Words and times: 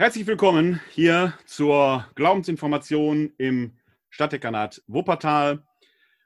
Herzlich 0.00 0.26
willkommen 0.26 0.80
hier 0.92 1.34
zur 1.44 2.06
Glaubensinformation 2.14 3.34
im 3.36 3.76
Stadtdekanat 4.08 4.82
Wuppertal. 4.86 5.62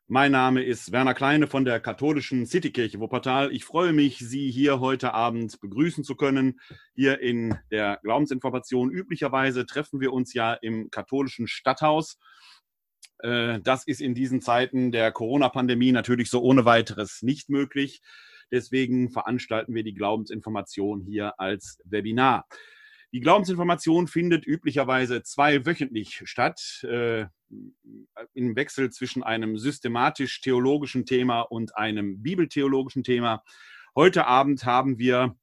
Mein 0.07 0.31
Name 0.31 0.63
ist 0.63 0.93
Werner 0.93 1.13
Kleine 1.13 1.49
von 1.49 1.65
der 1.65 1.81
katholischen 1.81 2.47
Citykirche 2.47 3.01
Wuppertal. 3.01 3.51
Ich 3.51 3.65
freue 3.65 3.93
mich, 3.93 4.21
Sie 4.21 4.49
hier 4.49 4.79
heute 4.79 5.13
Abend 5.13 5.61
begrüßen 5.61 6.05
zu 6.05 6.15
können, 6.15 6.61
hier 6.95 7.19
in 7.19 7.59
der 7.73 7.99
Glaubensinformation. 8.05 8.93
Üblicherweise 8.93 9.67
treffen 9.67 10.01
wir 10.01 10.13
uns 10.13 10.35
ja 10.35 10.55
im 10.55 10.89
katholischen 10.93 11.49
Stadthaus. 11.49 12.17
Äh, 13.25 13.59
das 13.61 13.89
ist 13.89 14.01
in 14.01 14.15
diesen 14.15 14.41
Zeiten 14.41 14.93
der 14.93 15.11
Corona-Pandemie 15.11 15.91
natürlich 15.91 16.31
so 16.31 16.41
ohne 16.43 16.65
weiteres 16.65 17.23
nicht 17.23 17.49
möglich. 17.51 18.03
Deswegen 18.53 19.11
veranstalten 19.11 19.75
wir 19.75 19.83
die 19.83 19.95
Glaubensinformation 19.95 21.03
hier 21.03 21.41
als 21.41 21.81
Webinar. 21.85 22.47
Die 23.15 23.21
Glaubensinformation 23.21 24.09
findet 24.09 24.45
üblicherweise 24.45 25.23
zweiwöchentlich 25.23 26.23
statt, 26.25 26.83
äh, 26.83 27.27
im 28.33 28.57
Wechsel 28.57 28.91
zwischen 28.91 29.23
einem 29.23 29.57
systematisch-theologischen 29.57 31.07
Thema 31.07 31.43
und 31.43 31.77
einem 31.77 32.23
bibeltheologischen 32.25 33.05
Thema. 33.05 33.45
Heute 33.95 34.27
Abend 34.27 34.67
haben 34.67 34.99
wir, 34.99 35.37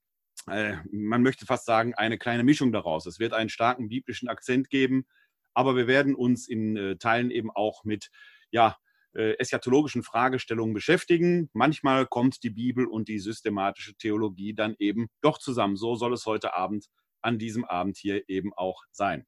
äh, 0.48 0.76
man 0.92 1.24
möchte 1.24 1.46
fast 1.46 1.66
sagen, 1.66 1.94
eine 1.94 2.18
kleine 2.18 2.44
Mischung 2.44 2.74
daraus. 2.74 3.06
Es 3.06 3.20
wird 3.20 3.32
einen 3.32 3.48
starken 3.48 3.88
biblischen 3.88 4.28
Akzent 4.28 4.70
geben, 4.70 5.06
aber 5.54 5.78
wir 5.78 5.88
werden 5.88 6.14
uns 6.14 6.50
in 6.50 6.76
äh, 6.76 6.98
Teilen 6.98 7.32
eben 7.32 7.52
auch 7.52 7.86
mit, 7.86 8.10
ja, 8.50 8.76
äh, 9.14 9.38
eschatologischen 9.40 10.04
Fragestellungen 10.04 10.74
beschäftigen. 10.74 11.50
Manchmal 11.54 12.06
kommt 12.06 12.44
die 12.44 12.50
Bibel 12.50 12.86
und 12.86 13.08
die 13.08 13.20
systematische 13.20 13.96
Theologie 13.96 14.54
dann 14.54 14.76
eben 14.78 15.08
doch 15.22 15.38
zusammen. 15.38 15.78
So 15.78 15.96
soll 15.96 16.12
es 16.12 16.26
heute 16.26 16.54
Abend 16.54 16.90
an 17.22 17.40
diesem 17.40 17.66
Abend 17.66 17.98
hier 17.98 18.28
eben 18.30 18.54
auch 18.54 18.84
sein. 18.92 19.26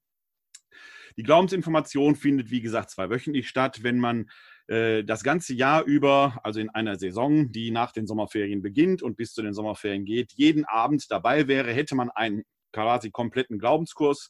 Die 1.18 1.24
Glaubensinformation 1.24 2.16
findet, 2.16 2.50
wie 2.50 2.62
gesagt, 2.62 2.90
zweiwöchentlich 2.90 3.48
statt. 3.48 3.84
Wenn 3.84 4.00
man 4.00 4.30
äh, 4.68 5.04
das 5.04 5.24
ganze 5.24 5.54
Jahr 5.54 5.84
über, 5.84 6.40
also 6.44 6.60
in 6.60 6.70
einer 6.70 6.98
Saison, 6.98 7.52
die 7.52 7.72
nach 7.72 7.92
den 7.92 8.08
Sommerferien 8.08 8.62
beginnt 8.62 9.04
und 9.04 9.16
bis 9.16 9.34
zu 9.34 9.42
den 9.42 9.54
Sommerferien 9.54 10.06
geht, 10.06 10.34
jeden 10.34 10.66
Abend 10.66 11.12
dabei 11.12 11.48
wäre, 11.48 11.72
hätte 11.72 11.96
man 11.96 12.10
einen 12.10 12.44
quasi 12.72 13.12
kompletten 13.12 13.60
Glaubenskurs 13.60 14.30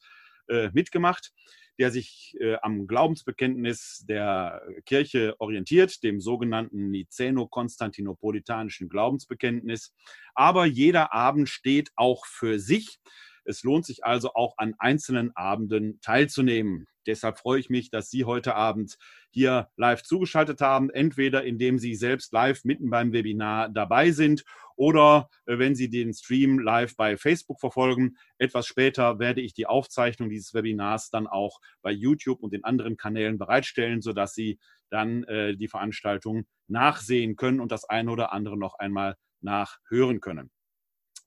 äh, 0.50 0.70
mitgemacht, 0.74 1.32
der 1.80 1.92
sich 1.92 2.36
äh, 2.40 2.56
am 2.62 2.86
Glaubensbekenntnis 2.88 4.06
der 4.08 4.62
Kirche 4.86 5.36
orientiert, 5.40 6.04
dem 6.04 6.20
sogenannten 6.20 6.90
Niceno-Konstantinopolitanischen 6.92 8.90
Glaubensbekenntnis. 8.90 9.94
Aber 10.36 10.66
jeder 10.66 11.14
Abend 11.14 11.50
steht 11.50 11.92
auch 11.96 12.26
für 12.26 12.60
sich. 12.60 13.00
Es 13.46 13.64
lohnt 13.64 13.86
sich 13.86 14.06
also 14.06 14.34
auch 14.34 14.58
an 14.58 14.76
einzelnen 14.78 15.36
Abenden 15.36 16.00
teilzunehmen. 16.02 16.88
Deshalb 17.06 17.38
freue 17.38 17.60
ich 17.60 17.70
mich, 17.70 17.90
dass 17.90 18.10
Sie 18.10 18.26
heute 18.26 18.56
Abend 18.56 18.98
hier 19.30 19.70
live 19.76 20.04
zugeschaltet 20.04 20.62
haben, 20.62 20.90
entweder 20.90 21.44
indem 21.44 21.78
Sie 21.78 21.96
selbst 21.96 22.32
live 22.32 22.64
mitten 22.64 22.90
beim 22.90 23.12
Webinar 23.12 23.70
dabei 23.70 24.12
sind 24.12 24.44
oder 24.76 25.30
äh, 25.46 25.58
wenn 25.60 25.76
Sie 25.76 25.90
den 25.90 26.14
Stream 26.14 26.60
live 26.60 26.96
bei 26.96 27.18
Facebook 27.18 27.60
verfolgen. 27.60 28.18
Etwas 28.38 28.68
später 28.68 29.20
werde 29.20 29.42
ich 29.42 29.54
die 29.54 29.68
Aufzeichnung 29.68 30.30
dieses 30.30 30.54
Webinars 30.54 31.10
dann 31.10 31.28
auch 31.28 31.60
bei 31.82 31.92
YouTube 31.92 32.42
und 32.42 32.54
den 32.54 32.64
anderen 32.64 32.98
Kanälen 32.98 33.38
bereitstellen, 33.38 34.02
sodass 34.02 34.34
Sie 34.34 34.60
dann 34.90 35.24
äh, 35.26 35.56
die 35.56 35.68
Veranstaltung 35.68 36.46
nachsehen 36.68 37.36
können 37.36 37.60
und 37.60 37.72
das 37.72 37.86
eine 37.86 38.12
oder 38.12 38.32
andere 38.32 38.58
noch 38.58 38.76
einmal 38.76 39.18
nachhören 39.42 40.22
können. 40.22 40.52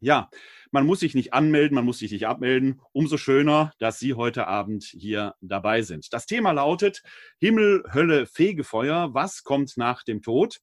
Ja, 0.01 0.29
man 0.73 0.85
muss 0.85 1.01
sich 1.01 1.15
nicht 1.15 1.33
anmelden, 1.33 1.75
man 1.75 1.85
muss 1.85 1.99
sich 1.99 2.13
nicht 2.13 2.27
abmelden. 2.27 2.81
Umso 2.93 3.17
schöner, 3.17 3.73
dass 3.79 3.99
Sie 3.99 4.15
heute 4.15 4.47
Abend 4.47 4.85
hier 4.85 5.35
dabei 5.41 5.83
sind. 5.83 6.13
Das 6.13 6.27
Thema 6.27 6.53
lautet 6.53 7.03
Himmel, 7.39 7.83
Hölle, 7.93 8.27
Fegefeuer. 8.27 9.15
Was 9.15 9.43
kommt 9.43 9.77
nach 9.77 10.03
dem 10.03 10.21
Tod? 10.23 10.59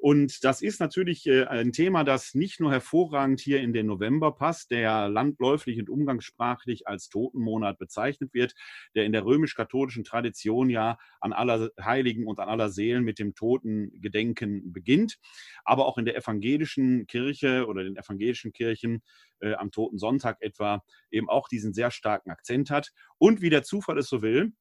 Und 0.00 0.44
das 0.44 0.62
ist 0.62 0.78
natürlich 0.78 1.26
äh, 1.26 1.44
ein 1.46 1.72
Thema, 1.72 2.04
das 2.04 2.32
nicht 2.32 2.60
nur 2.60 2.70
hervorragend 2.70 3.40
hier 3.40 3.60
in 3.60 3.72
den 3.72 3.86
November 3.86 4.30
passt, 4.30 4.70
der 4.70 5.08
landläufig 5.08 5.80
und 5.80 5.90
umgangssprachlich 5.90 6.86
als 6.86 7.08
Totenmonat 7.08 7.78
bezeichnet 7.78 8.32
wird, 8.32 8.54
der 8.94 9.06
in 9.06 9.12
der 9.12 9.24
römisch-katholischen 9.24 10.04
Tradition 10.04 10.70
ja 10.70 10.98
an 11.20 11.32
aller 11.32 11.70
Heiligen 11.82 12.28
und 12.28 12.38
an 12.38 12.48
aller 12.48 12.70
Seelen 12.70 13.02
mit 13.02 13.18
dem 13.18 13.34
Totengedenken 13.34 14.72
beginnt, 14.72 15.18
aber 15.64 15.86
auch 15.86 15.98
in 15.98 16.04
der 16.04 16.16
evangelischen 16.16 17.08
Kirche 17.08 17.66
oder 17.66 17.82
den 17.82 17.96
evangelischen 17.96 18.52
Kirchen 18.52 19.02
äh, 19.40 19.54
am 19.54 19.72
Toten 19.72 19.98
Sonntag 19.98 20.36
etwa 20.40 20.84
eben 21.10 21.28
auch 21.28 21.48
diesen 21.48 21.74
sehr 21.74 21.90
starken 21.90 22.30
Akzent 22.30 22.70
hat. 22.70 22.92
Und 23.18 23.42
wie 23.42 23.50
der 23.50 23.64
Zufall 23.64 23.98
es 23.98 24.08
so 24.08 24.22
will, 24.22 24.52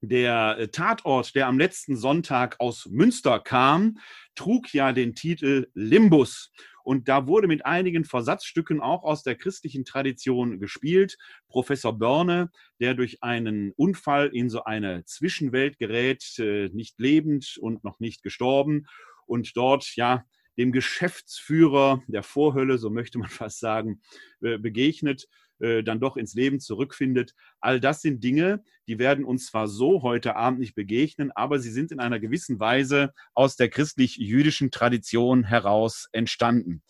der 0.00 0.56
äh, 0.58 0.68
Tatort, 0.68 1.34
der 1.34 1.46
am 1.46 1.58
letzten 1.58 1.96
Sonntag 1.96 2.56
aus 2.58 2.86
Münster 2.86 3.38
kam, 3.40 3.98
trug 4.34 4.72
ja 4.72 4.92
den 4.92 5.14
Titel 5.14 5.68
Limbus. 5.74 6.52
Und 6.82 7.08
da 7.08 7.26
wurde 7.26 7.46
mit 7.46 7.66
einigen 7.66 8.04
Versatzstücken 8.04 8.80
auch 8.80 9.04
aus 9.04 9.22
der 9.22 9.34
christlichen 9.34 9.84
Tradition 9.84 10.58
gespielt. 10.58 11.18
Professor 11.48 11.96
Börne, 11.96 12.50
der 12.80 12.94
durch 12.94 13.22
einen 13.22 13.72
Unfall 13.72 14.28
in 14.28 14.48
so 14.48 14.64
eine 14.64 15.04
Zwischenwelt 15.04 15.78
gerät, 15.78 16.38
äh, 16.38 16.70
nicht 16.72 16.98
lebend 16.98 17.58
und 17.60 17.84
noch 17.84 18.00
nicht 18.00 18.22
gestorben 18.22 18.86
und 19.26 19.56
dort 19.56 19.94
ja 19.96 20.24
dem 20.56 20.72
Geschäftsführer 20.72 22.02
der 22.06 22.22
Vorhölle, 22.22 22.78
so 22.78 22.90
möchte 22.90 23.18
man 23.18 23.28
fast 23.28 23.60
sagen, 23.60 24.00
begegnet 24.40 25.28
äh, 25.60 25.82
dann 25.82 26.00
doch 26.00 26.16
ins 26.16 26.34
Leben 26.34 26.60
zurückfindet. 26.60 27.34
All 27.60 27.80
das 27.80 28.02
sind 28.02 28.22
Dinge, 28.22 28.62
die 28.86 28.98
werden 28.98 29.24
uns 29.24 29.46
zwar 29.46 29.68
so 29.68 30.02
heute 30.02 30.36
Abend 30.36 30.60
nicht 30.60 30.74
begegnen, 30.74 31.30
aber 31.32 31.58
sie 31.58 31.70
sind 31.70 31.92
in 31.92 32.00
einer 32.00 32.20
gewissen 32.20 32.58
Weise 32.60 33.12
aus 33.34 33.56
der 33.56 33.68
christlich-jüdischen 33.68 34.70
Tradition 34.70 35.44
heraus 35.44 36.08
entstanden. 36.12 36.82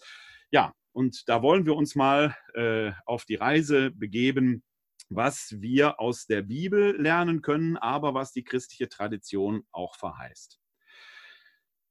Ja, 0.51 0.73
und 0.93 1.29
da 1.29 1.43
wollen 1.43 1.67
wir 1.67 1.77
uns 1.77 1.95
mal 1.95 2.37
äh, 2.55 2.93
auf 3.07 3.25
die 3.25 3.37
Reise 3.37 3.91
begeben, 3.91 4.63
was 5.09 5.57
wir 5.59 6.01
aus 6.01 6.27
der 6.27 6.43
Bibel 6.43 6.97
lernen 7.01 7.43
können, 7.43 7.77
aber 7.77 8.15
was 8.15 8.33
die 8.33 8.45
christliche 8.45 8.89
Tradition 8.89 9.65
auch 9.73 9.97
verheißt. 9.97 10.61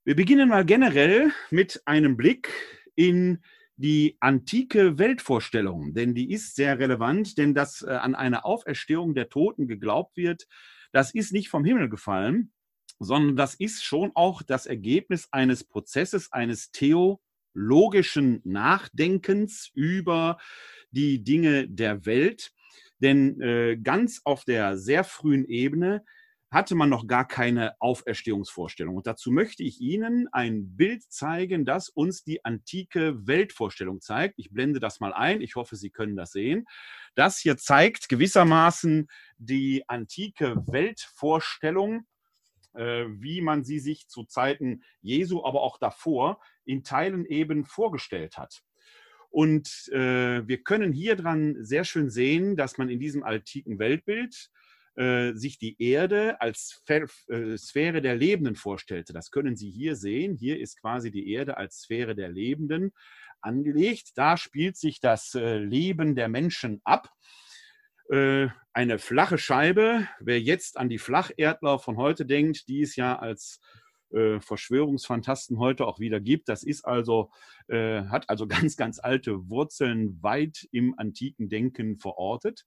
Wir 0.06 0.16
beginnen 0.16 0.50
mal 0.50 0.66
generell 0.66 1.31
mit 1.51 1.81
einem 1.85 2.17
Blick 2.17 2.50
in 2.96 3.44
die 3.79 4.17
antike 4.19 4.97
Weltvorstellung, 5.00 5.94
denn 5.94 6.13
die 6.13 6.31
ist 6.34 6.57
sehr 6.57 6.79
relevant, 6.79 7.38
denn 7.38 7.53
dass 7.53 7.81
äh, 7.81 7.91
an 7.91 8.13
eine 8.13 8.44
Auferstehung 8.44 9.16
der 9.16 9.29
Toten 9.29 9.67
geglaubt 9.67 10.17
wird, 10.17 10.47
das 10.91 11.13
ist 11.13 11.31
nicht 11.31 11.47
vom 11.47 11.63
Himmel 11.63 11.88
gefallen, 11.88 12.51
sondern 13.00 13.38
das 13.38 13.56
ist 13.56 13.85
schon 13.85 14.12
auch 14.16 14.41
das 14.41 14.66
Ergebnis 14.66 15.29
eines 15.31 15.63
Prozesses, 15.63 16.34
eines 16.34 16.72
theologischen 16.72 18.41
Nachdenkens 18.44 19.72
über 19.73 20.40
die 20.91 21.23
Dinge 21.23 21.69
der 21.69 22.06
Welt. 22.06 22.51
Denn 22.97 23.40
äh, 23.40 23.78
ganz 23.81 24.19
auf 24.25 24.44
der 24.44 24.78
sehr 24.78 25.06
frühen 25.06 25.46
Ebene 25.46 26.03
hatte 26.51 26.73
man 26.73 26.89
noch 26.89 27.05
gar 27.05 27.27
keine 27.27 27.79
Auferstehungsvorstellung. 27.79 28.95
Und 28.95 29.05
dazu 29.05 29.31
möchte 29.31 29.63
ich 29.63 29.79
Ihnen 29.81 30.27
ein 30.31 30.75
Bild 30.75 31.03
zeigen, 31.03 31.63
das 31.63 31.89
uns 31.89 32.23
die 32.23 32.43
antike 32.43 33.27
Weltvorstellung 33.27 34.01
zeigt. 34.01 34.35
Ich 34.37 34.49
blende 34.49 34.79
das 34.79 34.99
mal 34.99 35.13
ein. 35.13 35.41
Ich 35.41 35.55
hoffe, 35.55 35.75
Sie 35.75 35.91
können 35.91 36.15
das 36.15 36.31
sehen. 36.31 36.65
Das 37.13 37.37
hier 37.37 37.57
zeigt 37.57 38.09
gewissermaßen 38.09 39.07
die 39.37 39.87
antike 39.87 40.55
Weltvorstellung, 40.67 42.07
äh, 42.73 43.05
wie 43.09 43.41
man 43.41 43.63
sie 43.63 43.79
sich 43.79 44.07
zu 44.07 44.23
Zeiten 44.23 44.81
Jesu, 45.01 45.43
aber 45.43 45.61
auch 45.61 45.77
davor 45.77 46.39
in 46.66 46.83
Teilen 46.83 47.25
eben 47.25 47.63
vorgestellt 47.63 48.37
hat. 48.37 48.63
Und 49.29 49.87
äh, 49.91 50.47
wir 50.47 50.63
können 50.63 50.93
hier 50.93 51.16
dran 51.16 51.55
sehr 51.59 51.83
schön 51.83 52.09
sehen, 52.09 52.55
dass 52.55 52.79
man 52.79 52.89
in 52.89 52.99
diesem 52.99 53.23
antiken 53.23 53.77
Weltbild 53.77 54.49
äh, 54.99 55.34
sich 55.34 55.57
die 55.57 55.81
Erde 55.81 56.41
als 56.41 56.84
äh, 56.90 57.55
Sphäre 57.55 58.01
der 58.01 58.17
Lebenden 58.17 58.55
vorstellte. 58.55 59.13
Das 59.13 59.31
können 59.31 59.55
Sie 59.55 59.72
hier 59.72 59.96
sehen. 59.96 60.35
Hier 60.35 60.59
ist 60.59 60.81
quasi 60.81 61.09
die 61.09 61.31
Erde 61.31 61.55
als 61.55 61.84
Sphäre 61.84 62.16
der 62.16 62.28
Lebenden 62.28 62.91
angelegt. 63.40 64.09
Da 64.16 64.35
spielt 64.35 64.75
sich 64.75 64.99
das 64.99 65.35
äh, 65.35 65.57
Leben 65.57 66.16
der 66.16 66.28
Menschen 66.28 66.81
ab. 66.84 67.09
Eine 68.11 68.97
flache 68.97 69.37
Scheibe, 69.37 70.07
wer 70.19 70.41
jetzt 70.41 70.78
an 70.78 70.90
die 70.90 70.97
Flacherdler 70.97 71.78
von 71.78 71.95
heute 71.97 72.25
denkt, 72.25 72.67
die 72.67 72.81
es 72.81 72.95
ja 72.95 73.19
als 73.19 73.59
Verschwörungsfantasten 74.11 75.59
heute 75.59 75.85
auch 75.85 75.99
wieder 75.99 76.19
gibt. 76.19 76.49
Das 76.49 76.63
ist 76.63 76.85
also, 76.85 77.29
hat 77.69 78.28
also 78.28 78.47
ganz, 78.47 78.78
ganz 78.78 78.97
alte 78.97 79.47
Wurzeln 79.47 80.17
weit 80.23 80.67
im 80.72 80.97
antiken 80.97 81.49
Denken 81.49 81.99
verortet. 81.99 82.66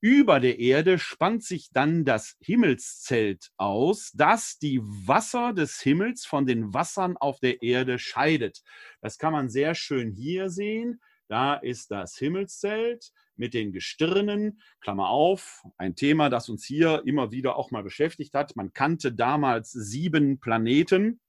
Über 0.00 0.40
der 0.40 0.58
Erde 0.58 0.98
spannt 0.98 1.42
sich 1.42 1.70
dann 1.72 2.04
das 2.04 2.36
Himmelszelt 2.40 3.50
aus, 3.56 4.12
das 4.14 4.58
die 4.58 4.80
Wasser 4.82 5.52
des 5.54 5.80
Himmels 5.80 6.26
von 6.26 6.46
den 6.46 6.74
Wassern 6.74 7.16
auf 7.16 7.40
der 7.40 7.62
Erde 7.62 7.98
scheidet. 7.98 8.62
Das 9.00 9.18
kann 9.18 9.32
man 9.32 9.48
sehr 9.48 9.74
schön 9.74 10.12
hier 10.12 10.50
sehen. 10.50 11.00
Da 11.28 11.54
ist 11.54 11.90
das 11.90 12.16
Himmelszelt. 12.16 13.12
mit 13.38 13.54
den 13.54 13.72
Gestirnen, 13.72 14.60
Klammer 14.80 15.08
auf, 15.10 15.62
ein 15.76 15.94
Thema, 15.94 16.30
das 16.30 16.48
uns 16.48 16.64
hier 16.64 17.02
immer 17.04 17.32
wieder 17.32 17.56
auch 17.56 17.70
mal 17.70 17.82
beschäftigt 17.82 18.34
hat. 18.34 18.56
Man 18.56 18.72
kannte 18.72 19.12
damals 19.12 19.72
sieben 19.72 20.40
Planeten, 20.40 21.20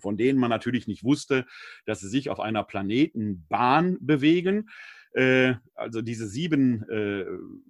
von 0.00 0.16
denen 0.16 0.38
man 0.38 0.50
natürlich 0.50 0.86
nicht 0.86 1.04
wusste, 1.04 1.46
dass 1.84 2.00
sie 2.00 2.08
sich 2.08 2.30
auf 2.30 2.40
einer 2.40 2.64
Planetenbahn 2.64 3.98
bewegen. 4.00 4.70
Äh, 5.14 5.54
also 5.74 6.02
diese 6.02 6.26
sieben 6.26 6.88
äh, 6.88 7.24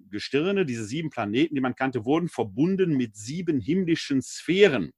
Gestirne, 0.09 0.65
diese 0.65 0.85
sieben 0.85 1.09
Planeten, 1.09 1.55
die 1.55 1.61
man 1.61 1.75
kannte, 1.75 2.05
wurden 2.05 2.29
verbunden 2.29 2.95
mit 2.95 3.15
sieben 3.15 3.59
himmlischen 3.59 4.21
Sphären. 4.21 4.91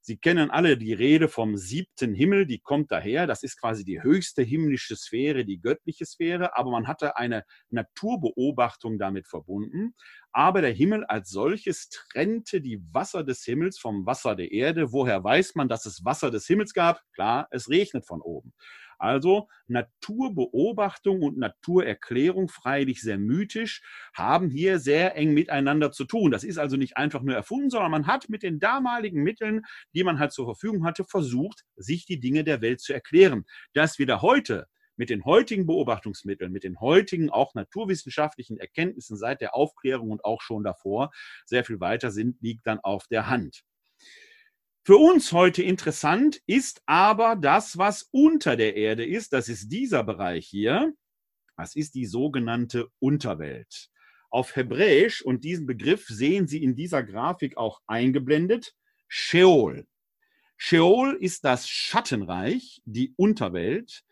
Sie 0.00 0.16
kennen 0.16 0.50
alle 0.50 0.78
die 0.78 0.94
Rede 0.94 1.28
vom 1.28 1.56
siebten 1.56 2.14
Himmel, 2.14 2.46
die 2.46 2.60
kommt 2.60 2.90
daher. 2.90 3.26
Das 3.26 3.42
ist 3.42 3.60
quasi 3.60 3.84
die 3.84 4.02
höchste 4.02 4.42
himmlische 4.42 4.96
Sphäre, 4.96 5.44
die 5.44 5.60
göttliche 5.60 6.06
Sphäre. 6.06 6.56
Aber 6.56 6.70
man 6.70 6.86
hatte 6.86 7.16
eine 7.16 7.44
Naturbeobachtung 7.68 8.98
damit 8.98 9.28
verbunden. 9.28 9.94
Aber 10.32 10.62
der 10.62 10.72
Himmel 10.72 11.04
als 11.04 11.28
solches 11.28 11.90
trennte 11.90 12.62
die 12.62 12.80
Wasser 12.92 13.22
des 13.22 13.44
Himmels 13.44 13.78
vom 13.78 14.06
Wasser 14.06 14.34
der 14.34 14.50
Erde. 14.50 14.92
Woher 14.92 15.22
weiß 15.22 15.56
man, 15.56 15.68
dass 15.68 15.84
es 15.84 16.04
Wasser 16.04 16.30
des 16.30 16.46
Himmels 16.46 16.72
gab? 16.72 17.02
Klar, 17.12 17.48
es 17.50 17.68
regnet 17.68 18.06
von 18.06 18.22
oben. 18.22 18.54
Also 18.98 19.48
Naturbeobachtung 19.68 21.22
und 21.22 21.38
Naturerklärung, 21.38 22.48
freilich 22.48 23.00
sehr 23.00 23.18
mythisch, 23.18 23.82
haben 24.14 24.50
hier 24.50 24.78
sehr 24.78 25.16
eng 25.16 25.34
miteinander 25.34 25.92
zu 25.92 26.04
tun. 26.04 26.30
Das 26.30 26.44
ist 26.44 26.58
also 26.58 26.76
nicht 26.76 26.96
einfach 26.96 27.22
nur 27.22 27.34
erfunden, 27.34 27.70
sondern 27.70 27.90
man 27.90 28.06
hat 28.06 28.28
mit 28.28 28.42
den 28.42 28.58
damaligen 28.58 29.22
Mitteln, 29.22 29.62
die 29.94 30.04
man 30.04 30.18
halt 30.18 30.32
zur 30.32 30.46
Verfügung 30.46 30.84
hatte, 30.84 31.04
versucht, 31.04 31.64
sich 31.76 32.06
die 32.06 32.20
Dinge 32.20 32.44
der 32.44 32.60
Welt 32.60 32.80
zu 32.80 32.92
erklären. 32.92 33.44
Dass 33.72 33.98
wir 33.98 34.06
da 34.06 34.20
heute 34.22 34.66
mit 34.96 35.10
den 35.10 35.24
heutigen 35.24 35.64
Beobachtungsmitteln, 35.64 36.50
mit 36.50 36.64
den 36.64 36.80
heutigen 36.80 37.30
auch 37.30 37.54
naturwissenschaftlichen 37.54 38.58
Erkenntnissen 38.58 39.16
seit 39.16 39.40
der 39.40 39.54
Aufklärung 39.54 40.10
und 40.10 40.24
auch 40.24 40.42
schon 40.42 40.64
davor 40.64 41.10
sehr 41.46 41.64
viel 41.64 41.80
weiter 41.80 42.10
sind, 42.10 42.42
liegt 42.42 42.66
dann 42.66 42.80
auf 42.80 43.06
der 43.06 43.28
Hand. 43.28 43.62
Für 44.88 44.96
uns 44.96 45.32
heute 45.32 45.62
interessant 45.62 46.40
ist 46.46 46.80
aber 46.86 47.36
das, 47.36 47.76
was 47.76 48.08
unter 48.10 48.56
der 48.56 48.74
Erde 48.74 49.04
ist. 49.04 49.34
Das 49.34 49.50
ist 49.50 49.68
dieser 49.68 50.02
Bereich 50.02 50.46
hier. 50.46 50.94
Das 51.58 51.76
ist 51.76 51.94
die 51.94 52.06
sogenannte 52.06 52.88
Unterwelt. 52.98 53.90
Auf 54.30 54.56
Hebräisch, 54.56 55.20
und 55.20 55.44
diesen 55.44 55.66
Begriff 55.66 56.06
sehen 56.06 56.46
Sie 56.46 56.62
in 56.62 56.74
dieser 56.74 57.02
Grafik 57.02 57.58
auch 57.58 57.82
eingeblendet, 57.86 58.74
Sheol. 59.08 59.86
Sheol 60.56 61.18
ist 61.20 61.44
das 61.44 61.68
Schattenreich, 61.68 62.80
die 62.86 63.12
Unterwelt. 63.16 64.04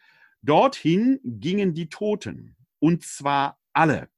Dorthin 0.42 1.20
gingen 1.24 1.72
die 1.72 1.88
Toten, 1.88 2.54
und 2.80 3.02
zwar 3.02 3.58
alle, 3.72 4.10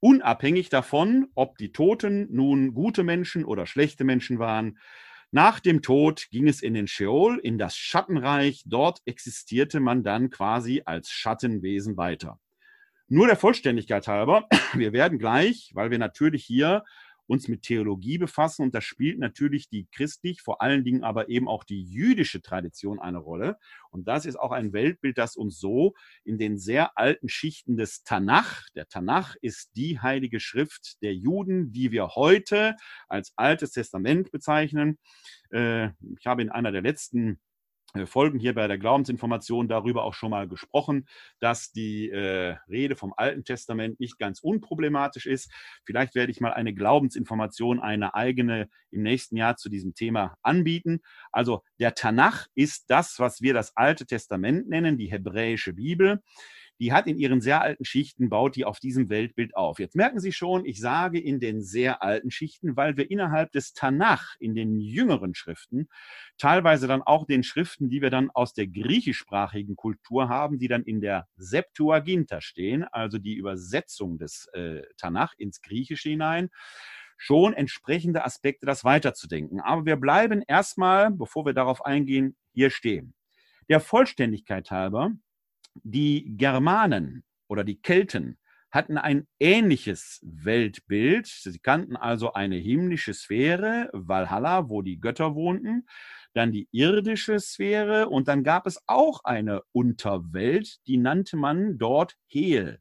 unabhängig 0.00 0.70
davon, 0.70 1.28
ob 1.34 1.58
die 1.58 1.72
Toten 1.72 2.28
nun 2.30 2.72
gute 2.72 3.04
Menschen 3.04 3.44
oder 3.44 3.66
schlechte 3.66 4.04
Menschen 4.04 4.38
waren. 4.38 4.78
Nach 5.30 5.60
dem 5.60 5.82
Tod 5.82 6.28
ging 6.30 6.48
es 6.48 6.62
in 6.62 6.72
den 6.72 6.88
Sheol, 6.88 7.38
in 7.38 7.58
das 7.58 7.76
Schattenreich. 7.76 8.62
Dort 8.64 9.00
existierte 9.04 9.78
man 9.78 10.02
dann 10.02 10.30
quasi 10.30 10.82
als 10.86 11.10
Schattenwesen 11.10 11.98
weiter. 11.98 12.40
Nur 13.08 13.26
der 13.26 13.36
Vollständigkeit 13.36 14.08
halber, 14.08 14.48
wir 14.74 14.92
werden 14.92 15.18
gleich, 15.18 15.70
weil 15.74 15.90
wir 15.90 15.98
natürlich 15.98 16.44
hier 16.44 16.82
uns 17.28 17.46
mit 17.46 17.62
Theologie 17.62 18.18
befassen 18.18 18.62
und 18.62 18.74
da 18.74 18.80
spielt 18.80 19.18
natürlich 19.18 19.68
die 19.68 19.86
christlich, 19.92 20.40
vor 20.40 20.62
allen 20.62 20.82
Dingen 20.82 21.04
aber 21.04 21.28
eben 21.28 21.46
auch 21.46 21.62
die 21.62 21.82
jüdische 21.82 22.40
Tradition 22.42 22.98
eine 22.98 23.18
Rolle. 23.18 23.58
Und 23.90 24.08
das 24.08 24.24
ist 24.24 24.36
auch 24.36 24.50
ein 24.50 24.72
Weltbild, 24.72 25.18
das 25.18 25.36
uns 25.36 25.60
so 25.60 25.94
in 26.24 26.38
den 26.38 26.58
sehr 26.58 26.98
alten 26.98 27.28
Schichten 27.28 27.76
des 27.76 28.02
Tanach, 28.02 28.64
der 28.74 28.88
Tanach 28.88 29.36
ist 29.42 29.76
die 29.76 30.00
heilige 30.00 30.40
Schrift 30.40 31.02
der 31.02 31.14
Juden, 31.14 31.70
die 31.70 31.92
wir 31.92 32.08
heute 32.08 32.76
als 33.08 33.32
Altes 33.36 33.72
Testament 33.72 34.30
bezeichnen. 34.30 34.98
Äh, 35.50 35.88
ich 36.18 36.26
habe 36.26 36.42
in 36.42 36.50
einer 36.50 36.72
der 36.72 36.82
letzten 36.82 37.38
Folgen 38.04 38.38
hier 38.38 38.54
bei 38.54 38.68
der 38.68 38.78
Glaubensinformation 38.78 39.66
darüber 39.66 40.04
auch 40.04 40.14
schon 40.14 40.30
mal 40.30 40.46
gesprochen, 40.46 41.08
dass 41.40 41.72
die 41.72 42.10
äh, 42.10 42.56
Rede 42.68 42.96
vom 42.96 43.14
Alten 43.16 43.44
Testament 43.44 43.98
nicht 43.98 44.18
ganz 44.18 44.40
unproblematisch 44.40 45.26
ist. 45.26 45.50
Vielleicht 45.84 46.14
werde 46.14 46.30
ich 46.30 46.40
mal 46.40 46.52
eine 46.52 46.74
Glaubensinformation, 46.74 47.80
eine 47.80 48.14
eigene 48.14 48.68
im 48.90 49.02
nächsten 49.02 49.36
Jahr 49.36 49.56
zu 49.56 49.70
diesem 49.70 49.94
Thema 49.94 50.36
anbieten. 50.42 51.00
Also 51.32 51.62
der 51.78 51.94
Tanach 51.94 52.46
ist 52.54 52.90
das, 52.90 53.18
was 53.18 53.40
wir 53.40 53.54
das 53.54 53.76
Alte 53.76 54.06
Testament 54.06 54.68
nennen, 54.68 54.98
die 54.98 55.10
hebräische 55.10 55.72
Bibel 55.72 56.22
die 56.78 56.92
hat 56.92 57.06
in 57.06 57.18
ihren 57.18 57.40
sehr 57.40 57.60
alten 57.60 57.84
Schichten, 57.84 58.28
baut 58.28 58.56
die 58.56 58.64
auf 58.64 58.78
diesem 58.78 59.08
Weltbild 59.08 59.56
auf. 59.56 59.78
Jetzt 59.78 59.96
merken 59.96 60.20
Sie 60.20 60.32
schon, 60.32 60.64
ich 60.64 60.80
sage 60.80 61.20
in 61.20 61.40
den 61.40 61.62
sehr 61.62 62.02
alten 62.02 62.30
Schichten, 62.30 62.76
weil 62.76 62.96
wir 62.96 63.10
innerhalb 63.10 63.52
des 63.52 63.72
Tanach, 63.72 64.36
in 64.38 64.54
den 64.54 64.78
jüngeren 64.78 65.34
Schriften, 65.34 65.88
teilweise 66.36 66.86
dann 66.86 67.02
auch 67.02 67.26
den 67.26 67.42
Schriften, 67.42 67.88
die 67.88 68.02
wir 68.02 68.10
dann 68.10 68.30
aus 68.30 68.54
der 68.54 68.66
griechischsprachigen 68.66 69.76
Kultur 69.76 70.28
haben, 70.28 70.58
die 70.58 70.68
dann 70.68 70.84
in 70.84 71.00
der 71.00 71.26
Septuaginta 71.36 72.40
stehen, 72.40 72.84
also 72.84 73.18
die 73.18 73.34
Übersetzung 73.34 74.18
des 74.18 74.46
äh, 74.52 74.82
Tanach 74.96 75.34
ins 75.36 75.62
Griechische 75.62 76.10
hinein, 76.10 76.50
schon 77.16 77.52
entsprechende 77.52 78.24
Aspekte, 78.24 78.64
das 78.64 78.84
weiterzudenken. 78.84 79.60
Aber 79.60 79.84
wir 79.84 79.96
bleiben 79.96 80.42
erstmal, 80.46 81.10
bevor 81.10 81.44
wir 81.44 81.52
darauf 81.52 81.84
eingehen, 81.84 82.36
hier 82.52 82.70
stehen. 82.70 83.14
Der 83.68 83.80
Vollständigkeit 83.80 84.70
halber 84.70 85.10
die 85.84 86.36
Germanen 86.36 87.24
oder 87.48 87.64
die 87.64 87.80
Kelten 87.80 88.38
hatten 88.70 88.98
ein 88.98 89.26
ähnliches 89.40 90.20
Weltbild. 90.22 91.26
Sie 91.26 91.58
kannten 91.58 91.96
also 91.96 92.32
eine 92.34 92.56
himmlische 92.56 93.14
Sphäre, 93.14 93.88
Valhalla, 93.92 94.68
wo 94.68 94.82
die 94.82 95.00
Götter 95.00 95.34
wohnten, 95.34 95.86
dann 96.34 96.52
die 96.52 96.68
irdische 96.70 97.40
Sphäre 97.40 98.08
und 98.08 98.28
dann 98.28 98.44
gab 98.44 98.66
es 98.66 98.82
auch 98.86 99.24
eine 99.24 99.62
Unterwelt, 99.72 100.86
die 100.86 100.98
nannte 100.98 101.36
man 101.36 101.78
dort 101.78 102.16
Hel. 102.26 102.80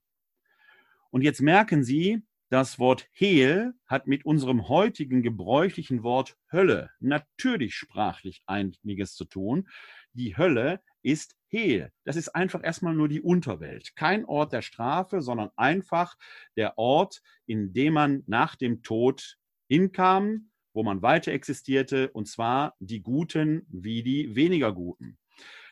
Und 1.09 1.21
jetzt 1.21 1.41
merken 1.41 1.83
Sie, 1.83 2.21
das 2.49 2.79
Wort 2.79 3.07
Hel 3.11 3.73
hat 3.87 4.07
mit 4.07 4.25
unserem 4.25 4.69
heutigen 4.69 5.21
gebräuchlichen 5.21 6.03
Wort 6.03 6.37
Hölle 6.51 6.91
natürlich 6.99 7.75
sprachlich 7.75 8.41
einiges 8.45 9.15
zu 9.15 9.25
tun. 9.25 9.67
Die 10.13 10.37
Hölle 10.37 10.81
ist 11.03 11.35
Hel. 11.47 11.91
Das 12.03 12.15
ist 12.15 12.29
einfach 12.29 12.63
erstmal 12.63 12.93
nur 12.93 13.07
die 13.07 13.21
Unterwelt. 13.21 13.95
Kein 13.95 14.25
Ort 14.25 14.53
der 14.53 14.61
Strafe, 14.61 15.21
sondern 15.21 15.49
einfach 15.55 16.17
der 16.55 16.77
Ort, 16.77 17.21
in 17.45 17.73
dem 17.73 17.93
man 17.93 18.23
nach 18.27 18.55
dem 18.55 18.83
Tod 18.83 19.37
hinkam, 19.69 20.51
wo 20.73 20.83
man 20.83 21.01
weiter 21.01 21.31
existierte, 21.31 22.09
und 22.11 22.27
zwar 22.27 22.75
die 22.79 23.01
Guten 23.01 23.65
wie 23.69 24.03
die 24.03 24.35
weniger 24.35 24.73
Guten. 24.73 25.17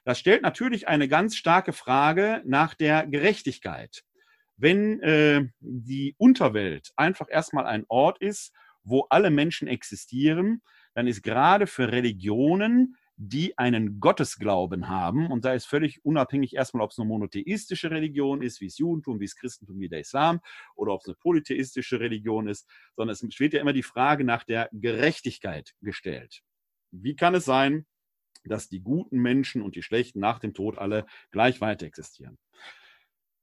Das 0.03 0.19
stellt 0.19 0.43
natürlich 0.43 0.87
eine 0.87 1.07
ganz 1.07 1.35
starke 1.35 1.73
Frage 1.73 2.41
nach 2.45 2.75
der 2.75 3.07
Gerechtigkeit. 3.07 4.03
Wenn 4.57 5.01
äh, 5.01 5.45
die 5.59 6.15
Unterwelt 6.17 6.91
einfach 6.95 7.27
erstmal 7.29 7.65
ein 7.65 7.85
Ort 7.87 8.19
ist, 8.19 8.53
wo 8.83 9.07
alle 9.09 9.31
Menschen 9.31 9.67
existieren, 9.67 10.61
dann 10.93 11.07
ist 11.07 11.23
gerade 11.23 11.67
für 11.67 11.91
Religionen 11.91 12.95
die 13.17 13.57
einen 13.57 13.99
Gottesglauben 13.99 14.89
haben. 14.89 15.31
Und 15.31 15.45
da 15.45 15.53
ist 15.53 15.65
völlig 15.65 16.03
unabhängig 16.03 16.55
erstmal, 16.55 16.83
ob 16.83 16.91
es 16.91 16.99
eine 16.99 17.07
monotheistische 17.07 17.91
Religion 17.91 18.41
ist, 18.41 18.61
wie 18.61 18.67
das 18.67 18.77
Judentum, 18.77 19.19
wie 19.19 19.25
das 19.25 19.35
Christentum, 19.35 19.79
wie 19.79 19.89
der 19.89 20.01
Islam, 20.01 20.41
oder 20.75 20.93
ob 20.93 21.01
es 21.01 21.07
eine 21.07 21.15
polytheistische 21.15 21.99
Religion 21.99 22.47
ist, 22.47 22.69
sondern 22.95 23.13
es 23.13 23.39
wird 23.39 23.53
ja 23.53 23.61
immer 23.61 23.73
die 23.73 23.83
Frage 23.83 24.23
nach 24.23 24.43
der 24.43 24.69
Gerechtigkeit 24.71 25.73
gestellt. 25.81 26.41
Wie 26.91 27.15
kann 27.15 27.35
es 27.35 27.45
sein, 27.45 27.85
dass 28.43 28.69
die 28.69 28.81
guten 28.81 29.19
Menschen 29.19 29.61
und 29.61 29.75
die 29.75 29.81
schlechten 29.81 30.19
nach 30.19 30.39
dem 30.39 30.53
Tod 30.53 30.77
alle 30.77 31.05
gleich 31.31 31.61
weiter 31.61 31.85
existieren? 31.85 32.37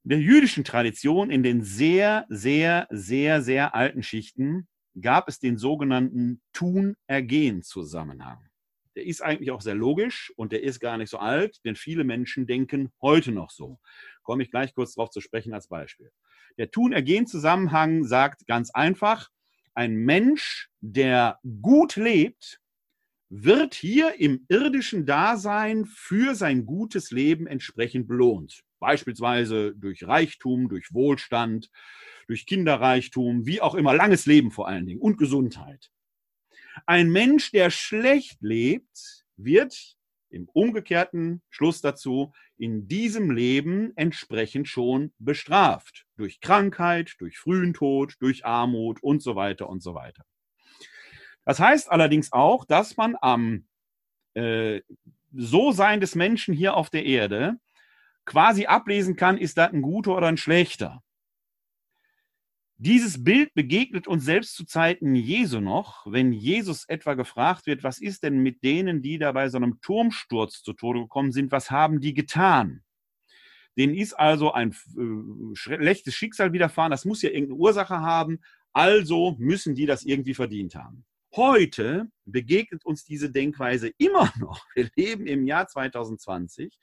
In 0.05 0.11
der 0.11 0.21
jüdischen 0.21 0.65
Tradition, 0.65 1.31
in 1.31 1.43
den 1.43 1.63
sehr, 1.63 2.27
sehr, 2.29 2.89
sehr, 2.91 3.41
sehr 3.41 3.75
alten 3.75 4.03
Schichten, 4.03 4.69
gab 5.01 5.29
es 5.29 5.39
den 5.39 5.57
sogenannten 5.57 6.43
Tun-Ergehen-Zusammenhang 6.53 8.52
der 8.97 9.07
ist 9.07 9.23
eigentlich 9.23 9.51
auch 9.51 9.61
sehr 9.61 9.75
logisch 9.75 10.33
und 10.37 10.53
der 10.53 10.63
ist 10.63 10.81
gar 10.81 10.99
nicht 10.99 11.11
so 11.11 11.19
alt, 11.19 11.65
denn 11.65 11.77
viele 11.77 12.05
Menschen 12.05 12.47
denken 12.47 12.93
heute 13.01 13.33
noch 13.33 13.51
so. 13.51 13.79
Komme 14.23 14.43
ich 14.43 14.51
gleich 14.51 14.75
kurz 14.75 14.95
darauf 14.95 15.11
zu 15.11 15.21
sprechen 15.21 15.55
als 15.55 15.69
Beispiel. 15.69 16.11
Der 16.59 16.71
Tun-Ergehen-Zusammenhang 16.71 18.05
sagt 18.05 18.47
ganz 18.47 18.71
einfach, 18.71 19.31
ein 19.75 19.95
Mensch, 19.95 20.69
der 20.81 21.39
gut 21.63 21.97
lebt, 21.97 22.61
wird 23.31 23.75
hier 23.75 24.21
im 24.21 24.45
irdischen 24.49 25.07
Dasein 25.07 25.87
für 25.87 26.35
sein 26.35 26.67
gutes 26.67 27.11
Leben 27.11 27.47
entsprechend 27.47 28.07
belohnt. 28.07 28.63
Beispielsweise 28.79 29.75
durch 29.75 30.07
Reichtum, 30.07 30.69
durch 30.69 30.93
Wohlstand, 30.93 31.71
durch 32.27 32.45
Kinderreichtum, 32.45 33.47
wie 33.47 33.63
auch 33.63 33.75
immer, 33.75 33.95
langes 33.95 34.27
Leben 34.27 34.51
vor 34.51 34.69
allen 34.69 34.87
Dingen 34.87 35.01
und 35.01 35.17
Gesundheit. 35.17 35.91
Ein 36.87 37.11
Mensch, 37.11 37.51
der 37.51 37.71
schlecht 37.71 38.39
lebt, 38.41 39.25
wird 39.37 39.97
im 40.31 40.49
umgekehrten 40.53 41.43
Schluss 41.51 41.81
dazu 41.81 42.33
in 42.57 42.89
diesem 42.89 43.31
Leben 43.31 43.93
entsprechend 43.97 44.69
schon 44.69 45.13
bestraft. 45.19 46.07
Durch 46.17 46.41
Krankheit, 46.41 47.15
durch 47.19 47.39
frühen 47.39 47.75
Tod, 47.75 48.15
durch 48.21 48.45
Armut 48.45 49.03
und 49.03 49.23
so 49.23 49.37
weiter 49.37 49.69
und 49.69 49.83
so 49.83 49.95
weiter. 49.95 50.25
Das 51.45 51.59
heißt 51.59 51.91
allerdings 51.91 52.33
auch, 52.33 52.65
dass 52.65 52.97
man 52.97 53.17
am 53.21 53.67
äh, 54.35 54.81
So-Sein 55.33 56.01
des 56.01 56.15
Menschen 56.15 56.55
hier 56.55 56.77
auf 56.77 56.89
der 56.89 57.05
Erde 57.05 57.59
quasi 58.25 58.67
ablesen 58.67 59.17
kann, 59.17 59.39
ist 59.39 59.59
das 59.59 59.73
ein 59.73 59.83
guter 59.83 60.17
oder 60.17 60.29
ein 60.29 60.37
schlechter. 60.37 61.03
Dieses 62.79 63.23
Bild 63.23 63.55
begegnet 63.55 64.09
uns 64.09 64.25
selbst 64.25 64.57
zu 64.57 64.65
Zeiten 64.65 65.15
Jesu 65.15 65.61
noch, 65.61 66.05
wenn 66.07 66.33
Jesus 66.33 66.85
etwa 66.89 67.15
gefragt 67.15 67.67
wird, 67.67 67.85
was 67.85 68.01
ist 68.01 68.23
denn 68.25 68.39
mit 68.39 68.65
denen, 68.65 69.03
die 69.03 69.19
da 69.19 69.33
bei 69.33 69.49
so 69.49 69.57
einem 69.59 69.81
Turmsturz 69.81 70.63
zu 70.63 70.73
Tode 70.73 71.01
gekommen 71.01 71.33
sind, 71.33 71.53
was 71.53 71.71
haben 71.71 72.01
die 72.01 72.15
getan? 72.15 72.83
Denen 73.77 73.95
ist 73.95 74.15
also 74.15 74.53
ein 74.53 74.73
äh, 74.73 75.55
schlechtes 75.55 76.15
Schicksal 76.15 76.53
widerfahren, 76.53 76.91
das 76.91 77.05
muss 77.05 77.23
ja 77.23 77.31
irgendeine 77.31 77.61
Ursache 77.61 78.01
haben, 78.01 78.41
also 78.73 79.37
müssen 79.39 79.75
die 79.75 79.87
das 79.87 80.03
irgendwie 80.03 80.35
verdient 80.35 80.75
haben. 80.75 81.05
Heute 81.35 82.11
begegnet 82.27 82.85
uns 82.85 83.05
diese 83.05 83.31
Denkweise 83.31 83.93
immer 83.97 84.33
noch. 84.39 84.67
Wir 84.75 84.91
leben 84.97 85.27
im 85.27 85.47
Jahr 85.47 85.69
2020, 85.69 86.79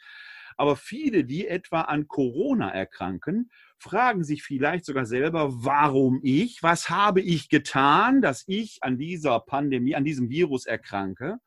aber 0.59 0.75
viele, 0.75 1.23
die 1.23 1.47
etwa 1.47 1.83
an 1.83 2.09
Corona 2.09 2.69
erkranken, 2.69 3.49
fragen 3.77 4.25
sich 4.25 4.43
vielleicht 4.43 4.83
sogar 4.83 5.05
selber, 5.05 5.63
warum 5.63 6.19
ich? 6.21 6.61
Was 6.61 6.89
habe 6.89 7.21
ich 7.21 7.47
getan, 7.47 8.21
dass 8.21 8.43
ich 8.45 8.79
an 8.81 8.97
dieser 8.97 9.39
Pandemie, 9.39 9.95
an 9.95 10.03
diesem 10.03 10.29
Virus 10.29 10.65
erkranke? 10.65 11.37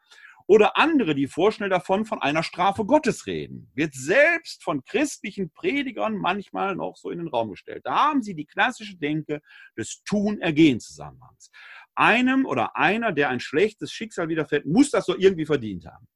Oder 0.47 0.78
andere, 0.78 1.14
die 1.14 1.26
vorschnell 1.26 1.69
davon 1.69 2.07
von 2.07 2.23
einer 2.23 2.42
Strafe 2.42 2.87
Gottes 2.87 3.26
reden, 3.26 3.71
wird 3.75 3.92
selbst 3.92 4.64
von 4.64 4.83
christlichen 4.83 5.50
Predigern 5.50 6.16
manchmal 6.16 6.75
noch 6.75 6.97
so 6.97 7.11
in 7.11 7.19
den 7.19 7.28
Raum 7.28 7.50
gestellt. 7.50 7.83
Da 7.85 8.09
haben 8.09 8.23
sie 8.23 8.35
die 8.35 8.47
klassische 8.47 8.97
Denke 8.97 9.42
des 9.76 10.02
Tun-Ergehen-Zusammenhangs. 10.04 11.50
Einem 11.95 12.47
oder 12.47 12.76
einer, 12.76 13.12
der 13.12 13.28
ein 13.28 13.40
schlechtes 13.40 13.92
Schicksal 13.92 14.31
widerfällt, 14.31 14.64
muss 14.64 14.90
das 14.90 15.04
so 15.04 15.14
irgendwie 15.19 15.47
verdient 15.47 15.85
haben. 15.85 16.09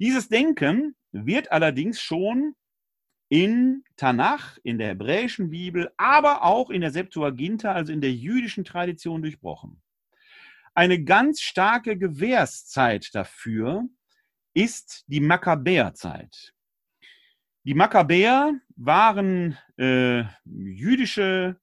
Dieses 0.00 0.30
Denken 0.30 0.96
wird 1.12 1.52
allerdings 1.52 2.00
schon 2.00 2.54
in 3.28 3.84
Tanach, 3.96 4.56
in 4.62 4.78
der 4.78 4.88
hebräischen 4.88 5.50
Bibel, 5.50 5.92
aber 5.98 6.42
auch 6.42 6.70
in 6.70 6.80
der 6.80 6.90
Septuaginta, 6.90 7.72
also 7.72 7.92
in 7.92 8.00
der 8.00 8.12
jüdischen 8.12 8.64
Tradition 8.64 9.20
durchbrochen. 9.20 9.82
Eine 10.74 11.04
ganz 11.04 11.42
starke 11.42 11.98
Gewährszeit 11.98 13.14
dafür 13.14 13.84
ist 14.54 15.04
die 15.06 15.20
Makkabäerzeit. 15.20 16.54
Die 17.64 17.74
Makkabäer 17.74 18.54
waren 18.76 19.58
äh, 19.76 20.24
jüdische 20.46 21.60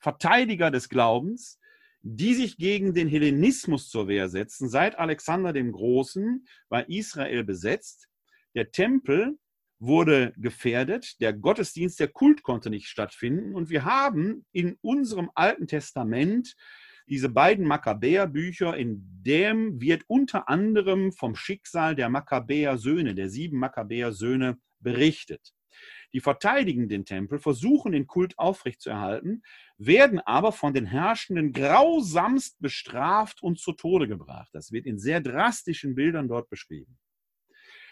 Verteidiger 0.00 0.72
des 0.72 0.88
Glaubens, 0.88 1.59
die 2.02 2.34
sich 2.34 2.56
gegen 2.56 2.94
den 2.94 3.08
Hellenismus 3.08 3.88
zur 3.88 4.08
Wehr 4.08 4.28
setzten. 4.28 4.68
Seit 4.68 4.98
Alexander 4.98 5.52
dem 5.52 5.72
Großen 5.72 6.46
war 6.68 6.88
Israel 6.88 7.44
besetzt. 7.44 8.08
Der 8.54 8.70
Tempel 8.70 9.38
wurde 9.78 10.32
gefährdet. 10.36 11.20
Der 11.20 11.32
Gottesdienst, 11.32 12.00
der 12.00 12.08
Kult 12.08 12.42
konnte 12.42 12.70
nicht 12.70 12.86
stattfinden. 12.86 13.54
Und 13.54 13.70
wir 13.70 13.84
haben 13.84 14.44
in 14.52 14.76
unserem 14.80 15.30
Alten 15.34 15.66
Testament 15.66 16.54
diese 17.08 17.28
beiden 17.28 17.66
Makkabäerbücher, 17.66 18.76
in 18.76 19.02
dem 19.22 19.80
wird 19.80 20.04
unter 20.06 20.48
anderem 20.48 21.12
vom 21.12 21.34
Schicksal 21.34 21.96
der 21.96 22.08
Makkabäer-Söhne, 22.08 23.14
der 23.14 23.28
sieben 23.28 23.58
Makkabäer-Söhne 23.58 24.58
berichtet. 24.78 25.52
Die 26.12 26.20
verteidigen 26.20 26.88
den 26.88 27.04
Tempel, 27.04 27.38
versuchen 27.38 27.92
den 27.92 28.06
Kult 28.06 28.38
aufrechtzuerhalten, 28.38 29.42
werden 29.78 30.20
aber 30.20 30.52
von 30.52 30.74
den 30.74 30.86
Herrschenden 30.86 31.52
grausamst 31.52 32.60
bestraft 32.60 33.42
und 33.42 33.58
zu 33.58 33.72
Tode 33.72 34.08
gebracht. 34.08 34.50
Das 34.52 34.72
wird 34.72 34.86
in 34.86 34.98
sehr 34.98 35.20
drastischen 35.20 35.94
Bildern 35.94 36.28
dort 36.28 36.48
beschrieben. 36.50 36.98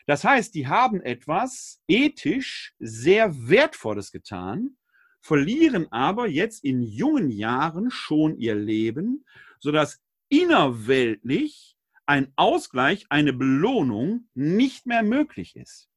Das 0.06 0.24
heißt, 0.24 0.54
die 0.54 0.66
haben 0.66 1.02
etwas 1.02 1.82
ethisch 1.86 2.74
sehr 2.78 3.48
Wertvolles 3.48 4.10
getan, 4.10 4.76
verlieren 5.20 5.92
aber 5.92 6.28
jetzt 6.28 6.64
in 6.64 6.82
jungen 6.82 7.30
Jahren 7.30 7.90
schon 7.90 8.38
ihr 8.38 8.54
Leben, 8.54 9.24
sodass 9.60 10.00
innerweltlich 10.30 11.76
ein 12.06 12.32
Ausgleich, 12.36 13.04
eine 13.10 13.34
Belohnung 13.34 14.28
nicht 14.32 14.86
mehr 14.86 15.02
möglich 15.02 15.56
ist. 15.56 15.87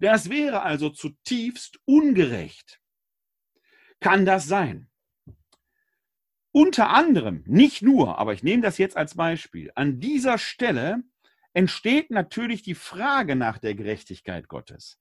Das 0.00 0.30
wäre 0.30 0.62
also 0.62 0.90
zutiefst 0.90 1.78
ungerecht. 1.84 2.80
Kann 4.00 4.24
das 4.24 4.46
sein? 4.46 4.88
Unter 6.50 6.90
anderem, 6.90 7.44
nicht 7.46 7.82
nur, 7.82 8.18
aber 8.18 8.32
ich 8.32 8.42
nehme 8.42 8.62
das 8.62 8.78
jetzt 8.78 8.96
als 8.96 9.14
Beispiel, 9.14 9.70
an 9.74 10.00
dieser 10.00 10.38
Stelle 10.38 11.02
entsteht 11.52 12.10
natürlich 12.10 12.62
die 12.62 12.74
Frage 12.74 13.36
nach 13.36 13.58
der 13.58 13.74
Gerechtigkeit 13.74 14.48
Gottes. 14.48 14.98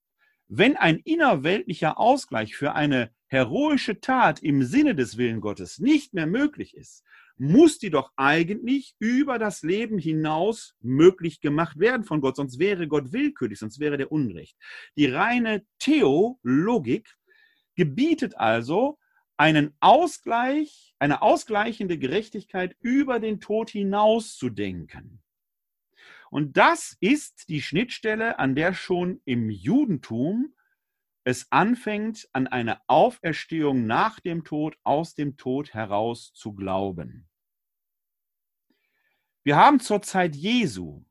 Wenn 0.47 0.77
ein 0.77 0.97
innerweltlicher 0.97 1.99
Ausgleich 1.99 2.55
für 2.55 2.73
eine 2.73 3.11
heroische 3.27 3.99
Tat 3.99 4.41
im 4.41 4.63
Sinne 4.63 4.95
des 4.95 5.17
Willen 5.17 5.41
Gottes 5.41 5.79
nicht 5.79 6.13
mehr 6.13 6.27
möglich 6.27 6.75
ist, 6.75 7.03
muss 7.37 7.77
die 7.77 7.89
doch 7.89 8.11
eigentlich 8.15 8.95
über 8.99 9.37
das 9.39 9.61
Leben 9.61 9.97
hinaus 9.97 10.75
möglich 10.81 11.39
gemacht 11.39 11.79
werden 11.79 12.03
von 12.03 12.21
Gott, 12.21 12.35
sonst 12.35 12.59
wäre 12.59 12.87
Gott 12.87 13.13
willkürlich, 13.13 13.59
sonst 13.59 13.79
wäre 13.79 13.97
der 13.97 14.11
Unrecht. 14.11 14.57
Die 14.95 15.05
reine 15.05 15.65
Theologik 15.79 17.15
gebietet 17.75 18.37
also 18.37 18.97
einen 19.37 19.75
Ausgleich, 19.79 20.95
eine 20.97 21.21
ausgleichende 21.21 21.99
Gerechtigkeit 21.99 22.75
über 22.81 23.19
den 23.19 23.39
Tod 23.39 23.69
hinaus 23.69 24.35
zu 24.35 24.49
denken. 24.49 25.21
Und 26.29 26.57
das 26.57 26.97
ist 26.99 27.47
die 27.47 27.61
Schnittstelle, 27.61 28.39
an 28.39 28.55
der 28.55 28.73
schon 28.73 29.21
im 29.25 29.49
Judentum 29.49 30.53
es 31.27 31.51
anfängt, 31.51 32.29
an 32.31 32.47
eine 32.47 32.79
Auferstehung 32.87 33.85
nach 33.85 34.21
dem 34.21 34.45
Tod, 34.45 34.77
aus 34.85 35.13
dem 35.13 35.35
Tod 35.35 35.73
heraus 35.73 36.31
zu 36.31 36.53
glauben. 36.53 37.27
Wir 39.43 39.57
haben 39.57 39.81
zur 39.81 40.01
Zeit 40.01 40.37
Jesu 40.37 41.03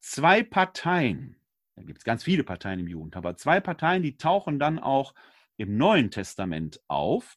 zwei 0.00 0.42
Parteien, 0.42 1.36
da 1.76 1.82
gibt 1.82 1.98
es 1.98 2.04
ganz 2.04 2.24
viele 2.24 2.42
Parteien 2.42 2.80
im 2.80 2.88
Judentum, 2.88 3.18
aber 3.18 3.36
zwei 3.36 3.60
Parteien, 3.60 4.02
die 4.02 4.16
tauchen 4.16 4.58
dann 4.58 4.78
auch 4.78 5.14
im 5.58 5.76
Neuen 5.76 6.10
Testament 6.10 6.80
auf. 6.88 7.36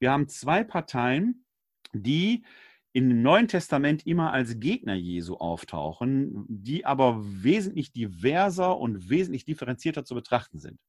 Wir 0.00 0.10
haben 0.10 0.26
zwei 0.26 0.64
Parteien, 0.64 1.44
die 1.92 2.44
im 2.92 3.22
Neuen 3.22 3.46
Testament 3.46 4.04
immer 4.04 4.32
als 4.32 4.58
Gegner 4.58 4.94
Jesu 4.94 5.36
auftauchen, 5.36 6.44
die 6.48 6.84
aber 6.84 7.20
wesentlich 7.22 7.92
diverser 7.92 8.76
und 8.76 9.08
wesentlich 9.08 9.44
differenzierter 9.44 10.04
zu 10.04 10.16
betrachten 10.16 10.58
sind. 10.58 10.80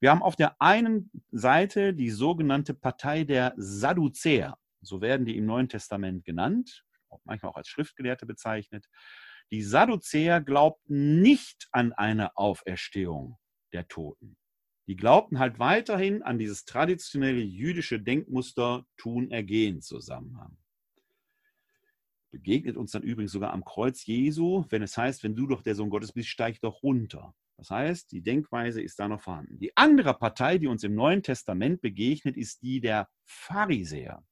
Wir 0.00 0.10
haben 0.10 0.22
auf 0.22 0.36
der 0.36 0.60
einen 0.60 1.10
Seite 1.30 1.92
die 1.92 2.10
sogenannte 2.10 2.74
Partei 2.74 3.24
der 3.24 3.54
Sadduzäer. 3.56 4.56
So 4.80 5.00
werden 5.00 5.26
die 5.26 5.36
im 5.36 5.46
Neuen 5.46 5.68
Testament 5.68 6.24
genannt, 6.24 6.84
manchmal 7.24 7.52
auch 7.52 7.56
als 7.56 7.68
Schriftgelehrte 7.68 8.26
bezeichnet. 8.26 8.86
Die 9.50 9.62
Sadduzäer 9.62 10.40
glaubten 10.40 11.20
nicht 11.20 11.68
an 11.72 11.92
eine 11.92 12.36
Auferstehung 12.36 13.38
der 13.72 13.88
Toten. 13.88 14.36
Die 14.86 14.96
glaubten 14.96 15.38
halt 15.38 15.58
weiterhin 15.58 16.22
an 16.22 16.38
dieses 16.38 16.64
traditionelle 16.64 17.40
jüdische 17.40 18.00
Denkmuster 18.00 18.86
Tun-Ergehen-Zusammenhang 18.96 20.56
begegnet 22.30 22.76
uns 22.76 22.92
dann 22.92 23.02
übrigens 23.02 23.32
sogar 23.32 23.52
am 23.52 23.64
Kreuz 23.64 24.04
Jesu, 24.06 24.64
wenn 24.68 24.82
es 24.82 24.96
heißt, 24.96 25.22
wenn 25.24 25.34
du 25.34 25.46
doch 25.46 25.62
der 25.62 25.74
Sohn 25.74 25.90
Gottes 25.90 26.12
bist, 26.12 26.28
steig 26.28 26.60
doch 26.60 26.82
runter. 26.82 27.34
Das 27.58 27.70
heißt, 27.70 28.12
die 28.12 28.22
Denkweise 28.22 28.80
ist 28.80 29.00
da 29.00 29.08
noch 29.08 29.20
vorhanden. 29.20 29.58
Die 29.58 29.76
andere 29.76 30.14
Partei, 30.14 30.58
die 30.58 30.68
uns 30.68 30.84
im 30.84 30.94
Neuen 30.94 31.24
Testament 31.24 31.80
begegnet, 31.80 32.36
ist 32.36 32.62
die 32.62 32.80
der 32.80 33.08
Pharisäer. 33.24 34.24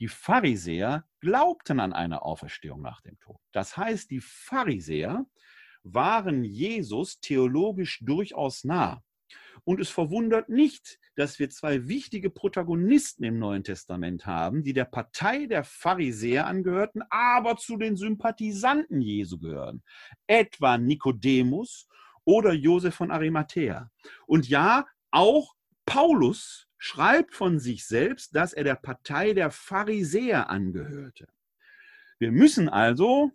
Die 0.00 0.08
Pharisäer 0.08 1.04
glaubten 1.20 1.80
an 1.80 1.92
eine 1.92 2.22
Auferstehung 2.22 2.80
nach 2.80 3.02
dem 3.02 3.18
Tod. 3.20 3.38
Das 3.52 3.76
heißt, 3.76 4.10
die 4.10 4.20
Pharisäer 4.20 5.26
waren 5.82 6.44
Jesus 6.44 7.20
theologisch 7.20 8.00
durchaus 8.02 8.64
nah. 8.64 9.02
Und 9.64 9.80
es 9.80 9.90
verwundert 9.90 10.48
nicht, 10.48 10.98
dass 11.14 11.38
wir 11.38 11.50
zwei 11.50 11.88
wichtige 11.88 12.30
Protagonisten 12.30 13.24
im 13.24 13.38
Neuen 13.38 13.64
Testament 13.64 14.26
haben, 14.26 14.62
die 14.62 14.72
der 14.72 14.84
Partei 14.84 15.46
der 15.46 15.64
Pharisäer 15.64 16.46
angehörten, 16.46 17.02
aber 17.10 17.56
zu 17.56 17.76
den 17.76 17.96
Sympathisanten 17.96 19.00
Jesu 19.00 19.38
gehören. 19.38 19.82
Etwa 20.26 20.78
Nikodemus 20.78 21.88
oder 22.26 22.52
Josef 22.52 22.94
von 22.94 23.10
Arimathea. 23.10 23.90
Und 24.26 24.46
ja, 24.48 24.86
auch 25.10 25.54
Paulus 25.86 26.68
schreibt 26.76 27.34
von 27.34 27.58
sich 27.58 27.86
selbst, 27.86 28.36
dass 28.36 28.52
er 28.52 28.64
der 28.64 28.74
Partei 28.74 29.32
der 29.32 29.50
Pharisäer 29.50 30.50
angehörte. 30.50 31.28
Wir 32.18 32.32
müssen 32.32 32.68
also, 32.68 33.32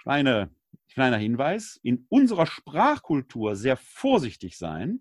kleine 0.00 0.50
kleiner 0.94 1.18
Hinweis, 1.18 1.78
in 1.82 2.06
unserer 2.08 2.46
Sprachkultur 2.46 3.56
sehr 3.56 3.76
vorsichtig 3.76 4.56
sein, 4.56 5.00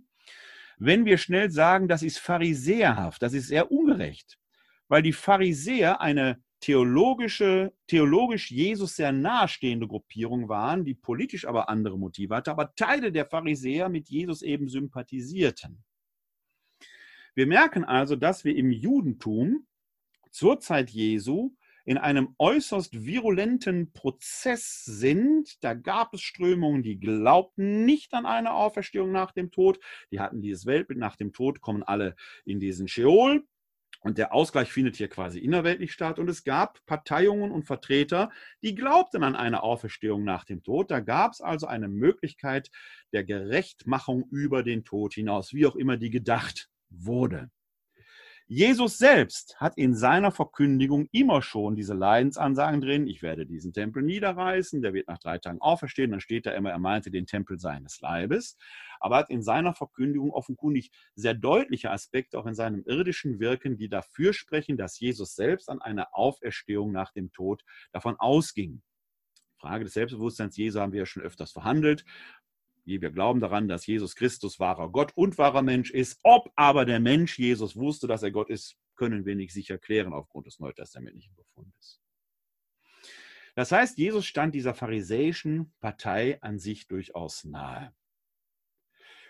wenn 0.77 1.05
wir 1.05 1.17
schnell 1.17 1.51
sagen, 1.51 1.87
das 1.87 2.01
ist 2.01 2.17
pharisäerhaft, 2.17 3.21
das 3.21 3.33
ist 3.33 3.47
sehr 3.47 3.71
ungerecht, 3.71 4.39
weil 4.87 5.03
die 5.03 5.13
Pharisäer 5.13 6.01
eine 6.01 6.41
theologische, 6.63 7.73
theologisch 7.87 8.49
Jesus 8.49 8.95
sehr 8.95 9.11
nahestehende 9.11 9.85
Gruppierung 9.85 10.47
waren, 10.47 10.85
die 10.85 10.93
politisch 10.93 11.45
aber 11.45 11.67
andere 11.67 11.99
Motive 11.99 12.33
hatte, 12.33 12.51
aber 12.51 12.73
Teile 12.75 13.11
der 13.11 13.25
Pharisäer 13.25 13.89
mit 13.89 14.07
Jesus 14.07 14.41
eben 14.41 14.69
sympathisierten. 14.69 15.83
Wir 17.35 17.47
merken 17.47 17.83
also, 17.83 18.15
dass 18.15 18.45
wir 18.45 18.55
im 18.55 18.71
Judentum 18.71 19.67
zur 20.31 20.61
Zeit 20.61 20.89
Jesu 20.89 21.53
in 21.83 21.97
einem 21.97 22.33
äußerst 22.37 23.05
virulenten 23.05 23.91
Prozess 23.91 24.85
sind. 24.85 25.61
Da 25.65 25.73
gab 25.73 26.13
es 26.13 26.21
Strömungen, 26.21 26.81
die 26.81 26.97
glaubten 26.97 27.83
nicht 27.83 28.13
an 28.13 28.25
eine 28.25 28.53
Auferstehung 28.53 29.11
nach 29.11 29.33
dem 29.33 29.51
Tod. 29.51 29.79
Die 30.11 30.21
hatten 30.21 30.41
dieses 30.41 30.65
Weltbild, 30.65 30.97
nach 30.97 31.17
dem 31.17 31.33
Tod 31.33 31.59
kommen 31.59 31.83
alle 31.83 32.15
in 32.45 32.61
diesen 32.61 32.87
Sheol. 32.87 33.45
Und 34.03 34.17
der 34.17 34.33
Ausgleich 34.33 34.71
findet 34.71 34.97
hier 34.97 35.07
quasi 35.07 35.39
innerweltlich 35.39 35.93
statt. 35.93 36.19
Und 36.19 36.29
es 36.29 36.43
gab 36.43 36.85
Parteiungen 36.85 37.51
und 37.51 37.63
Vertreter, 37.63 38.29
die 38.61 38.75
glaubten 38.75 39.23
an 39.23 39.35
eine 39.35 39.63
Auferstehung 39.63 40.25
nach 40.25 40.43
dem 40.43 40.61
Tod. 40.61 40.91
Da 40.91 40.99
gab 40.99 41.31
es 41.31 41.41
also 41.41 41.67
eine 41.67 41.87
Möglichkeit 41.87 42.69
der 43.13 43.23
Gerechtmachung 43.23 44.25
über 44.29 44.61
den 44.61 44.83
Tod 44.83 45.13
hinaus, 45.13 45.53
wie 45.53 45.65
auch 45.65 45.77
immer 45.77 45.95
die 45.95 46.09
gedacht 46.09 46.69
wurde. 46.89 47.49
Jesus 48.55 48.99
selbst 48.99 49.59
hat 49.59 49.79
in 49.79 49.95
seiner 49.95 50.31
Verkündigung 50.31 51.07
immer 51.11 51.41
schon 51.41 51.75
diese 51.75 51.95
Leidensansagen 51.95 52.81
drin. 52.81 53.07
Ich 53.07 53.23
werde 53.23 53.47
diesen 53.47 53.73
Tempel 53.73 54.03
niederreißen, 54.03 54.83
der 54.83 54.93
wird 54.93 55.07
nach 55.07 55.17
drei 55.17 55.39
Tagen 55.39 55.59
auferstehen. 55.59 56.11
Dann 56.11 56.19
steht 56.19 56.45
da 56.45 56.51
immer, 56.51 56.69
er 56.69 56.77
meinte 56.77 57.09
den 57.09 57.25
Tempel 57.25 57.57
seines 57.57 57.99
Leibes. 58.01 58.55
Aber 58.99 59.17
hat 59.17 59.31
in 59.31 59.41
seiner 59.41 59.73
Verkündigung 59.73 60.29
offenkundig 60.29 60.91
sehr 61.15 61.33
deutliche 61.33 61.89
Aspekte 61.89 62.37
auch 62.37 62.45
in 62.45 62.53
seinem 62.53 62.83
irdischen 62.85 63.39
Wirken, 63.39 63.75
die 63.75 63.89
dafür 63.89 64.33
sprechen, 64.33 64.77
dass 64.77 64.99
Jesus 64.99 65.33
selbst 65.33 65.67
an 65.67 65.81
eine 65.81 66.13
Auferstehung 66.13 66.91
nach 66.91 67.11
dem 67.11 67.31
Tod 67.31 67.63
davon 67.91 68.17
ausging. 68.19 68.83
Frage 69.57 69.85
des 69.85 69.93
Selbstbewusstseins 69.93 70.57
Jesu 70.57 70.79
haben 70.79 70.91
wir 70.91 70.99
ja 70.99 71.05
schon 71.07 71.23
öfters 71.23 71.53
verhandelt 71.53 72.05
wir 72.85 73.11
glauben 73.11 73.39
daran, 73.39 73.67
dass 73.67 73.87
Jesus 73.87 74.15
Christus 74.15 74.59
wahrer 74.59 74.91
Gott 74.91 75.11
und 75.15 75.37
wahrer 75.37 75.61
Mensch 75.61 75.91
ist. 75.91 76.19
Ob 76.23 76.51
aber 76.55 76.85
der 76.85 76.99
Mensch 76.99 77.39
Jesus 77.39 77.75
wusste, 77.75 78.07
dass 78.07 78.23
er 78.23 78.31
Gott 78.31 78.49
ist, 78.49 78.77
können 78.95 79.25
wir 79.25 79.35
nicht 79.35 79.53
sicher 79.53 79.77
klären 79.77 80.13
aufgrund 80.13 80.47
des 80.47 80.59
neutestamentlichen 80.59 81.35
Befundes. 81.35 82.01
Das 83.55 83.71
heißt, 83.71 83.97
Jesus 83.97 84.25
stand 84.25 84.55
dieser 84.55 84.73
pharisäischen 84.73 85.73
Partei 85.79 86.41
an 86.41 86.59
sich 86.59 86.87
durchaus 86.87 87.43
nahe. 87.43 87.93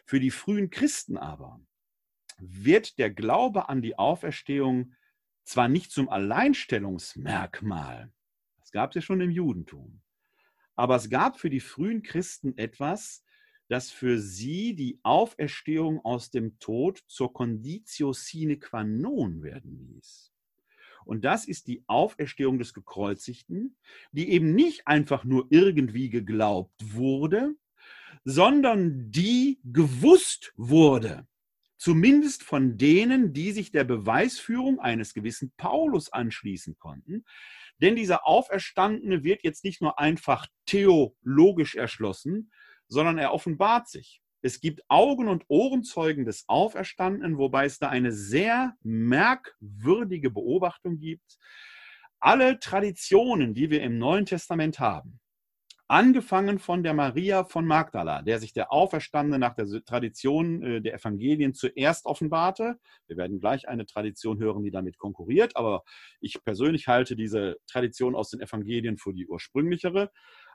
Für 0.05 0.19
die 0.19 0.31
frühen 0.31 0.69
Christen 0.69 1.17
aber 1.17 1.61
wird 2.39 2.97
der 2.99 3.11
Glaube 3.11 3.69
an 3.69 3.81
die 3.81 3.97
Auferstehung 3.97 4.95
zwar 5.43 5.67
nicht 5.67 5.91
zum 5.91 6.09
Alleinstellungsmerkmal, 6.09 8.11
das 8.59 8.71
gab 8.71 8.91
es 8.91 8.95
ja 8.95 9.01
schon 9.01 9.21
im 9.21 9.31
Judentum, 9.31 10.01
aber 10.75 10.95
es 10.95 11.09
gab 11.09 11.39
für 11.39 11.49
die 11.49 11.59
frühen 11.59 12.01
Christen 12.01 12.57
etwas, 12.57 13.22
das 13.73 13.89
für 13.89 14.19
sie 14.19 14.75
die 14.75 14.99
Auferstehung 15.01 15.99
aus 16.05 16.29
dem 16.29 16.59
Tod 16.59 17.03
zur 17.07 17.33
Conditio 17.33 18.13
sine 18.13 18.57
qua 18.59 18.83
non 18.83 19.41
werden 19.41 19.79
ließ. 19.87 20.31
Und 21.05 21.25
das 21.25 21.47
ist 21.47 21.67
die 21.67 21.83
Auferstehung 21.87 22.59
des 22.59 22.75
Gekreuzigten, 22.75 23.75
die 24.11 24.29
eben 24.29 24.53
nicht 24.53 24.87
einfach 24.87 25.23
nur 25.23 25.47
irgendwie 25.49 26.11
geglaubt 26.11 26.93
wurde, 26.93 27.55
sondern 28.23 29.09
die 29.09 29.59
gewusst 29.63 30.53
wurde. 30.55 31.27
Zumindest 31.77 32.43
von 32.43 32.77
denen, 32.77 33.33
die 33.33 33.53
sich 33.53 33.71
der 33.71 33.85
Beweisführung 33.85 34.79
eines 34.79 35.15
gewissen 35.15 35.51
Paulus 35.57 36.13
anschließen 36.13 36.77
konnten. 36.77 37.25
Denn 37.81 37.95
dieser 37.95 38.27
Auferstandene 38.27 39.23
wird 39.23 39.43
jetzt 39.43 39.63
nicht 39.63 39.81
nur 39.81 39.97
einfach 39.97 40.45
theologisch 40.67 41.73
erschlossen, 41.73 42.51
sondern 42.87 43.17
er 43.17 43.33
offenbart 43.33 43.87
sich. 43.87 44.21
Es 44.41 44.59
gibt 44.59 44.81
Augen- 44.89 45.29
und 45.29 45.45
Ohrenzeugen 45.47 46.25
des 46.25 46.43
Auferstandenen, 46.47 47.37
wobei 47.37 47.65
es 47.65 47.79
da 47.79 47.89
eine 47.89 48.11
sehr 48.11 48.75
merkwürdige 48.81 50.31
Beobachtung 50.31 50.99
gibt. 50.99 51.37
Alle 52.19 52.59
Traditionen, 52.59 53.53
die 53.53 53.69
wir 53.69 53.81
im 53.81 53.97
Neuen 53.97 54.25
Testament 54.25 54.79
haben, 54.79 55.21
angefangen 55.87 56.59
von 56.59 56.83
der 56.83 56.93
Maria 56.93 57.43
von 57.43 57.65
Magdala, 57.65 58.21
der 58.21 58.39
sich 58.39 58.51
der 58.51 58.71
Auferstandene 58.71 59.37
nach 59.37 59.53
der 59.53 59.67
Tradition 59.85 60.63
äh, 60.63 60.81
der 60.81 60.95
Evangelien 60.95 61.53
zuerst 61.53 62.05
offenbarte. 62.05 62.79
Wir 63.07 63.17
werden 63.17 63.39
gleich 63.39 63.67
eine 63.67 63.85
Tradition 63.85 64.39
hören, 64.39 64.63
die 64.63 64.71
damit 64.71 64.97
konkurriert, 64.97 65.55
aber 65.55 65.83
ich 66.19 66.43
persönlich 66.43 66.87
halte 66.87 67.15
diese 67.15 67.57
Tradition 67.67 68.15
aus 68.15 68.29
den 68.29 68.41
Evangelien 68.41 68.97
für 68.97 69.13
die 69.13 69.27
ursprünglichere. 69.27 70.11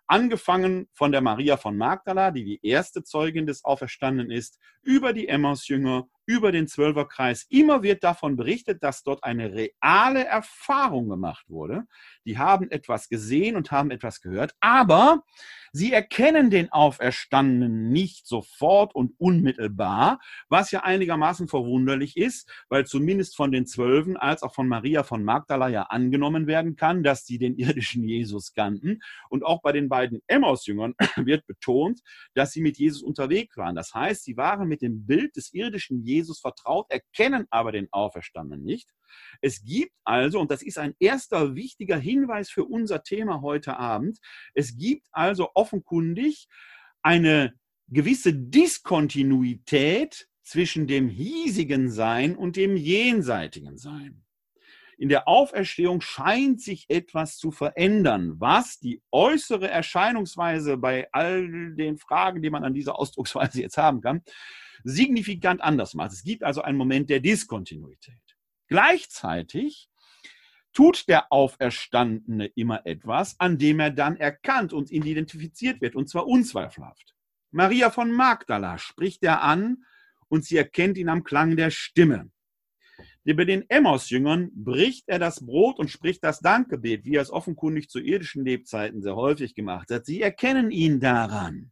Angefangen 0.09 0.89
von 0.95 1.13
der 1.13 1.21
Maria 1.21 1.59
von 1.59 1.77
Magdala, 1.77 2.31
die 2.31 2.45
die 2.45 2.67
erste 2.67 3.05
Zeugin 3.05 3.47
des 3.47 3.65
Auferstandenen 3.65 4.31
ist, 4.31 4.59
über 4.83 5.13
die 5.13 5.29
Emmausjünger, 5.29 6.09
über 6.29 6.53
den 6.53 6.69
Zwölferkreis. 6.69 7.47
Immer 7.49 7.83
wird 7.83 8.05
davon 8.05 8.37
berichtet, 8.37 8.83
dass 8.83 9.03
dort 9.03 9.25
eine 9.25 9.55
reale 9.55 10.27
Erfahrung 10.27 11.09
gemacht 11.09 11.47
wurde. 11.49 11.85
Die 12.27 12.37
haben 12.37 12.71
etwas 12.71 13.09
gesehen 13.09 13.57
und 13.57 13.73
haben 13.73 13.91
etwas 13.91 14.21
gehört, 14.21 14.55
aber 14.61 15.25
sie 15.73 15.91
erkennen 15.91 16.51
den 16.51 16.71
Auferstandenen 16.71 17.91
nicht 17.91 18.27
sofort 18.27 18.95
und 18.95 19.15
unmittelbar, 19.17 20.21
was 20.51 20.71
ja 20.71 20.83
einigermaßen 20.83 21.49
verwunderlich 21.49 22.19
ist, 22.19 22.51
weil 22.69 22.85
zumindest 22.85 23.35
von 23.35 23.51
den 23.51 23.65
Zwölfen 23.65 24.19
als 24.19 24.43
auch 24.43 24.55
von 24.55 24.69
Maria 24.69 25.05
von 25.05 25.25
Magdala 25.25 25.69
ja 25.69 25.85
angenommen 25.85 26.47
werden 26.47 26.77
kann, 26.77 27.03
dass 27.03 27.25
sie 27.25 27.39
den 27.39 27.57
irdischen 27.57 28.05
Jesus 28.05 28.53
kannten. 28.53 29.01
Und 29.31 29.47
auch 29.47 29.63
bei 29.63 29.73
den 29.73 29.89
beiden 29.89 30.21
Emmausjüngern 30.27 30.95
wird 31.17 31.47
betont, 31.47 32.03
dass 32.35 32.53
sie 32.53 32.61
mit 32.61 32.77
Jesus 32.77 33.03
unterwegs 33.03 33.57
waren. 33.57 33.75
Das 33.75 33.95
heißt, 33.95 34.25
sie 34.25 34.37
waren 34.37 34.69
mit 34.69 34.83
dem 34.83 35.07
Bild 35.07 35.37
des 35.37 35.55
irdischen 35.55 36.03
Jesus 36.03 36.18
Jesus 36.19 36.41
vertraut, 36.41 36.87
erkennen 36.91 37.47
aber 37.51 37.73
den 37.73 37.89
Auferstandenen 37.91 38.65
nicht. 38.65 38.91
Es 39.41 39.65
gibt 39.65 39.93
also, 40.05 40.41
und 40.41 40.51
das 40.51 40.63
ist 40.63 40.79
ein 40.79 40.95
erster 40.99 41.55
wichtiger 41.55 41.97
Hinweis 41.97 42.51
für 42.51 42.65
unser 42.65 43.03
Thema 43.03 43.41
heute 43.41 43.77
Abend, 43.77 44.19
es 44.55 44.77
gibt 44.77 45.07
also 45.13 45.51
offenkundig 45.55 46.49
eine 47.03 47.55
gewisse 47.89 48.35
Diskontinuität 48.35 50.29
zwischen 50.43 50.87
dem 50.87 51.09
hiesigen 51.09 51.91
Sein 51.91 52.37
und 52.37 52.57
dem 52.57 52.77
jenseitigen 52.77 53.77
Sein. 53.77 54.25
In 54.99 55.09
der 55.09 55.29
Auferstehung 55.29 56.01
scheint 56.01 56.61
sich 56.61 56.87
etwas 56.89 57.37
zu 57.37 57.53
verändern, 57.53 58.35
was 58.39 58.81
die 58.81 59.01
äußere 59.13 59.69
Erscheinungsweise 59.69 60.77
bei 60.77 61.09
all 61.13 61.75
den 61.77 61.99
Fragen, 61.99 62.43
die 62.43 62.51
man 62.51 62.65
an 62.65 62.75
dieser 62.75 62.99
Ausdrucksweise 62.99 63.61
jetzt 63.61 63.77
haben 63.77 64.01
kann, 64.01 64.23
signifikant 64.89 65.61
anders 65.61 65.95
macht. 65.95 66.13
Es 66.13 66.23
gibt 66.23 66.43
also 66.43 66.63
einen 66.63 66.79
Moment 66.79 67.11
der 67.11 67.21
Diskontinuität. 67.21 68.15
Gleichzeitig 68.69 69.89
tut 70.73 71.09
der 71.09 71.33
Auferstandene 71.33 72.47
immer 72.55 72.87
etwas, 72.87 73.39
an 73.39 73.59
dem 73.59 73.81
er 73.81 73.91
dann 73.91 74.17
erkannt 74.17 74.73
und 74.73 74.91
identifiziert 74.91 75.81
wird, 75.81 75.97
und 75.97 76.09
zwar 76.09 76.27
unzweifelhaft. 76.27 77.15
Maria 77.51 77.91
von 77.91 78.13
Magdala 78.13 78.79
spricht 78.79 79.23
er 79.25 79.43
an 79.43 79.85
und 80.29 80.45
sie 80.45 80.57
erkennt 80.57 80.99
ihn 80.99 81.09
am 81.09 81.25
Klang 81.25 81.57
der 81.57 81.71
Stimme. 81.71 82.31
Bei 83.25 83.45
den 83.45 83.69
Emmaus-Jüngern 83.69 84.51
bricht 84.55 85.09
er 85.09 85.19
das 85.19 85.45
Brot 85.45 85.79
und 85.79 85.91
spricht 85.91 86.25
das 86.25 86.41
Dankgebet, 86.41 87.05
wie 87.05 87.17
er 87.17 87.23
es 87.23 87.31
offenkundig 87.31 87.91
zu 87.91 88.01
irdischen 88.01 88.45
Lebzeiten 88.45 89.03
sehr 89.03 89.17
häufig 89.17 89.55
gemacht 89.55 89.91
hat. 89.91 90.07
Sie 90.07 90.23
erkennen 90.23 90.71
ihn 90.71 90.99
daran. 90.99 91.71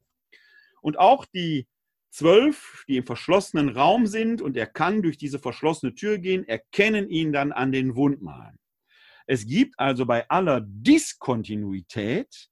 Und 0.82 0.98
auch 0.98 1.24
die 1.24 1.66
zwölf, 2.10 2.84
die 2.88 2.96
im 2.96 3.06
verschlossenen 3.06 3.68
Raum 3.68 4.06
sind 4.06 4.40
und 4.40 4.56
er 4.56 4.66
kann 4.66 5.02
durch 5.02 5.18
diese 5.18 5.38
verschlossene 5.38 5.94
Tür 5.94 6.18
gehen, 6.18 6.46
erkennen 6.46 7.08
ihn 7.08 7.32
dann 7.32 7.52
an 7.52 7.72
den 7.72 7.94
Wundmalen. 7.96 8.58
Es 9.26 9.46
gibt 9.46 9.78
also 9.78 10.06
bei 10.06 10.28
aller 10.30 10.60
Diskontinuität 10.64 12.48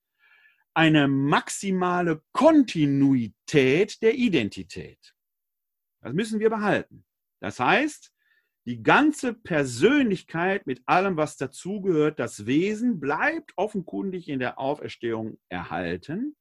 eine 0.74 1.06
maximale 1.06 2.22
Kontinuität 2.32 4.02
der 4.02 4.14
Identität. 4.14 5.14
Das 6.00 6.12
müssen 6.12 6.40
wir 6.40 6.50
behalten. 6.50 7.04
Das 7.40 7.60
heißt, 7.60 8.12
die 8.66 8.82
ganze 8.82 9.34
Persönlichkeit 9.34 10.66
mit 10.66 10.82
allem, 10.86 11.16
was 11.16 11.36
dazugehört, 11.36 12.18
das 12.18 12.46
Wesen 12.46 12.98
bleibt 12.98 13.52
offenkundig 13.56 14.28
in 14.28 14.38
der 14.38 14.58
Auferstehung 14.58 15.38
erhalten. 15.48 16.34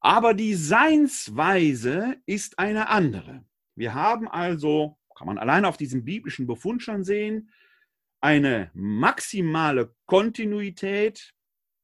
Aber 0.00 0.34
die 0.34 0.54
Seinsweise 0.54 2.16
ist 2.26 2.58
eine 2.58 2.88
andere. 2.88 3.44
Wir 3.74 3.94
haben 3.94 4.28
also, 4.28 4.98
kann 5.16 5.26
man 5.26 5.38
allein 5.38 5.64
auf 5.64 5.76
diesem 5.76 6.04
biblischen 6.04 6.46
Befund 6.46 6.82
schon 6.82 7.04
sehen, 7.04 7.50
eine 8.20 8.70
maximale 8.74 9.94
Kontinuität 10.06 11.34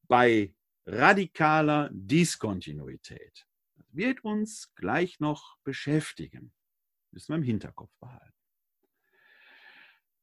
bei 0.07 0.53
radikaler 0.85 1.89
Diskontinuität. 1.91 3.45
Das 3.75 3.95
wird 3.95 4.23
uns 4.23 4.73
gleich 4.75 5.19
noch 5.19 5.57
beschäftigen. 5.63 6.53
Müssen 7.11 7.29
wir 7.29 7.37
im 7.37 7.43
Hinterkopf 7.43 7.91
behalten. 7.99 8.33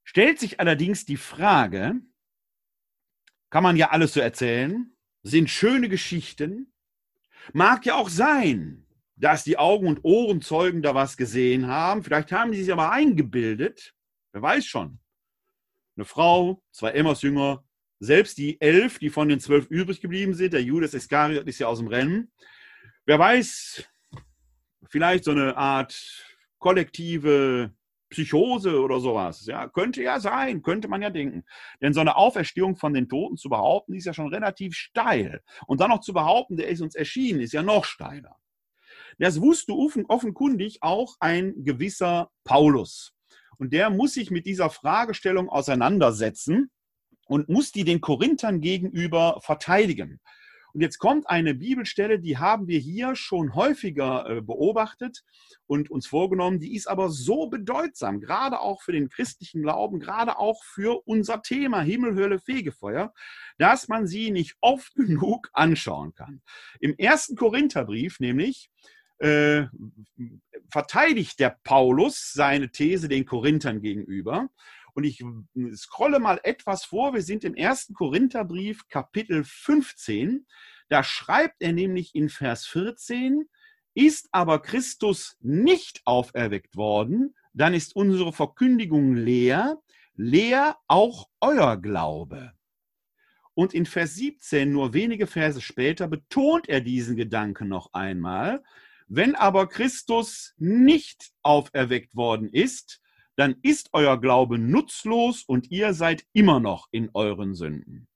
Stellt 0.05 0.39
sich 0.39 0.61
allerdings 0.61 1.05
die 1.05 1.17
Frage, 1.17 2.01
kann 3.51 3.63
man 3.63 3.77
ja 3.77 3.91
alles 3.91 4.15
so 4.15 4.21
erzählen, 4.21 4.97
sind 5.23 5.49
schöne 5.49 5.89
Geschichten, 5.89 6.72
mag 7.53 7.85
ja 7.87 7.95
auch 7.97 8.09
sein, 8.09 8.87
dass 9.17 9.45
die 9.45 9.59
Augen- 9.59 9.87
und 9.87 10.01
Ohrenzeugen 10.05 10.83
da 10.83 10.95
was 10.95 11.17
gesehen 11.17 11.67
haben, 11.67 12.03
vielleicht 12.03 12.33
haben 12.33 12.53
sie 12.53 12.63
sich 12.63 12.73
aber 12.73 12.91
eingebildet, 12.91 13.95
wer 14.33 14.43
weiß 14.43 14.67
schon. 14.67 14.99
Eine 15.97 16.05
Frau, 16.05 16.63
zwei 16.73 16.91
Emmaus-Jünger, 16.93 17.63
selbst 18.01 18.39
die 18.39 18.61
elf, 18.61 18.99
die 18.99 19.11
von 19.11 19.29
den 19.29 19.39
zwölf 19.39 19.67
übrig 19.67 20.01
geblieben 20.01 20.35
sind, 20.35 20.55
der 20.55 20.63
Judas 20.63 20.95
Iskariot 20.95 21.47
ist 21.47 21.61
ja 21.61 21.69
aus 21.69 21.79
dem 21.79 21.87
Rennen. 21.87 22.33
Wer 23.05 23.19
weiß, 23.19 23.85
vielleicht 24.89 25.25
so 25.25 25.31
eine 25.31 25.57
Art 25.57 25.95
kollektive 26.59 27.73
Psychose 28.13 28.81
oder 28.81 29.01
sowas. 29.01 29.45
Ja, 29.47 29.69
könnte 29.69 30.03
ja 30.03 30.21
sein, 30.21 30.63
könnte 30.63 30.89
man 30.89 31.03
ja 31.03 31.11
denken. 31.11 31.45
Denn 31.81 31.93
so 31.93 32.01
eine 32.01 32.17
Auferstehung 32.17 32.77
von 32.77 32.95
den 32.95 33.09
Toten 33.09 33.37
zu 33.37 33.49
behaupten, 33.49 33.93
die 33.93 33.99
ist 33.99 34.05
ja 34.05 34.15
schon 34.15 34.33
relativ 34.33 34.75
steil. 34.75 35.43
Und 35.67 35.81
dann 35.81 35.91
noch 35.91 36.01
zu 36.01 36.13
behaupten, 36.13 36.57
der 36.57 36.69
ist 36.69 36.81
uns 36.81 36.95
erschienen, 36.95 37.41
ist 37.41 37.53
ja 37.53 37.63
noch 37.63 37.85
steiler. 37.85 38.37
Das 39.19 39.41
wusste 39.41 39.73
offenkundig 39.73 40.79
auch 40.83 41.17
ein 41.21 41.55
gewisser 41.65 42.31
Paulus. 42.45 43.13
Und 43.59 43.73
der 43.73 43.91
muss 43.91 44.15
sich 44.15 44.31
mit 44.31 44.47
dieser 44.47 44.71
Fragestellung 44.71 45.49
auseinandersetzen 45.49 46.71
und 47.27 47.49
muss 47.49 47.73
die 47.73 47.85
den 47.85 48.01
Korinthern 48.01 48.61
gegenüber 48.61 49.41
verteidigen. 49.43 50.21
Und 50.73 50.81
jetzt 50.81 50.99
kommt 50.99 51.29
eine 51.29 51.55
Bibelstelle, 51.55 52.19
die 52.19 52.39
haben 52.39 52.67
wir 52.67 52.79
hier 52.79 53.15
schon 53.15 53.55
häufiger 53.55 54.29
äh, 54.29 54.41
beobachtet 54.41 55.23
und 55.67 55.91
uns 55.91 56.07
vorgenommen. 56.07 56.61
Die 56.61 56.75
ist 56.75 56.87
aber 56.87 57.11
so 57.11 57.47
bedeutsam, 57.47 58.21
gerade 58.21 58.61
auch 58.61 58.83
für 58.83 58.93
den 58.93 59.09
christlichen 59.09 59.63
Glauben, 59.63 60.01
gerade 60.01 60.39
auch 60.39 60.63
für 60.65 61.07
unser 61.07 61.43
Thema 61.43 61.83
Himmel, 61.83 62.15
Hölle, 62.15 62.39
Fegefeuer, 62.39 63.13
dass 63.59 63.89
man 63.89 64.07
sie 64.07 64.31
nicht 64.31 64.57
oft 64.61 64.95
genug 64.97 65.51
anschauen 65.53 66.15
kann. 66.15 66.43
Im 66.81 66.97
ersten 66.97 67.37
Korintherbrief 67.37 68.21
nämlich 68.21 68.71
äh, 69.19 69.67
verteidigt 70.71 71.39
der 71.39 71.57
Paulus 71.63 72.33
seine 72.33 72.71
These 72.71 73.09
den 73.09 73.25
Korinthern 73.25 73.81
gegenüber. 73.81 74.49
Und 74.95 75.05
ich 75.05 75.25
scrolle 75.75 76.19
mal 76.19 76.39
etwas 76.43 76.85
vor. 76.85 77.15
Wir 77.15 77.23
sind 77.23 77.45
im 77.45 77.55
ersten 77.55 77.95
Korintherbrief, 77.95 78.89
Kapitel 78.89 79.45
15. 79.45 80.47
Da 80.89 81.03
schreibt 81.03 81.63
er 81.63 81.73
nämlich 81.73 82.15
in 82.15 82.29
Vers 82.29 82.67
14, 82.67 83.49
ist 83.95 84.29
aber 84.33 84.61
Christus 84.61 85.37
nicht 85.41 86.03
auferweckt 86.05 86.77
worden, 86.77 87.35
dann 87.55 87.75
ist 87.75 87.95
unsere 87.95 88.33
Verkündigung 88.33 89.15
leer, 89.15 89.79
leer 90.15 90.77
auch 90.89 91.29
euer 91.41 91.77
Glaube. 91.77 92.53
Und 93.55 93.75
in 93.75 93.85
Vers 93.85 94.15
17, 94.15 94.73
nur 94.73 94.95
wenige 94.95 95.27
Verse 95.27 95.61
später, 95.61 96.09
betont 96.09 96.69
er 96.69 96.81
diesen 96.81 97.17
Gedanken 97.17 97.69
noch 97.69 97.93
einmal. 97.93 98.63
Wenn 99.09 99.35
aber 99.35 99.69
Christus 99.69 100.55
nicht 100.57 101.33
auferweckt 101.43 102.17
worden 102.17 102.49
ist, 102.49 103.02
dann 103.37 103.57
ist 103.63 103.91
euer 103.93 104.21
Glaube 104.21 104.59
nutzlos 104.59 105.43
und 105.43 105.71
ihr 105.71 105.95
seid 105.95 106.25
immer 106.33 106.61
noch 106.61 106.89
in 106.91 107.11
euren 107.15 107.55
Sünden. 107.55 108.09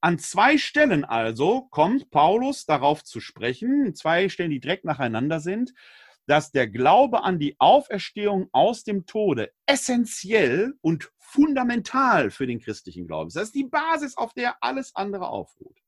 An 0.00 0.18
zwei 0.18 0.58
Stellen 0.58 1.04
also 1.04 1.62
kommt 1.70 2.10
Paulus 2.10 2.66
darauf 2.66 3.02
zu 3.04 3.20
sprechen, 3.20 3.94
zwei 3.94 4.28
Stellen, 4.28 4.50
die 4.50 4.60
direkt 4.60 4.84
nacheinander 4.84 5.40
sind, 5.40 5.72
dass 6.26 6.52
der 6.52 6.68
Glaube 6.68 7.22
an 7.22 7.38
die 7.38 7.56
Auferstehung 7.58 8.48
aus 8.52 8.84
dem 8.84 9.06
Tode 9.06 9.50
essentiell 9.66 10.74
und 10.80 11.10
fundamental 11.18 12.30
für 12.30 12.46
den 12.46 12.60
christlichen 12.60 13.06
Glauben 13.06 13.28
ist. 13.28 13.36
Das 13.36 13.44
ist 13.44 13.54
die 13.54 13.64
Basis, 13.64 14.16
auf 14.16 14.34
der 14.34 14.62
alles 14.62 14.94
andere 14.94 15.28
aufruht. 15.28 15.78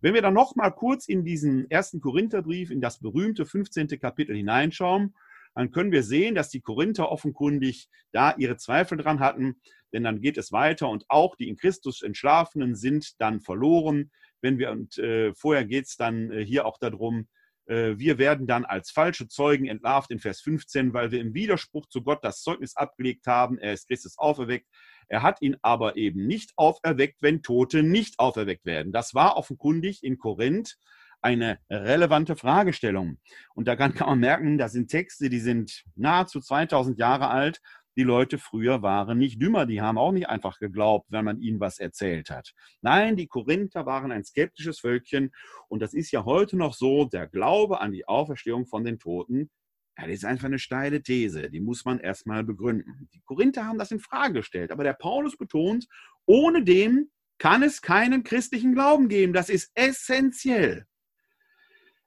Wenn 0.00 0.14
wir 0.14 0.22
dann 0.22 0.34
noch 0.34 0.54
mal 0.54 0.70
kurz 0.70 1.08
in 1.08 1.24
diesen 1.24 1.70
ersten 1.70 2.00
Korintherbrief, 2.00 2.70
in 2.70 2.80
das 2.80 3.00
berühmte 3.00 3.46
15. 3.46 3.88
Kapitel 3.98 4.36
hineinschauen, 4.36 5.14
dann 5.58 5.72
können 5.72 5.90
wir 5.90 6.04
sehen, 6.04 6.36
dass 6.36 6.50
die 6.50 6.60
Korinther 6.60 7.10
offenkundig 7.10 7.88
da 8.12 8.32
ihre 8.36 8.58
Zweifel 8.58 8.96
dran 8.96 9.18
hatten, 9.18 9.60
denn 9.92 10.04
dann 10.04 10.20
geht 10.20 10.38
es 10.38 10.52
weiter 10.52 10.88
und 10.88 11.04
auch 11.08 11.34
die 11.34 11.48
in 11.48 11.56
Christus 11.56 12.00
Entschlafenen 12.00 12.76
sind 12.76 13.20
dann 13.20 13.40
verloren. 13.40 14.12
Wenn 14.40 14.60
wir 14.60 14.70
und 14.70 14.98
äh, 14.98 15.34
vorher 15.34 15.64
geht 15.64 15.86
es 15.86 15.96
dann 15.96 16.30
äh, 16.30 16.44
hier 16.44 16.64
auch 16.64 16.78
darum, 16.78 17.26
äh, 17.66 17.98
wir 17.98 18.18
werden 18.18 18.46
dann 18.46 18.66
als 18.66 18.92
falsche 18.92 19.26
Zeugen 19.26 19.66
entlarvt 19.66 20.12
in 20.12 20.20
Vers 20.20 20.42
15, 20.42 20.94
weil 20.94 21.10
wir 21.10 21.20
im 21.20 21.34
Widerspruch 21.34 21.88
zu 21.88 22.04
Gott 22.04 22.22
das 22.22 22.42
Zeugnis 22.42 22.76
abgelegt 22.76 23.26
haben, 23.26 23.58
er 23.58 23.72
ist 23.72 23.88
Christus 23.88 24.16
auferweckt. 24.16 24.68
Er 25.08 25.24
hat 25.24 25.42
ihn 25.42 25.56
aber 25.62 25.96
eben 25.96 26.24
nicht 26.24 26.52
auferweckt, 26.54 27.20
wenn 27.20 27.42
Tote 27.42 27.82
nicht 27.82 28.20
auferweckt 28.20 28.64
werden. 28.64 28.92
Das 28.92 29.12
war 29.12 29.36
offenkundig 29.36 30.04
in 30.04 30.18
Korinth 30.18 30.76
eine 31.20 31.58
relevante 31.70 32.36
Fragestellung. 32.36 33.18
Und 33.54 33.68
daran 33.68 33.94
kann 33.94 34.08
man 34.08 34.20
merken, 34.20 34.58
das 34.58 34.72
sind 34.72 34.88
Texte, 34.90 35.28
die 35.28 35.40
sind 35.40 35.84
nahezu 35.96 36.40
2000 36.40 36.98
Jahre 36.98 37.28
alt. 37.28 37.60
Die 37.96 38.04
Leute 38.04 38.38
früher 38.38 38.80
waren 38.80 39.18
nicht 39.18 39.42
dümmer, 39.42 39.66
die 39.66 39.80
haben 39.82 39.98
auch 39.98 40.12
nicht 40.12 40.28
einfach 40.28 40.60
geglaubt, 40.60 41.06
wenn 41.10 41.24
man 41.24 41.40
ihnen 41.40 41.58
was 41.58 41.80
erzählt 41.80 42.30
hat. 42.30 42.52
Nein, 42.80 43.16
die 43.16 43.26
Korinther 43.26 43.86
waren 43.86 44.12
ein 44.12 44.22
skeptisches 44.22 44.78
Völkchen 44.78 45.32
und 45.66 45.82
das 45.82 45.94
ist 45.94 46.12
ja 46.12 46.24
heute 46.24 46.56
noch 46.56 46.74
so, 46.74 47.06
der 47.06 47.26
Glaube 47.26 47.80
an 47.80 47.90
die 47.90 48.06
Auferstehung 48.06 48.66
von 48.66 48.84
den 48.84 49.00
Toten, 49.00 49.50
ja, 49.98 50.04
das 50.06 50.14
ist 50.14 50.24
einfach 50.24 50.44
eine 50.44 50.60
steile 50.60 51.02
These, 51.02 51.50
die 51.50 51.60
muss 51.60 51.84
man 51.84 51.98
erstmal 51.98 52.44
begründen. 52.44 53.08
Die 53.12 53.20
Korinther 53.22 53.66
haben 53.66 53.78
das 53.78 53.90
in 53.90 53.98
Frage 53.98 54.34
gestellt, 54.34 54.70
aber 54.70 54.84
der 54.84 54.92
Paulus 54.92 55.36
betont, 55.36 55.88
ohne 56.24 56.62
dem 56.62 57.10
kann 57.38 57.64
es 57.64 57.82
keinen 57.82 58.22
christlichen 58.22 58.74
Glauben 58.74 59.08
geben. 59.08 59.32
Das 59.32 59.48
ist 59.48 59.72
essentiell. 59.74 60.86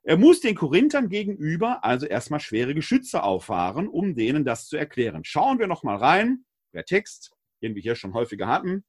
Er 0.04 0.16
muss 0.16 0.40
den 0.40 0.56
Korinthern 0.56 1.08
gegenüber 1.08 1.84
also 1.84 2.06
erstmal 2.06 2.40
schwere 2.40 2.74
Geschütze 2.74 3.22
auffahren, 3.22 3.86
um 3.86 4.16
denen 4.16 4.44
das 4.44 4.66
zu 4.66 4.76
erklären. 4.76 5.24
Schauen 5.24 5.58
wir 5.58 5.68
noch 5.68 5.84
mal 5.84 5.96
rein. 5.96 6.44
Der 6.72 6.84
Text, 6.84 7.32
den 7.62 7.74
wir 7.74 7.82
hier 7.82 7.94
schon 7.94 8.14
häufiger 8.14 8.48
hatten. 8.48 8.84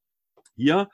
Hier 0.55 0.89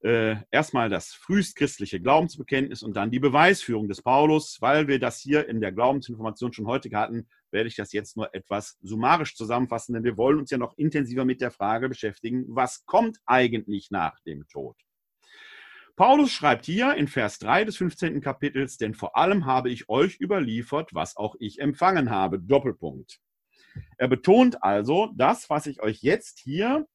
äh, 0.00 0.36
erstmal 0.50 0.90
das 0.90 1.14
frühestchristliche 1.14 2.00
Glaubensbekenntnis 2.00 2.82
und 2.82 2.94
dann 2.94 3.10
die 3.10 3.20
Beweisführung 3.20 3.88
des 3.88 4.02
Paulus. 4.02 4.60
Weil 4.60 4.86
wir 4.86 4.98
das 4.98 5.18
hier 5.18 5.48
in 5.48 5.60
der 5.62 5.72
Glaubensinformation 5.72 6.52
schon 6.52 6.66
heute 6.66 6.94
hatten, 6.94 7.26
werde 7.50 7.68
ich 7.68 7.76
das 7.76 7.92
jetzt 7.92 8.18
nur 8.18 8.34
etwas 8.34 8.76
summarisch 8.82 9.34
zusammenfassen, 9.34 9.94
denn 9.94 10.04
wir 10.04 10.18
wollen 10.18 10.38
uns 10.38 10.50
ja 10.50 10.58
noch 10.58 10.76
intensiver 10.76 11.24
mit 11.24 11.40
der 11.40 11.50
Frage 11.50 11.88
beschäftigen, 11.88 12.44
was 12.48 12.84
kommt 12.84 13.18
eigentlich 13.24 13.90
nach 13.90 14.20
dem 14.20 14.46
Tod? 14.48 14.76
Paulus 15.98 16.30
schreibt 16.30 16.64
hier 16.64 16.94
in 16.94 17.08
Vers 17.08 17.40
3 17.40 17.64
des 17.64 17.76
15. 17.78 18.20
Kapitels, 18.20 18.76
denn 18.76 18.94
vor 18.94 19.16
allem 19.16 19.46
habe 19.46 19.68
ich 19.68 19.88
euch 19.88 20.20
überliefert, 20.20 20.94
was 20.94 21.16
auch 21.16 21.34
ich 21.40 21.58
empfangen 21.58 22.08
habe. 22.08 22.38
Doppelpunkt. 22.38 23.18
Er 23.96 24.06
betont 24.06 24.62
also, 24.62 25.12
das, 25.16 25.50
was 25.50 25.66
ich 25.66 25.82
euch 25.82 26.00
jetzt 26.02 26.38
hier 26.38 26.86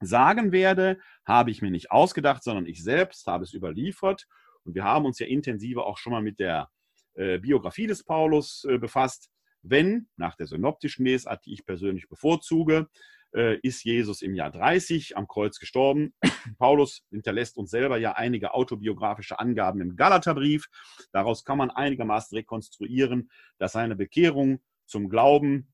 sagen 0.00 0.50
werde, 0.50 0.98
habe 1.24 1.52
ich 1.52 1.62
mir 1.62 1.70
nicht 1.70 1.92
ausgedacht, 1.92 2.42
sondern 2.42 2.66
ich 2.66 2.82
selbst 2.82 3.24
habe 3.28 3.44
es 3.44 3.54
überliefert. 3.54 4.26
Und 4.64 4.74
wir 4.74 4.82
haben 4.82 5.04
uns 5.04 5.20
ja 5.20 5.28
intensiver 5.28 5.86
auch 5.86 5.96
schon 5.96 6.12
mal 6.12 6.22
mit 6.22 6.40
der 6.40 6.70
äh, 7.14 7.38
Biografie 7.38 7.86
des 7.86 8.02
Paulus 8.02 8.66
äh, 8.68 8.78
befasst. 8.78 9.30
Wenn, 9.62 10.08
nach 10.16 10.34
der 10.34 10.48
synoptischen 10.48 11.06
Lesart, 11.06 11.46
die 11.46 11.52
ich 11.52 11.64
persönlich 11.64 12.08
bevorzuge, 12.08 12.88
äh, 13.34 13.58
ist 13.62 13.84
Jesus 13.84 14.22
im 14.22 14.34
Jahr 14.34 14.50
30 14.50 15.16
am 15.16 15.28
Kreuz 15.28 15.58
gestorben. 15.58 16.14
Paulus 16.58 17.02
hinterlässt 17.10 17.56
uns 17.56 17.70
selber 17.70 17.98
ja 17.98 18.12
einige 18.12 18.54
autobiografische 18.54 19.38
Angaben 19.38 19.80
im 19.80 19.96
Galaterbrief. 19.96 20.66
Daraus 21.12 21.44
kann 21.44 21.58
man 21.58 21.70
einigermaßen 21.70 22.36
rekonstruieren, 22.36 23.30
dass 23.58 23.72
seine 23.72 23.96
Bekehrung 23.96 24.60
zum 24.86 25.08
Glauben 25.08 25.72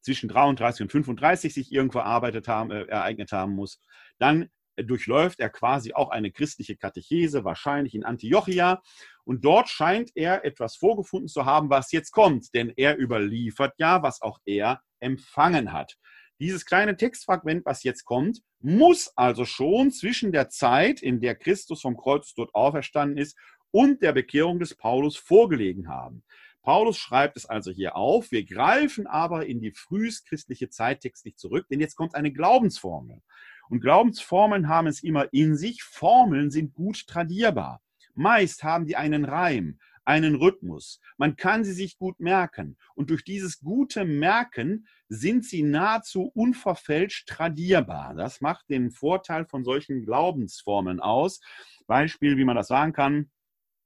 zwischen 0.00 0.28
33 0.28 0.82
und 0.82 0.92
35 0.92 1.54
sich 1.54 1.72
irgendwo 1.72 1.98
erarbeitet 1.98 2.48
haben, 2.48 2.70
äh, 2.70 2.84
ereignet 2.84 3.32
haben 3.32 3.54
muss. 3.54 3.80
Dann 4.18 4.48
durchläuft 4.76 5.40
er 5.40 5.48
quasi 5.48 5.94
auch 5.94 6.10
eine 6.10 6.30
christliche 6.30 6.76
Katechese, 6.76 7.44
wahrscheinlich 7.44 7.94
in 7.94 8.04
Antiochia. 8.04 8.82
Und 9.24 9.44
dort 9.44 9.68
scheint 9.68 10.10
er 10.14 10.44
etwas 10.44 10.76
vorgefunden 10.76 11.28
zu 11.28 11.44
haben, 11.46 11.70
was 11.70 11.92
jetzt 11.92 12.10
kommt, 12.10 12.54
denn 12.54 12.72
er 12.76 12.98
überliefert 12.98 13.74
ja, 13.78 14.02
was 14.02 14.22
auch 14.22 14.38
er 14.44 14.82
empfangen 15.00 15.72
hat. 15.72 15.96
Dieses 16.38 16.66
kleine 16.66 16.96
Textfragment, 16.96 17.64
was 17.64 17.82
jetzt 17.82 18.04
kommt, 18.04 18.42
muss 18.60 19.10
also 19.16 19.44
schon 19.44 19.90
zwischen 19.90 20.32
der 20.32 20.50
Zeit, 20.50 21.00
in 21.00 21.20
der 21.20 21.34
Christus 21.34 21.80
vom 21.80 21.96
Kreuz 21.96 22.34
dort 22.34 22.54
auferstanden 22.54 23.16
ist, 23.16 23.36
und 23.70 24.02
der 24.02 24.12
Bekehrung 24.12 24.58
des 24.58 24.74
Paulus 24.74 25.16
vorgelegen 25.16 25.88
haben. 25.88 26.22
Paulus 26.62 26.98
schreibt 26.98 27.36
es 27.36 27.46
also 27.46 27.70
hier 27.70 27.94
auf. 27.94 28.32
Wir 28.32 28.44
greifen 28.44 29.06
aber 29.06 29.46
in 29.46 29.60
die 29.60 29.72
frühestchristliche 29.72 30.68
Zeit 30.68 31.00
textlich 31.00 31.36
zurück, 31.36 31.66
denn 31.70 31.80
jetzt 31.80 31.94
kommt 31.94 32.14
eine 32.14 32.32
Glaubensformel. 32.32 33.22
Und 33.68 33.80
Glaubensformeln 33.80 34.68
haben 34.68 34.86
es 34.86 35.02
immer 35.02 35.32
in 35.32 35.56
sich. 35.56 35.82
Formeln 35.82 36.50
sind 36.50 36.74
gut 36.74 37.06
tradierbar. 37.06 37.80
Meist 38.14 38.64
haben 38.64 38.86
die 38.86 38.96
einen 38.96 39.24
Reim, 39.24 39.78
einen 40.06 40.36
Rhythmus. 40.36 41.00
Man 41.18 41.36
kann 41.36 41.64
sie 41.64 41.72
sich 41.72 41.98
gut 41.98 42.20
merken. 42.20 42.78
Und 42.94 43.10
durch 43.10 43.24
dieses 43.24 43.60
gute 43.60 44.04
Merken 44.04 44.86
sind 45.08 45.44
sie 45.44 45.62
nahezu 45.62 46.30
unverfälscht 46.34 47.28
tradierbar. 47.28 48.14
Das 48.14 48.40
macht 48.40 48.68
den 48.70 48.90
Vorteil 48.90 49.44
von 49.44 49.64
solchen 49.64 50.04
Glaubensformeln 50.04 51.00
aus. 51.00 51.40
Beispiel, 51.86 52.36
wie 52.36 52.44
man 52.44 52.56
das 52.56 52.68
sagen 52.68 52.92
kann, 52.92 53.30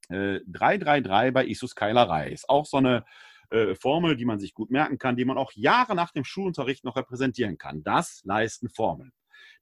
äh, 0.09 0.41
333 0.47 1.33
bei 1.33 1.47
Isus 1.47 1.75
Keilerei. 1.75 2.31
Ist 2.31 2.49
auch 2.49 2.67
so 2.67 2.77
eine 2.77 3.05
äh, 3.51 3.75
Formel, 3.75 4.17
die 4.17 4.27
man 4.27 4.39
sich 4.39 4.55
gut 4.55 4.71
merken 4.71 4.99
kann, 4.99 5.17
die 5.17 5.25
man 5.25 5.39
auch 5.39 5.53
Jahre 5.53 5.95
nach 5.95 6.13
dem 6.13 6.25
Schulunterricht 6.25 6.85
noch 6.85 6.97
repräsentieren 6.97 7.59
kann. 7.59 7.83
Das 7.83 8.21
leisten 8.25 8.69
Formeln. 8.69 9.13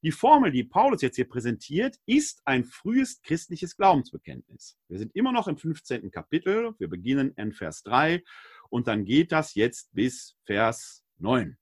Die 0.03 0.13
Formel, 0.13 0.53
die 0.53 0.65
Paulus 0.65 1.03
jetzt 1.03 1.17
hier 1.17 1.29
präsentiert, 1.29 1.97
ist 2.07 2.41
ein 2.45 2.65
frühes 2.65 3.21
christliches 3.23 3.77
Glaubensbekenntnis. 3.77 4.79
Wir 4.89 4.99
sind 4.99 5.15
immer 5.17 5.33
noch 5.33 5.49
im 5.49 5.57
15. 5.57 6.11
Kapitel. 6.11 6.75
Wir 6.79 6.89
beginnen 6.89 7.33
in 7.37 7.53
Vers 7.53 7.83
3 7.83 8.23
und 8.71 8.87
dann 8.87 9.05
geht 9.05 9.33
das 9.33 9.55
jetzt 9.55 9.93
bis 9.93 10.37
Vers 10.45 11.05
9. 11.19 11.57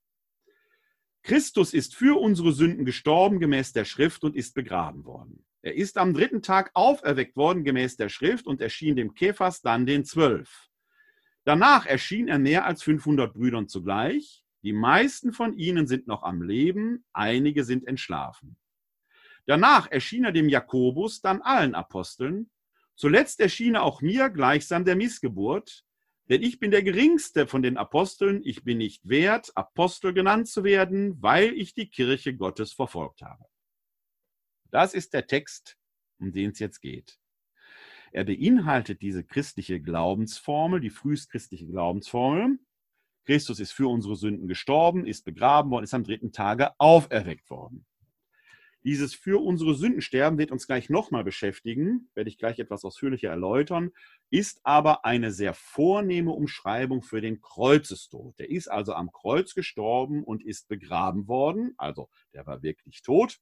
Christus 1.23 1.75
ist 1.75 1.97
für 1.97 2.21
unsere 2.21 2.53
Sünden 2.53 2.85
gestorben 2.85 3.41
gemäß 3.41 3.73
der 3.73 3.85
Schrift 3.85 4.23
und 4.23 4.37
ist 4.37 4.55
begraben 4.55 5.05
worden. 5.05 5.45
Er 5.63 5.75
ist 5.75 5.99
am 5.99 6.15
dritten 6.15 6.43
Tag 6.43 6.71
auferweckt 6.75 7.35
worden 7.35 7.65
gemäß 7.65 7.97
der 7.97 8.09
Schrift 8.09 8.47
und 8.47 8.61
erschien 8.61 8.95
dem 8.95 9.15
Kephas 9.15 9.61
dann 9.61 9.87
den 9.87 10.05
Zwölf. 10.05 10.69
Danach 11.43 11.85
erschien 11.87 12.29
er 12.29 12.39
mehr 12.39 12.67
als 12.67 12.85
500 12.85 13.35
Brüdern 13.35 13.67
zugleich. 13.67 14.46
Die 14.67 14.73
meisten 14.73 15.33
von 15.33 15.57
ihnen 15.57 15.87
sind 15.87 16.09
noch 16.09 16.25
am 16.25 16.43
Leben, 16.43 17.05
einige 17.13 17.63
sind 17.63 17.87
entschlafen. 17.87 18.57
Danach 19.47 19.89
erschien 19.89 20.25
er 20.25 20.33
dem 20.33 20.49
Jakobus, 20.49 21.21
dann 21.21 21.41
allen 21.41 21.77
Aposteln. 21.77 22.51
Zuletzt 22.97 23.39
erschien 23.39 23.77
er 23.77 23.85
auch 23.85 24.01
mir 24.01 24.29
gleichsam 24.29 24.85
der 24.85 24.97
Missgeburt, 24.97 25.85
denn 26.29 26.43
ich 26.43 26.59
bin 26.59 26.73
der 26.73 26.83
geringste 26.83 27.47
von 27.47 27.63
den 27.63 27.77
Aposteln, 27.77 28.41
ich 28.45 28.65
bin 28.65 28.79
nicht 28.79 29.09
wert, 29.09 29.57
Apostel 29.57 30.13
genannt 30.13 30.49
zu 30.49 30.65
werden, 30.65 31.23
weil 31.23 31.53
ich 31.53 31.73
die 31.73 31.89
Kirche 31.89 32.35
Gottes 32.35 32.73
verfolgt 32.73 33.23
habe. 33.23 33.45
Das 34.73 34.95
ist 34.95 35.15
der 35.15 35.29
Text, 35.29 35.79
um 36.19 36.33
den 36.33 36.51
es 36.51 36.59
jetzt 36.59 36.81
geht. 36.81 37.21
Er 38.11 38.25
beinhaltet 38.25 39.01
diese 39.01 39.23
christliche 39.23 39.81
Glaubensformel, 39.81 40.81
die 40.81 40.91
frühestchristliche 40.91 41.69
Glaubensformel. 41.69 42.59
Christus 43.27 43.61
ist 43.61 43.73
für 43.73 43.89
unsere 43.89 44.17
Sünden 44.17 44.49
gestorben, 44.49 45.05
ist 45.05 45.25
begraben 45.25 45.71
worden, 45.71 45.85
ist 45.85 45.95
am 45.95 46.05
dritten 46.05 46.33
Tage 46.33 46.71
auferweckt 46.79 47.51
worden. 47.51 47.85
Dieses 48.85 49.17
für 49.17 49.43
unsere 49.43 49.75
Sünden 49.75 50.01
sterben 50.01 50.39
wird 50.39 50.53
uns 50.53 50.69
gleich 50.69 50.89
nochmal 50.91 51.25
beschäftigen, 51.25 52.09
werde 52.15 52.31
ich 52.31 52.39
gleich 52.39 52.61
etwas 52.61 52.85
ausführlicher 52.85 53.31
erläutern, 53.31 53.91
ist 54.31 54.61
aber 54.63 55.05
eine 55.05 55.33
sehr 55.33 55.55
vornehme 55.55 56.31
Umschreibung 56.31 57.03
für 57.03 57.21
den 57.21 57.41
Kreuzestod. 57.41 58.39
Der 58.39 58.49
ist 58.49 58.69
also 58.69 58.95
am 58.95 59.11
Kreuz 59.11 59.55
gestorben 59.55 60.23
und 60.23 60.45
ist 60.45 60.69
begraben 60.69 61.27
worden, 61.27 61.75
also 61.79 62.09
der 62.33 62.47
war 62.47 62.63
wirklich 62.63 63.03
tot. 63.03 63.41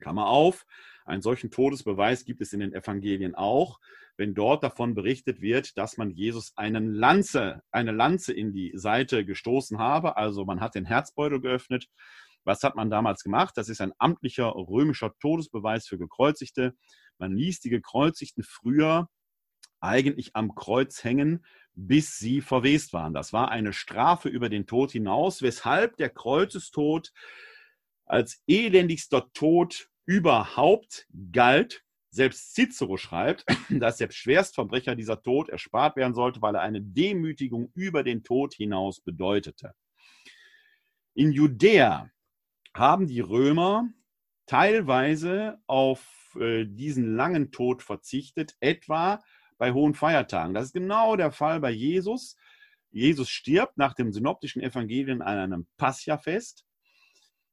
Klammer 0.00 0.26
auf, 0.26 0.66
einen 1.04 1.22
solchen 1.22 1.50
Todesbeweis 1.50 2.24
gibt 2.24 2.40
es 2.40 2.52
in 2.52 2.60
den 2.60 2.72
Evangelien 2.72 3.34
auch, 3.34 3.80
wenn 4.16 4.34
dort 4.34 4.62
davon 4.62 4.94
berichtet 4.94 5.40
wird, 5.40 5.76
dass 5.78 5.96
man 5.96 6.10
Jesus 6.10 6.52
einen 6.56 6.92
Lanze, 6.92 7.62
eine 7.70 7.92
Lanze 7.92 8.32
in 8.32 8.52
die 8.52 8.72
Seite 8.74 9.24
gestoßen 9.24 9.78
habe. 9.78 10.16
Also 10.16 10.44
man 10.44 10.60
hat 10.60 10.74
den 10.74 10.84
Herzbeutel 10.84 11.40
geöffnet. 11.40 11.88
Was 12.44 12.62
hat 12.62 12.76
man 12.76 12.90
damals 12.90 13.22
gemacht? 13.22 13.56
Das 13.56 13.68
ist 13.68 13.80
ein 13.80 13.92
amtlicher 13.98 14.52
römischer 14.54 15.12
Todesbeweis 15.20 15.86
für 15.86 15.98
Gekreuzigte. 15.98 16.74
Man 17.18 17.36
ließ 17.36 17.60
die 17.60 17.70
Gekreuzigten 17.70 18.44
früher 18.44 19.08
eigentlich 19.80 20.36
am 20.36 20.54
Kreuz 20.54 21.02
hängen, 21.04 21.44
bis 21.74 22.18
sie 22.18 22.40
verwest 22.40 22.92
waren. 22.92 23.14
Das 23.14 23.32
war 23.32 23.50
eine 23.50 23.72
Strafe 23.72 24.28
über 24.28 24.48
den 24.48 24.66
Tod 24.66 24.92
hinaus, 24.92 25.42
weshalb 25.42 25.96
der 25.96 26.10
Kreuzestod 26.10 27.12
als 28.04 28.42
elendigster 28.46 29.32
Tod 29.32 29.89
überhaupt 30.06 31.06
galt. 31.32 31.84
Selbst 32.10 32.54
Cicero 32.54 32.96
schreibt, 32.96 33.44
dass 33.70 33.98
selbst 33.98 34.16
Schwerstverbrecher 34.18 34.96
dieser 34.96 35.22
Tod 35.22 35.48
erspart 35.48 35.96
werden 35.96 36.14
sollte, 36.14 36.42
weil 36.42 36.56
er 36.56 36.62
eine 36.62 36.82
Demütigung 36.82 37.70
über 37.74 38.02
den 38.02 38.24
Tod 38.24 38.54
hinaus 38.54 39.00
bedeutete. 39.00 39.74
In 41.14 41.32
Judäa 41.32 42.10
haben 42.74 43.06
die 43.06 43.20
Römer 43.20 43.88
teilweise 44.46 45.58
auf 45.66 46.36
äh, 46.40 46.64
diesen 46.64 47.14
langen 47.16 47.52
Tod 47.52 47.82
verzichtet, 47.82 48.56
etwa 48.60 49.22
bei 49.58 49.72
hohen 49.72 49.94
Feiertagen. 49.94 50.54
Das 50.54 50.66
ist 50.66 50.72
genau 50.72 51.16
der 51.16 51.30
Fall 51.30 51.60
bei 51.60 51.70
Jesus. 51.70 52.36
Jesus 52.90 53.28
stirbt 53.28 53.76
nach 53.76 53.94
dem 53.94 54.12
synoptischen 54.12 54.62
Evangelien 54.62 55.22
an 55.22 55.38
einem 55.38 55.66
Pascha-Fest. 55.76 56.64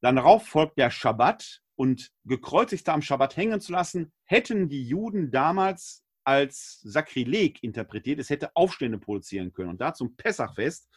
Dann 0.02 0.16
darauf 0.16 0.48
folgt 0.48 0.78
der 0.78 0.90
Schabbat 0.90 1.62
und 1.78 2.12
Gekreuzigte 2.26 2.92
am 2.92 3.02
Schabbat 3.02 3.38
hängen 3.38 3.62
zu 3.62 3.72
lassen, 3.72 4.12
hätten 4.26 4.68
die 4.68 4.84
Juden 4.84 5.32
damals 5.32 6.04
als 6.26 6.82
Sakrileg 6.84 7.63
interpretiert. 7.63 8.20
Es 8.20 8.30
hätte 8.30 8.54
Aufstände 8.56 8.98
produzieren 8.98 9.54
können. 9.54 9.70
Und 9.70 9.80
da 9.80 9.94
zum 9.94 10.18
Pessachfest 10.18 10.90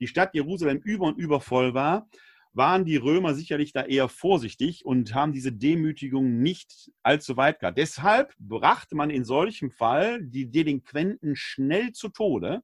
die 0.00 0.08
Stadt 0.08 0.34
Jerusalem 0.34 0.80
über 0.82 1.06
und 1.06 1.18
über 1.18 1.40
voll 1.40 1.74
war, 1.74 2.08
waren 2.54 2.84
die 2.84 2.96
Römer 2.96 3.34
sicherlich 3.34 3.72
da 3.72 3.84
eher 3.84 4.08
vorsichtig 4.08 4.84
und 4.84 5.14
haben 5.14 5.32
diese 5.32 5.52
Demütigung 5.52 6.40
nicht 6.40 6.90
allzu 7.02 7.36
weit 7.36 7.60
gehabt. 7.60 7.78
Deshalb 7.78 8.34
brachte 8.38 8.94
man 8.94 9.10
in 9.10 9.24
solchem 9.24 9.70
Fall 9.70 10.22
die 10.22 10.50
Delinquenten 10.50 11.36
schnell 11.36 11.92
zu 11.92 12.08
Tode 12.08 12.62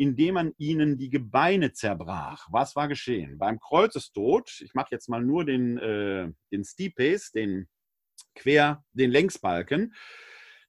indem 0.00 0.32
man 0.32 0.54
ihnen 0.56 0.96
die 0.96 1.10
Gebeine 1.10 1.74
zerbrach. 1.74 2.48
Was 2.50 2.74
war 2.74 2.88
geschehen? 2.88 3.36
Beim 3.36 3.60
Kreuzestod, 3.60 4.62
ich 4.64 4.72
mache 4.72 4.88
jetzt 4.92 5.10
mal 5.10 5.22
nur 5.22 5.44
den, 5.44 5.76
äh, 5.76 6.32
den 6.50 6.64
Stipes, 6.64 7.32
den 7.32 7.68
Quer, 8.34 8.82
den 8.94 9.10
Längsbalken, 9.10 9.94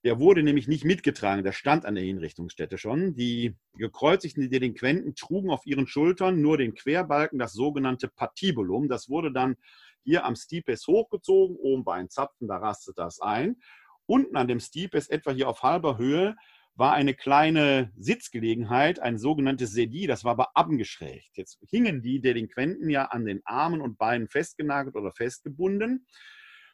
der 0.04 0.18
wurde 0.18 0.42
nämlich 0.42 0.68
nicht 0.68 0.84
mitgetragen, 0.84 1.44
der 1.44 1.52
stand 1.52 1.86
an 1.86 1.94
der 1.94 2.04
Hinrichtungsstätte 2.04 2.76
schon. 2.76 3.14
Die 3.14 3.56
gekreuzigten 3.78 4.50
Delinquenten 4.50 5.14
trugen 5.14 5.48
auf 5.48 5.64
ihren 5.64 5.86
Schultern 5.86 6.42
nur 6.42 6.58
den 6.58 6.74
Querbalken, 6.74 7.38
das 7.38 7.54
sogenannte 7.54 8.08
Patibulum. 8.08 8.90
Das 8.90 9.08
wurde 9.08 9.32
dann 9.32 9.56
hier 10.04 10.26
am 10.26 10.36
Stipes 10.36 10.86
hochgezogen, 10.86 11.56
oben 11.56 11.84
bei 11.84 11.94
einem 11.94 12.10
Zapfen, 12.10 12.48
da 12.48 12.58
rastet 12.58 12.98
das 12.98 13.18
ein. 13.22 13.56
Unten 14.04 14.36
an 14.36 14.48
dem 14.48 14.60
Stipes, 14.60 15.08
etwa 15.08 15.30
hier 15.30 15.48
auf 15.48 15.62
halber 15.62 15.96
Höhe, 15.96 16.36
war 16.74 16.94
eine 16.94 17.14
kleine 17.14 17.92
Sitzgelegenheit, 17.96 18.98
ein 18.98 19.18
sogenanntes 19.18 19.72
Sedi, 19.72 20.06
das 20.06 20.24
war 20.24 20.32
aber 20.32 20.56
abgeschrägt. 20.56 21.36
Jetzt 21.36 21.58
hingen 21.68 22.02
die 22.02 22.20
Delinquenten 22.20 22.88
ja 22.88 23.06
an 23.06 23.24
den 23.24 23.42
Armen 23.44 23.80
und 23.80 23.98
Beinen 23.98 24.28
festgenagelt 24.28 24.96
oder 24.96 25.12
festgebunden. 25.12 26.06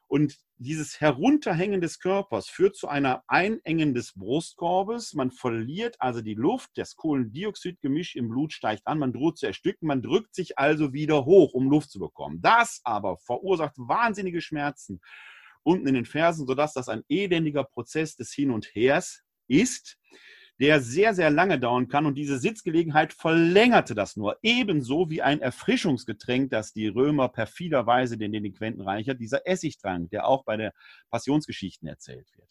Und 0.06 0.38
dieses 0.56 1.00
Herunterhängen 1.02 1.82
des 1.82 1.98
Körpers 2.00 2.48
führt 2.48 2.76
zu 2.76 2.88
einer 2.88 3.22
Einengen 3.26 3.92
des 3.92 4.14
Brustkorbes. 4.14 5.12
Man 5.12 5.30
verliert 5.30 5.96
also 6.00 6.22
die 6.22 6.34
Luft, 6.34 6.70
das 6.76 6.96
Kohlendioxidgemisch 6.96 8.16
im 8.16 8.30
Blut 8.30 8.54
steigt 8.54 8.87
an, 8.87 8.98
man 8.98 9.12
droht 9.12 9.37
zu 9.37 9.46
ersticken, 9.46 9.87
man 9.87 10.00
drückt 10.00 10.34
sich 10.34 10.58
also 10.58 10.94
wieder 10.94 11.26
hoch, 11.26 11.52
um 11.52 11.68
Luft 11.68 11.90
zu 11.90 11.98
bekommen. 11.98 12.40
Das 12.40 12.80
aber 12.84 13.18
verursacht 13.18 13.74
wahnsinnige 13.76 14.40
Schmerzen 14.40 15.00
unten 15.62 15.87
in 15.87 15.94
den 15.94 16.06
Fersen, 16.06 16.46
sodass 16.46 16.72
das 16.72 16.88
ein 16.88 17.04
elendiger 17.11 17.64
Prozess 17.64 18.16
des 18.16 18.32
Hin 18.32 18.50
und 18.50 18.74
Hers 18.74 19.22
ist, 19.48 19.98
der 20.61 20.80
sehr, 20.80 21.14
sehr 21.14 21.30
lange 21.30 21.58
dauern 21.58 21.88
kann. 21.88 22.06
Und 22.06 22.16
diese 22.16 22.38
Sitzgelegenheit 22.38 23.12
verlängerte 23.12 23.94
das 23.94 24.16
nur. 24.16 24.38
Ebenso 24.42 25.08
wie 25.08 25.22
ein 25.22 25.40
Erfrischungsgetränk, 25.40 26.50
das 26.50 26.72
die 26.72 26.88
Römer 26.88 27.28
perfiderweise 27.28 28.18
den 28.18 28.32
Delinquenten 28.32 28.82
reichert, 28.82 29.20
dieser 29.20 29.46
Essigtrank, 29.46 30.11
der 30.11 30.26
auch 30.26 30.44
bei 30.44 30.56
der 30.56 30.72
Passionsgeschichten 31.11 31.88
erzählt 31.88 32.28
wird. 32.37 32.48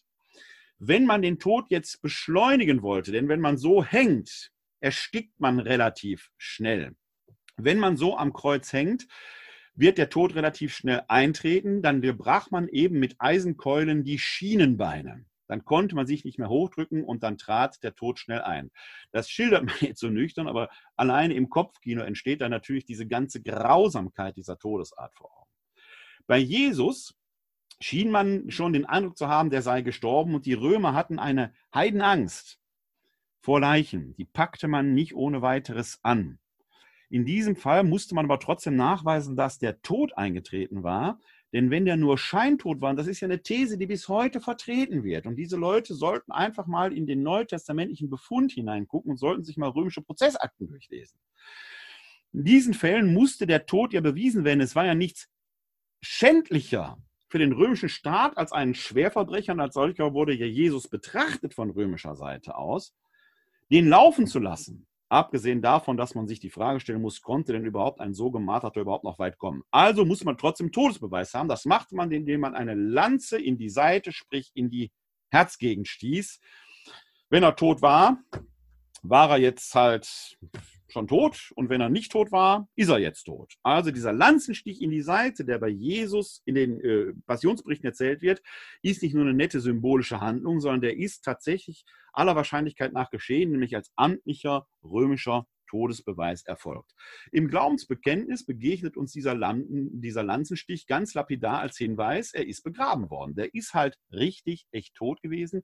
Wenn 0.80 1.06
man 1.06 1.22
den 1.22 1.40
Tod 1.40 1.66
jetzt 1.70 2.02
beschleunigen 2.02 2.82
wollte, 2.82 3.12
denn 3.12 3.28
wenn 3.30 3.42
man 3.42 3.58
so 3.58 3.84
hängt, 3.84 4.52
erstickt 4.80 5.40
man 5.40 5.60
relativ 5.60 6.30
schnell. 6.38 6.96
Wenn 7.58 7.80
man 7.80 7.98
so 7.98 8.16
am 8.16 8.32
Kreuz 8.32 8.72
hängt, 8.72 9.08
wird 9.74 9.98
der 9.98 10.10
Tod 10.10 10.36
relativ 10.36 10.74
schnell 10.76 11.02
eintreten, 11.08 11.82
dann 11.82 12.02
brach 12.02 12.52
man 12.52 12.68
eben 12.68 13.00
mit 13.00 13.16
Eisenkeulen 13.20 14.04
die 14.04 14.20
Schienenbeine. 14.20 15.26
Dann 15.48 15.66
konnte 15.66 15.96
man 15.96 16.06
sich 16.06 16.26
nicht 16.26 16.40
mehr 16.40 16.50
hochdrücken 16.50 17.04
und 17.04 17.24
dann 17.24 17.38
trat 17.38 17.82
der 17.84 17.96
Tod 17.96 18.20
schnell 18.20 18.42
ein. 18.42 18.72
Das 19.12 19.30
schildert 19.30 19.66
man 19.66 19.76
jetzt 19.80 20.00
so 20.00 20.10
nüchtern, 20.10 20.48
aber 20.48 20.70
alleine 20.96 21.34
im 21.34 21.50
Kopfkino 21.50 22.02
entsteht 22.02 22.42
dann 22.42 22.52
natürlich 22.52 22.86
diese 22.86 23.08
ganze 23.08 23.42
Grausamkeit 23.42 24.38
dieser 24.38 24.58
Todesart 24.58 25.14
vor 25.16 25.32
Augen. 25.38 25.52
Bei 26.28 26.38
Jesus 26.38 27.16
schien 27.80 28.12
man 28.12 28.50
schon 28.52 28.74
den 28.74 28.86
Eindruck 28.86 29.18
zu 29.18 29.28
haben, 29.28 29.50
der 29.50 29.62
sei 29.62 29.82
gestorben 29.82 30.36
und 30.36 30.46
die 30.46 30.54
Römer 30.54 30.94
hatten 30.94 31.20
eine 31.20 31.54
Heidenangst 31.74 32.60
vor 33.40 33.60
Leichen. 33.60 34.16
Die 34.16 34.26
packte 34.26 34.68
man 34.68 34.94
nicht 34.94 35.16
ohne 35.16 35.42
weiteres 35.42 36.00
an. 36.04 36.40
In 37.10 37.24
diesem 37.24 37.56
Fall 37.56 37.84
musste 37.84 38.16
man 38.16 38.26
aber 38.26 38.40
trotzdem 38.40 38.76
nachweisen, 38.76 39.38
dass 39.38 39.60
der 39.60 39.82
Tod 39.82 40.18
eingetreten 40.18 40.84
war, 40.84 41.20
Denn 41.54 41.72
wenn 41.72 41.86
der 41.86 41.96
nur 41.96 42.18
scheintot 42.18 42.82
war, 42.82 42.94
das 42.94 43.08
ist 43.08 43.22
ja 43.22 43.28
eine 43.28 43.42
These, 43.42 43.78
die 43.78 43.88
bis 43.88 44.10
heute 44.10 44.42
vertreten 44.42 45.04
wird. 45.04 45.26
Und 45.26 45.38
diese 45.38 45.56
Leute 45.56 45.94
sollten 45.94 46.32
einfach 46.32 46.68
mal 46.68 46.92
in 46.92 47.08
den 47.08 47.24
neutestamentlichen 47.24 48.10
Befund 48.10 48.52
hineingucken 48.52 49.12
und 49.12 49.18
sollten 49.18 49.44
sich 49.44 49.56
mal 49.56 49.70
römische 49.70 50.02
Prozessakten 50.02 50.68
durchlesen. 50.68 51.20
In 52.34 52.44
diesen 52.44 52.74
Fällen 52.74 53.14
musste 53.14 53.48
der 53.48 53.66
Tod 53.66 53.94
ja 53.94 54.02
bewiesen 54.02 54.44
werden. 54.44 54.60
Es 54.60 54.76
war 54.76 54.86
ja 54.86 54.94
nichts 54.94 55.30
schändlicher 56.02 56.98
für 57.30 57.40
den 57.40 57.54
römischen 57.54 57.90
Staat 57.90 58.38
als 58.38 58.52
einen 58.52 58.76
Schwerverbrecher 58.76 59.54
und 59.54 59.60
als 59.60 59.74
solcher 59.74 60.14
wurde 60.14 60.34
ja 60.34 60.46
Jesus 60.46 60.88
betrachtet 60.88 61.54
von 61.54 61.70
römischer 61.70 62.16
Seite 62.16 62.56
aus, 62.56 62.94
den 63.72 63.88
laufen 63.88 64.28
zu 64.28 64.40
lassen. 64.40 64.88
Abgesehen 65.10 65.62
davon, 65.62 65.96
dass 65.96 66.16
man 66.16 66.28
sich 66.28 66.42
die 66.42 66.50
Frage 66.50 66.82
stellen 66.82 67.02
muss, 67.02 67.22
konnte 67.22 67.54
denn 67.54 67.66
überhaupt 67.66 68.02
ein 68.02 68.14
so 68.14 68.30
gemarterter 68.30 68.82
überhaupt 68.82 69.06
noch 69.06 69.20
weit 69.20 69.38
kommen? 69.38 69.64
Also 69.72 70.04
muss 70.04 70.24
man 70.26 70.38
trotzdem 70.38 70.72
Todesbeweis 70.72 71.34
haben. 71.34 71.48
Das 71.48 71.64
macht 71.64 71.94
man, 71.94 72.12
indem 72.12 72.42
man 72.42 72.56
eine 72.56 72.74
Lanze 72.74 73.40
in 73.40 73.58
die 73.58 73.70
Seite, 73.70 74.12
sprich 74.12 74.52
in 74.54 74.70
die 74.70 74.92
Herzgegend 75.30 75.88
stieß. 75.88 76.42
Wenn 77.30 77.44
er 77.44 77.56
tot 77.56 77.82
war, 77.82 78.18
war 79.02 79.32
er 79.32 79.38
jetzt 79.38 79.74
halt 79.76 80.38
schon 80.90 81.08
tot 81.08 81.52
und 81.56 81.70
wenn 81.70 81.82
er 81.82 81.90
nicht 81.90 82.12
tot 82.12 82.32
war, 82.32 82.68
ist 82.76 82.90
er 82.90 83.00
jetzt 83.00 83.24
tot. 83.24 83.54
Also 83.64 83.92
dieser 83.92 84.14
Lanzenstich 84.14 84.82
in 84.82 84.92
die 84.92 85.02
Seite, 85.02 85.46
der 85.46 85.60
bei 85.60 85.68
Jesus 85.68 86.42
in 86.46 86.56
den 86.56 86.80
äh, 86.82 87.14
Passionsberichten 87.26 87.88
erzählt 87.88 88.22
wird, 88.22 88.42
ist 88.82 89.02
nicht 89.04 89.14
nur 89.14 89.24
eine 89.24 89.34
nette 89.34 89.60
symbolische 89.60 90.22
Handlung, 90.22 90.60
sondern 90.60 90.82
der 90.82 90.98
ist 90.98 91.24
tatsächlich 91.24 91.84
aller 92.14 92.36
Wahrscheinlichkeit 92.36 92.94
nach 92.94 93.10
geschehen, 93.10 93.52
nämlich 93.52 93.76
als 93.76 93.92
amtlicher 93.96 94.68
römischer 94.84 95.46
Todesbeweis 95.68 96.44
erfolgt. 96.44 96.94
Im 97.32 97.48
Glaubensbekenntnis 97.48 98.46
begegnet 98.46 98.98
uns 98.98 99.12
dieser, 99.12 99.36
Landen, 99.36 100.02
dieser 100.02 100.24
Lanzenstich 100.24 100.88
ganz 100.88 101.14
lapidar 101.14 101.60
als 101.60 101.78
Hinweis, 101.78 102.34
er 102.34 102.48
ist 102.48 102.64
begraben 102.64 103.10
worden. 103.10 103.36
Der 103.36 103.54
ist 103.54 103.74
halt 103.74 103.98
richtig, 104.12 104.68
echt 104.72 104.96
tot 104.96 105.22
gewesen. 105.22 105.62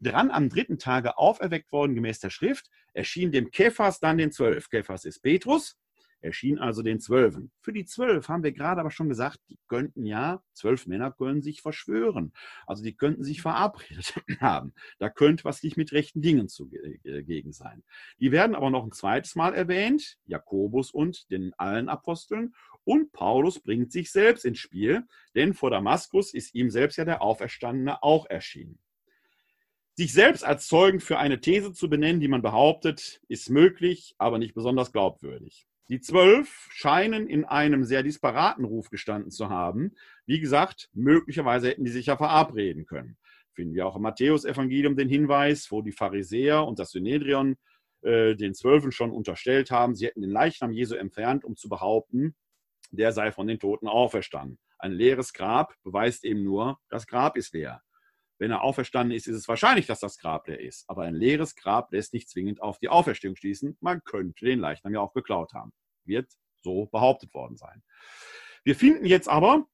Dran 0.00 0.30
am 0.30 0.48
dritten 0.48 0.78
Tage 0.78 1.18
auferweckt 1.18 1.72
worden, 1.72 1.94
gemäß 1.94 2.20
der 2.20 2.30
Schrift, 2.30 2.68
erschien 2.92 3.32
dem 3.32 3.50
Kephas 3.50 4.00
dann 4.00 4.18
den 4.18 4.32
Zwölf. 4.32 4.68
Kephas 4.68 5.04
ist 5.04 5.20
Petrus 5.20 5.76
erschien 6.24 6.58
also 6.58 6.82
den 6.82 7.00
Zwölfen. 7.00 7.52
Für 7.60 7.72
die 7.72 7.84
Zwölf 7.84 8.28
haben 8.28 8.42
wir 8.42 8.52
gerade 8.52 8.80
aber 8.80 8.90
schon 8.90 9.08
gesagt, 9.08 9.38
die 9.50 9.58
könnten 9.68 10.06
ja, 10.06 10.42
zwölf 10.54 10.86
Männer 10.86 11.12
können 11.12 11.42
sich 11.42 11.60
verschwören. 11.60 12.32
Also 12.66 12.82
die 12.82 12.96
könnten 12.96 13.22
sich 13.22 13.42
verabredet 13.42 14.14
haben. 14.40 14.72
Da 14.98 15.10
könnte 15.10 15.44
was 15.44 15.62
nicht 15.62 15.76
mit 15.76 15.92
rechten 15.92 16.22
Dingen 16.22 16.48
zugegen 16.48 17.52
sein. 17.52 17.84
Die 18.18 18.32
werden 18.32 18.56
aber 18.56 18.70
noch 18.70 18.84
ein 18.84 18.92
zweites 18.92 19.34
Mal 19.36 19.54
erwähnt, 19.54 20.16
Jakobus 20.24 20.90
und 20.90 21.30
den 21.30 21.52
allen 21.58 21.88
Aposteln. 21.88 22.54
Und 22.84 23.12
Paulus 23.12 23.60
bringt 23.60 23.92
sich 23.92 24.10
selbst 24.10 24.44
ins 24.44 24.58
Spiel, 24.58 25.04
denn 25.34 25.54
vor 25.54 25.70
Damaskus 25.70 26.34
ist 26.34 26.54
ihm 26.54 26.70
selbst 26.70 26.96
ja 26.96 27.04
der 27.04 27.22
Auferstandene 27.22 28.02
auch 28.02 28.26
erschienen. 28.26 28.78
Sich 29.96 30.12
selbst 30.12 30.44
als 30.44 30.66
Zeugen 30.66 31.00
für 31.00 31.18
eine 31.18 31.40
These 31.40 31.72
zu 31.72 31.88
benennen, 31.88 32.20
die 32.20 32.28
man 32.28 32.42
behauptet, 32.42 33.20
ist 33.28 33.48
möglich, 33.48 34.14
aber 34.18 34.38
nicht 34.38 34.54
besonders 34.54 34.90
glaubwürdig. 34.90 35.66
Die 35.88 36.00
zwölf 36.00 36.68
scheinen 36.70 37.26
in 37.26 37.44
einem 37.44 37.84
sehr 37.84 38.02
disparaten 38.02 38.64
Ruf 38.64 38.88
gestanden 38.88 39.30
zu 39.30 39.50
haben. 39.50 39.92
Wie 40.24 40.40
gesagt, 40.40 40.88
möglicherweise 40.94 41.68
hätten 41.68 41.84
die 41.84 41.90
sich 41.90 42.06
ja 42.06 42.16
verabreden 42.16 42.86
können. 42.86 43.18
Finden 43.52 43.74
wir 43.74 43.86
auch 43.86 43.96
im 43.96 44.02
Matthäus-Evangelium 44.02 44.96
den 44.96 45.08
Hinweis, 45.08 45.70
wo 45.70 45.82
die 45.82 45.92
Pharisäer 45.92 46.66
und 46.66 46.78
das 46.78 46.90
Synedrion 46.90 47.56
äh, 48.02 48.34
den 48.34 48.54
Zwölfen 48.54 48.92
schon 48.92 49.10
unterstellt 49.10 49.70
haben, 49.70 49.94
sie 49.94 50.06
hätten 50.06 50.22
den 50.22 50.30
Leichnam 50.30 50.72
Jesu 50.72 50.94
entfernt, 50.94 51.44
um 51.44 51.56
zu 51.56 51.68
behaupten, 51.68 52.34
der 52.90 53.12
sei 53.12 53.32
von 53.32 53.46
den 53.46 53.58
Toten 53.58 53.86
auferstanden. 53.86 54.58
Ein 54.78 54.92
leeres 54.92 55.32
Grab 55.32 55.74
beweist 55.82 56.24
eben 56.24 56.42
nur, 56.42 56.78
das 56.88 57.06
Grab 57.06 57.36
ist 57.36 57.54
leer. 57.54 57.82
Wenn 58.38 58.50
er 58.50 58.62
auferstanden 58.62 59.16
ist, 59.16 59.26
ist 59.26 59.36
es 59.36 59.48
wahrscheinlich, 59.48 59.86
dass 59.86 60.00
das 60.00 60.18
Grab 60.18 60.48
leer 60.48 60.60
ist. 60.60 60.84
Aber 60.88 61.02
ein 61.02 61.14
leeres 61.14 61.54
Grab 61.54 61.92
lässt 61.92 62.12
nicht 62.12 62.28
zwingend 62.28 62.60
auf 62.60 62.78
die 62.78 62.88
Auferstehung 62.88 63.36
schließen. 63.36 63.76
Man 63.80 64.02
könnte 64.04 64.44
den 64.44 64.58
Leichnam 64.58 64.92
ja 64.92 65.00
auch 65.00 65.12
geklaut 65.12 65.54
haben. 65.54 65.72
Wird 66.04 66.30
so 66.62 66.86
behauptet 66.86 67.32
worden 67.34 67.56
sein. 67.56 67.82
Wir 68.64 68.74
finden 68.74 69.04
jetzt 69.04 69.28
aber 69.28 69.66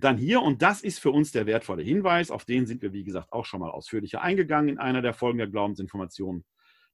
dann 0.00 0.18
hier, 0.18 0.42
und 0.42 0.62
das 0.62 0.82
ist 0.82 0.98
für 1.00 1.10
uns 1.10 1.32
der 1.32 1.46
wertvolle 1.46 1.82
Hinweis, 1.82 2.30
auf 2.30 2.44
den 2.44 2.66
sind 2.66 2.82
wir, 2.82 2.92
wie 2.92 3.04
gesagt, 3.04 3.32
auch 3.32 3.46
schon 3.46 3.60
mal 3.60 3.70
ausführlicher 3.70 4.20
eingegangen 4.20 4.68
in 4.68 4.78
einer 4.78 5.00
der 5.00 5.14
Folgen 5.14 5.38
der 5.38 5.46
Glaubensinformationen, 5.46 6.44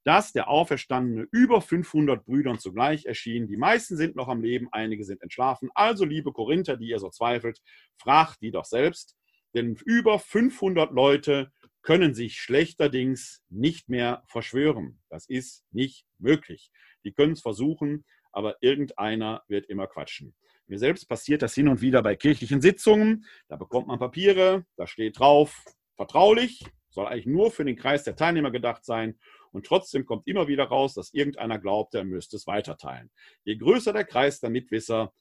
dass 0.05 0.33
der 0.33 0.49
Auferstandene 0.49 1.27
über 1.33 1.61
500 1.61 2.25
Brüdern 2.25 2.59
zugleich 2.59 3.07
erschien. 3.07 3.49
Die 3.49 3.57
meisten 3.57 3.97
sind 3.97 4.17
noch 4.17 4.29
am 4.29 4.43
Leben, 4.43 4.69
einige 4.71 5.05
sind 5.05 5.21
entschlafen. 5.21 5.71
Also, 5.75 6.05
liebe 6.05 6.33
Korinther, 6.33 6.77
die 6.77 6.89
ihr 6.89 6.99
so 6.99 7.11
zweifelt, 7.11 7.61
fragt 8.01 8.41
die 8.41 8.51
doch 8.51 8.65
selbst. 8.65 9.17
Denn 9.55 9.77
über 9.85 10.19
500 10.19 10.93
Leute 10.93 11.53
können 11.83 12.15
sich 12.15 12.37
schlechterdings 12.41 13.43
nicht 13.49 13.89
mehr 13.89 14.23
verschwören. 14.27 15.01
Das 15.11 15.29
ist 15.29 15.65
nicht 15.73 16.07
möglich. 16.19 16.71
Die 17.05 17.13
können 17.13 17.33
es 17.33 17.43
versuchen, 17.43 18.05
aber 18.31 18.57
irgendeiner 18.61 19.43
wird 19.49 19.67
immer 19.67 19.89
quatschen. 19.89 20.35
Mir 20.67 20.79
selbst 20.79 21.07
passiert 21.09 21.43
das 21.43 21.55
hin 21.55 21.69
und 21.69 21.83
wieder 21.83 22.03
bei 22.03 22.15
kirchlichen 22.15 22.63
Sitzungen. 22.63 23.27
Da 23.49 23.57
bekommt 23.57 23.89
man 23.89 23.99
Papiere, 23.99 24.65
da 24.77 24.87
steht 24.87 25.19
drauf, 25.19 25.65
vertraulich, 25.97 26.65
soll 26.89 27.07
eigentlich 27.07 27.27
nur 27.27 27.51
für 27.51 27.65
den 27.65 27.77
Kreis 27.77 28.05
der 28.05 28.17
Teilnehmer 28.17 28.53
gedacht 28.53 28.85
sein. 28.85 29.19
Und 29.51 29.67
trotzdem 29.67 30.07
kommt 30.07 30.27
immer 30.27 30.49
wieder 30.49 30.65
raus, 30.65 30.95
dass 30.95 31.13
irgendeiner 31.13 31.59
glaubt, 31.59 31.95
er 31.95 32.05
müsste 32.05 32.37
es 32.37 32.47
weiterteilen. 32.47 33.11
Je 33.45 33.57
größer 33.57 33.93
der 33.93 34.05
Kreis 34.05 34.41
der 34.41 34.51
Mitwisser, 34.51 35.13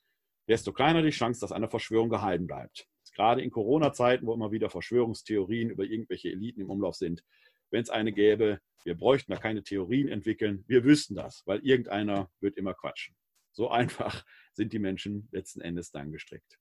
desto 0.47 0.71
kleiner 0.71 1.01
die 1.01 1.09
Chance, 1.09 1.41
dass 1.41 1.51
eine 1.51 1.69
Verschwörung 1.69 2.09
geheim 2.09 2.47
bleibt 2.47 2.87
gerade 3.21 3.43
in 3.43 3.51
Corona-Zeiten, 3.51 4.25
wo 4.25 4.33
immer 4.33 4.51
wieder 4.51 4.71
Verschwörungstheorien 4.71 5.69
über 5.69 5.83
irgendwelche 5.83 6.29
Eliten 6.29 6.61
im 6.61 6.71
Umlauf 6.71 6.95
sind, 6.95 7.23
wenn 7.69 7.83
es 7.83 7.91
eine 7.91 8.11
gäbe, 8.11 8.59
wir 8.83 8.95
bräuchten 8.95 9.31
da 9.31 9.37
keine 9.37 9.61
Theorien 9.61 10.07
entwickeln. 10.07 10.63
Wir 10.67 10.83
wüssten 10.83 11.13
das, 11.13 11.43
weil 11.45 11.59
irgendeiner 11.59 12.31
wird 12.39 12.57
immer 12.57 12.73
quatschen. 12.73 13.15
So 13.51 13.69
einfach 13.79 14.25
sind 14.53 14.73
die 14.73 14.79
Menschen 14.79 15.29
letzten 15.31 15.61
Endes 15.61 15.91
dann 15.91 16.11
gestrickt. 16.11 16.57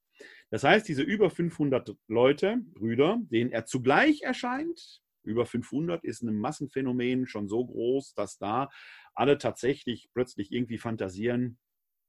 Das 0.51 0.63
heißt, 0.63 0.87
diese 0.87 1.03
über 1.03 1.31
500 1.31 1.97
Leute, 2.09 2.59
Brüder, 2.75 3.19
denen 3.23 3.51
er 3.53 3.65
zugleich 3.65 4.21
erscheint, 4.21 5.01
über 5.25 5.47
500 5.47 6.05
ist 6.05 6.21
ein 6.21 6.39
Massenphänomen 6.39 7.27
schon 7.27 7.49
so 7.49 7.65
groß, 7.65 8.13
dass 8.13 8.37
da 8.37 8.69
alle 9.15 9.39
tatsächlich 9.39 10.11
plötzlich 10.13 10.53
irgendwie 10.53 10.79
fantasieren, 10.79 11.59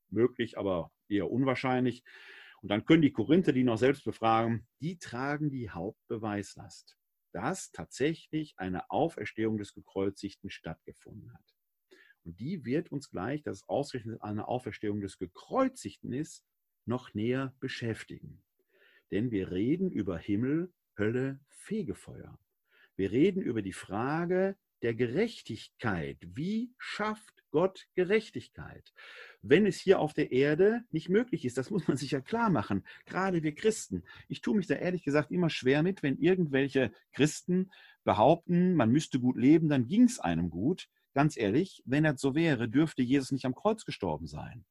möglich, 0.09 0.57
aber 0.57 0.91
eher 1.07 1.31
unwahrscheinlich, 1.31 2.03
und 2.61 2.69
dann 2.69 2.85
können 2.85 3.01
die 3.01 3.11
Korinther, 3.11 3.53
die 3.53 3.63
noch 3.63 3.77
selbst 3.77 4.03
befragen, 4.03 4.67
die 4.81 4.97
tragen 4.97 5.49
die 5.49 5.69
Hauptbeweislast, 5.69 6.97
dass 7.31 7.71
tatsächlich 7.71 8.53
eine 8.57 8.89
Auferstehung 8.91 9.57
des 9.57 9.73
Gekreuzigten 9.73 10.49
stattgefunden 10.49 11.33
hat. 11.33 11.55
Und 12.23 12.39
die 12.39 12.63
wird 12.65 12.91
uns 12.91 13.09
gleich, 13.09 13.41
dass 13.41 13.57
es 13.57 13.69
ausgerechnet 13.69 14.21
eine 14.21 14.47
Auferstehung 14.47 15.01
des 15.01 15.17
Gekreuzigten 15.17 16.13
ist, 16.13 16.45
noch 16.85 17.13
näher 17.15 17.55
beschäftigen. 17.59 18.43
Denn 19.09 19.31
wir 19.31 19.51
reden 19.51 19.91
über 19.91 20.17
Himmel, 20.17 20.71
Hölle, 20.97 21.39
Fegefeuer. 21.49 22.39
Wir 22.95 23.11
reden 23.11 23.41
über 23.41 23.61
die 23.61 23.73
Frage 23.73 24.55
der 24.81 24.93
Gerechtigkeit. 24.93 26.17
Wie 26.21 26.73
schafft 26.77 27.43
Gott 27.51 27.87
Gerechtigkeit? 27.95 28.93
wenn 29.41 29.65
es 29.65 29.79
hier 29.79 29.99
auf 29.99 30.13
der 30.13 30.31
Erde 30.31 30.83
nicht 30.91 31.09
möglich 31.09 31.45
ist. 31.45 31.57
Das 31.57 31.69
muss 31.69 31.87
man 31.87 31.97
sich 31.97 32.11
ja 32.11 32.21
klar 32.21 32.49
machen. 32.49 32.83
Gerade 33.05 33.43
wir 33.43 33.55
Christen. 33.55 34.03
Ich 34.27 34.41
tue 34.41 34.55
mich 34.55 34.67
da 34.67 34.75
ehrlich 34.75 35.03
gesagt 35.03 35.31
immer 35.31 35.49
schwer 35.49 35.83
mit, 35.83 36.03
wenn 36.03 36.17
irgendwelche 36.17 36.91
Christen 37.13 37.71
behaupten, 38.03 38.75
man 38.75 38.91
müsste 38.91 39.19
gut 39.19 39.37
leben, 39.37 39.69
dann 39.69 39.87
ging 39.87 40.03
es 40.03 40.19
einem 40.19 40.49
gut. 40.49 40.87
Ganz 41.13 41.37
ehrlich, 41.37 41.81
wenn 41.85 42.03
das 42.03 42.21
so 42.21 42.35
wäre, 42.35 42.69
dürfte 42.69 43.01
Jesus 43.01 43.31
nicht 43.31 43.45
am 43.45 43.55
Kreuz 43.55 43.83
gestorben 43.83 44.27
sein. 44.27 44.65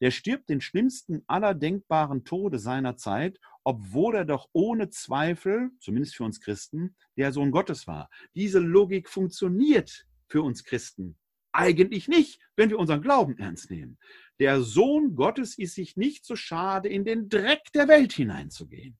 Der 0.00 0.10
stirbt 0.10 0.48
den 0.48 0.60
schlimmsten 0.60 1.22
aller 1.26 1.54
denkbaren 1.54 2.24
Tode 2.24 2.58
seiner 2.58 2.96
Zeit, 2.96 3.38
obwohl 3.64 4.16
er 4.16 4.24
doch 4.24 4.48
ohne 4.52 4.90
Zweifel, 4.90 5.70
zumindest 5.80 6.16
für 6.16 6.24
uns 6.24 6.40
Christen, 6.40 6.96
der 7.16 7.32
Sohn 7.32 7.50
Gottes 7.50 7.86
war. 7.86 8.10
Diese 8.34 8.58
Logik 8.58 9.08
funktioniert 9.08 10.06
für 10.28 10.42
uns 10.42 10.64
Christen 10.64 11.16
eigentlich 11.52 12.08
nicht, 12.08 12.40
wenn 12.56 12.70
wir 12.70 12.78
unseren 12.78 13.02
Glauben 13.02 13.38
ernst 13.38 13.70
nehmen. 13.70 13.98
Der 14.40 14.60
Sohn 14.62 15.14
Gottes 15.14 15.58
ist 15.58 15.74
sich 15.74 15.96
nicht 15.96 16.24
so 16.24 16.34
schade, 16.34 16.88
in 16.88 17.04
den 17.04 17.28
Dreck 17.28 17.60
der 17.74 17.88
Welt 17.88 18.12
hineinzugehen. 18.12 18.98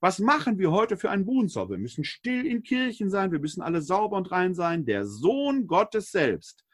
Was 0.00 0.18
machen 0.18 0.58
wir 0.58 0.70
heute 0.70 0.96
für 0.96 1.10
einen 1.10 1.26
Bußzoll? 1.26 1.70
Wir 1.70 1.78
müssen 1.78 2.04
still 2.04 2.46
in 2.46 2.62
Kirchen 2.62 3.10
sein, 3.10 3.30
wir 3.30 3.40
müssen 3.40 3.62
alle 3.62 3.82
sauber 3.82 4.16
und 4.16 4.30
rein 4.32 4.54
sein. 4.54 4.84
Der 4.84 5.06
Sohn 5.06 5.66
Gottes 5.66 6.10
selbst 6.10 6.64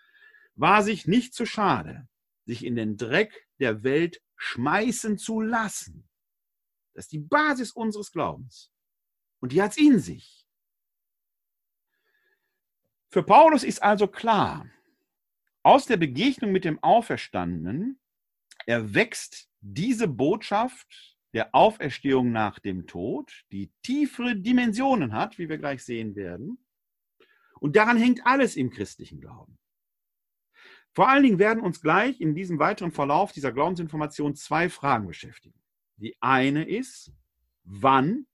war 0.55 0.83
sich 0.83 1.07
nicht 1.07 1.35
zu 1.35 1.45
schade, 1.45 2.07
sich 2.47 2.65
in 2.65 2.77
den 2.77 2.97
Dreck 2.97 3.47
der 3.59 3.83
Welt 3.83 4.23
schmeißen 4.37 5.19
zu 5.19 5.41
lassen. 5.41 6.08
Das 6.99 7.05
ist 7.05 7.13
die 7.13 7.21
Basis 7.21 7.71
unseres 7.71 8.11
Glaubens. 8.11 8.73
Und 9.39 9.53
die 9.53 9.63
hat 9.63 9.71
es 9.71 9.77
in 9.77 10.01
sich. 10.01 10.45
Für 13.09 13.23
Paulus 13.23 13.63
ist 13.63 13.81
also 13.85 14.09
klar, 14.09 14.69
aus 15.63 15.87
der 15.87 15.97
Begegnung 15.97 16.51
mit 16.51 16.65
dem 16.65 16.83
Auferstandenen 16.83 18.01
erwächst 18.67 19.49
diese 19.61 20.09
Botschaft 20.09 21.17
der 21.35 21.55
Auferstehung 21.55 22.33
nach 22.33 22.59
dem 22.59 22.89
Tod, 22.89 23.45
die 23.53 23.71
tiefere 23.85 24.35
Dimensionen 24.35 25.13
hat, 25.13 25.39
wie 25.39 25.49
wir 25.49 25.59
gleich 25.59 25.85
sehen 25.85 26.17
werden. 26.17 26.67
Und 27.61 27.77
daran 27.77 27.97
hängt 27.97 28.27
alles 28.27 28.57
im 28.57 28.71
christlichen 28.71 29.21
Glauben. 29.21 29.57
Vor 30.97 31.09
allen 31.09 31.23
Dingen 31.23 31.39
werden 31.39 31.63
uns 31.63 31.81
gleich 31.81 32.21
in 32.21 32.35
diesem 32.35 32.59
weiteren 32.59 32.91
Verlauf 32.91 33.31
dieser 33.31 33.53
Glaubensinformation 33.53 34.35
zwei 34.35 34.69
Fragen 34.69 35.07
beschäftigen. 35.07 35.63
Die 35.99 36.17
eine 36.21 36.69
ist, 36.69 37.13
wann, 37.65 38.27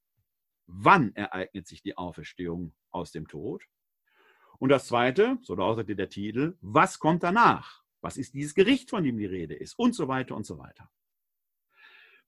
wann 0.66 1.14
ereignet 1.14 1.66
sich 1.66 1.82
die 1.82 1.96
Auferstehung 1.96 2.74
aus 2.90 3.10
dem 3.10 3.26
Tod? 3.26 3.64
Und 4.58 4.68
das 4.68 4.86
zweite, 4.86 5.38
so 5.42 5.54
lautete 5.54 5.96
der 5.96 6.08
Titel, 6.08 6.56
was 6.60 6.98
kommt 6.98 7.22
danach? 7.22 7.82
Was 8.00 8.16
ist 8.18 8.34
dieses 8.34 8.54
Gericht, 8.54 8.90
von 8.90 9.02
dem 9.02 9.16
die 9.16 9.26
Rede 9.26 9.54
ist? 9.54 9.78
Und 9.78 9.94
so 9.94 10.08
weiter 10.08 10.36
und 10.36 10.44
so 10.44 10.58
weiter. 10.58 10.90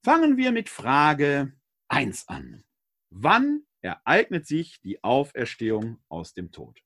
Fangen 0.03 0.37
wir 0.37 0.51
mit 0.51 0.69
Frage 0.69 1.53
1 1.87 2.27
an. 2.27 2.63
Wann 3.09 3.61
ereignet 3.81 4.47
sich 4.47 4.81
die 4.81 5.03
Auferstehung 5.03 6.01
aus 6.09 6.33
dem 6.33 6.51
Tod? 6.51 6.81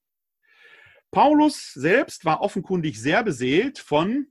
Paulus 1.09 1.73
selbst 1.73 2.25
war 2.25 2.41
offenkundig 2.41 3.01
sehr 3.01 3.23
beseelt 3.23 3.79
von 3.79 4.27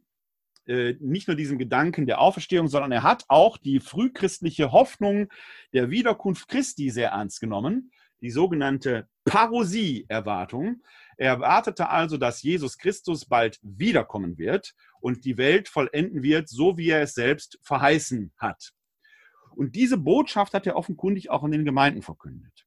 äh, 0.67 0.95
nicht 1.01 1.29
nur 1.29 1.37
diesem 1.37 1.59
Gedanken 1.59 2.07
der 2.07 2.21
Auferstehung, 2.21 2.69
sondern 2.69 2.93
er 2.93 3.03
hat 3.03 3.25
auch 3.29 3.57
die 3.57 3.81
frühchristliche 3.81 4.73
Hoffnung 4.73 5.29
der 5.73 5.91
Wiederkunft 5.91 6.49
Christi 6.49 6.91
sehr 6.91 7.11
ernst 7.11 7.41
genommen, 7.41 7.91
die 8.21 8.31
sogenannte 8.31 9.09
Parosie-Erwartung. 9.25 10.83
Er 11.17 11.33
erwartete 11.33 11.89
also, 11.89 12.17
dass 12.17 12.43
Jesus 12.43 12.79
Christus 12.79 13.25
bald 13.25 13.59
wiederkommen 13.63 14.39
wird 14.39 14.75
und 15.01 15.25
die 15.25 15.37
Welt 15.37 15.69
vollenden 15.69 16.23
wird, 16.23 16.49
so 16.49 16.77
wie 16.77 16.91
er 16.91 17.03
es 17.03 17.15
selbst 17.15 17.59
verheißen 17.63 18.33
hat. 18.37 18.73
Und 19.55 19.75
diese 19.75 19.99
Botschaft 19.99 20.55
hat 20.55 20.67
er 20.67 20.77
offenkundig 20.77 21.31
auch 21.31 21.45
in 21.45 21.53
den 21.53 21.65
Gemeinden 21.65 22.03
verkündet. 22.03 22.67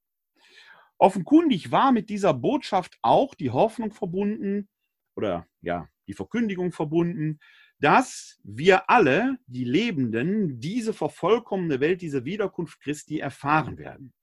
Offenkundig 0.97 1.71
war 1.71 1.91
mit 1.91 2.09
dieser 2.09 2.33
Botschaft 2.33 2.97
auch 3.01 3.35
die 3.35 3.49
Hoffnung 3.49 3.91
verbunden 3.91 4.69
oder 5.15 5.47
ja, 5.61 5.87
die 6.07 6.13
Verkündigung 6.13 6.71
verbunden, 6.71 7.39
dass 7.83 8.39
wir 8.45 8.89
alle, 8.89 9.37
die 9.45 9.65
Lebenden, 9.65 10.61
diese 10.61 10.93
vervollkommene 10.93 11.81
Welt, 11.81 12.01
diese 12.01 12.23
Wiederkunft 12.23 12.79
Christi 12.79 13.19
erfahren 13.19 13.77
werden. 13.77 14.13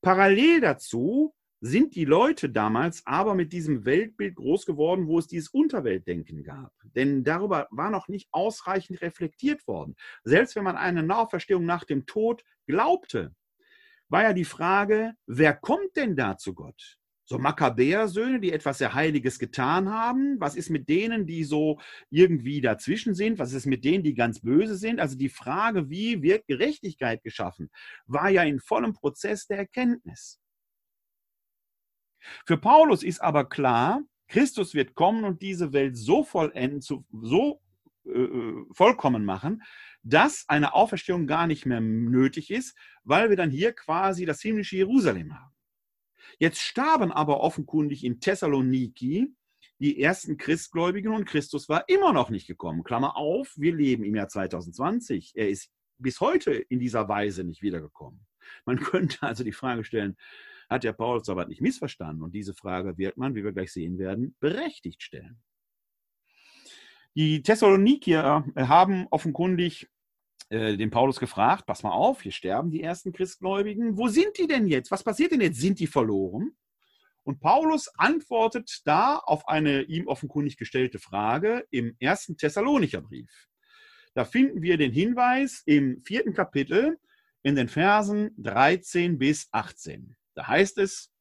Parallel 0.00 0.60
dazu 0.60 1.32
sind 1.60 1.94
die 1.94 2.04
Leute 2.04 2.50
damals 2.50 3.06
aber 3.06 3.36
mit 3.36 3.52
diesem 3.52 3.84
Weltbild 3.84 4.34
groß 4.34 4.66
geworden, 4.66 5.06
wo 5.06 5.20
es 5.20 5.28
dieses 5.28 5.48
Unterweltdenken 5.48 6.42
gab. 6.42 6.72
Denn 6.96 7.22
darüber 7.22 7.68
war 7.70 7.90
noch 7.90 8.08
nicht 8.08 8.28
ausreichend 8.32 9.00
reflektiert 9.00 9.64
worden. 9.68 9.94
Selbst 10.24 10.56
wenn 10.56 10.64
man 10.64 10.76
eine 10.76 11.04
Nahverstehung 11.04 11.64
nach 11.64 11.84
dem 11.84 12.04
Tod 12.04 12.42
glaubte, 12.66 13.32
war 14.08 14.24
ja 14.24 14.32
die 14.32 14.44
Frage, 14.44 15.14
wer 15.24 15.54
kommt 15.54 15.94
denn 15.94 16.16
da 16.16 16.36
zu 16.36 16.52
Gott? 16.52 16.98
So 17.30 17.38
Makkabäersöhne, 17.38 18.40
die 18.40 18.52
etwas 18.52 18.78
sehr 18.78 18.94
Heiliges 18.94 19.38
getan 19.38 19.90
haben. 19.90 20.40
Was 20.40 20.56
ist 20.56 20.70
mit 20.70 20.88
denen, 20.88 21.26
die 21.26 21.44
so 21.44 21.78
irgendwie 22.08 22.62
dazwischen 22.62 23.14
sind? 23.14 23.38
Was 23.38 23.52
ist 23.52 23.66
mit 23.66 23.84
denen, 23.84 24.02
die 24.02 24.14
ganz 24.14 24.40
böse 24.40 24.76
sind? 24.76 24.98
Also 24.98 25.14
die 25.14 25.28
Frage, 25.28 25.90
wie 25.90 26.22
wird 26.22 26.46
Gerechtigkeit 26.46 27.22
geschaffen, 27.22 27.70
war 28.06 28.30
ja 28.30 28.44
in 28.44 28.60
vollem 28.60 28.94
Prozess 28.94 29.46
der 29.46 29.58
Erkenntnis. 29.58 30.40
Für 32.46 32.56
Paulus 32.56 33.02
ist 33.02 33.20
aber 33.20 33.46
klar, 33.46 34.00
Christus 34.28 34.72
wird 34.72 34.94
kommen 34.94 35.24
und 35.24 35.42
diese 35.42 35.74
Welt 35.74 35.98
so 35.98 36.24
vollenden, 36.24 36.80
so 36.80 37.60
äh, 38.06 38.10
äh, 38.10 38.64
vollkommen 38.72 39.26
machen, 39.26 39.62
dass 40.02 40.46
eine 40.48 40.72
Auferstehung 40.72 41.26
gar 41.26 41.46
nicht 41.46 41.66
mehr 41.66 41.82
nötig 41.82 42.50
ist, 42.50 42.74
weil 43.04 43.28
wir 43.28 43.36
dann 43.36 43.50
hier 43.50 43.74
quasi 43.74 44.24
das 44.24 44.40
himmlische 44.40 44.76
Jerusalem 44.76 45.38
haben. 45.38 45.57
Jetzt 46.38 46.60
starben 46.60 47.12
aber 47.12 47.40
offenkundig 47.40 48.04
in 48.04 48.20
Thessaloniki 48.20 49.34
die 49.80 50.02
ersten 50.02 50.36
Christgläubigen 50.36 51.12
und 51.12 51.24
Christus 51.24 51.68
war 51.68 51.88
immer 51.88 52.12
noch 52.12 52.30
nicht 52.30 52.48
gekommen. 52.48 52.82
Klammer 52.82 53.16
auf, 53.16 53.54
wir 53.56 53.74
leben 53.74 54.04
im 54.04 54.16
Jahr 54.16 54.28
2020. 54.28 55.32
Er 55.36 55.48
ist 55.48 55.70
bis 55.98 56.20
heute 56.20 56.52
in 56.52 56.80
dieser 56.80 57.08
Weise 57.08 57.44
nicht 57.44 57.62
wiedergekommen. 57.62 58.26
Man 58.64 58.78
könnte 58.80 59.22
also 59.22 59.44
die 59.44 59.52
Frage 59.52 59.84
stellen, 59.84 60.16
hat 60.68 60.84
der 60.84 60.92
Paulus 60.92 61.28
aber 61.28 61.46
nicht 61.46 61.60
missverstanden? 61.60 62.22
Und 62.22 62.34
diese 62.34 62.54
Frage 62.54 62.98
wird 62.98 63.16
man, 63.16 63.34
wie 63.34 63.44
wir 63.44 63.52
gleich 63.52 63.72
sehen 63.72 63.98
werden, 63.98 64.34
berechtigt 64.40 65.02
stellen. 65.02 65.40
Die 67.14 67.42
Thessalonikier 67.42 68.44
haben 68.56 69.06
offenkundig 69.10 69.88
äh, 70.50 70.76
den 70.76 70.90
Paulus 70.90 71.20
gefragt, 71.20 71.66
pass 71.66 71.82
mal 71.82 71.92
auf, 71.92 72.22
hier 72.22 72.32
sterben 72.32 72.70
die 72.70 72.82
ersten 72.82 73.12
Christgläubigen. 73.12 73.96
Wo 73.96 74.08
sind 74.08 74.38
die 74.38 74.46
denn 74.46 74.66
jetzt? 74.66 74.90
Was 74.90 75.04
passiert 75.04 75.32
denn 75.32 75.40
jetzt? 75.40 75.60
Sind 75.60 75.78
die 75.78 75.86
verloren? 75.86 76.52
Und 77.22 77.40
Paulus 77.40 77.88
antwortet 77.98 78.80
da 78.86 79.16
auf 79.16 79.46
eine 79.48 79.82
ihm 79.82 80.06
offenkundig 80.06 80.56
gestellte 80.56 80.98
Frage 80.98 81.66
im 81.70 81.94
ersten 82.00 82.38
Thessalonicher 82.38 83.02
Brief. 83.02 83.48
Da 84.14 84.24
finden 84.24 84.62
wir 84.62 84.78
den 84.78 84.92
Hinweis 84.92 85.62
im 85.66 86.00
vierten 86.00 86.32
Kapitel 86.32 86.98
in 87.42 87.54
den 87.54 87.68
Versen 87.68 88.30
13 88.38 89.18
bis 89.18 89.48
18. 89.52 90.16
Da 90.34 90.46
heißt 90.46 90.78
es, 90.78 91.12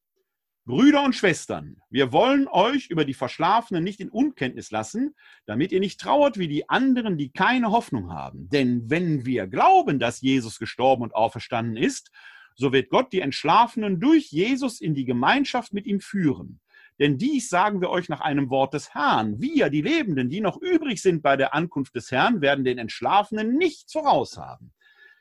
Brüder 0.67 1.01
und 1.05 1.15
Schwestern, 1.15 1.77
wir 1.89 2.11
wollen 2.11 2.49
euch 2.49 2.89
über 2.89 3.05
die 3.05 3.13
Verschlafenen 3.13 3.85
nicht 3.85 4.01
in 4.01 4.09
Unkenntnis 4.09 4.69
lassen, 4.69 5.15
damit 5.45 5.71
ihr 5.71 5.79
nicht 5.79 5.97
trauert 5.97 6.37
wie 6.37 6.49
die 6.49 6.67
anderen, 6.67 7.17
die 7.17 7.31
keine 7.31 7.71
Hoffnung 7.71 8.11
haben. 8.11 8.49
Denn 8.49 8.89
wenn 8.89 9.25
wir 9.25 9.47
glauben, 9.47 9.97
dass 9.97 10.19
Jesus 10.19 10.59
gestorben 10.59 11.03
und 11.03 11.15
auferstanden 11.15 11.77
ist, 11.77 12.11
so 12.53 12.73
wird 12.73 12.89
Gott 12.89 13.13
die 13.13 13.21
Entschlafenen 13.21 14.01
durch 14.01 14.29
Jesus 14.29 14.81
in 14.81 14.93
die 14.93 15.05
Gemeinschaft 15.05 15.71
mit 15.71 15.85
ihm 15.85 16.01
führen. 16.01 16.59
Denn 16.99 17.17
dies 17.17 17.47
sagen 17.47 17.79
wir 17.79 17.89
euch 17.89 18.09
nach 18.09 18.19
einem 18.19 18.49
Wort 18.49 18.73
des 18.73 18.93
Herrn. 18.93 19.39
Wir, 19.39 19.69
die 19.69 19.81
Lebenden, 19.81 20.29
die 20.29 20.41
noch 20.41 20.61
übrig 20.61 21.01
sind 21.01 21.23
bei 21.23 21.37
der 21.37 21.53
Ankunft 21.53 21.95
des 21.95 22.11
Herrn, 22.11 22.41
werden 22.41 22.65
den 22.65 22.77
Entschlafenen 22.77 23.53
nichts 23.55 23.93
voraus 23.93 24.37
haben. 24.37 24.73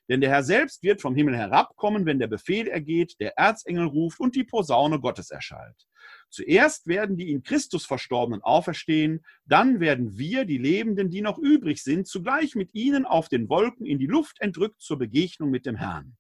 Denn 0.09 0.21
der 0.21 0.31
Herr 0.31 0.45
selbst 0.45 0.83
wird 0.83 1.03
vom 1.03 1.17
Himmel 1.17 1.37
herabkommen, 1.37 2.07
wenn 2.07 2.19
der 2.19 2.29
Befehl 2.29 2.69
ergeht, 2.69 3.17
der 3.19 3.37
Erzengel 3.37 3.87
ruft 3.87 4.21
und 4.21 4.37
die 4.37 4.45
Posaune 4.45 5.01
Gottes 5.01 5.31
erschallt. 5.31 5.87
Zuerst 6.31 6.87
werden 6.87 7.17
die 7.17 7.33
in 7.33 7.43
Christus 7.43 7.87
Verstorbenen 7.87 8.43
auferstehen, 8.43 9.25
dann 9.45 9.81
werden 9.81 10.19
wir, 10.19 10.45
die 10.45 10.59
Lebenden, 10.59 11.11
die 11.11 11.23
noch 11.23 11.39
übrig 11.39 11.83
sind, 11.83 12.07
zugleich 12.07 12.55
mit 12.55 12.75
ihnen 12.75 13.05
auf 13.05 13.29
den 13.29 13.49
Wolken 13.49 13.87
in 13.87 13.99
die 13.99 14.07
Luft 14.07 14.41
entrückt 14.41 14.81
zur 14.81 14.99
Begegnung 14.99 15.51
mit 15.51 15.67
dem 15.67 15.77
Herrn. 15.77 16.17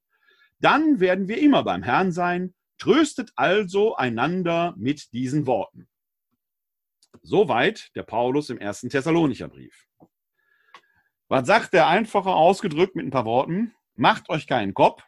Dann 0.58 1.00
werden 1.00 1.28
wir 1.28 1.38
immer 1.38 1.62
beim 1.62 1.82
Herrn 1.82 2.12
sein. 2.12 2.54
Tröstet 2.78 3.30
also 3.36 3.96
einander 3.96 4.74
mit 4.76 5.12
diesen 5.12 5.46
Worten. 5.46 5.88
Soweit 7.22 7.90
der 7.94 8.02
Paulus 8.02 8.50
im 8.50 8.58
ersten 8.58 8.90
Thessalonicher 8.90 9.48
Brief. 9.48 9.86
Was 11.28 11.46
sagt 11.46 11.72
der 11.72 11.88
einfacher 11.88 12.36
ausgedrückt 12.36 12.94
mit 12.94 13.04
ein 13.04 13.10
paar 13.10 13.24
Worten? 13.24 13.74
Macht 13.96 14.28
euch 14.28 14.46
keinen 14.46 14.74
Kopf. 14.74 15.02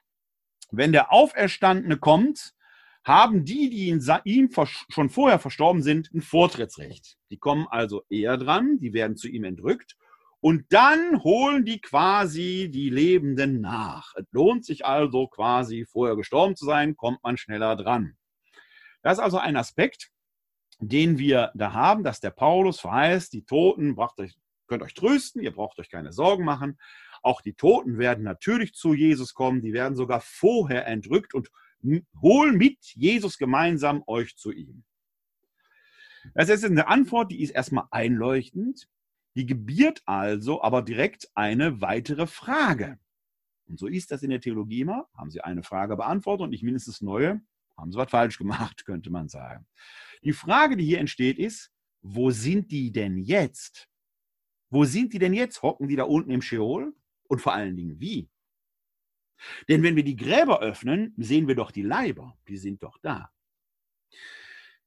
Wenn 0.71 0.91
der 0.91 1.13
Auferstandene 1.13 1.97
kommt, 1.97 2.55
haben 3.05 3.45
die, 3.45 3.71
die 3.71 3.89
in 3.89 4.03
ihm 4.25 4.51
schon 4.89 5.11
vorher 5.11 5.39
verstorben 5.39 5.83
sind, 5.83 6.13
ein 6.13 6.21
Vortrittsrecht. 6.21 7.17
Die 7.31 7.39
kommen 7.39 7.69
also 7.71 8.03
eher 8.11 8.37
dran, 8.37 8.79
die 8.81 8.93
werden 8.93 9.17
zu 9.17 9.29
ihm 9.29 9.45
entrückt 9.45 9.97
und 10.41 10.67
dann 10.71 11.23
holen 11.23 11.65
die 11.65 11.81
quasi 11.81 12.69
die 12.73 12.91
Lebenden 12.91 13.61
nach. 13.61 14.13
Es 14.17 14.27
lohnt 14.33 14.65
sich 14.65 14.85
also 14.85 15.29
quasi 15.29 15.87
vorher 15.87 16.17
gestorben 16.17 16.57
zu 16.57 16.65
sein, 16.65 16.97
kommt 16.97 17.23
man 17.23 17.37
schneller 17.37 17.77
dran. 17.77 18.17
Das 19.03 19.19
ist 19.19 19.25
also 19.25 19.39
ein 19.39 19.57
Aspekt, 19.57 20.11
den 20.81 21.19
wir 21.19 21.53
da 21.55 21.73
haben, 21.73 22.03
dass 22.03 22.21
der 22.21 22.31
Paulus 22.31 22.81
verheißt, 22.81 23.33
die 23.33 23.45
Toten 23.45 23.95
bracht 23.95 24.19
euch 24.19 24.37
könnt 24.69 24.83
euch 24.83 24.95
trösten, 24.95 25.43
ihr 25.43 25.53
braucht 25.53 25.79
euch 25.79 25.91
keine 25.91 26.13
Sorgen 26.13 26.45
machen. 26.45 26.79
Auch 27.23 27.41
die 27.41 27.55
Toten 27.55 27.99
werden 27.99 28.23
natürlich 28.23 28.75
zu 28.75 28.95
Jesus 28.95 29.35
kommen, 29.35 29.61
die 29.63 29.73
werden 29.73 29.97
sogar 29.97 30.21
vorher 30.21 30.87
entrückt 30.87 31.35
und 31.35 31.51
holen 32.21 32.57
mit 32.57 32.79
Jesus 32.95 33.39
gemeinsam 33.39 34.03
euch 34.07 34.37
zu 34.37 34.53
ihm. 34.53 34.85
Das 36.35 36.49
ist 36.49 36.65
eine 36.65 36.89
Antwort, 36.89 37.31
die 37.31 37.43
ist 37.43 37.51
erstmal 37.51 37.87
einleuchtend, 37.91 38.89
die 39.35 39.47
gebiert 39.47 40.03
also 40.05 40.63
aber 40.63 40.83
direkt 40.83 41.29
eine 41.35 41.81
weitere 41.81 42.27
Frage. 42.27 42.99
Und 43.67 43.79
so 43.79 43.87
ist 43.87 44.11
das 44.11 44.23
in 44.23 44.31
der 44.31 44.41
Theologie 44.41 44.81
immer. 44.81 45.09
Haben 45.15 45.31
Sie 45.31 45.41
eine 45.41 45.63
Frage 45.63 45.97
beantwortet 45.97 46.45
und 46.45 46.51
nicht 46.51 46.63
mindestens 46.63 47.01
neue, 47.01 47.41
haben 47.77 47.93
Sie 47.93 47.99
was 47.99 48.11
falsch 48.11 48.39
gemacht, 48.39 48.85
könnte 48.87 49.11
man 49.11 49.29
sagen. 49.29 49.67
Die 50.25 50.33
Frage, 50.33 50.77
die 50.77 50.85
hier 50.85 50.99
entsteht, 50.99 51.39
ist, 51.39 51.71
wo 52.01 52.31
sind 52.31 52.71
die 52.71 52.93
denn 52.93 53.19
jetzt? 53.19 53.89
Wo 54.71 54.85
sind 54.85 55.13
die 55.13 55.19
denn 55.19 55.35
jetzt? 55.35 55.63
Hocken 55.63 55.89
die 55.89 55.97
da 55.97 56.05
unten 56.05 56.31
im 56.31 56.43
Scheol? 56.43 56.95
Und 57.25 57.41
vor 57.41 57.55
allen 57.55 57.77
Dingen 57.77 58.01
wie? 58.01 58.29
Denn 59.69 59.83
wenn 59.83 59.97
wir 59.97 60.05
die 60.05 60.17
Gräber 60.17 60.61
öffnen, 60.61 61.15
sehen 61.17 61.47
wir 61.47 61.55
doch 61.55 61.71
die 61.71 61.83
Leiber. 61.83 62.37
Die 62.49 62.57
sind 62.57 62.83
doch 62.83 62.99
da. 62.99 63.31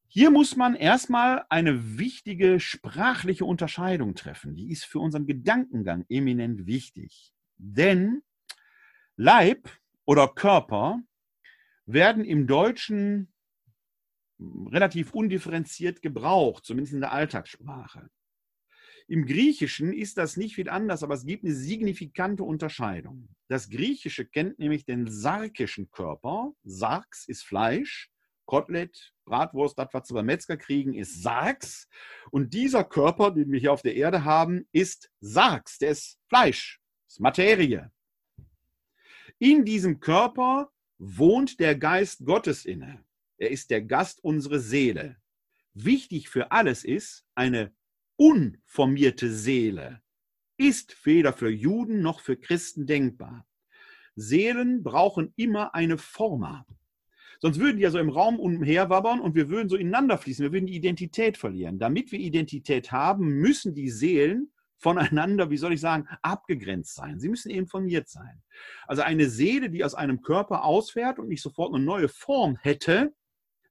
Hier 0.07 0.29
muss 0.29 0.57
man 0.57 0.75
erstmal 0.75 1.45
eine 1.47 1.97
wichtige 1.97 2.59
sprachliche 2.59 3.45
Unterscheidung 3.45 4.13
treffen. 4.13 4.55
Die 4.55 4.69
ist 4.69 4.83
für 4.83 4.99
unseren 4.99 5.25
Gedankengang 5.25 6.05
eminent 6.09 6.65
wichtig. 6.65 7.33
Denn 7.57 8.21
Leib 9.15 9.69
oder 10.03 10.27
Körper 10.27 11.01
werden 11.85 12.25
im 12.25 12.45
Deutschen 12.45 13.31
relativ 14.39 15.13
undifferenziert 15.13 16.01
gebraucht, 16.01 16.65
zumindest 16.65 16.93
in 16.93 17.01
der 17.01 17.13
Alltagssprache. 17.13 18.09
Im 19.11 19.25
Griechischen 19.25 19.91
ist 19.91 20.17
das 20.17 20.37
nicht 20.37 20.55
viel 20.55 20.69
anders, 20.69 21.03
aber 21.03 21.15
es 21.15 21.25
gibt 21.25 21.43
eine 21.43 21.53
signifikante 21.53 22.45
Unterscheidung. 22.45 23.27
Das 23.49 23.69
Griechische 23.69 24.25
kennt 24.25 24.57
nämlich 24.57 24.85
den 24.85 25.05
sarkischen 25.11 25.91
Körper. 25.91 26.53
Sarx 26.63 27.27
ist 27.27 27.43
Fleisch, 27.43 28.09
Kotelett, 28.45 29.13
Bratwurst, 29.25 29.77
das, 29.77 29.89
was 29.91 30.09
wir 30.09 30.13
beim 30.13 30.27
Metzger 30.27 30.55
kriegen, 30.55 30.93
ist 30.93 31.21
Sarx. 31.21 31.89
Und 32.31 32.53
dieser 32.53 32.85
Körper, 32.85 33.31
den 33.31 33.51
wir 33.51 33.59
hier 33.59 33.73
auf 33.73 33.81
der 33.81 33.97
Erde 33.97 34.23
haben, 34.23 34.65
ist 34.71 35.11
Sarx, 35.19 35.77
der 35.79 35.89
ist 35.89 36.17
Fleisch, 36.29 36.79
ist 37.05 37.19
Materie. 37.19 37.91
In 39.39 39.65
diesem 39.65 39.99
Körper 39.99 40.71
wohnt 40.99 41.59
der 41.59 41.75
Geist 41.75 42.23
Gottes 42.23 42.63
inne. 42.63 43.03
Er 43.35 43.51
ist 43.51 43.71
der 43.71 43.81
Gast 43.81 44.23
unserer 44.23 44.59
Seele. 44.59 45.17
Wichtig 45.73 46.29
für 46.29 46.53
alles 46.53 46.85
ist 46.85 47.25
eine 47.35 47.73
unformierte 48.21 49.31
Seele 49.31 49.99
ist 50.55 51.07
weder 51.07 51.33
für 51.33 51.49
Juden 51.49 52.03
noch 52.03 52.19
für 52.19 52.37
Christen 52.37 52.85
denkbar. 52.85 53.47
Seelen 54.15 54.83
brauchen 54.83 55.33
immer 55.37 55.73
eine 55.73 55.97
Forma. 55.97 56.67
Sonst 57.39 57.59
würden 57.59 57.77
die 57.77 57.83
ja 57.83 57.89
so 57.89 57.97
im 57.97 58.11
Raum 58.11 58.39
umherwabbern 58.39 59.21
und 59.21 59.33
wir 59.33 59.49
würden 59.49 59.69
so 59.69 59.75
ineinander 59.75 60.19
fließen. 60.19 60.43
Wir 60.43 60.53
würden 60.53 60.67
die 60.67 60.75
Identität 60.75 61.35
verlieren. 61.35 61.79
Damit 61.79 62.11
wir 62.11 62.19
Identität 62.19 62.91
haben, 62.91 63.39
müssen 63.39 63.73
die 63.73 63.89
Seelen 63.89 64.51
voneinander, 64.77 65.49
wie 65.49 65.57
soll 65.57 65.73
ich 65.73 65.81
sagen, 65.81 66.07
abgegrenzt 66.21 66.93
sein. 66.93 67.19
Sie 67.19 67.27
müssen 67.29 67.49
eben 67.49 67.65
formiert 67.65 68.07
sein. 68.07 68.43
Also 68.85 69.01
eine 69.01 69.29
Seele, 69.31 69.71
die 69.71 69.83
aus 69.83 69.95
einem 69.95 70.21
Körper 70.21 70.63
ausfährt 70.63 71.17
und 71.17 71.27
nicht 71.27 71.41
sofort 71.41 71.73
eine 71.73 71.83
neue 71.83 72.07
Form 72.07 72.55
hätte, 72.61 73.15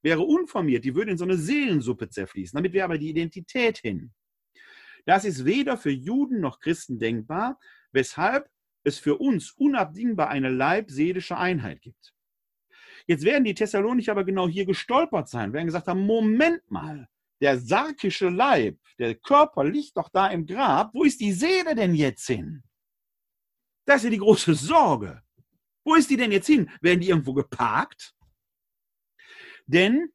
wäre 0.03 0.23
unformiert. 0.23 0.85
Die 0.85 0.97
würde 0.97 1.13
in 1.13 1.19
so 1.19 1.25
eine 1.25 1.37
Seelensuppe 1.37 2.09
zerfließen. 2.09 2.57
Damit 2.57 2.73
wäre 2.73 2.87
aber 2.87 2.99
die 2.99 3.11
Identität 3.11 3.79
hin. 3.79 4.11
Das 5.07 5.25
ist 5.25 5.45
weder 5.45 5.77
für 5.77 5.91
Juden 5.91 6.41
noch 6.41 6.61
Christen 6.61 6.99
denkbar, 6.99 7.59
weshalb 7.93 8.49
es 8.85 8.99
für 8.99 9.17
uns 9.19 9.53
unabdingbar 9.53 10.29
eine 10.29 10.49
leib-seelische 10.49 11.37
Einheit 11.37 11.83
gibt. 11.83 12.15
Jetzt 13.07 13.25
werden 13.25 13.45
die 13.45 13.55
Thessalonicher 13.55 14.13
aber 14.13 14.25
genau 14.25 14.49
hier 14.49 14.67
gestolpert 14.67 15.29
sein, 15.29 15.53
werden 15.53 15.67
gesagt 15.67 15.89
haben, 15.89 16.07
Moment 16.07 16.71
mal, 16.71 17.09
der 17.41 17.59
sarkische 17.59 18.29
Leib, 18.29 18.79
der 18.99 19.15
Körper 19.15 19.65
liegt 19.65 19.97
doch 19.97 20.11
da 20.11 20.29
im 20.29 20.47
Grab, 20.47 20.93
wo 20.93 21.05
ist 21.05 21.21
die 21.21 21.33
Seele 21.33 21.75
denn 21.75 21.95
jetzt 21.95 22.27
hin? 22.27 22.63
Das 23.87 23.99
ist 23.99 24.05
ja 24.05 24.11
die 24.11 24.19
große 24.19 24.55
Sorge. 24.55 25.23
Wo 25.85 25.95
ist 25.95 26.11
die 26.11 26.17
denn 26.17 26.33
jetzt 26.33 26.47
hin? 26.47 26.71
Werden 26.81 27.01
die 27.01 27.09
irgendwo 27.09 27.33
geparkt? 27.33 28.15
Denn 29.67 30.13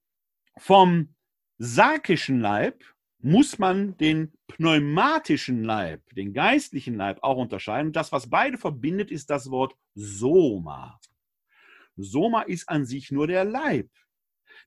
vom 0.57 1.15
sarkischen 1.57 2.39
Leib 2.39 2.83
muss 3.25 3.57
man 3.57 3.97
den 3.97 4.31
pneumatischen 4.45 5.63
Leib, 5.63 6.03
den 6.13 6.31
geistlichen 6.31 6.93
Leib 6.93 7.23
auch 7.23 7.37
unterscheiden. 7.37 7.91
Das, 7.91 8.11
was 8.11 8.29
beide 8.29 8.59
verbindet, 8.59 9.09
ist 9.09 9.31
das 9.31 9.49
Wort 9.49 9.75
Soma. 9.95 10.99
Soma 11.95 12.43
ist 12.43 12.69
an 12.69 12.85
sich 12.85 13.09
nur 13.09 13.25
der 13.25 13.43
Leib. 13.43 13.89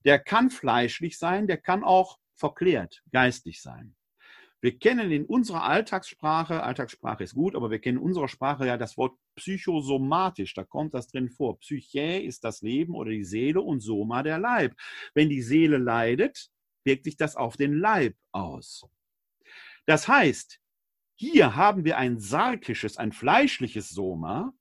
Der 0.04 0.18
kann 0.18 0.50
fleischlich 0.50 1.18
sein, 1.18 1.46
der 1.46 1.58
kann 1.58 1.84
auch 1.84 2.18
verklärt, 2.34 3.04
geistlich 3.12 3.62
sein. 3.62 3.94
Wir 4.60 4.76
kennen 4.76 5.12
in 5.12 5.24
unserer 5.24 5.62
Alltagssprache, 5.62 6.64
Alltagssprache 6.64 7.22
ist 7.22 7.34
gut, 7.34 7.54
aber 7.54 7.70
wir 7.70 7.78
kennen 7.78 7.98
in 7.98 8.04
unserer 8.04 8.26
Sprache 8.26 8.66
ja 8.66 8.76
das 8.76 8.96
Wort 8.96 9.16
psychosomatisch, 9.36 10.54
da 10.54 10.64
kommt 10.64 10.94
das 10.94 11.06
drin 11.06 11.30
vor. 11.30 11.60
Psyche 11.60 12.18
ist 12.18 12.42
das 12.42 12.60
Leben 12.62 12.96
oder 12.96 13.12
die 13.12 13.22
Seele 13.22 13.60
und 13.60 13.78
Soma 13.82 14.24
der 14.24 14.40
Leib. 14.40 14.74
Wenn 15.14 15.28
die 15.28 15.42
Seele 15.42 15.78
leidet, 15.78 16.50
wirkt 16.84 17.04
sich 17.04 17.16
das 17.16 17.36
auf 17.36 17.56
den 17.56 17.74
Leib 17.74 18.16
aus. 18.32 18.84
Das 19.86 20.08
heißt, 20.08 20.60
hier 21.16 21.56
haben 21.56 21.84
wir 21.84 21.98
ein 21.98 22.18
sarkisches, 22.18 22.96
ein 22.96 23.12
fleischliches 23.12 23.88
Soma, 23.88 24.52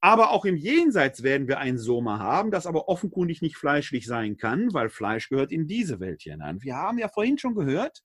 aber 0.00 0.30
auch 0.30 0.44
im 0.44 0.56
Jenseits 0.56 1.22
werden 1.22 1.46
wir 1.46 1.58
ein 1.58 1.78
Soma 1.78 2.18
haben, 2.18 2.50
das 2.50 2.66
aber 2.66 2.88
offenkundig 2.88 3.40
nicht 3.40 3.56
fleischlich 3.56 4.06
sein 4.06 4.36
kann, 4.36 4.72
weil 4.74 4.88
Fleisch 4.88 5.28
gehört 5.28 5.52
in 5.52 5.68
diese 5.68 6.00
Welt 6.00 6.22
hinein. 6.22 6.60
Wir 6.62 6.76
haben 6.76 6.98
ja 6.98 7.08
vorhin 7.08 7.38
schon 7.38 7.54
gehört, 7.54 8.02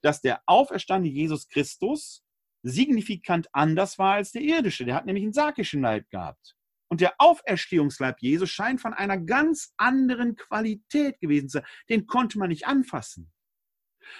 dass 0.00 0.20
der 0.20 0.42
auferstandene 0.46 1.12
Jesus 1.12 1.48
Christus 1.48 2.22
signifikant 2.62 3.48
anders 3.52 3.98
war 3.98 4.14
als 4.14 4.32
der 4.32 4.42
irdische. 4.42 4.84
Der 4.84 4.94
hat 4.94 5.06
nämlich 5.06 5.24
einen 5.24 5.32
sarkischen 5.32 5.82
Leib 5.82 6.08
gehabt. 6.10 6.56
Und 6.94 7.00
der 7.00 7.14
Auferstehungsleib 7.18 8.20
Jesus 8.20 8.50
scheint 8.50 8.80
von 8.80 8.94
einer 8.94 9.18
ganz 9.18 9.74
anderen 9.76 10.36
Qualität 10.36 11.18
gewesen 11.18 11.48
zu 11.48 11.58
sein. 11.58 11.66
Den 11.88 12.06
konnte 12.06 12.38
man 12.38 12.50
nicht 12.50 12.68
anfassen. 12.68 13.32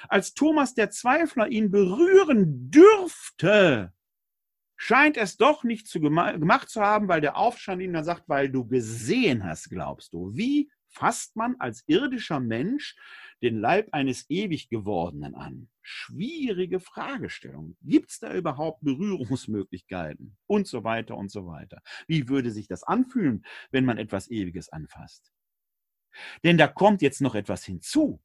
Als 0.09 0.35
Thomas 0.35 0.75
der 0.75 0.91
Zweifler 0.91 1.47
ihn 1.47 1.71
berühren 1.71 2.73
dürfte, 2.73 3.93
scheint 4.75 5.17
es 5.17 5.37
doch 5.37 5.63
nicht 5.63 5.87
zu 5.87 6.01
gemacht 6.01 6.69
zu 6.69 6.81
haben, 6.81 7.07
weil 7.07 7.21
der 7.21 7.37
Aufstand 7.37 7.81
ihm 7.81 7.93
dann 7.93 8.03
sagt, 8.03 8.29
weil 8.29 8.51
du 8.51 8.67
gesehen 8.67 9.45
hast, 9.45 9.71
glaubst 9.71 10.13
du. 10.13 10.35
Wie 10.35 10.69
fasst 10.89 11.37
man 11.37 11.55
als 11.61 11.85
irdischer 11.87 12.41
Mensch 12.41 12.97
den 13.43 13.59
Leib 13.61 13.89
eines 13.93 14.29
ewig 14.29 14.69
gewordenen 14.69 15.35
an? 15.35 15.69
Schwierige 15.83 16.81
Fragestellung. 16.81 17.77
Gibt 17.83 18.11
es 18.11 18.19
da 18.19 18.35
überhaupt 18.35 18.83
Berührungsmöglichkeiten? 18.83 20.37
Und 20.47 20.67
so 20.67 20.85
weiter 20.85 21.17
und 21.17 21.31
so 21.31 21.47
weiter. 21.47 21.83
Wie 22.07 22.29
würde 22.29 22.51
sich 22.51 22.69
das 22.69 22.83
anfühlen, 22.83 23.45
wenn 23.71 23.85
man 23.85 23.99
etwas 23.99 24.31
Ewiges 24.31 24.69
anfasst? 24.71 25.33
Denn 26.43 26.59
da 26.59 26.69
kommt 26.69 27.03
jetzt 27.03 27.21
noch 27.21 27.35
etwas 27.35 27.65
hinzu. 27.65 28.23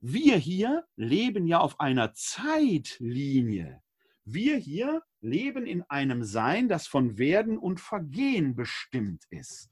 Wir 0.00 0.36
hier 0.36 0.86
leben 0.96 1.46
ja 1.46 1.60
auf 1.60 1.78
einer 1.78 2.14
Zeitlinie. 2.14 3.82
Wir 4.24 4.56
hier 4.56 5.02
leben 5.20 5.66
in 5.66 5.82
einem 5.82 6.24
Sein, 6.24 6.68
das 6.68 6.86
von 6.86 7.18
Werden 7.18 7.58
und 7.58 7.80
Vergehen 7.80 8.54
bestimmt 8.54 9.24
ist. 9.30 9.68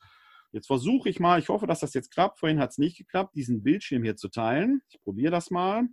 Jetzt 0.53 0.67
versuche 0.67 1.09
ich 1.09 1.21
mal, 1.21 1.39
ich 1.39 1.49
hoffe, 1.49 1.67
dass 1.67 1.81
das 1.81 1.95
jetzt 1.95 2.11
klappt. 2.11 2.39
Vorhin 2.39 2.59
hat 2.59 2.71
es 2.71 2.79
nicht 2.79 2.97
geklappt, 2.97 3.37
diesen 3.37 3.63
Bildschirm 3.63 4.03
hier 4.03 4.17
zu 4.17 4.29
teilen. 4.29 4.81
Ich 4.89 5.01
probiere 5.03 5.31
das 5.31 5.51
mal. 5.51 5.89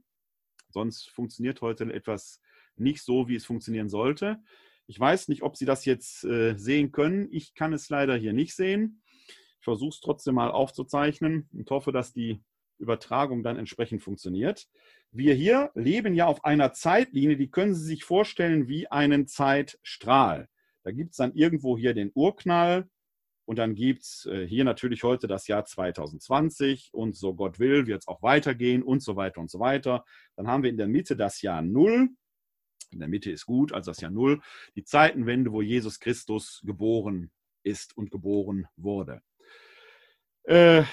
Sonst 0.69 1.09
funktioniert 1.09 1.61
heute 1.61 1.91
etwas 1.93 2.41
nicht 2.75 3.03
so, 3.03 3.27
wie 3.27 3.35
es 3.35 3.45
funktionieren 3.45 3.89
sollte. 3.89 4.41
Ich 4.87 4.99
weiß 4.99 5.27
nicht, 5.27 5.41
ob 5.41 5.57
Sie 5.57 5.65
das 5.65 5.85
jetzt 5.85 6.23
äh, 6.23 6.55
sehen 6.57 6.91
können. 6.91 7.27
Ich 7.31 7.53
kann 7.53 7.73
es 7.73 7.89
leider 7.89 8.15
hier 8.15 8.33
nicht 8.33 8.55
sehen. 8.55 9.01
Ich 9.27 9.63
versuche 9.63 9.89
es 9.89 10.01
trotzdem 10.01 10.35
mal 10.35 10.51
aufzuzeichnen 10.51 11.49
und 11.53 11.69
hoffe, 11.69 11.91
dass 11.91 12.13
die 12.13 12.41
Übertragung 12.77 13.43
dann 13.43 13.57
entsprechend 13.57 14.03
funktioniert. 14.03 14.67
Wir 15.11 15.33
hier 15.33 15.71
leben 15.75 16.13
ja 16.13 16.27
auf 16.27 16.43
einer 16.43 16.73
Zeitlinie, 16.73 17.37
die 17.37 17.49
können 17.49 17.73
Sie 17.73 17.85
sich 17.85 18.03
vorstellen 18.03 18.67
wie 18.67 18.87
einen 18.87 19.27
Zeitstrahl. 19.27 20.49
Da 20.83 20.91
gibt 20.91 21.11
es 21.11 21.17
dann 21.17 21.33
irgendwo 21.33 21.77
hier 21.77 21.93
den 21.93 22.11
Urknall, 22.13 22.89
und 23.45 23.57
dann 23.57 23.75
gibt 23.75 24.03
es 24.03 24.25
äh, 24.25 24.47
hier 24.47 24.63
natürlich 24.63 25.03
heute 25.03 25.27
das 25.27 25.47
Jahr 25.47 25.65
2020 25.65 26.89
und 26.93 27.15
so 27.15 27.35
Gott 27.35 27.59
will, 27.59 27.85
wird 27.87 28.01
es 28.01 28.07
auch 28.07 28.21
weitergehen 28.21 28.83
und 28.83 29.01
so 29.01 29.15
weiter 29.15 29.39
und 29.39 29.49
so 29.49 29.59
weiter. 29.59 30.03
Dann 30.35 30.47
haben 30.47 30.63
wir 30.63 30.69
in 30.69 30.77
der 30.77 30.87
Mitte 30.87 31.15
das 31.15 31.41
Jahr 31.41 31.61
Null. 31.61 32.09
In 32.91 32.99
der 32.99 33.07
Mitte 33.07 33.31
ist 33.31 33.45
gut, 33.45 33.71
also 33.71 33.91
das 33.91 34.01
Jahr 34.01 34.11
Null. 34.11 34.41
Die 34.75 34.83
Zeitenwende, 34.83 35.51
wo 35.51 35.61
Jesus 35.61 35.99
Christus 35.99 36.61
geboren 36.65 37.31
ist 37.63 37.95
und 37.95 38.11
geboren 38.11 38.67
wurde. 38.75 39.21
Äh, 40.43 40.83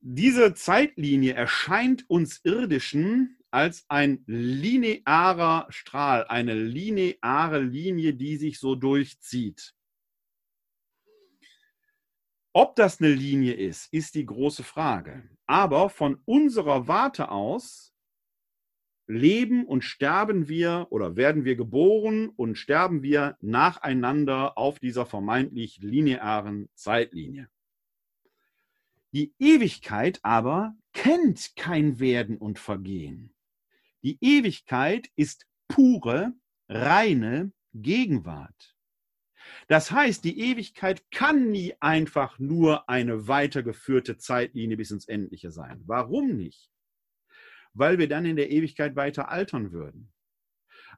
diese 0.00 0.54
Zeitlinie 0.54 1.34
erscheint 1.34 2.08
uns 2.10 2.40
Irdischen 2.44 3.38
als 3.50 3.84
ein 3.88 4.24
linearer 4.26 5.66
Strahl, 5.68 6.24
eine 6.26 6.54
lineare 6.54 7.60
Linie, 7.60 8.14
die 8.14 8.36
sich 8.36 8.58
so 8.58 8.74
durchzieht. 8.74 9.74
Ob 12.54 12.76
das 12.76 13.00
eine 13.00 13.12
Linie 13.12 13.54
ist, 13.54 13.92
ist 13.92 14.14
die 14.14 14.26
große 14.26 14.62
Frage. 14.62 15.28
Aber 15.46 15.88
von 15.88 16.20
unserer 16.26 16.86
Warte 16.86 17.30
aus 17.30 17.92
leben 19.06 19.64
und 19.66 19.82
sterben 19.82 20.48
wir 20.48 20.86
oder 20.90 21.16
werden 21.16 21.44
wir 21.44 21.56
geboren 21.56 22.28
und 22.28 22.56
sterben 22.56 23.02
wir 23.02 23.36
nacheinander 23.40 24.56
auf 24.56 24.78
dieser 24.78 25.06
vermeintlich 25.06 25.78
linearen 25.78 26.68
Zeitlinie. 26.74 27.48
Die 29.12 29.34
Ewigkeit 29.38 30.20
aber 30.22 30.74
kennt 30.92 31.56
kein 31.56 31.98
Werden 32.00 32.38
und 32.38 32.58
Vergehen. 32.58 33.34
Die 34.02 34.18
Ewigkeit 34.20 35.10
ist 35.16 35.46
pure, 35.68 36.32
reine 36.68 37.52
Gegenwart. 37.74 38.71
Das 39.68 39.90
heißt, 39.90 40.24
die 40.24 40.40
Ewigkeit 40.40 41.10
kann 41.10 41.50
nie 41.50 41.74
einfach 41.80 42.38
nur 42.38 42.88
eine 42.88 43.28
weitergeführte 43.28 44.18
Zeitlinie 44.18 44.76
bis 44.76 44.90
ins 44.90 45.06
Endliche 45.08 45.50
sein. 45.50 45.82
Warum 45.86 46.36
nicht? 46.36 46.70
Weil 47.74 47.98
wir 47.98 48.08
dann 48.08 48.26
in 48.26 48.36
der 48.36 48.50
Ewigkeit 48.50 48.96
weiter 48.96 49.30
altern 49.30 49.72
würden. 49.72 50.12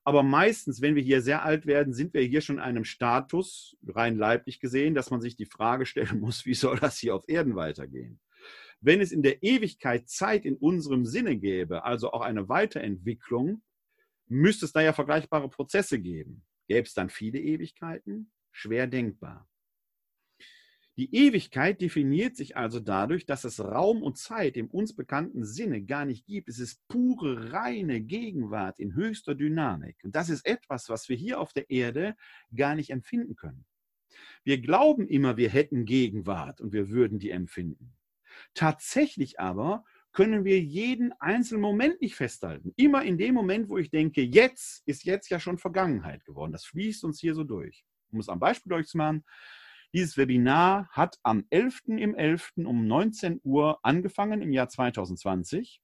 Aber 0.03 0.23
meistens, 0.23 0.83
wenn 0.83 0.97
wir 0.97 1.03
hier 1.03 1.23
sehr 1.23 1.45
alt 1.45 1.67
werden, 1.67 1.95
sind 1.95 2.13
wir 2.13 2.23
hier 2.23 2.43
schon 2.43 2.57
in 2.57 2.63
einem 2.63 2.85
Status, 2.85 3.77
rein 3.87 4.17
leiblich 4.17 4.61
gesehen, 4.61 4.95
dass 4.95 5.11
man 5.11 5.21
sich 5.21 5.37
die 5.37 5.47
Frage 5.47 5.87
stellen 5.87 6.21
muss, 6.21 6.45
wie 6.45 6.55
soll 6.55 6.79
das 6.79 6.99
hier 6.99 7.15
auf 7.15 7.29
Erden 7.29 7.57
weitergehen? 7.57 8.21
Wenn 8.81 9.01
es 9.01 9.13
in 9.13 9.23
der 9.23 9.43
Ewigkeit 9.43 10.09
Zeit 10.09 10.45
in 10.45 10.57
unserem 10.57 11.07
Sinne 11.07 11.39
gäbe, 11.39 11.85
also 11.85 12.13
auch 12.13 12.21
eine 12.21 12.51
Weiterentwicklung, 12.51 13.63
müsste 14.27 14.67
es 14.67 14.73
da 14.73 14.83
ja 14.83 14.93
vergleichbare 14.93 15.49
Prozesse 15.49 15.99
geben. 15.99 16.45
Gäbe 16.69 16.87
es 16.87 16.93
dann 16.93 17.09
viele 17.09 17.39
Ewigkeiten? 17.41 18.31
Schwer 18.57 18.87
denkbar. 18.87 19.49
Die 20.97 21.13
Ewigkeit 21.13 21.81
definiert 21.81 22.37
sich 22.37 22.57
also 22.57 22.79
dadurch, 22.79 23.27
dass 23.27 23.43
es 23.43 23.59
Raum 23.59 24.01
und 24.01 24.17
Zeit 24.17 24.57
im 24.57 24.69
uns 24.69 24.95
bekannten 24.95 25.45
Sinne 25.45 25.83
gar 25.83 26.05
nicht 26.05 26.25
gibt. 26.25 26.49
Es 26.49 26.61
ist 26.61 26.87
pure, 26.87 27.53
reine 27.53 28.01
Gegenwart 28.01 28.79
in 28.79 28.95
höchster 28.95 29.35
Dynamik. 29.35 29.97
Und 30.05 30.15
das 30.15 30.29
ist 30.29 30.47
etwas, 30.47 30.89
was 30.89 31.09
wir 31.09 31.17
hier 31.17 31.41
auf 31.41 31.53
der 31.53 31.69
Erde 31.69 32.15
gar 32.55 32.77
nicht 32.77 32.91
empfinden 32.91 33.35
können. 33.35 33.67
Wir 34.45 34.61
glauben 34.61 35.09
immer, 35.09 35.37
wir 35.37 35.51
hätten 35.51 35.85
Gegenwart 35.85 36.61
und 36.61 36.73
wir 36.73 36.91
würden 36.91 37.19
die 37.19 37.31
empfinden. 37.31 37.97
Tatsächlich 38.55 39.41
aber 39.41 39.85
können 40.13 40.45
wir 40.45 40.61
jeden 40.61 41.13
einzelnen 41.21 41.61
Moment 41.61 42.01
nicht 42.01 42.15
festhalten. 42.15 42.73
Immer 42.77 43.03
in 43.03 43.19
dem 43.19 43.35
Moment, 43.35 43.69
wo 43.69 43.79
ich 43.79 43.91
denke, 43.91 44.23
jetzt 44.23 44.87
ist 44.87 45.03
jetzt 45.03 45.29
ja 45.29 45.41
schon 45.41 45.59
Vergangenheit 45.59 46.25
geworden. 46.25 46.53
Das 46.53 46.65
fließt 46.67 47.03
uns 47.03 47.19
hier 47.19 47.35
so 47.35 47.43
durch. 47.43 47.85
Um 48.15 48.21
es 48.21 48.29
am 48.29 48.39
Beispiel 48.39 48.71
durchzumachen, 48.71 49.25
dieses 49.93 50.17
Webinar 50.17 50.89
hat 50.91 51.19
am 51.23 51.45
11. 51.51 51.83
im 51.87 52.15
11. 52.15 52.53
um 52.65 52.87
19 52.87 53.41
Uhr 53.45 53.79
angefangen 53.83 54.41
im 54.41 54.53
Jahr 54.53 54.69
2020. 54.69 55.81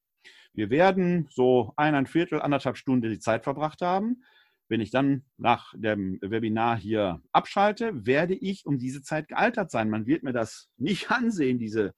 Wir 0.52 0.70
werden 0.70 1.28
so 1.30 1.72
eineinhalb 1.76 2.08
Viertel, 2.08 2.40
anderthalb 2.40 2.76
Stunden 2.76 3.08
die 3.08 3.18
Zeit 3.18 3.44
verbracht 3.44 3.82
haben. 3.82 4.24
Wenn 4.68 4.80
ich 4.80 4.90
dann 4.90 5.24
nach 5.36 5.74
dem 5.76 6.18
Webinar 6.22 6.76
hier 6.76 7.20
abschalte, 7.32 8.06
werde 8.06 8.34
ich 8.34 8.66
um 8.66 8.78
diese 8.78 9.02
Zeit 9.02 9.28
gealtert 9.28 9.70
sein. 9.70 9.90
Man 9.90 10.06
wird 10.06 10.22
mir 10.22 10.32
das 10.32 10.70
nicht 10.76 11.10
ansehen, 11.10 11.58
diese 11.58 11.94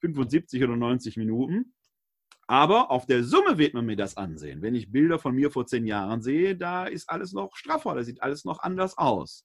75 0.00 0.62
oder 0.62 0.76
90 0.76 1.16
Minuten. 1.16 1.75
Aber 2.46 2.90
auf 2.90 3.06
der 3.06 3.24
Summe 3.24 3.58
wird 3.58 3.74
man 3.74 3.86
mir 3.86 3.96
das 3.96 4.16
ansehen. 4.16 4.62
Wenn 4.62 4.74
ich 4.74 4.92
Bilder 4.92 5.18
von 5.18 5.34
mir 5.34 5.50
vor 5.50 5.66
zehn 5.66 5.84
Jahren 5.84 6.22
sehe, 6.22 6.56
da 6.56 6.86
ist 6.86 7.10
alles 7.10 7.32
noch 7.32 7.56
straffer, 7.56 7.94
da 7.94 8.04
sieht 8.04 8.22
alles 8.22 8.44
noch 8.44 8.60
anders 8.60 8.96
aus. 8.98 9.44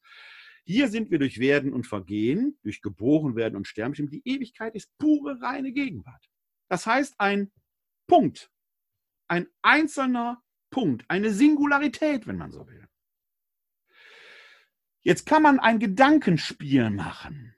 Hier 0.63 0.87
sind 0.87 1.09
wir 1.09 1.17
durch 1.17 1.39
Werden 1.39 1.73
und 1.73 1.87
Vergehen, 1.87 2.59
durch 2.61 2.81
geboren 2.81 3.35
werden 3.35 3.55
und 3.55 3.67
sterben. 3.67 4.09
Die 4.09 4.21
Ewigkeit 4.25 4.75
ist 4.75 4.95
pure, 4.99 5.41
reine 5.41 5.71
Gegenwart. 5.71 6.29
Das 6.69 6.85
heißt, 6.85 7.15
ein 7.17 7.51
Punkt, 8.07 8.51
ein 9.27 9.47
einzelner 9.63 10.43
Punkt, 10.69 11.03
eine 11.07 11.31
Singularität, 11.31 12.27
wenn 12.27 12.37
man 12.37 12.51
so 12.51 12.67
will. 12.67 12.87
Jetzt 15.01 15.25
kann 15.25 15.41
man 15.41 15.59
ein 15.59 15.79
Gedankenspiel 15.79 16.91
machen. 16.91 17.55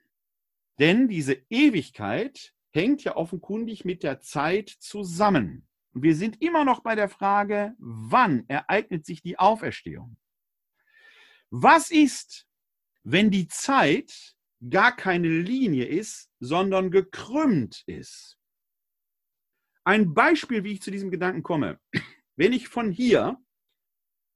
Denn 0.78 1.08
diese 1.08 1.34
Ewigkeit 1.50 2.53
hängt 2.74 3.04
ja 3.04 3.16
offenkundig 3.16 3.84
mit 3.84 4.02
der 4.02 4.20
Zeit 4.20 4.68
zusammen. 4.68 5.66
Wir 5.92 6.16
sind 6.16 6.42
immer 6.42 6.64
noch 6.64 6.80
bei 6.80 6.94
der 6.94 7.08
Frage, 7.08 7.74
wann 7.78 8.44
ereignet 8.48 9.06
sich 9.06 9.22
die 9.22 9.38
Auferstehung? 9.38 10.16
Was 11.50 11.90
ist, 11.90 12.48
wenn 13.04 13.30
die 13.30 13.46
Zeit 13.46 14.34
gar 14.70 14.94
keine 14.94 15.28
Linie 15.28 15.86
ist, 15.86 16.30
sondern 16.40 16.90
gekrümmt 16.90 17.82
ist. 17.86 18.38
Ein 19.84 20.14
Beispiel, 20.14 20.64
wie 20.64 20.72
ich 20.72 20.82
zu 20.82 20.90
diesem 20.90 21.10
Gedanken 21.10 21.42
komme. 21.42 21.80
Wenn 22.36 22.52
ich 22.52 22.68
von 22.68 22.90
hier, 22.90 23.38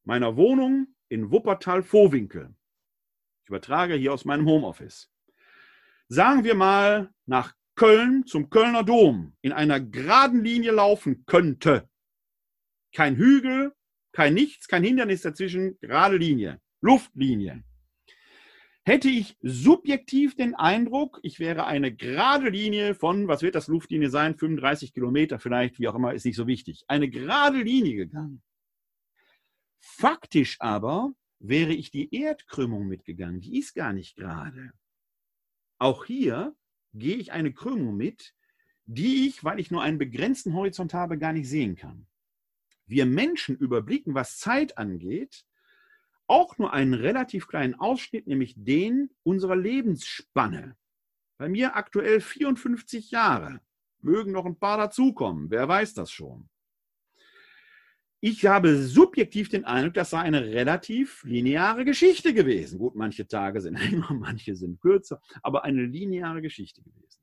meiner 0.05 0.37
Wohnung 0.37 0.95
in 1.09 1.31
Wuppertal-Vohwinkel, 1.31 2.55
ich 3.43 3.49
übertrage 3.49 3.95
hier 3.95 4.13
aus 4.13 4.25
meinem 4.25 4.47
Homeoffice, 4.47 5.11
sagen 6.09 6.45
wir 6.45 6.55
mal 6.55 7.13
nach 7.27 7.55
Köln 7.79 8.27
zum 8.27 8.51
Kölner 8.51 8.85
Dom 8.85 9.33
in 9.41 9.53
einer 9.53 9.81
geraden 9.81 10.45
Linie 10.45 10.73
laufen 10.73 11.25
könnte. 11.25 11.89
Kein 12.95 13.17
Hügel, 13.17 13.73
kein 14.13 14.35
Nichts, 14.35 14.69
kein 14.69 14.85
Hindernis 14.85 15.23
dazwischen, 15.23 15.79
gerade 15.81 16.19
Linie, 16.19 16.61
Luftlinie 16.83 17.65
hätte 18.89 19.11
ich 19.11 19.37
subjektiv 19.43 20.35
den 20.35 20.55
Eindruck, 20.55 21.21
ich 21.23 21.39
wäre 21.39 21.67
eine 21.67 21.95
gerade 21.95 22.49
Linie 22.49 22.95
von, 22.95 23.29
was 23.29 23.43
wird 23.43 23.55
das 23.55 23.69
Luftlinie 23.69 24.09
sein, 24.09 24.35
35 24.35 24.95
Kilometer 24.95 25.39
vielleicht, 25.39 25.79
wie 25.79 25.89
auch 25.89 25.95
immer, 25.95 26.15
ist 26.15 26.25
nicht 26.25 26.37
so 26.37 26.47
wichtig, 26.47 26.85
eine 26.89 27.11
gerade 27.11 27.61
Linie 27.61 27.97
gegangen. 27.97 28.43
Faktisch 29.79 30.57
aber 30.59 31.13
wäre 31.39 31.75
ich 31.75 31.91
die 31.91 32.15
Erdkrümmung 32.15 32.89
mitgegangen, 32.89 33.43
die 33.43 33.59
ist 33.59 33.75
gar 33.75 33.93
nicht 33.93 34.17
gerade. 34.17 34.73
Auch 35.79 36.07
hier 36.07 36.57
gehe 36.95 37.17
ich 37.17 37.33
eine 37.33 37.53
Krümmung 37.53 37.97
mit, 37.97 38.35
die 38.87 39.27
ich, 39.27 39.45
weil 39.45 39.61
ich 39.61 39.71
nur 39.71 39.83
einen 39.83 39.99
begrenzten 39.99 40.55
Horizont 40.55 40.95
habe, 40.95 41.19
gar 41.19 41.33
nicht 41.33 41.49
sehen 41.49 41.77
kann. 41.77 42.07
Wir 42.87 43.05
Menschen 43.05 43.57
überblicken, 43.57 44.15
was 44.15 44.39
Zeit 44.39 44.79
angeht, 44.79 45.45
auch 46.27 46.59
nur 46.59 46.73
einen 46.73 46.95
relativ 46.95 47.47
kleinen 47.47 47.75
Ausschnitt, 47.75 48.27
nämlich 48.27 48.55
den 48.57 49.11
unserer 49.23 49.57
Lebensspanne. 49.57 50.77
Bei 51.37 51.49
mir 51.49 51.77
aktuell 51.77 52.21
54 52.21 53.11
Jahre. 53.11 53.61
Mögen 54.01 54.33
noch 54.33 54.47
ein 54.47 54.59
paar 54.59 54.79
dazukommen, 54.79 55.51
wer 55.51 55.69
weiß 55.69 55.95
das 55.95 56.11
schon. 56.11 56.49
Ich 58.21 58.47
habe 58.47 58.83
subjektiv 58.83 59.49
den 59.49 59.65
Eindruck, 59.65 59.95
das 59.95 60.11
sei 60.11 60.19
eine 60.19 60.45
relativ 60.45 61.23
lineare 61.23 61.85
Geschichte 61.85 62.35
gewesen. 62.35 62.79
Gut, 62.79 62.97
manche 62.97 63.29
Tage 63.29 63.61
sind 63.61 63.79
länger, 63.79 64.13
manche 64.13 64.57
sind 64.57 64.81
kürzer, 64.81 65.21
aber 65.43 65.65
eine 65.65 65.85
lineare 65.85 66.43
Geschichte 66.43 66.83
gewesen. 66.83 67.21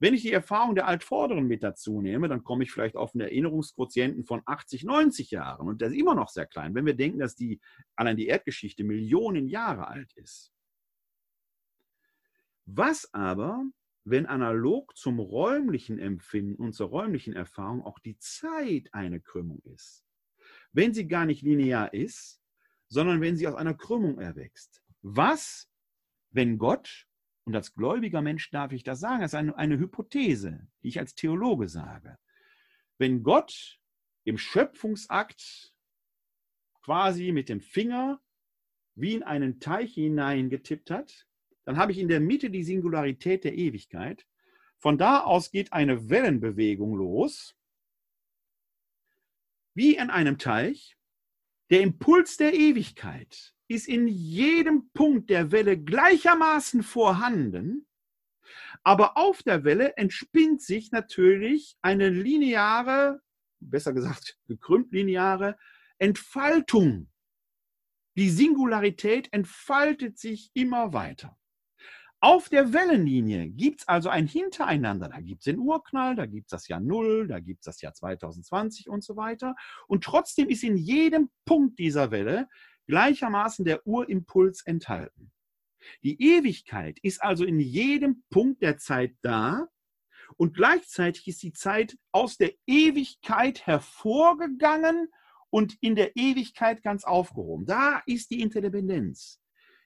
Wenn 0.00 0.14
ich 0.14 0.22
die 0.22 0.32
Erfahrung 0.32 0.74
der 0.74 0.86
Altvorderen 0.88 1.46
mit 1.46 1.62
dazu 1.62 2.00
nehme, 2.00 2.28
dann 2.28 2.42
komme 2.42 2.64
ich 2.64 2.72
vielleicht 2.72 2.96
auf 2.96 3.14
einen 3.14 3.22
Erinnerungsquotienten 3.22 4.24
von 4.24 4.42
80, 4.44 4.84
90 4.84 5.30
Jahren. 5.30 5.68
Und 5.68 5.80
der 5.80 5.88
ist 5.88 5.96
immer 5.96 6.14
noch 6.14 6.28
sehr 6.28 6.46
klein, 6.46 6.74
wenn 6.74 6.86
wir 6.86 6.94
denken, 6.94 7.18
dass 7.18 7.36
die, 7.36 7.60
allein 7.94 8.16
die 8.16 8.26
Erdgeschichte 8.26 8.84
Millionen 8.84 9.48
Jahre 9.48 9.88
alt 9.88 10.12
ist. 10.14 10.52
Was 12.64 13.12
aber, 13.12 13.64
wenn 14.04 14.26
analog 14.26 14.96
zum 14.96 15.20
räumlichen 15.20 15.98
Empfinden 15.98 16.62
und 16.62 16.74
zur 16.74 16.88
räumlichen 16.88 17.34
Erfahrung 17.34 17.82
auch 17.82 17.98
die 17.98 18.18
Zeit 18.18 18.88
eine 18.92 19.20
Krümmung 19.20 19.60
ist? 19.64 20.07
Wenn 20.72 20.94
sie 20.94 21.08
gar 21.08 21.26
nicht 21.26 21.42
linear 21.42 21.92
ist, 21.92 22.40
sondern 22.88 23.20
wenn 23.20 23.36
sie 23.36 23.46
aus 23.46 23.54
einer 23.54 23.74
Krümmung 23.74 24.18
erwächst. 24.18 24.82
Was, 25.02 25.68
wenn 26.30 26.58
Gott 26.58 27.08
und 27.48 27.56
als 27.56 27.74
gläubiger 27.74 28.20
Mensch 28.20 28.50
darf 28.50 28.72
ich 28.72 28.82
das 28.82 29.00
sagen. 29.00 29.22
Das 29.22 29.32
ist 29.32 29.34
eine, 29.34 29.56
eine 29.56 29.78
Hypothese, 29.78 30.68
die 30.82 30.88
ich 30.88 30.98
als 30.98 31.14
Theologe 31.14 31.70
sage. 31.70 32.18
Wenn 32.98 33.22
Gott 33.22 33.80
im 34.24 34.36
Schöpfungsakt 34.36 35.74
quasi 36.82 37.32
mit 37.32 37.48
dem 37.48 37.62
Finger 37.62 38.20
wie 38.96 39.14
in 39.14 39.22
einen 39.22 39.60
Teich 39.60 39.94
hineingetippt 39.94 40.90
hat, 40.90 41.26
dann 41.64 41.78
habe 41.78 41.92
ich 41.92 41.98
in 41.98 42.08
der 42.08 42.20
Mitte 42.20 42.50
die 42.50 42.64
Singularität 42.64 43.44
der 43.44 43.56
Ewigkeit. 43.56 44.26
Von 44.76 44.98
da 44.98 45.20
aus 45.20 45.50
geht 45.50 45.72
eine 45.72 46.10
Wellenbewegung 46.10 46.96
los, 46.96 47.56
wie 49.78 49.94
in 49.94 50.10
einem 50.10 50.38
Teich. 50.38 50.96
Der 51.70 51.82
Impuls 51.82 52.36
der 52.36 52.52
Ewigkeit 52.52 53.54
ist 53.68 53.86
in 53.86 54.08
jedem 54.08 54.90
Punkt 54.90 55.30
der 55.30 55.52
Welle 55.52 55.78
gleichermaßen 55.78 56.82
vorhanden, 56.82 57.86
aber 58.82 59.16
auf 59.16 59.44
der 59.44 59.62
Welle 59.62 59.96
entspinnt 59.96 60.62
sich 60.62 60.90
natürlich 60.90 61.76
eine 61.80 62.08
lineare, 62.08 63.20
besser 63.60 63.92
gesagt 63.92 64.36
gekrümmt 64.48 64.90
lineare 64.92 65.56
Entfaltung. 65.98 67.08
Die 68.16 68.30
Singularität 68.30 69.32
entfaltet 69.32 70.18
sich 70.18 70.50
immer 70.54 70.92
weiter. 70.92 71.38
Auf 72.20 72.48
der 72.48 72.72
Wellenlinie 72.72 73.48
gibt 73.48 73.82
es 73.82 73.88
also 73.88 74.08
ein 74.08 74.26
Hintereinander. 74.26 75.08
Da 75.08 75.20
gibt 75.20 75.42
es 75.42 75.44
den 75.44 75.60
Urknall, 75.60 76.16
da 76.16 76.26
gibt 76.26 76.46
es 76.46 76.50
das 76.50 76.66
Jahr 76.66 76.80
Null, 76.80 77.28
da 77.28 77.38
gibt 77.38 77.60
es 77.60 77.66
das 77.66 77.80
Jahr 77.80 77.94
2020 77.94 78.88
und 78.88 79.04
so 79.04 79.16
weiter. 79.16 79.54
Und 79.86 80.02
trotzdem 80.02 80.48
ist 80.48 80.64
in 80.64 80.76
jedem 80.76 81.30
Punkt 81.44 81.78
dieser 81.78 82.10
Welle 82.10 82.48
gleichermaßen 82.88 83.64
der 83.64 83.86
Urimpuls 83.86 84.66
enthalten. 84.66 85.30
Die 86.02 86.20
Ewigkeit 86.20 86.98
ist 87.02 87.22
also 87.22 87.44
in 87.44 87.60
jedem 87.60 88.24
Punkt 88.30 88.62
der 88.62 88.78
Zeit 88.78 89.14
da 89.22 89.68
und 90.36 90.54
gleichzeitig 90.54 91.28
ist 91.28 91.42
die 91.44 91.52
Zeit 91.52 91.96
aus 92.10 92.36
der 92.36 92.52
Ewigkeit 92.66 93.64
hervorgegangen 93.64 95.08
und 95.50 95.76
in 95.80 95.94
der 95.94 96.16
Ewigkeit 96.16 96.82
ganz 96.82 97.04
aufgehoben. 97.04 97.64
Da 97.64 98.02
ist 98.06 98.30
die 98.30 98.40
Interdependenz. 98.40 99.40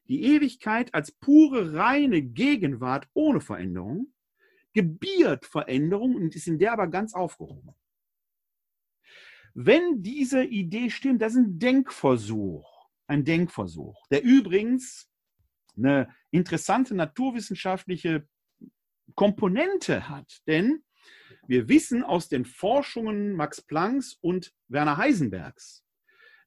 Die 0.09 0.23
Ewigkeit 0.25 0.93
als 0.95 1.13
pure, 1.13 1.75
reine 1.75 2.23
Gegenwart 2.23 3.09
ohne 3.15 3.41
Veränderung 3.41 4.13
gebiert 4.73 5.45
Veränderung 5.47 6.15
und 6.15 6.35
ist 6.35 6.47
in 6.47 6.59
der 6.59 6.73
aber 6.73 6.89
ganz 6.89 7.15
aufgehoben. 7.15 7.75
Wenn 9.55 10.03
diese 10.03 10.45
Idee 10.45 10.89
stimmt, 10.91 11.21
das 11.21 11.35
ist 11.35 11.41
ein 11.41 11.59
Denkversuch, 11.59 12.89
ein 13.07 13.25
Denkversuch, 13.25 14.07
der 14.09 14.23
übrigens 14.23 15.11
eine 15.77 16.15
interessante 16.31 16.95
naturwissenschaftliche 16.95 18.27
Komponente 19.15 20.09
hat. 20.09 20.41
Denn 20.47 20.85
wir 21.47 21.69
wissen 21.69 22.03
aus 22.03 22.29
den 22.29 22.47
Forschungen 22.47 23.35
Max 23.35 23.61
Plancks 23.61 24.17
und 24.21 24.55
Werner 24.69 24.97
Heisenbergs, 24.97 25.85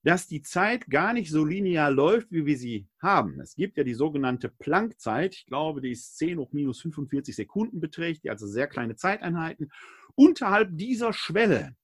dass 0.05 0.27
die 0.27 0.43
Zeit 0.43 0.87
gar 0.87 1.13
nicht 1.13 1.31
so 1.31 1.43
linear 1.43 1.89
läuft, 1.89 2.31
wie 2.31 2.45
wir 2.45 2.59
sie 2.59 2.87
haben. 3.01 3.39
Es 3.39 3.55
gibt 3.55 3.75
ja 3.75 3.83
die 3.83 3.95
sogenannte 3.95 4.49
Planck-Zeit. 4.49 5.33
Ich 5.33 5.47
glaube, 5.47 5.81
die 5.81 5.89
ist 5.89 6.19
10 6.19 6.37
hoch 6.37 6.53
minus 6.53 6.79
45 6.81 7.35
Sekunden 7.35 7.79
beträgt, 7.79 8.23
die 8.23 8.29
also 8.29 8.45
sehr 8.45 8.67
kleine 8.67 8.95
Zeiteinheiten. 8.95 9.71
Unterhalb 10.13 10.69
dieser 10.77 11.11
Schwelle 11.11 11.75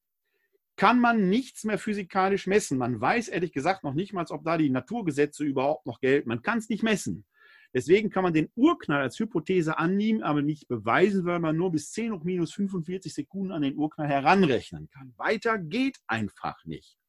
kann 0.75 0.99
man 0.99 1.29
nichts 1.29 1.63
mehr 1.63 1.79
physikalisch 1.79 2.45
messen. 2.45 2.77
Man 2.77 3.01
weiß 3.01 3.27
ehrlich 3.27 3.53
gesagt 3.53 3.83
noch 3.83 3.95
nicht 3.95 4.13
mal, 4.13 4.25
ob 4.29 4.43
da 4.43 4.55
die 4.55 4.69
Naturgesetze 4.69 5.43
überhaupt 5.43 5.87
noch 5.87 5.99
gelten. 5.99 6.29
Man 6.29 6.43
kann 6.43 6.59
es 6.59 6.69
nicht 6.69 6.83
messen. 6.83 7.25
Deswegen 7.73 8.11
kann 8.11 8.21
man 8.21 8.33
den 8.33 8.51
Urknall 8.53 9.01
als 9.01 9.17
Hypothese 9.17 9.79
annehmen, 9.79 10.21
aber 10.21 10.43
nicht 10.43 10.67
beweisen, 10.67 11.25
weil 11.25 11.39
man 11.39 11.57
nur 11.57 11.71
bis 11.71 11.91
10 11.91 12.11
hoch 12.11 12.23
minus 12.23 12.53
45 12.53 13.15
Sekunden 13.15 13.51
an 13.51 13.63
den 13.63 13.77
Urknall 13.77 14.09
heranrechnen 14.09 14.89
kann. 14.91 15.11
Weiter 15.17 15.57
geht 15.57 15.97
einfach 16.05 16.63
nicht. 16.65 17.00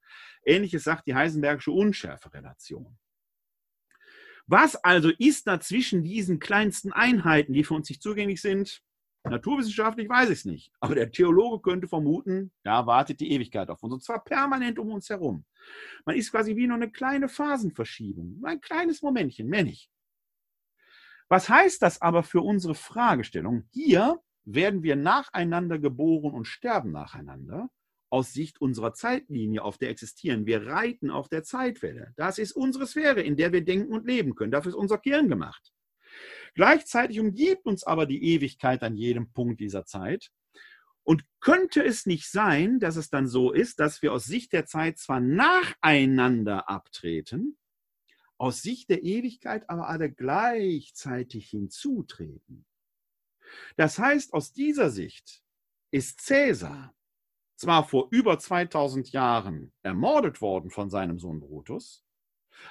Ähnliches 0.44 0.84
sagt 0.84 1.06
die 1.06 1.14
Heisenbergische 1.14 1.70
Unschärferelation. 1.70 2.98
Was 4.46 4.76
also 4.76 5.10
ist 5.18 5.46
da 5.46 5.60
zwischen 5.60 6.02
diesen 6.02 6.38
kleinsten 6.38 6.92
Einheiten, 6.92 7.52
die 7.52 7.64
für 7.64 7.74
uns 7.74 7.88
nicht 7.88 8.02
zugänglich 8.02 8.40
sind? 8.40 8.82
Naturwissenschaftlich 9.24 10.08
weiß 10.08 10.30
ich 10.30 10.38
es 10.38 10.44
nicht. 10.44 10.72
Aber 10.80 10.96
der 10.96 11.12
Theologe 11.12 11.62
könnte 11.62 11.86
vermuten, 11.86 12.52
da 12.64 12.86
wartet 12.86 13.20
die 13.20 13.30
Ewigkeit 13.30 13.70
auf 13.70 13.82
uns. 13.82 13.94
Und 13.94 14.02
zwar 14.02 14.24
permanent 14.24 14.80
um 14.80 14.90
uns 14.90 15.08
herum. 15.08 15.44
Man 16.04 16.16
ist 16.16 16.32
quasi 16.32 16.56
wie 16.56 16.66
nur 16.66 16.76
eine 16.76 16.90
kleine 16.90 17.28
Phasenverschiebung. 17.28 18.42
Ein 18.44 18.60
kleines 18.60 19.00
Momentchen, 19.00 19.46
mehr 19.46 19.62
nicht. 19.62 19.88
Was 21.28 21.48
heißt 21.48 21.80
das 21.82 22.02
aber 22.02 22.24
für 22.24 22.42
unsere 22.42 22.74
Fragestellung? 22.74 23.68
Hier 23.70 24.20
werden 24.44 24.82
wir 24.82 24.96
nacheinander 24.96 25.78
geboren 25.78 26.34
und 26.34 26.46
sterben 26.46 26.90
nacheinander 26.90 27.70
aus 28.12 28.34
Sicht 28.34 28.60
unserer 28.60 28.92
Zeitlinie, 28.92 29.62
auf 29.62 29.78
der 29.78 29.88
existieren. 29.88 30.44
Wir 30.44 30.66
reiten 30.66 31.10
auf 31.10 31.30
der 31.30 31.44
Zeitwelle. 31.44 32.12
Das 32.16 32.36
ist 32.36 32.52
unsere 32.52 32.86
Sphäre, 32.86 33.22
in 33.22 33.36
der 33.36 33.52
wir 33.52 33.64
denken 33.64 33.90
und 33.90 34.06
leben 34.06 34.34
können. 34.34 34.52
Dafür 34.52 34.68
ist 34.68 34.76
unser 34.76 34.98
Gehirn 34.98 35.30
gemacht. 35.30 35.72
Gleichzeitig 36.54 37.18
umgibt 37.18 37.64
uns 37.64 37.84
aber 37.84 38.04
die 38.04 38.22
Ewigkeit 38.22 38.82
an 38.82 38.96
jedem 38.96 39.32
Punkt 39.32 39.60
dieser 39.60 39.86
Zeit. 39.86 40.30
Und 41.04 41.24
könnte 41.40 41.82
es 41.82 42.04
nicht 42.04 42.30
sein, 42.30 42.80
dass 42.80 42.96
es 42.96 43.08
dann 43.08 43.26
so 43.26 43.50
ist, 43.50 43.80
dass 43.80 44.02
wir 44.02 44.12
aus 44.12 44.26
Sicht 44.26 44.52
der 44.52 44.66
Zeit 44.66 44.98
zwar 44.98 45.20
nacheinander 45.20 46.68
abtreten, 46.68 47.56
aus 48.36 48.60
Sicht 48.60 48.90
der 48.90 49.02
Ewigkeit 49.04 49.68
aber 49.70 49.88
alle 49.88 50.12
gleichzeitig 50.12 51.48
hinzutreten. 51.48 52.66
Das 53.76 53.98
heißt, 53.98 54.34
aus 54.34 54.52
dieser 54.52 54.90
Sicht 54.90 55.42
ist 55.90 56.20
Cäsar 56.20 56.94
zwar 57.62 57.84
vor 57.88 58.08
über 58.10 58.40
2000 58.40 59.12
Jahren 59.12 59.72
ermordet 59.82 60.40
worden 60.40 60.70
von 60.70 60.90
seinem 60.90 61.20
Sohn 61.20 61.38
Brutus, 61.38 62.04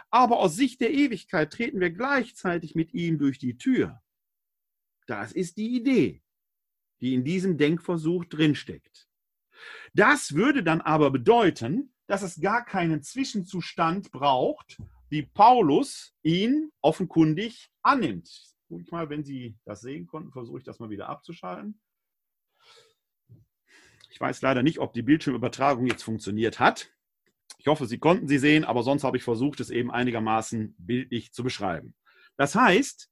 aber 0.09 0.39
aus 0.39 0.57
Sicht 0.57 0.81
der 0.81 0.91
Ewigkeit 0.91 1.53
treten 1.53 1.79
wir 1.79 1.91
gleichzeitig 1.91 2.75
mit 2.75 2.93
ihm 2.93 3.17
durch 3.17 3.39
die 3.39 3.57
Tür. 3.57 4.01
Das 5.07 5.31
ist 5.31 5.55
die 5.55 5.77
Idee, 5.77 6.21
die 6.99 7.13
in 7.13 7.23
diesem 7.23 7.57
Denkversuch 7.57 8.25
drinsteckt. 8.25 9.07
Das 9.93 10.35
würde 10.35 10.61
dann 10.61 10.81
aber 10.81 11.09
bedeuten, 11.09 11.93
dass 12.07 12.21
es 12.21 12.41
gar 12.41 12.65
keinen 12.65 13.01
Zwischenzustand 13.01 14.11
braucht, 14.11 14.81
wie 15.07 15.21
Paulus 15.21 16.13
ihn 16.21 16.69
offenkundig 16.81 17.69
annimmt. 17.81 18.29
Guck 18.67 18.81
ich 18.81 18.91
mal, 18.91 19.09
wenn 19.09 19.23
Sie 19.23 19.57
das 19.63 19.79
sehen 19.79 20.05
konnten, 20.05 20.33
versuche 20.33 20.57
ich 20.57 20.65
das 20.65 20.79
mal 20.79 20.89
wieder 20.89 21.07
abzuschalten. 21.07 21.79
Ich 24.11 24.19
weiß 24.19 24.41
leider 24.41 24.61
nicht, 24.61 24.79
ob 24.79 24.93
die 24.93 25.01
Bildschirmübertragung 25.01 25.87
jetzt 25.87 26.03
funktioniert 26.03 26.59
hat. 26.59 26.91
Ich 27.57 27.67
hoffe, 27.67 27.85
Sie 27.85 27.97
konnten 27.97 28.27
sie 28.27 28.39
sehen, 28.39 28.65
aber 28.65 28.83
sonst 28.83 29.03
habe 29.03 29.17
ich 29.17 29.23
versucht, 29.23 29.59
es 29.59 29.69
eben 29.69 29.89
einigermaßen 29.89 30.75
bildlich 30.77 31.31
zu 31.31 31.43
beschreiben. 31.43 31.95
Das 32.35 32.55
heißt, 32.55 33.09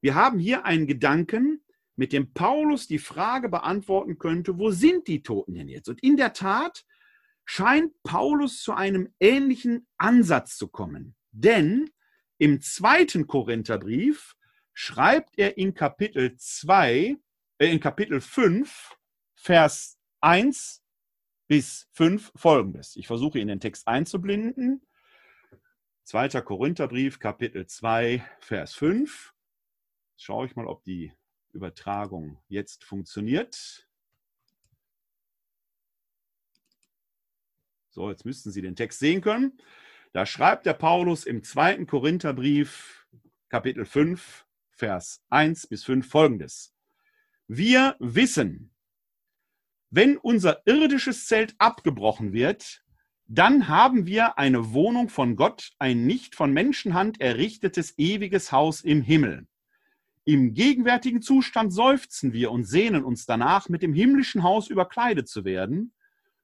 wir 0.00 0.14
haben 0.14 0.38
hier 0.38 0.64
einen 0.64 0.86
Gedanken, 0.86 1.64
mit 1.96 2.12
dem 2.12 2.32
Paulus 2.32 2.86
die 2.86 3.00
Frage 3.00 3.48
beantworten 3.48 4.18
könnte, 4.18 4.56
wo 4.56 4.70
sind 4.70 5.08
die 5.08 5.24
Toten 5.24 5.54
denn 5.54 5.68
jetzt? 5.68 5.88
Und 5.88 6.00
in 6.00 6.16
der 6.16 6.32
Tat 6.32 6.84
scheint 7.44 7.92
Paulus 8.04 8.62
zu 8.62 8.72
einem 8.72 9.12
ähnlichen 9.18 9.88
Ansatz 9.96 10.56
zu 10.56 10.68
kommen. 10.68 11.16
Denn 11.32 11.90
im 12.38 12.60
zweiten 12.60 13.26
Korintherbrief 13.26 14.36
schreibt 14.72 15.36
er 15.38 15.58
in 15.58 15.74
Kapitel 15.74 16.36
2, 16.36 17.16
äh, 17.58 17.72
in 17.72 17.80
Kapitel 17.80 18.20
5, 18.20 18.96
Vers 19.34 19.97
1 20.20 20.82
bis 21.46 21.88
5 21.92 22.32
folgendes. 22.36 22.96
Ich 22.96 23.06
versuche 23.06 23.38
in 23.38 23.48
den 23.48 23.60
Text 23.60 23.88
einzublenden. 23.88 24.82
Zweiter 26.04 26.42
Korintherbrief, 26.42 27.18
Kapitel 27.18 27.66
2, 27.66 28.24
Vers 28.40 28.74
5. 28.74 29.34
Jetzt 30.12 30.24
schaue 30.24 30.46
ich 30.46 30.56
mal, 30.56 30.66
ob 30.66 30.84
die 30.84 31.12
Übertragung 31.52 32.38
jetzt 32.48 32.84
funktioniert. 32.84 33.88
So, 37.90 38.10
jetzt 38.10 38.24
müssten 38.24 38.50
Sie 38.50 38.62
den 38.62 38.76
Text 38.76 39.00
sehen 39.00 39.20
können. 39.20 39.60
Da 40.12 40.24
schreibt 40.24 40.66
der 40.66 40.74
Paulus 40.74 41.24
im 41.24 41.42
zweiten 41.42 41.86
Korintherbrief, 41.86 43.06
Kapitel 43.48 43.84
5, 43.84 44.46
Vers 44.70 45.22
1 45.30 45.66
bis 45.66 45.84
5 45.84 46.08
folgendes. 46.08 46.74
Wir 47.48 47.96
wissen, 47.98 48.74
wenn 49.90 50.16
unser 50.16 50.62
irdisches 50.66 51.26
Zelt 51.26 51.54
abgebrochen 51.58 52.32
wird, 52.32 52.82
dann 53.26 53.68
haben 53.68 54.06
wir 54.06 54.38
eine 54.38 54.72
Wohnung 54.72 55.08
von 55.08 55.36
Gott, 55.36 55.72
ein 55.78 56.06
nicht 56.06 56.34
von 56.34 56.52
Menschenhand 56.52 57.20
errichtetes 57.20 57.98
ewiges 57.98 58.52
Haus 58.52 58.80
im 58.80 59.02
Himmel. 59.02 59.46
Im 60.24 60.52
gegenwärtigen 60.52 61.22
Zustand 61.22 61.72
seufzen 61.72 62.32
wir 62.32 62.50
und 62.50 62.64
sehnen 62.64 63.04
uns 63.04 63.24
danach, 63.24 63.68
mit 63.68 63.82
dem 63.82 63.94
himmlischen 63.94 64.42
Haus 64.42 64.68
überkleidet 64.68 65.28
zu 65.28 65.44
werden. 65.44 65.92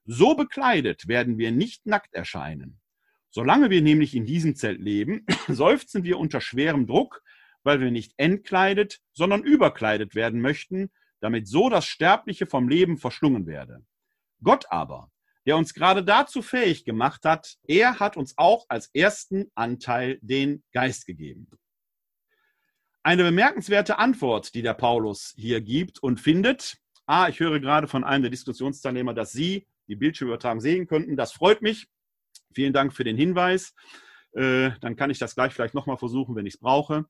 So 0.05 0.35
bekleidet 0.35 1.07
werden 1.07 1.37
wir 1.37 1.51
nicht 1.51 1.85
nackt 1.85 2.13
erscheinen. 2.13 2.79
Solange 3.29 3.69
wir 3.69 3.81
nämlich 3.81 4.15
in 4.15 4.25
diesem 4.25 4.55
Zelt 4.55 4.79
leben, 4.79 5.25
seufzen 5.47 6.03
wir 6.03 6.17
unter 6.17 6.41
schwerem 6.41 6.87
Druck, 6.87 7.21
weil 7.63 7.79
wir 7.79 7.91
nicht 7.91 8.13
entkleidet, 8.17 9.01
sondern 9.13 9.43
überkleidet 9.43 10.15
werden 10.15 10.39
möchten, 10.39 10.89
damit 11.19 11.47
so 11.47 11.69
das 11.69 11.85
Sterbliche 11.85 12.45
vom 12.45 12.69
Leben 12.69 12.97
verschlungen 12.97 13.47
werde. 13.47 13.83
Gott 14.43 14.65
aber, 14.69 15.11
der 15.45 15.57
uns 15.57 15.73
gerade 15.73 16.03
dazu 16.03 16.41
fähig 16.41 16.85
gemacht 16.85 17.25
hat, 17.25 17.55
er 17.67 17.99
hat 17.99 18.17
uns 18.17 18.37
auch 18.37 18.65
als 18.67 18.89
ersten 18.93 19.51
Anteil 19.55 20.19
den 20.21 20.63
Geist 20.71 21.05
gegeben. 21.05 21.47
Eine 23.03 23.23
bemerkenswerte 23.23 23.99
Antwort, 23.99 24.55
die 24.55 24.63
der 24.63 24.73
Paulus 24.73 25.33
hier 25.37 25.61
gibt 25.61 26.01
und 26.01 26.19
findet. 26.19 26.77
Ah, 27.05 27.27
ich 27.29 27.39
höre 27.39 27.59
gerade 27.59 27.87
von 27.87 28.03
einem 28.03 28.23
der 28.23 28.31
Diskussionsteilnehmer, 28.31 29.13
dass 29.13 29.31
Sie 29.31 29.67
die 29.87 29.95
Bildschirmübertragung 29.95 30.59
sehen 30.59 30.87
könnten. 30.87 31.15
Das 31.15 31.31
freut 31.31 31.61
mich. 31.61 31.87
Vielen 32.55 32.73
Dank 32.73 32.93
für 32.93 33.03
den 33.03 33.15
Hinweis. 33.15 33.75
Äh, 34.33 34.71
dann 34.81 34.95
kann 34.95 35.11
ich 35.11 35.19
das 35.19 35.35
gleich 35.35 35.53
vielleicht 35.53 35.75
nochmal 35.75 35.97
versuchen, 35.97 36.35
wenn 36.35 36.47
ich 36.47 36.55
es 36.55 36.59
brauche. 36.59 37.05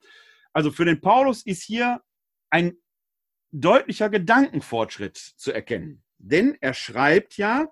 Also 0.52 0.72
für 0.72 0.86
den 0.86 1.00
Paulus 1.00 1.46
ist 1.46 1.64
hier 1.64 2.02
ein 2.50 2.78
deutlicher 3.62 4.10
Gedankenfortschritt 4.10 5.18
zu 5.18 5.52
erkennen. 5.52 6.04
Denn 6.18 6.58
er 6.62 6.74
schreibt 6.74 7.38
ja, 7.38 7.70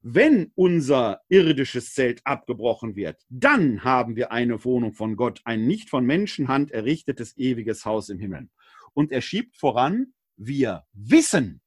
wenn 0.00 0.52
unser 0.54 1.20
irdisches 1.28 1.92
Zelt 1.92 2.20
abgebrochen 2.24 2.94
wird, 2.94 3.24
dann 3.28 3.82
haben 3.82 4.16
wir 4.16 4.30
eine 4.30 4.64
Wohnung 4.64 4.94
von 4.94 5.16
Gott, 5.16 5.40
ein 5.44 5.66
nicht 5.66 5.90
von 5.90 6.06
Menschenhand 6.06 6.70
errichtetes 6.70 7.36
ewiges 7.36 7.84
Haus 7.84 8.08
im 8.08 8.18
Himmel. 8.18 8.48
Und 8.94 9.10
er 9.10 9.20
schiebt 9.20 9.56
voran, 9.56 10.14
wir 10.36 10.84
wissen, 10.92 11.60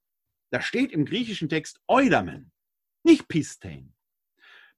da 0.49 0.61
steht 0.61 0.91
im 0.91 1.05
griechischen 1.05 1.49
Text 1.49 1.81
Eudamen, 1.87 2.51
nicht 3.03 3.27
Pistein. 3.27 3.93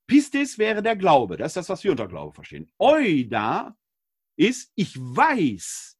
Pistis 0.07 0.57
wäre 0.57 0.81
der 0.81 0.95
Glaube. 0.95 1.37
Das 1.37 1.51
ist 1.51 1.57
das, 1.57 1.69
was 1.69 1.83
wir 1.83 1.91
unter 1.91 2.07
Glaube 2.07 2.33
verstehen. 2.33 2.71
Euda 2.77 3.77
ist, 4.35 4.71
ich 4.75 4.97
weiß. 4.97 5.97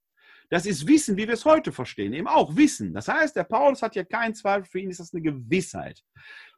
Das 0.49 0.65
ist 0.65 0.87
Wissen, 0.87 1.17
wie 1.17 1.27
wir 1.27 1.33
es 1.33 1.45
heute 1.45 1.71
verstehen. 1.71 2.13
Eben 2.13 2.27
auch 2.27 2.55
Wissen. 2.55 2.93
Das 2.93 3.07
heißt, 3.07 3.35
der 3.35 3.43
Paulus 3.43 3.81
hat 3.81 3.95
ja 3.95 4.03
keinen 4.03 4.35
Zweifel. 4.35 4.65
Für 4.65 4.79
ihn 4.79 4.89
ist 4.89 4.99
das 4.99 5.13
eine 5.13 5.21
Gewissheit. 5.21 6.03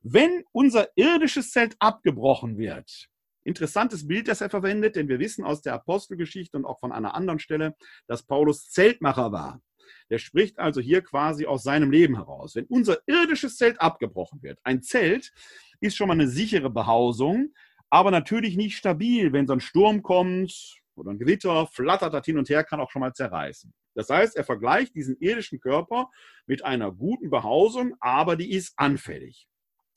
Wenn 0.01 0.43
unser 0.51 0.89
irdisches 0.95 1.51
Zelt 1.51 1.75
abgebrochen 1.79 2.57
wird, 2.57 3.07
interessantes 3.43 4.07
Bild, 4.07 4.27
das 4.27 4.41
er 4.41 4.49
verwendet, 4.49 4.95
denn 4.95 5.07
wir 5.07 5.19
wissen 5.19 5.45
aus 5.45 5.61
der 5.61 5.73
Apostelgeschichte 5.73 6.57
und 6.57 6.65
auch 6.65 6.79
von 6.79 6.91
einer 6.91 7.13
anderen 7.13 7.39
Stelle, 7.39 7.75
dass 8.07 8.23
Paulus 8.23 8.69
Zeltmacher 8.69 9.31
war. 9.31 9.61
Der 10.09 10.17
spricht 10.17 10.59
also 10.59 10.81
hier 10.81 11.01
quasi 11.01 11.45
aus 11.45 11.63
seinem 11.63 11.91
Leben 11.91 12.15
heraus. 12.15 12.55
Wenn 12.55 12.65
unser 12.65 12.99
irdisches 13.05 13.57
Zelt 13.57 13.79
abgebrochen 13.79 14.41
wird, 14.41 14.59
ein 14.63 14.81
Zelt 14.81 15.31
ist 15.79 15.95
schon 15.95 16.07
mal 16.07 16.13
eine 16.13 16.27
sichere 16.27 16.69
Behausung, 16.69 17.53
aber 17.89 18.11
natürlich 18.11 18.57
nicht 18.57 18.77
stabil. 18.77 19.31
Wenn 19.31 19.47
so 19.47 19.53
ein 19.53 19.59
Sturm 19.59 20.01
kommt 20.01 20.81
oder 20.97 21.11
ein 21.11 21.19
Gewitter, 21.19 21.67
flattert 21.67 22.13
das 22.13 22.25
hin 22.25 22.37
und 22.37 22.49
her, 22.49 22.63
kann 22.63 22.79
auch 22.79 22.91
schon 22.91 23.01
mal 23.01 23.13
zerreißen. 23.13 23.73
Das 23.93 24.09
heißt, 24.09 24.35
er 24.35 24.43
vergleicht 24.43 24.95
diesen 24.95 25.17
irdischen 25.19 25.59
Körper 25.59 26.09
mit 26.45 26.63
einer 26.63 26.91
guten 26.91 27.29
Behausung, 27.29 27.95
aber 27.99 28.35
die 28.35 28.51
ist 28.51 28.73
anfällig. 28.77 29.47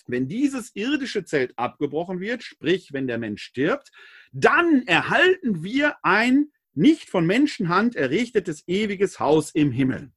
Wenn 0.07 0.27
dieses 0.27 0.75
irdische 0.75 1.25
Zelt 1.25 1.59
abgebrochen 1.59 2.21
wird, 2.21 2.43
sprich, 2.43 2.93
wenn 2.93 3.07
der 3.07 3.19
Mensch 3.19 3.43
stirbt, 3.43 3.91
dann 4.33 4.83
erhalten 4.87 5.63
wir 5.63 5.97
ein 6.03 6.51
nicht 6.73 7.11
von 7.11 7.27
Menschenhand 7.27 7.97
errichtetes 7.97 8.67
ewiges 8.67 9.21
Haus 9.21 9.51
im 9.51 9.73
Himmel. 9.73 10.13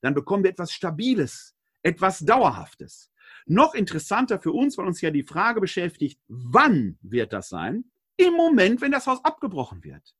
Dann 0.00 0.14
bekommen 0.14 0.44
wir 0.44 0.50
etwas 0.50 0.72
Stabiles, 0.72 1.56
etwas 1.82 2.20
Dauerhaftes. 2.20 3.10
Noch 3.46 3.74
interessanter 3.74 4.40
für 4.40 4.52
uns, 4.52 4.78
weil 4.78 4.86
uns 4.86 5.00
ja 5.00 5.10
die 5.10 5.24
Frage 5.24 5.60
beschäftigt, 5.60 6.20
wann 6.28 6.98
wird 7.02 7.32
das 7.32 7.48
sein? 7.48 7.90
Im 8.20 8.34
Moment, 8.34 8.82
wenn 8.82 8.92
das 8.92 9.06
Haus 9.06 9.24
abgebrochen 9.24 9.82
wird. 9.82 10.14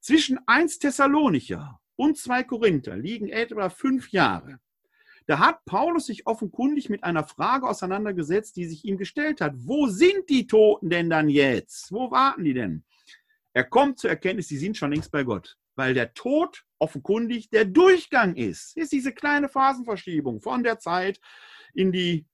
Zwischen 0.00 0.38
1 0.46 0.78
Thessalonicher 0.78 1.78
und 1.96 2.16
2 2.16 2.44
Korinther 2.44 2.96
liegen 2.96 3.28
etwa 3.28 3.68
fünf 3.68 4.10
Jahre. 4.12 4.60
Da 5.26 5.38
hat 5.38 5.66
Paulus 5.66 6.06
sich 6.06 6.26
offenkundig 6.26 6.88
mit 6.88 7.04
einer 7.04 7.24
Frage 7.24 7.68
auseinandergesetzt, 7.68 8.56
die 8.56 8.64
sich 8.64 8.86
ihm 8.86 8.96
gestellt 8.96 9.42
hat. 9.42 9.52
Wo 9.56 9.88
sind 9.88 10.30
die 10.30 10.46
Toten 10.46 10.88
denn 10.88 11.10
dann 11.10 11.28
jetzt? 11.28 11.92
Wo 11.92 12.10
warten 12.10 12.44
die 12.44 12.54
denn? 12.54 12.82
Er 13.52 13.64
kommt 13.64 13.98
zur 13.98 14.08
Erkenntnis, 14.08 14.48
die 14.48 14.56
sind 14.56 14.78
schon 14.78 14.92
längst 14.92 15.12
bei 15.12 15.24
Gott, 15.24 15.58
weil 15.74 15.92
der 15.92 16.14
Tod 16.14 16.64
offenkundig 16.78 17.50
der 17.50 17.66
Durchgang 17.66 18.36
ist. 18.36 18.74
Ist 18.74 18.92
diese 18.92 19.12
kleine 19.12 19.50
Phasenverschiebung 19.50 20.40
von 20.40 20.62
der 20.62 20.78
Zeit 20.78 21.20
in 21.74 21.92
die 21.92 22.24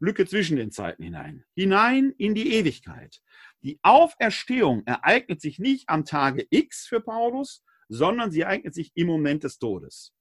Lücke 0.00 0.26
zwischen 0.26 0.56
den 0.56 0.72
Zeiten 0.72 1.02
hinein, 1.04 1.44
hinein 1.54 2.12
in 2.16 2.34
die 2.34 2.54
Ewigkeit. 2.54 3.22
Die 3.62 3.78
Auferstehung 3.82 4.84
ereignet 4.86 5.40
sich 5.40 5.58
nicht 5.58 5.88
am 5.88 6.04
Tage 6.04 6.46
X 6.50 6.86
für 6.86 7.00
Paulus, 7.00 7.62
sondern 7.88 8.30
sie 8.30 8.42
ereignet 8.42 8.74
sich 8.74 8.92
im 8.94 9.06
Moment 9.06 9.44
des 9.44 9.58
Todes. 9.58 10.14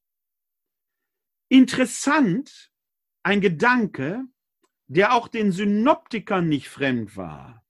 Interessant, 1.50 2.72
ein 3.24 3.42
Gedanke, 3.42 4.24
der 4.88 5.14
auch 5.14 5.28
den 5.28 5.52
Synoptikern 5.52 6.50
nicht 6.50 6.68
fremd 6.68 7.16
war. 7.16 7.64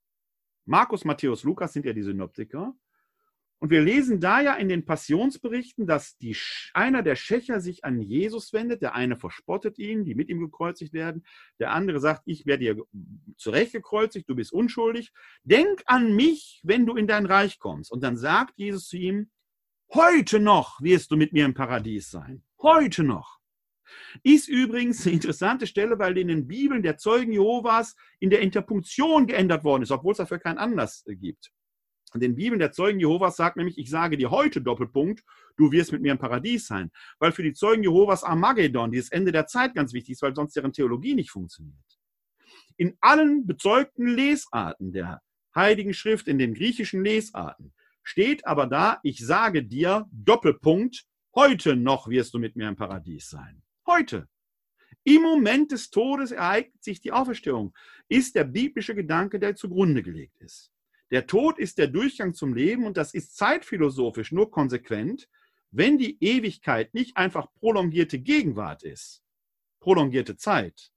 Markus, 0.65 1.03
Matthäus, 1.03 1.43
Lukas 1.43 1.73
sind 1.73 1.85
ja 1.85 1.93
die 1.93 2.03
Synoptiker. 2.03 2.75
Und 3.61 3.71
wir 3.71 3.81
lesen 3.81 4.21
da 4.21 4.39
ja 4.39 4.53
in 4.55 4.69
den 4.69 4.85
Passionsberichten, 4.85 5.85
dass 5.85 6.17
die, 6.17 6.35
einer 6.73 7.03
der 7.03 7.17
Schächer 7.17 7.59
sich 7.59 7.83
an 7.83 7.99
Jesus 7.99 8.53
wendet. 8.53 8.81
Der 8.81 8.95
eine 8.95 9.17
verspottet 9.17 9.77
ihn, 9.77 10.05
die 10.05 10.15
mit 10.15 10.29
ihm 10.29 10.39
gekreuzigt 10.39 10.93
werden. 10.93 11.25
Der 11.59 11.71
andere 11.71 11.99
sagt, 11.99 12.23
ich 12.25 12.45
werde 12.45 12.63
dir 12.63 12.83
zurechtgekreuzigt, 13.35 14.29
du 14.29 14.35
bist 14.35 14.53
unschuldig. 14.53 15.11
Denk 15.43 15.83
an 15.87 16.15
mich, 16.15 16.61
wenn 16.63 16.85
du 16.85 16.95
in 16.95 17.05
dein 17.05 17.25
Reich 17.25 17.59
kommst. 17.59 17.91
Und 17.91 18.01
dann 18.01 18.15
sagt 18.15 18.53
Jesus 18.57 18.87
zu 18.87 18.97
ihm, 18.97 19.29
heute 19.93 20.39
noch 20.39 20.81
wirst 20.81 21.11
du 21.11 21.17
mit 21.17 21.33
mir 21.33 21.43
im 21.43 21.53
Paradies 21.53 22.09
sein. 22.09 22.43
Heute 22.61 23.03
noch. 23.03 23.39
Ist 24.23 24.47
übrigens 24.47 25.05
eine 25.05 25.15
interessante 25.15 25.67
Stelle, 25.67 25.99
weil 25.99 26.17
in 26.17 26.27
den 26.29 26.47
Bibeln 26.47 26.81
der 26.81 26.97
Zeugen 26.97 27.33
Jehovas 27.33 27.95
in 28.19 28.29
der 28.29 28.39
Interpunktion 28.39 29.27
geändert 29.27 29.63
worden 29.65 29.83
ist, 29.83 29.91
obwohl 29.91 30.13
es 30.13 30.19
dafür 30.19 30.39
keinen 30.39 30.59
Anlass 30.59 31.03
gibt. 31.07 31.51
In 32.13 32.21
den 32.21 32.35
Bibeln 32.35 32.59
der 32.59 32.71
Zeugen 32.71 32.99
Jehovas 32.99 33.35
sagt 33.35 33.57
nämlich, 33.57 33.77
ich 33.77 33.89
sage 33.89 34.17
dir 34.17 34.31
heute 34.31 34.61
Doppelpunkt, 34.61 35.23
du 35.57 35.71
wirst 35.71 35.91
mit 35.91 36.01
mir 36.01 36.11
im 36.11 36.17
Paradies 36.17 36.65
sein. 36.65 36.91
Weil 37.19 37.31
für 37.31 37.43
die 37.43 37.53
Zeugen 37.53 37.83
Jehovas 37.83 38.23
Armageddon, 38.23 38.91
dieses 38.91 39.11
Ende 39.11 39.31
der 39.31 39.45
Zeit 39.45 39.75
ganz 39.75 39.93
wichtig 39.93 40.13
ist, 40.13 40.21
weil 40.21 40.35
sonst 40.35 40.55
deren 40.55 40.73
Theologie 40.73 41.13
nicht 41.13 41.29
funktioniert. 41.31 41.99
In 42.77 42.97
allen 43.01 43.45
bezeugten 43.45 44.07
Lesarten 44.07 44.91
der 44.91 45.21
Heiligen 45.53 45.93
Schrift, 45.93 46.27
in 46.27 46.39
den 46.39 46.53
griechischen 46.53 47.03
Lesarten, 47.03 47.73
steht 48.03 48.47
aber 48.47 48.65
da, 48.65 48.99
ich 49.03 49.25
sage 49.25 49.63
dir 49.63 50.07
Doppelpunkt, 50.11 51.05
heute 51.35 51.75
noch 51.75 52.07
wirst 52.07 52.33
du 52.33 52.39
mit 52.39 52.55
mir 52.55 52.67
im 52.67 52.75
Paradies 52.75 53.29
sein. 53.29 53.61
Heute. 53.85 54.27
Im 55.03 55.21
Moment 55.21 55.71
des 55.71 55.89
Todes 55.89 56.31
ereignet 56.31 56.83
sich 56.83 57.01
die 57.01 57.11
Auferstehung, 57.11 57.73
ist 58.07 58.35
der 58.35 58.43
biblische 58.43 58.95
Gedanke, 58.95 59.39
der 59.39 59.55
zugrunde 59.55 60.03
gelegt 60.03 60.37
ist. 60.39 60.71
Der 61.11 61.25
Tod 61.25 61.57
ist 61.57 61.77
der 61.77 61.87
Durchgang 61.87 62.33
zum 62.33 62.53
Leben 62.53 62.85
und 62.85 62.97
das 62.97 63.13
ist 63.13 63.35
zeitphilosophisch 63.35 64.31
nur 64.31 64.51
konsequent, 64.51 65.27
wenn 65.71 65.97
die 65.97 66.17
Ewigkeit 66.23 66.93
nicht 66.93 67.17
einfach 67.17 67.51
prolongierte 67.53 68.19
Gegenwart 68.19 68.83
ist, 68.83 69.23
prolongierte 69.79 70.35
Zeit, 70.35 70.91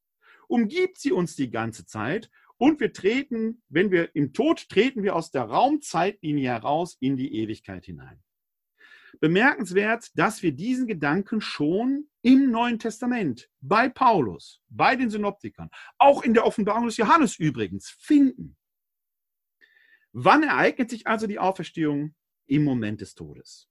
umgibt 0.49 0.99
sie 0.99 1.13
uns 1.13 1.37
die 1.37 1.51
ganze 1.51 1.87
Zeit 1.87 2.31
und 2.59 2.81
wir 2.81 2.93
treten, 2.93 3.63
wenn 3.69 3.91
wir 3.91 4.15
im 4.15 4.33
Tod 4.33 4.69
treten 4.69 5.03
wir 5.03 5.17
aus 5.17 5.31
der 5.31 5.43
Raumzeitlinie 5.43 6.51
heraus 6.51 6.97
in 7.01 7.17
die 7.17 7.35
Ewigkeit 7.35 7.85
hinein. 7.85 8.23
Bemerkenswert, 9.21 10.11
dass 10.15 10.43
wir 10.43 10.53
diesen 10.53 10.87
Gedanken 10.87 11.41
schon 11.41 12.09
im 12.23 12.51
Neuen 12.51 12.79
Testament, 12.79 13.51
bei 13.61 13.89
Paulus, 13.89 14.61
bei 14.69 14.97
den 14.97 15.11
Synoptikern, 15.11 15.71
auch 15.99 16.23
in 16.23 16.35
der 16.35 16.47
Offenbarung 16.47 16.87
des 16.87 16.97
Johannes 16.97 17.39
übrigens 17.39 17.91
finden. 18.01 18.57
Wann 20.13 20.43
ereignet 20.43 20.91
sich 20.91 21.07
also 21.07 21.27
die 21.27 21.39
Auferstehung? 21.39 22.15
Im 22.47 22.65
Moment 22.65 23.01
des 23.01 23.15
Todes. 23.15 23.69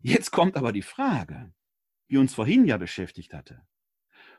Jetzt 0.00 0.30
kommt 0.30 0.56
aber 0.56 0.72
die 0.72 0.82
Frage, 0.82 1.52
die 2.08 2.16
uns 2.16 2.34
vorhin 2.34 2.64
ja 2.64 2.76
beschäftigt 2.76 3.34
hatte. 3.34 3.66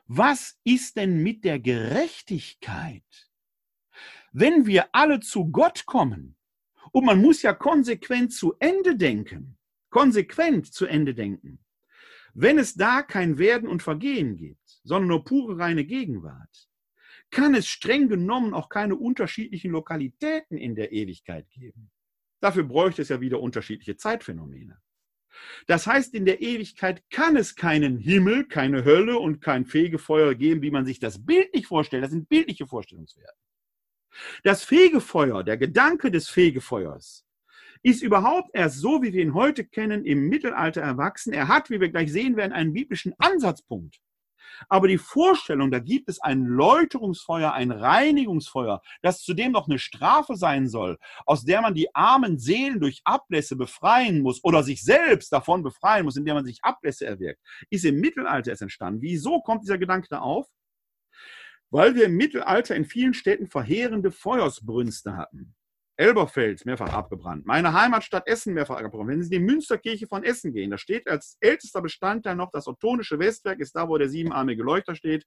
Was 0.06 0.58
ist 0.64 0.96
denn 0.96 1.22
mit 1.22 1.44
der 1.44 1.60
Gerechtigkeit? 1.60 3.30
Wenn 4.32 4.66
wir 4.66 4.88
alle 4.94 5.20
zu 5.20 5.50
Gott 5.50 5.86
kommen, 5.86 6.36
und 6.92 7.04
man 7.04 7.20
muss 7.20 7.42
ja 7.42 7.52
konsequent 7.52 8.32
zu 8.32 8.54
Ende 8.58 8.96
denken, 8.96 9.58
konsequent 9.90 10.72
zu 10.72 10.86
Ende 10.86 11.14
denken, 11.14 11.58
wenn 12.34 12.58
es 12.58 12.74
da 12.74 13.02
kein 13.02 13.38
Werden 13.38 13.68
und 13.68 13.82
Vergehen 13.82 14.36
gibt, 14.36 14.80
sondern 14.84 15.08
nur 15.08 15.24
pure 15.24 15.58
reine 15.58 15.84
Gegenwart, 15.84 16.68
kann 17.30 17.54
es 17.54 17.66
streng 17.66 18.08
genommen 18.08 18.54
auch 18.54 18.68
keine 18.68 18.96
unterschiedlichen 18.96 19.70
Lokalitäten 19.70 20.56
in 20.56 20.74
der 20.74 20.92
Ewigkeit 20.92 21.48
geben. 21.50 21.90
Dafür 22.40 22.64
bräuchte 22.64 23.02
es 23.02 23.08
ja 23.08 23.20
wieder 23.20 23.40
unterschiedliche 23.40 23.96
Zeitphänomene. 23.96 24.78
Das 25.66 25.86
heißt, 25.86 26.14
in 26.14 26.24
der 26.24 26.40
Ewigkeit 26.40 27.02
kann 27.10 27.36
es 27.36 27.54
keinen 27.54 27.98
Himmel, 27.98 28.46
keine 28.46 28.84
Hölle 28.84 29.18
und 29.18 29.40
kein 29.40 29.66
Fegefeuer 29.66 30.34
geben, 30.34 30.62
wie 30.62 30.70
man 30.70 30.84
sich 30.84 30.98
das 30.98 31.24
bildlich 31.24 31.66
vorstellt. 31.66 32.02
Das 32.02 32.10
sind 32.10 32.28
bildliche 32.28 32.66
Vorstellungswerte. 32.66 33.36
Das 34.42 34.64
Fegefeuer, 34.64 35.44
der 35.44 35.56
Gedanke 35.56 36.10
des 36.10 36.28
Fegefeuers, 36.28 37.24
ist 37.82 38.02
überhaupt 38.02 38.50
erst 38.54 38.78
so, 38.78 39.02
wie 39.02 39.12
wir 39.12 39.22
ihn 39.22 39.34
heute 39.34 39.64
kennen, 39.64 40.04
im 40.04 40.28
Mittelalter 40.28 40.80
erwachsen. 40.80 41.32
Er 41.32 41.46
hat, 41.46 41.70
wie 41.70 41.80
wir 41.80 41.90
gleich 41.90 42.10
sehen 42.10 42.36
werden, 42.36 42.52
einen 42.52 42.72
biblischen 42.72 43.14
Ansatzpunkt. 43.18 44.00
Aber 44.68 44.88
die 44.88 44.98
Vorstellung, 44.98 45.70
da 45.70 45.78
gibt 45.78 46.08
es 46.08 46.20
ein 46.20 46.44
Läuterungsfeuer, 46.44 47.52
ein 47.52 47.70
Reinigungsfeuer, 47.70 48.82
das 49.02 49.22
zudem 49.22 49.52
noch 49.52 49.68
eine 49.68 49.78
Strafe 49.78 50.36
sein 50.36 50.68
soll, 50.68 50.98
aus 51.26 51.44
der 51.44 51.62
man 51.62 51.74
die 51.74 51.94
armen 51.94 52.38
Seelen 52.38 52.80
durch 52.80 53.00
Ablässe 53.04 53.56
befreien 53.56 54.22
muss 54.22 54.42
oder 54.44 54.62
sich 54.62 54.82
selbst 54.82 55.32
davon 55.32 55.62
befreien 55.62 56.04
muss, 56.04 56.16
indem 56.16 56.34
man 56.34 56.44
sich 56.44 56.62
Ablässe 56.62 57.06
erwirkt, 57.06 57.40
ist 57.70 57.84
im 57.84 58.00
Mittelalter 58.00 58.50
erst 58.50 58.62
entstanden. 58.62 59.02
Wieso 59.02 59.40
kommt 59.40 59.62
dieser 59.62 59.78
Gedanke 59.78 60.08
da 60.10 60.20
auf? 60.20 60.46
Weil 61.70 61.94
wir 61.94 62.06
im 62.06 62.16
Mittelalter 62.16 62.74
in 62.74 62.86
vielen 62.86 63.12
Städten 63.12 63.46
verheerende 63.46 64.10
Feuersbrünste 64.10 65.16
hatten. 65.16 65.54
Elberfeld 65.98 66.64
mehrfach 66.64 66.92
abgebrannt, 66.92 67.44
meine 67.44 67.72
Heimatstadt 67.72 68.28
Essen 68.28 68.54
mehrfach 68.54 68.76
abgebrannt. 68.76 69.10
Wenn 69.10 69.22
Sie 69.22 69.34
in 69.34 69.42
die 69.42 69.52
Münsterkirche 69.52 70.06
von 70.06 70.22
Essen 70.22 70.52
gehen, 70.52 70.70
da 70.70 70.78
steht 70.78 71.08
als 71.08 71.36
ältester 71.40 71.82
Bestandteil 71.82 72.36
noch 72.36 72.52
das 72.52 72.68
ottonische 72.68 73.18
Westwerk, 73.18 73.58
ist 73.58 73.74
da, 73.74 73.88
wo 73.88 73.98
der 73.98 74.08
siebenarmige 74.08 74.62
Leuchter 74.62 74.94
steht. 74.94 75.26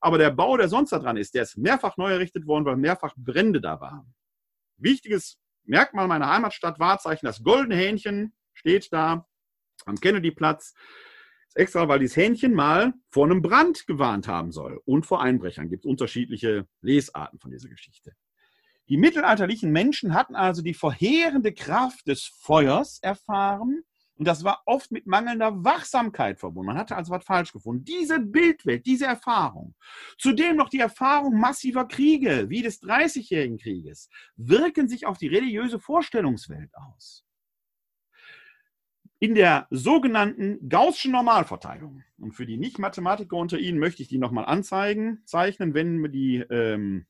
Aber 0.00 0.18
der 0.18 0.30
Bau, 0.30 0.56
der 0.56 0.68
sonst 0.68 0.90
da 0.90 0.98
dran 0.98 1.16
ist, 1.16 1.34
der 1.34 1.42
ist 1.42 1.56
mehrfach 1.56 1.96
neu 1.96 2.10
errichtet 2.10 2.46
worden, 2.46 2.64
weil 2.64 2.76
mehrfach 2.76 3.14
Brände 3.16 3.60
da 3.60 3.80
waren. 3.80 4.12
Wichtiges 4.76 5.38
Merkmal 5.64 6.08
meiner 6.08 6.32
Heimatstadt, 6.32 6.80
Wahrzeichen, 6.80 7.26
das 7.26 7.42
goldene 7.42 7.76
Hähnchen 7.76 8.32
steht 8.54 8.92
da 8.92 9.26
am 9.84 9.96
Kennedyplatz. 9.96 10.74
Extra, 11.54 11.88
weil 11.88 11.98
dieses 11.98 12.16
Hähnchen 12.16 12.54
mal 12.54 12.94
vor 13.10 13.26
einem 13.26 13.42
Brand 13.42 13.86
gewarnt 13.86 14.28
haben 14.28 14.50
soll 14.50 14.80
und 14.84 15.06
vor 15.06 15.22
Einbrechern. 15.22 15.68
Gibt 15.68 15.84
es 15.84 15.88
unterschiedliche 15.88 16.66
Lesarten 16.80 17.38
von 17.38 17.50
dieser 17.50 17.68
Geschichte. 17.68 18.14
Die 18.88 18.96
mittelalterlichen 18.96 19.70
Menschen 19.70 20.14
hatten 20.14 20.34
also 20.34 20.62
die 20.62 20.74
verheerende 20.74 21.52
Kraft 21.52 22.06
des 22.06 22.24
Feuers 22.24 22.98
erfahren 23.00 23.82
und 24.18 24.26
das 24.26 24.42
war 24.42 24.62
oft 24.66 24.90
mit 24.90 25.06
mangelnder 25.06 25.64
Wachsamkeit 25.64 26.40
verbunden. 26.40 26.66
Man 26.66 26.78
hatte 26.78 26.96
also 26.96 27.12
was 27.12 27.24
falsch 27.24 27.52
gefunden. 27.52 27.84
Diese 27.84 28.18
Bildwelt, 28.18 28.84
diese 28.84 29.06
Erfahrung, 29.06 29.74
zudem 30.18 30.56
noch 30.56 30.68
die 30.68 30.80
Erfahrung 30.80 31.38
massiver 31.38 31.86
Kriege 31.86 32.50
wie 32.50 32.62
des 32.62 32.80
Dreißigjährigen 32.80 33.58
Krieges, 33.58 34.10
wirken 34.36 34.88
sich 34.88 35.06
auf 35.06 35.18
die 35.18 35.28
religiöse 35.28 35.78
Vorstellungswelt 35.78 36.70
aus. 36.74 37.24
in 39.20 39.34
der 39.34 39.66
sogenannten 39.70 40.68
Gaußschen 40.68 41.10
Normalverteilung. 41.10 42.04
Und 42.18 42.32
für 42.32 42.46
die 42.46 42.56
Nicht-Mathematiker 42.56 43.36
unter 43.36 43.58
Ihnen 43.58 43.80
möchte 43.80 44.00
ich 44.00 44.08
die 44.08 44.18
nochmal 44.18 44.44
anzeigen, 44.44 45.22
zeichnen. 45.24 45.74
Wenn 45.74 46.12
die 46.12 46.36
ähm, 46.36 47.06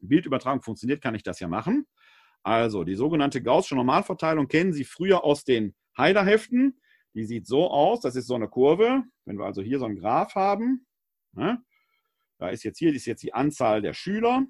Bildübertragung 0.00 0.62
funktioniert, 0.62 1.02
kann 1.02 1.14
ich 1.14 1.22
das 1.22 1.40
ja 1.40 1.48
machen. 1.48 1.86
Also 2.42 2.84
die 2.84 2.94
sogenannte 2.94 3.42
Gaußsche 3.42 3.74
Normalverteilung 3.74 4.48
kennen 4.48 4.72
Sie 4.72 4.84
früher 4.84 5.24
aus 5.24 5.44
den 5.44 5.74
Heiderheften. 5.98 6.80
Die 7.14 7.24
sieht 7.24 7.46
so 7.46 7.70
aus, 7.70 8.00
das 8.00 8.14
ist 8.14 8.26
so 8.26 8.34
eine 8.34 8.48
Kurve. 8.48 9.02
Wenn 9.24 9.38
wir 9.38 9.46
also 9.46 9.62
hier 9.62 9.78
so 9.78 9.86
einen 9.86 9.98
Graph 9.98 10.34
haben, 10.34 10.86
ne, 11.32 11.62
da 12.38 12.50
ist 12.50 12.62
jetzt 12.62 12.78
hier 12.78 12.94
ist 12.94 13.06
jetzt 13.06 13.22
die 13.22 13.34
Anzahl 13.34 13.82
der 13.82 13.94
Schüler 13.94 14.46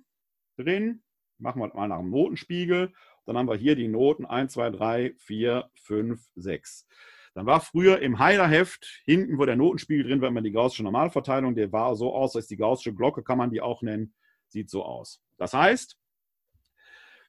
drin. 0.56 1.02
Machen 1.38 1.60
wir 1.62 1.72
mal 1.74 1.88
nach 1.88 2.00
dem 2.00 2.10
Notenspiegel. 2.10 2.92
Dann 3.24 3.36
haben 3.36 3.48
wir 3.48 3.56
hier 3.56 3.76
die 3.76 3.88
Noten 3.88 4.26
1, 4.26 4.52
2, 4.52 4.70
3, 4.70 5.14
4, 5.16 5.70
5, 5.74 6.20
6. 6.34 6.86
Dann 7.34 7.46
war 7.46 7.60
früher 7.60 8.00
im 8.00 8.18
Heiderheft 8.18 9.02
hinten, 9.04 9.38
wo 9.38 9.44
der 9.44 9.56
Notenspiegel 9.56 10.04
drin 10.04 10.20
war, 10.20 10.28
immer 10.28 10.40
die 10.40 10.52
gaußsche 10.52 10.82
Normalverteilung. 10.82 11.54
Der 11.54 11.70
war 11.70 11.94
so 11.94 12.14
aus, 12.14 12.34
als 12.34 12.46
die 12.46 12.56
gaußsche 12.56 12.94
Glocke 12.94 13.22
kann 13.22 13.38
man 13.38 13.50
die 13.50 13.60
auch 13.60 13.82
nennen. 13.82 14.14
Sieht 14.48 14.70
so 14.70 14.84
aus. 14.84 15.22
Das 15.38 15.52
heißt, 15.52 15.96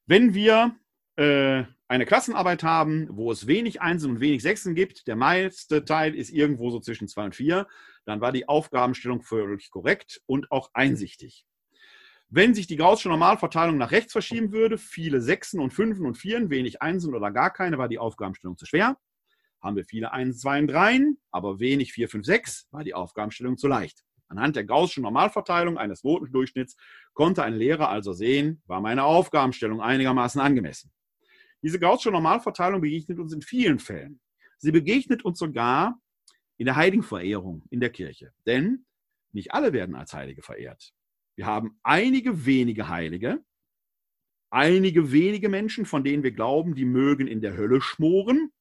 wenn 0.06 0.34
wir 0.34 0.76
äh, 1.18 1.64
eine 1.88 2.06
Klassenarbeit 2.06 2.64
haben, 2.64 3.08
wo 3.12 3.32
es 3.32 3.48
wenig 3.48 3.82
Einsen 3.82 4.12
und 4.12 4.20
wenig 4.20 4.42
Sechsen 4.42 4.76
gibt, 4.76 5.08
der 5.08 5.16
meiste 5.16 5.86
Teil 5.86 6.16
ist 6.16 6.30
irgendwo 6.30 6.70
so 6.70 6.80
zwischen 6.80 7.08
2 7.08 7.26
und 7.26 7.36
4, 7.36 7.68
dann 8.06 8.22
war 8.22 8.32
die 8.32 8.48
Aufgabenstellung 8.48 9.22
völlig 9.22 9.70
korrekt 9.70 10.22
und 10.26 10.52
auch 10.52 10.70
einsichtig. 10.74 11.46
Wenn 12.30 12.54
sich 12.54 12.68
die 12.68 12.76
Gaußsche 12.76 13.08
Normalverteilung 13.08 13.78
nach 13.78 13.92
rechts 13.92 14.12
verschieben 14.12 14.52
würde, 14.52 14.78
viele 14.78 15.22
Sechsen 15.22 15.62
und 15.62 15.72
Fünfen 15.72 16.06
und 16.06 16.18
Vieren, 16.18 16.50
wenig 16.50 16.82
Einsen 16.82 17.16
oder 17.16 17.32
gar 17.32 17.52
keine, 17.52 17.78
war 17.78 17.88
die 17.88 18.00
Aufgabenstellung 18.00 18.58
zu 18.58 18.66
schwer. 18.66 18.98
Haben 19.62 19.78
wir 19.78 19.86
viele 19.86 20.12
Einsen, 20.12 20.40
Zwei 20.40 20.60
und 20.60 20.68
Dreien, 20.68 21.20
aber 21.32 21.60
wenig 21.60 21.94
Vier, 21.94 22.10
Fünf, 22.10 22.26
Sechs, 22.26 22.68
war 22.72 22.84
die 22.84 22.94
Aufgabenstellung 22.94 23.58
zu 23.58 23.70
leicht. 23.70 24.04
Anhand 24.28 24.56
der 24.56 24.66
Gaußschen 24.66 25.04
Normalverteilung 25.04 25.78
eines 25.78 26.04
Notendurchschnitts 26.04 26.76
konnte 27.14 27.44
ein 27.44 27.54
Lehrer 27.54 27.90
also 27.90 28.14
sehen, 28.14 28.62
war 28.66 28.82
meine 28.82 29.04
Aufgabenstellung 29.04 29.82
einigermaßen 29.82 30.42
angemessen. 30.42 30.92
Diese 31.62 31.80
Gaußsche 31.80 32.12
Normalverteilung 32.12 32.82
begegnet 32.82 33.20
uns 33.20 33.34
in 33.34 33.42
vielen 33.42 33.80
Fällen. 33.80 34.20
Sie 34.58 34.72
begegnet 34.72 35.24
uns 35.24 35.40
sogar 35.40 36.00
in 36.58 36.66
der 36.66 36.76
Heiligenverehrung 36.76 37.64
in 37.70 37.80
der 37.80 37.90
Kirche. 37.90 38.34
Denn 38.46 38.86
nicht 39.32 39.54
alle 39.54 39.74
werden 39.74 39.96
als 39.96 40.14
Heilige 40.14 40.42
verehrt. 40.42 40.94
Wir 41.36 41.46
haben 41.46 41.80
einige 41.84 42.46
wenige 42.46 42.90
Heilige, 42.90 43.44
einige 44.50 45.12
wenige 45.12 45.50
Menschen, 45.50 45.86
von 45.86 46.04
denen 46.04 46.24
wir 46.24 46.32
glauben, 46.32 46.74
die 46.76 46.86
mögen 46.86 47.28
in 47.28 47.42
der 47.42 47.56
Hölle 47.56 47.82
schmoren. 47.82 48.52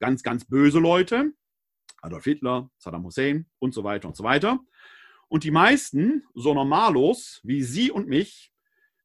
Ganz, 0.00 0.22
ganz 0.22 0.44
böse 0.44 0.80
Leute. 0.80 1.32
Adolf 2.02 2.24
Hitler, 2.24 2.70
Saddam 2.76 3.04
Hussein 3.04 3.46
und 3.60 3.72
so 3.72 3.84
weiter 3.84 4.08
und 4.08 4.16
so 4.16 4.24
weiter. 4.24 4.60
Und 5.28 5.44
die 5.44 5.50
meisten, 5.50 6.24
so 6.34 6.54
normallos 6.54 7.40
wie 7.42 7.62
Sie 7.62 7.90
und 7.90 8.08
mich, 8.08 8.52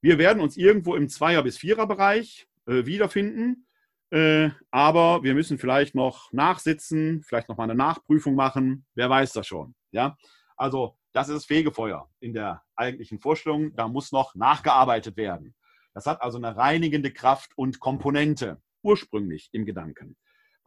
wir 0.01 0.17
werden 0.17 0.41
uns 0.41 0.57
irgendwo 0.57 0.95
im 0.95 1.09
Zweier- 1.09 1.43
bis 1.43 1.57
Vierer-Bereich 1.57 2.47
äh, 2.67 2.86
wiederfinden. 2.86 3.67
Äh, 4.11 4.49
aber 4.72 5.24
wir 5.24 5.34
müssen 5.34 5.57
vielleicht 5.59 5.93
noch 5.93 6.32
nachsitzen, 6.32 7.22
vielleicht 7.24 7.49
noch 7.49 7.57
mal 7.57 7.65
eine 7.65 7.76
Nachprüfung 7.76 8.36
machen. 8.36 8.86
Wer 8.95 9.09
weiß 9.09 9.34
das 9.34 9.47
schon. 9.47 9.76
Ja, 9.91 10.17
also 10.55 10.97
das 11.11 11.30
ist 11.30 11.45
Fegefeuer 11.45 12.09
in 12.20 12.34
der 12.34 12.63
eigentlichen 12.76 13.20
Vorstellung. 13.20 13.76
Da 13.76 13.88
muss 13.88 14.11
noch 14.11 14.36
nachgearbeitet 14.36 15.17
werden. 15.17 15.55
Das 15.93 16.05
hat 16.05 16.22
also 16.22 16.38
eine 16.38 16.55
reinigende 16.55 17.11
Kraft 17.11 17.51
und 17.55 17.80
Komponente 17.80 18.61
ursprünglich 18.84 19.49
im 19.51 19.65
Gedanken. 19.65 20.15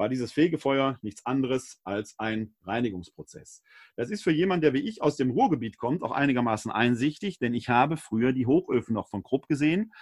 War 0.03 0.09
dieses 0.09 0.33
Fegefeuer 0.33 0.99
nichts 1.03 1.25
anderes 1.25 1.81
als 1.85 2.19
ein 2.19 2.57
Reinigungsprozess. 2.65 3.63
Das 3.95 4.11
ist 4.11 4.25
für 4.25 4.33
jemanden, 4.33 4.63
der 4.63 4.73
wie 4.73 4.81
ich 4.81 5.01
aus 5.01 5.17
dem 5.17 5.31
Ruhrgebiet 5.31 5.79
kommt, 5.79 6.03
auch 6.03 6.11
einigermaßen 6.11 6.73
einsichtig, 6.73 7.39
denn 7.39 7.55
ich 7.55 7.69
habe 7.69 7.97
früher 7.97 8.33
die 8.33 8.47
Hochöfen 8.47 8.95
noch 8.95 9.09
von 9.09 9.23
Krupp 9.23 9.47
gesehen, 9.47 9.93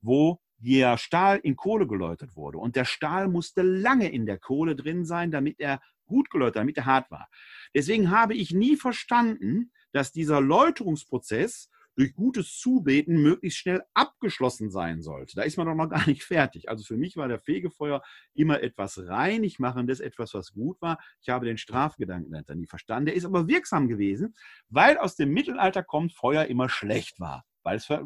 wo 0.00 0.40
der 0.56 0.96
Stahl 0.96 1.40
in 1.42 1.56
Kohle 1.56 1.86
geläutert 1.86 2.36
wurde. 2.36 2.56
Und 2.56 2.74
der 2.74 2.86
Stahl 2.86 3.28
musste 3.28 3.60
lange 3.60 4.10
in 4.10 4.24
der 4.24 4.38
Kohle 4.38 4.76
drin 4.76 5.04
sein, 5.04 5.30
damit 5.30 5.60
er 5.60 5.82
gut 6.06 6.30
geläutert, 6.30 6.56
damit 6.56 6.78
er 6.78 6.86
hart 6.86 7.10
war. 7.10 7.28
Deswegen 7.74 8.10
habe 8.10 8.32
ich 8.32 8.52
nie 8.52 8.76
verstanden, 8.76 9.72
dass 9.92 10.10
dieser 10.10 10.40
Läuterungsprozess 10.40 11.68
durch 12.00 12.14
gutes 12.14 12.58
Zubeten 12.58 13.22
möglichst 13.22 13.58
schnell 13.58 13.82
abgeschlossen 13.92 14.70
sein 14.70 15.02
sollte. 15.02 15.36
Da 15.36 15.42
ist 15.42 15.58
man 15.58 15.66
doch 15.66 15.74
noch 15.74 15.90
gar 15.90 16.06
nicht 16.06 16.22
fertig. 16.22 16.70
Also 16.70 16.82
für 16.82 16.96
mich 16.96 17.16
war 17.16 17.28
der 17.28 17.38
Fegefeuer 17.38 18.02
immer 18.32 18.62
etwas 18.62 18.98
reinig 19.06 19.58
machendes, 19.58 20.00
etwas, 20.00 20.32
was 20.32 20.52
gut 20.52 20.80
war. 20.80 20.98
Ich 21.20 21.28
habe 21.28 21.44
den 21.44 21.58
Strafgedanken 21.58 22.32
dahinter 22.32 22.54
nie 22.54 22.66
verstanden. 22.66 23.06
Der 23.06 23.14
ist 23.16 23.26
aber 23.26 23.48
wirksam 23.48 23.86
gewesen, 23.86 24.34
weil 24.70 24.96
aus 24.96 25.16
dem 25.16 25.32
Mittelalter 25.32 25.82
kommt, 25.82 26.14
Feuer 26.14 26.46
immer 26.46 26.70
schlecht 26.70 27.20
war. 27.20 27.44
Weil 27.62 27.76
es 27.76 27.90
war 27.90 28.02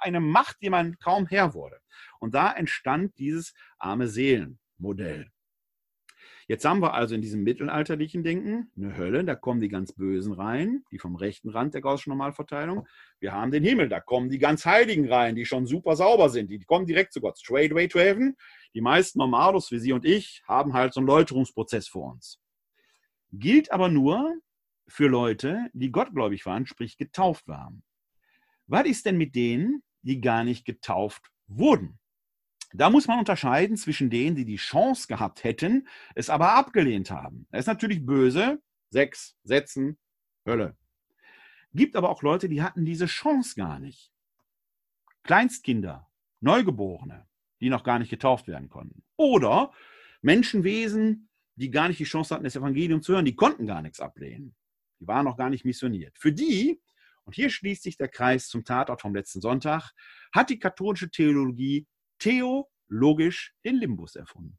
eine 0.00 0.18
Macht, 0.18 0.56
die 0.60 0.70
man 0.70 0.98
kaum 0.98 1.26
Herr 1.26 1.54
wurde. 1.54 1.78
Und 2.18 2.34
da 2.34 2.52
entstand 2.52 3.16
dieses 3.18 3.54
arme 3.78 4.08
Seelenmodell. 4.08 5.30
Jetzt 6.50 6.64
haben 6.64 6.82
wir 6.82 6.94
also 6.94 7.14
in 7.14 7.22
diesem 7.22 7.44
mittelalterlichen 7.44 8.24
Denken 8.24 8.72
eine 8.76 8.96
Hölle, 8.96 9.22
da 9.24 9.36
kommen 9.36 9.60
die 9.60 9.68
ganz 9.68 9.92
Bösen 9.92 10.32
rein, 10.32 10.82
die 10.90 10.98
vom 10.98 11.14
rechten 11.14 11.48
Rand 11.48 11.74
der 11.74 11.80
Gaußschen 11.80 12.10
Normalverteilung. 12.10 12.88
Wir 13.20 13.30
haben 13.30 13.52
den 13.52 13.62
Himmel, 13.62 13.88
da 13.88 14.00
kommen 14.00 14.30
die 14.30 14.40
ganz 14.40 14.66
Heiligen 14.66 15.08
rein, 15.08 15.36
die 15.36 15.44
schon 15.44 15.66
super 15.66 15.94
sauber 15.94 16.28
sind, 16.28 16.50
die 16.50 16.58
kommen 16.58 16.86
direkt 16.86 17.12
zu 17.12 17.20
Gott, 17.20 17.38
straight 17.38 17.72
way 17.72 17.86
to 17.86 18.00
heaven. 18.00 18.36
Die 18.74 18.80
meisten 18.80 19.20
Normalos, 19.20 19.70
wie 19.70 19.78
Sie 19.78 19.92
und 19.92 20.04
ich, 20.04 20.42
haben 20.48 20.72
halt 20.72 20.92
so 20.92 20.98
einen 20.98 21.06
Läuterungsprozess 21.06 21.86
vor 21.86 22.14
uns. 22.14 22.40
Gilt 23.30 23.70
aber 23.70 23.88
nur 23.88 24.34
für 24.88 25.06
Leute, 25.06 25.68
die 25.72 25.92
gottgläubig 25.92 26.46
waren, 26.46 26.66
sprich 26.66 26.96
getauft 26.96 27.46
waren. 27.46 27.84
Was 28.66 28.86
ist 28.86 29.06
denn 29.06 29.18
mit 29.18 29.36
denen, 29.36 29.84
die 30.02 30.20
gar 30.20 30.42
nicht 30.42 30.64
getauft 30.64 31.30
wurden? 31.46 32.00
Da 32.72 32.88
muss 32.88 33.08
man 33.08 33.18
unterscheiden 33.18 33.76
zwischen 33.76 34.10
denen, 34.10 34.36
die 34.36 34.44
die 34.44 34.56
Chance 34.56 35.08
gehabt 35.08 35.42
hätten, 35.42 35.88
es 36.14 36.30
aber 36.30 36.54
abgelehnt 36.54 37.10
haben. 37.10 37.46
Das 37.50 37.60
ist 37.60 37.66
natürlich 37.66 38.04
böse. 38.06 38.62
Sechs, 38.90 39.36
Sätzen, 39.44 39.98
Hölle. 40.46 40.76
Gibt 41.72 41.96
aber 41.96 42.10
auch 42.10 42.22
Leute, 42.22 42.48
die 42.48 42.62
hatten 42.62 42.84
diese 42.84 43.06
Chance 43.06 43.54
gar 43.54 43.78
nicht. 43.78 44.12
Kleinstkinder, 45.22 46.08
Neugeborene, 46.40 47.28
die 47.60 47.70
noch 47.70 47.84
gar 47.84 47.98
nicht 47.98 48.10
getauft 48.10 48.48
werden 48.48 48.68
konnten. 48.68 49.04
Oder 49.16 49.72
Menschenwesen, 50.22 51.28
die 51.54 51.70
gar 51.70 51.88
nicht 51.88 52.00
die 52.00 52.04
Chance 52.04 52.34
hatten, 52.34 52.44
das 52.44 52.56
Evangelium 52.56 53.02
zu 53.02 53.12
hören, 53.12 53.24
die 53.24 53.36
konnten 53.36 53.66
gar 53.66 53.82
nichts 53.82 54.00
ablehnen. 54.00 54.56
Die 54.98 55.06
waren 55.06 55.24
noch 55.24 55.36
gar 55.36 55.50
nicht 55.50 55.64
missioniert. 55.64 56.16
Für 56.18 56.32
die, 56.32 56.80
und 57.24 57.34
hier 57.34 57.50
schließt 57.50 57.82
sich 57.82 57.96
der 57.96 58.08
Kreis 58.08 58.48
zum 58.48 58.64
Tatort 58.64 59.02
vom 59.02 59.14
letzten 59.14 59.40
Sonntag, 59.40 59.92
hat 60.32 60.50
die 60.50 60.58
katholische 60.58 61.10
Theologie 61.10 61.86
theologisch 62.20 63.54
den 63.64 63.76
Limbus 63.76 64.14
erfunden. 64.14 64.58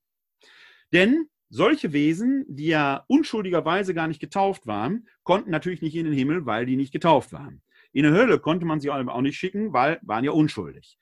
Denn 0.92 1.30
solche 1.50 1.94
Wesen, 1.94 2.46
die 2.48 2.68
ja 2.68 3.06
unschuldigerweise 3.08 3.94
gar 3.94 4.08
nicht 4.08 4.20
getauft 4.20 4.68
waren, 4.68 5.08
konnten 5.24 5.52
natürlich 5.52 5.82
nicht 5.82 5.96
in 5.96 6.06
den 6.06 6.14
Himmel, 6.14 6.46
weil 6.46 6.66
die 6.66 6.76
nicht 6.76 6.92
getauft 6.92 7.32
waren. 7.32 7.62
In 7.94 8.04
die 8.04 8.12
Hölle 8.12 8.40
konnte 8.40 8.66
man 8.66 8.80
sie 8.80 8.90
auch 8.90 9.22
nicht 9.22 9.38
schicken, 9.38 9.74
weil 9.74 10.00
waren 10.02 10.24
ja 10.24 10.32
unschuldig. 10.32 10.98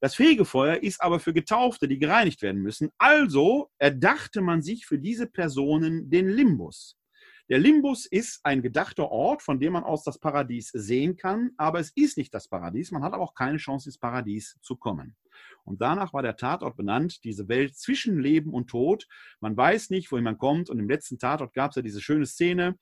Das 0.00 0.14
Fegefeuer 0.14 0.82
ist 0.82 1.02
aber 1.02 1.20
für 1.20 1.34
Getaufte, 1.34 1.86
die 1.86 1.98
gereinigt 1.98 2.40
werden 2.40 2.62
müssen. 2.62 2.90
Also 2.96 3.70
erdachte 3.78 4.40
man 4.40 4.62
sich 4.62 4.86
für 4.86 4.98
diese 4.98 5.26
Personen 5.26 6.08
den 6.08 6.28
Limbus. 6.28 6.96
Der 7.50 7.58
Limbus 7.58 8.06
ist 8.06 8.40
ein 8.44 8.62
gedachter 8.62 9.10
Ort, 9.10 9.42
von 9.42 9.60
dem 9.60 9.74
man 9.74 9.84
aus 9.84 10.04
das 10.04 10.18
Paradies 10.18 10.68
sehen 10.68 11.16
kann, 11.16 11.50
aber 11.58 11.80
es 11.80 11.90
ist 11.96 12.16
nicht 12.16 12.32
das 12.32 12.48
Paradies. 12.48 12.92
Man 12.92 13.02
hat 13.02 13.12
aber 13.12 13.24
auch 13.24 13.34
keine 13.34 13.58
Chance, 13.58 13.88
ins 13.88 13.98
Paradies 13.98 14.56
zu 14.62 14.76
kommen. 14.76 15.16
Und 15.64 15.80
danach 15.80 16.12
war 16.12 16.22
der 16.22 16.36
Tatort 16.36 16.76
benannt, 16.76 17.24
diese 17.24 17.48
Welt 17.48 17.76
zwischen 17.76 18.18
Leben 18.18 18.52
und 18.52 18.68
Tod. 18.68 19.06
Man 19.40 19.56
weiß 19.56 19.90
nicht, 19.90 20.10
wohin 20.12 20.24
man 20.24 20.38
kommt. 20.38 20.70
Und 20.70 20.78
im 20.78 20.88
letzten 20.88 21.18
Tatort 21.18 21.54
gab 21.54 21.70
es 21.70 21.76
ja 21.76 21.82
diese 21.82 22.00
schöne 22.00 22.26
Szene, 22.26 22.78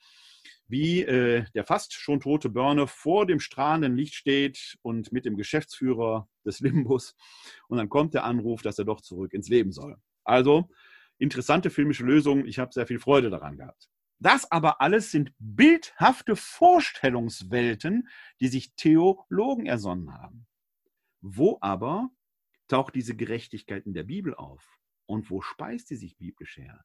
wie 0.68 1.02
äh, 1.02 1.44
der 1.54 1.64
fast 1.64 1.94
schon 1.94 2.20
tote 2.20 2.50
Börne 2.50 2.86
vor 2.86 3.26
dem 3.26 3.40
strahlenden 3.40 3.96
Licht 3.96 4.14
steht 4.14 4.76
und 4.82 5.12
mit 5.12 5.24
dem 5.24 5.36
Geschäftsführer 5.36 6.28
des 6.44 6.60
Limbus. 6.60 7.16
Und 7.68 7.78
dann 7.78 7.88
kommt 7.88 8.14
der 8.14 8.24
Anruf, 8.24 8.62
dass 8.62 8.78
er 8.78 8.84
doch 8.84 9.00
zurück 9.00 9.32
ins 9.32 9.48
Leben 9.48 9.72
soll. 9.72 9.96
Also 10.24 10.68
interessante 11.18 11.70
filmische 11.70 12.04
Lösung. 12.04 12.46
Ich 12.46 12.58
habe 12.58 12.72
sehr 12.72 12.86
viel 12.86 13.00
Freude 13.00 13.30
daran 13.30 13.56
gehabt. 13.56 13.88
Das 14.20 14.50
aber 14.50 14.80
alles 14.80 15.10
sind 15.10 15.32
bildhafte 15.38 16.34
Vorstellungswelten, 16.34 18.08
die 18.40 18.48
sich 18.48 18.74
Theologen 18.74 19.66
ersonnen 19.66 20.12
haben. 20.12 20.46
Wo 21.20 21.58
aber 21.60 22.10
taucht 22.68 22.94
diese 22.94 23.16
Gerechtigkeit 23.16 23.86
in 23.86 23.94
der 23.94 24.04
Bibel 24.04 24.34
auf? 24.34 24.78
Und 25.06 25.30
wo 25.30 25.40
speist 25.40 25.88
sie 25.88 25.96
sich 25.96 26.16
biblisch 26.16 26.58
her? 26.58 26.84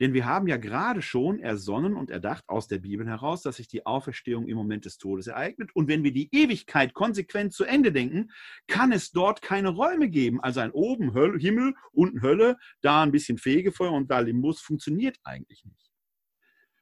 Denn 0.00 0.14
wir 0.14 0.26
haben 0.26 0.46
ja 0.46 0.56
gerade 0.56 1.02
schon 1.02 1.40
ersonnen 1.40 1.94
und 1.94 2.10
erdacht 2.10 2.48
aus 2.48 2.68
der 2.68 2.78
Bibel 2.78 3.06
heraus, 3.06 3.42
dass 3.42 3.56
sich 3.56 3.68
die 3.68 3.84
Auferstehung 3.86 4.46
im 4.46 4.56
Moment 4.56 4.84
des 4.84 4.98
Todes 4.98 5.26
ereignet. 5.26 5.70
Und 5.74 5.88
wenn 5.88 6.04
wir 6.04 6.12
die 6.12 6.28
Ewigkeit 6.32 6.94
konsequent 6.94 7.52
zu 7.52 7.64
Ende 7.64 7.92
denken, 7.92 8.30
kann 8.66 8.92
es 8.92 9.10
dort 9.10 9.42
keine 9.42 9.70
Räume 9.70 10.08
geben. 10.08 10.40
Also 10.40 10.60
ein 10.60 10.70
oben 10.70 11.14
Hölle, 11.14 11.38
Himmel, 11.38 11.74
unten 11.92 12.22
Hölle, 12.22 12.56
da 12.80 13.02
ein 13.02 13.12
bisschen 13.12 13.38
Fegefeuer 13.38 13.92
und 13.92 14.10
da 14.10 14.20
Limbus 14.20 14.60
funktioniert 14.60 15.18
eigentlich 15.24 15.64
nicht. 15.64 15.90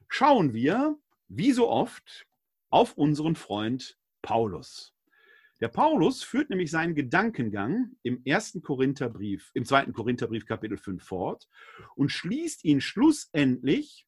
Schauen 0.07 0.53
wir, 0.53 0.95
wie 1.27 1.51
so 1.51 1.69
oft, 1.69 2.25
auf 2.69 2.93
unseren 2.93 3.35
Freund 3.35 3.97
Paulus. 4.21 4.93
Der 5.59 5.69
Paulus 5.69 6.23
führt 6.23 6.49
nämlich 6.51 6.69
seinen 6.69 6.93
Gedankengang 6.93 7.95
im 8.03 8.21
ersten 8.25 8.61
Korintherbrief, 8.61 9.49
im 9.55 9.65
zweiten 9.65 9.91
Korintherbrief 9.91 10.45
Kapitel 10.45 10.77
5 10.77 11.03
fort 11.03 11.47
und 11.95 12.11
schließt 12.11 12.63
ihn 12.63 12.79
schlussendlich 12.79 14.07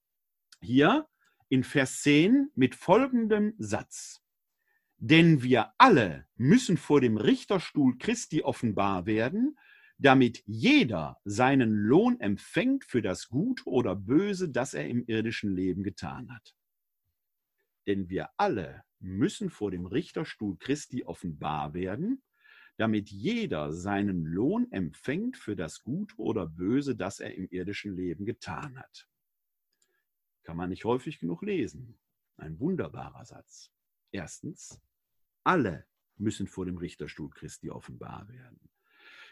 hier 0.61 1.07
in 1.49 1.63
Vers 1.63 2.01
10 2.01 2.51
mit 2.53 2.75
folgendem 2.75 3.55
Satz. 3.57 4.21
Denn 4.97 5.41
wir 5.41 5.73
alle 5.77 6.27
müssen 6.35 6.77
vor 6.77 7.01
dem 7.01 7.17
Richterstuhl 7.17 7.97
Christi 7.97 8.43
offenbar 8.43 9.07
werden, 9.07 9.57
damit 9.97 10.43
jeder 10.45 11.17
seinen 11.23 11.71
Lohn 11.71 12.19
empfängt 12.19 12.85
für 12.85 13.01
das 13.01 13.27
Gute 13.27 13.65
oder 13.65 13.95
Böse, 13.95 14.49
das 14.49 14.73
er 14.73 14.87
im 14.87 15.03
irdischen 15.07 15.55
Leben 15.55 15.83
getan 15.83 16.33
hat. 16.33 16.53
Denn 17.87 18.09
wir 18.09 18.29
alle 18.37 18.83
müssen 18.99 19.49
vor 19.49 19.71
dem 19.71 19.85
Richterstuhl 19.85 20.57
Christi 20.57 21.03
offenbar 21.03 21.73
werden, 21.73 22.21
damit 22.77 23.09
jeder 23.09 23.73
seinen 23.73 24.23
Lohn 24.23 24.71
empfängt 24.71 25.37
für 25.37 25.55
das 25.55 25.83
Gute 25.83 26.15
oder 26.17 26.47
Böse, 26.47 26.95
das 26.95 27.19
er 27.19 27.35
im 27.35 27.47
irdischen 27.49 27.95
Leben 27.95 28.25
getan 28.25 28.79
hat. 28.79 29.07
Kann 30.43 30.57
man 30.57 30.69
nicht 30.69 30.85
häufig 30.85 31.19
genug 31.19 31.43
lesen. 31.43 31.99
Ein 32.37 32.59
wunderbarer 32.59 33.25
Satz. 33.25 33.71
Erstens, 34.11 34.81
alle 35.43 35.85
müssen 36.15 36.47
vor 36.47 36.65
dem 36.65 36.77
Richterstuhl 36.77 37.29
Christi 37.29 37.69
offenbar 37.69 38.27
werden. 38.29 38.69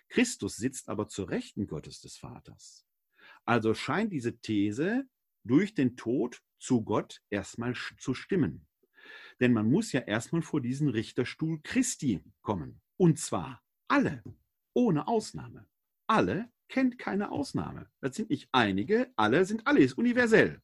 Christus 0.09 0.57
sitzt 0.57 0.89
aber 0.89 1.07
zur 1.07 1.29
Rechten 1.29 1.67
Gottes 1.67 2.01
des 2.01 2.17
Vaters. 2.17 2.85
Also 3.45 3.73
scheint 3.73 4.11
diese 4.11 4.37
These 4.39 5.07
durch 5.43 5.73
den 5.73 5.95
Tod 5.95 6.41
zu 6.59 6.83
Gott 6.83 7.21
erstmal 7.29 7.75
zu 7.97 8.13
stimmen. 8.13 8.66
Denn 9.39 9.53
man 9.53 9.69
muss 9.69 9.91
ja 9.91 10.01
erstmal 10.01 10.41
vor 10.41 10.61
diesen 10.61 10.89
Richterstuhl 10.89 11.59
Christi 11.63 12.23
kommen. 12.41 12.81
Und 12.97 13.19
zwar 13.19 13.63
alle, 13.87 14.23
ohne 14.73 15.07
Ausnahme. 15.07 15.67
Alle 16.07 16.49
kennt 16.69 16.97
keine 16.97 17.31
Ausnahme. 17.31 17.89
Das 18.01 18.15
sind 18.15 18.29
nicht 18.29 18.49
einige, 18.51 19.11
alle 19.15 19.45
sind 19.45 19.67
alle, 19.67 19.79
ist 19.79 19.97
universell. 19.97 20.61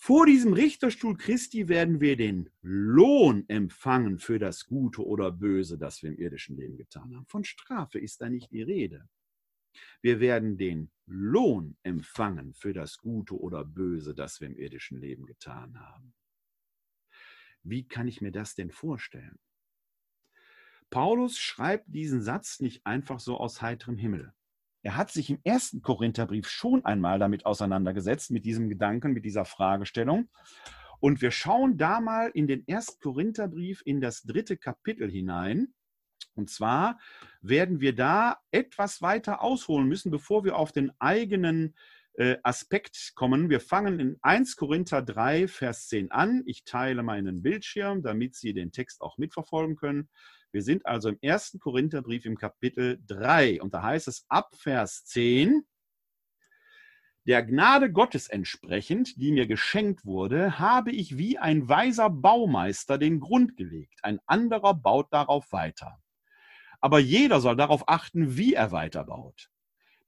Vor 0.00 0.26
diesem 0.26 0.52
Richterstuhl 0.52 1.16
Christi 1.16 1.68
werden 1.68 2.00
wir 2.00 2.16
den 2.16 2.50
Lohn 2.62 3.44
empfangen 3.48 4.20
für 4.20 4.38
das 4.38 4.64
Gute 4.64 5.04
oder 5.04 5.32
Böse, 5.32 5.76
das 5.76 6.02
wir 6.02 6.10
im 6.10 6.18
irdischen 6.18 6.56
Leben 6.56 6.76
getan 6.76 7.16
haben. 7.16 7.26
Von 7.26 7.42
Strafe 7.42 7.98
ist 7.98 8.20
da 8.20 8.28
nicht 8.28 8.52
die 8.52 8.62
Rede. 8.62 9.08
Wir 10.00 10.20
werden 10.20 10.56
den 10.56 10.90
Lohn 11.06 11.76
empfangen 11.82 12.54
für 12.54 12.72
das 12.72 12.98
Gute 12.98 13.34
oder 13.34 13.64
Böse, 13.64 14.14
das 14.14 14.40
wir 14.40 14.46
im 14.46 14.56
irdischen 14.56 15.00
Leben 15.00 15.26
getan 15.26 15.78
haben. 15.80 16.14
Wie 17.68 17.86
kann 17.86 18.08
ich 18.08 18.20
mir 18.20 18.32
das 18.32 18.54
denn 18.54 18.70
vorstellen? 18.70 19.38
Paulus 20.90 21.38
schreibt 21.38 21.84
diesen 21.88 22.22
Satz 22.22 22.60
nicht 22.60 22.86
einfach 22.86 23.20
so 23.20 23.36
aus 23.36 23.60
heiterem 23.60 23.98
Himmel. 23.98 24.32
Er 24.82 24.96
hat 24.96 25.10
sich 25.10 25.28
im 25.28 25.40
ersten 25.44 25.82
Korintherbrief 25.82 26.48
schon 26.48 26.84
einmal 26.84 27.18
damit 27.18 27.44
auseinandergesetzt, 27.44 28.30
mit 28.30 28.46
diesem 28.46 28.70
Gedanken, 28.70 29.12
mit 29.12 29.24
dieser 29.24 29.44
Fragestellung. 29.44 30.30
Und 31.00 31.20
wir 31.20 31.30
schauen 31.30 31.76
da 31.76 32.00
mal 32.00 32.30
in 32.30 32.46
den 32.46 32.66
ersten 32.66 33.00
Korintherbrief 33.00 33.82
in 33.84 34.00
das 34.00 34.22
dritte 34.22 34.56
Kapitel 34.56 35.10
hinein. 35.10 35.74
Und 36.34 36.48
zwar 36.48 36.98
werden 37.42 37.80
wir 37.80 37.94
da 37.94 38.38
etwas 38.50 39.02
weiter 39.02 39.42
ausholen 39.42 39.88
müssen, 39.88 40.10
bevor 40.10 40.44
wir 40.44 40.56
auf 40.56 40.72
den 40.72 40.92
eigenen 41.00 41.74
Aspekt 42.42 43.12
kommen. 43.14 43.48
Wir 43.48 43.60
fangen 43.60 44.00
in 44.00 44.16
1 44.22 44.56
Korinther 44.56 45.02
3, 45.02 45.46
Vers 45.46 45.88
10 45.88 46.10
an. 46.10 46.42
Ich 46.46 46.64
teile 46.64 47.02
meinen 47.02 47.42
Bildschirm, 47.42 48.02
damit 48.02 48.34
Sie 48.34 48.52
den 48.52 48.72
Text 48.72 49.02
auch 49.02 49.18
mitverfolgen 49.18 49.76
können. 49.76 50.08
Wir 50.50 50.62
sind 50.62 50.86
also 50.86 51.10
im 51.10 51.18
1. 51.22 51.58
Korintherbrief 51.60 52.24
im 52.24 52.36
Kapitel 52.36 52.98
3 53.06 53.62
und 53.62 53.74
da 53.74 53.82
heißt 53.82 54.08
es 54.08 54.24
ab 54.28 54.56
Vers 54.56 55.04
10, 55.04 55.64
der 57.28 57.42
Gnade 57.42 57.92
Gottes 57.92 58.26
entsprechend, 58.28 59.20
die 59.20 59.32
mir 59.32 59.46
geschenkt 59.46 60.06
wurde, 60.06 60.58
habe 60.58 60.92
ich 60.92 61.18
wie 61.18 61.36
ein 61.36 61.68
weiser 61.68 62.08
Baumeister 62.08 62.96
den 62.96 63.20
Grund 63.20 63.54
gelegt. 63.58 64.00
Ein 64.02 64.18
anderer 64.24 64.72
baut 64.72 65.12
darauf 65.12 65.52
weiter. 65.52 66.02
Aber 66.80 66.98
jeder 66.98 67.42
soll 67.42 67.54
darauf 67.54 67.86
achten, 67.86 68.38
wie 68.38 68.54
er 68.54 68.72
weiterbaut. 68.72 69.50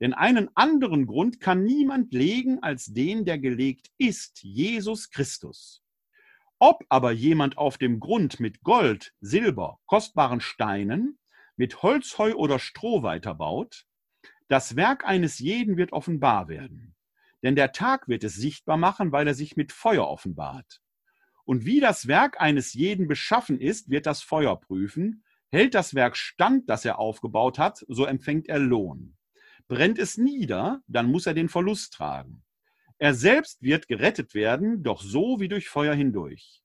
Denn 0.00 0.14
einen 0.14 0.48
anderen 0.56 1.06
Grund 1.06 1.40
kann 1.40 1.62
niemand 1.62 2.12
legen 2.14 2.62
als 2.62 2.86
den, 2.86 3.24
der 3.24 3.38
gelegt 3.38 3.90
ist, 3.98 4.42
Jesus 4.42 5.10
Christus. 5.10 5.82
Ob 6.58 6.84
aber 6.88 7.12
jemand 7.12 7.58
auf 7.58 7.78
dem 7.78 8.00
Grund 8.00 8.40
mit 8.40 8.62
Gold, 8.62 9.14
Silber, 9.20 9.78
kostbaren 9.86 10.40
Steinen, 10.40 11.18
mit 11.56 11.82
Holzheu 11.82 12.34
oder 12.34 12.58
Stroh 12.58 13.02
weiterbaut, 13.02 13.86
das 14.48 14.74
Werk 14.76 15.04
eines 15.04 15.38
jeden 15.38 15.76
wird 15.76 15.92
offenbar 15.92 16.48
werden. 16.48 16.96
Denn 17.42 17.54
der 17.54 17.72
Tag 17.72 18.08
wird 18.08 18.24
es 18.24 18.34
sichtbar 18.34 18.76
machen, 18.76 19.12
weil 19.12 19.26
er 19.26 19.34
sich 19.34 19.56
mit 19.56 19.72
Feuer 19.72 20.08
offenbart. 20.08 20.80
Und 21.44 21.64
wie 21.64 21.80
das 21.80 22.06
Werk 22.06 22.40
eines 22.40 22.74
jeden 22.74 23.08
beschaffen 23.08 23.60
ist, 23.60 23.90
wird 23.90 24.06
das 24.06 24.22
Feuer 24.22 24.58
prüfen. 24.60 25.24
Hält 25.50 25.74
das 25.74 25.94
Werk 25.94 26.16
stand, 26.16 26.68
das 26.68 26.84
er 26.84 26.98
aufgebaut 26.98 27.58
hat, 27.58 27.84
so 27.88 28.04
empfängt 28.04 28.48
er 28.48 28.58
Lohn. 28.58 29.16
Brennt 29.70 30.00
es 30.00 30.18
nieder, 30.18 30.82
dann 30.88 31.06
muss 31.06 31.26
er 31.26 31.34
den 31.34 31.48
Verlust 31.48 31.92
tragen. 31.92 32.42
Er 32.98 33.14
selbst 33.14 33.62
wird 33.62 33.86
gerettet 33.86 34.34
werden, 34.34 34.82
doch 34.82 35.00
so 35.00 35.38
wie 35.38 35.46
durch 35.46 35.68
Feuer 35.68 35.94
hindurch. 35.94 36.64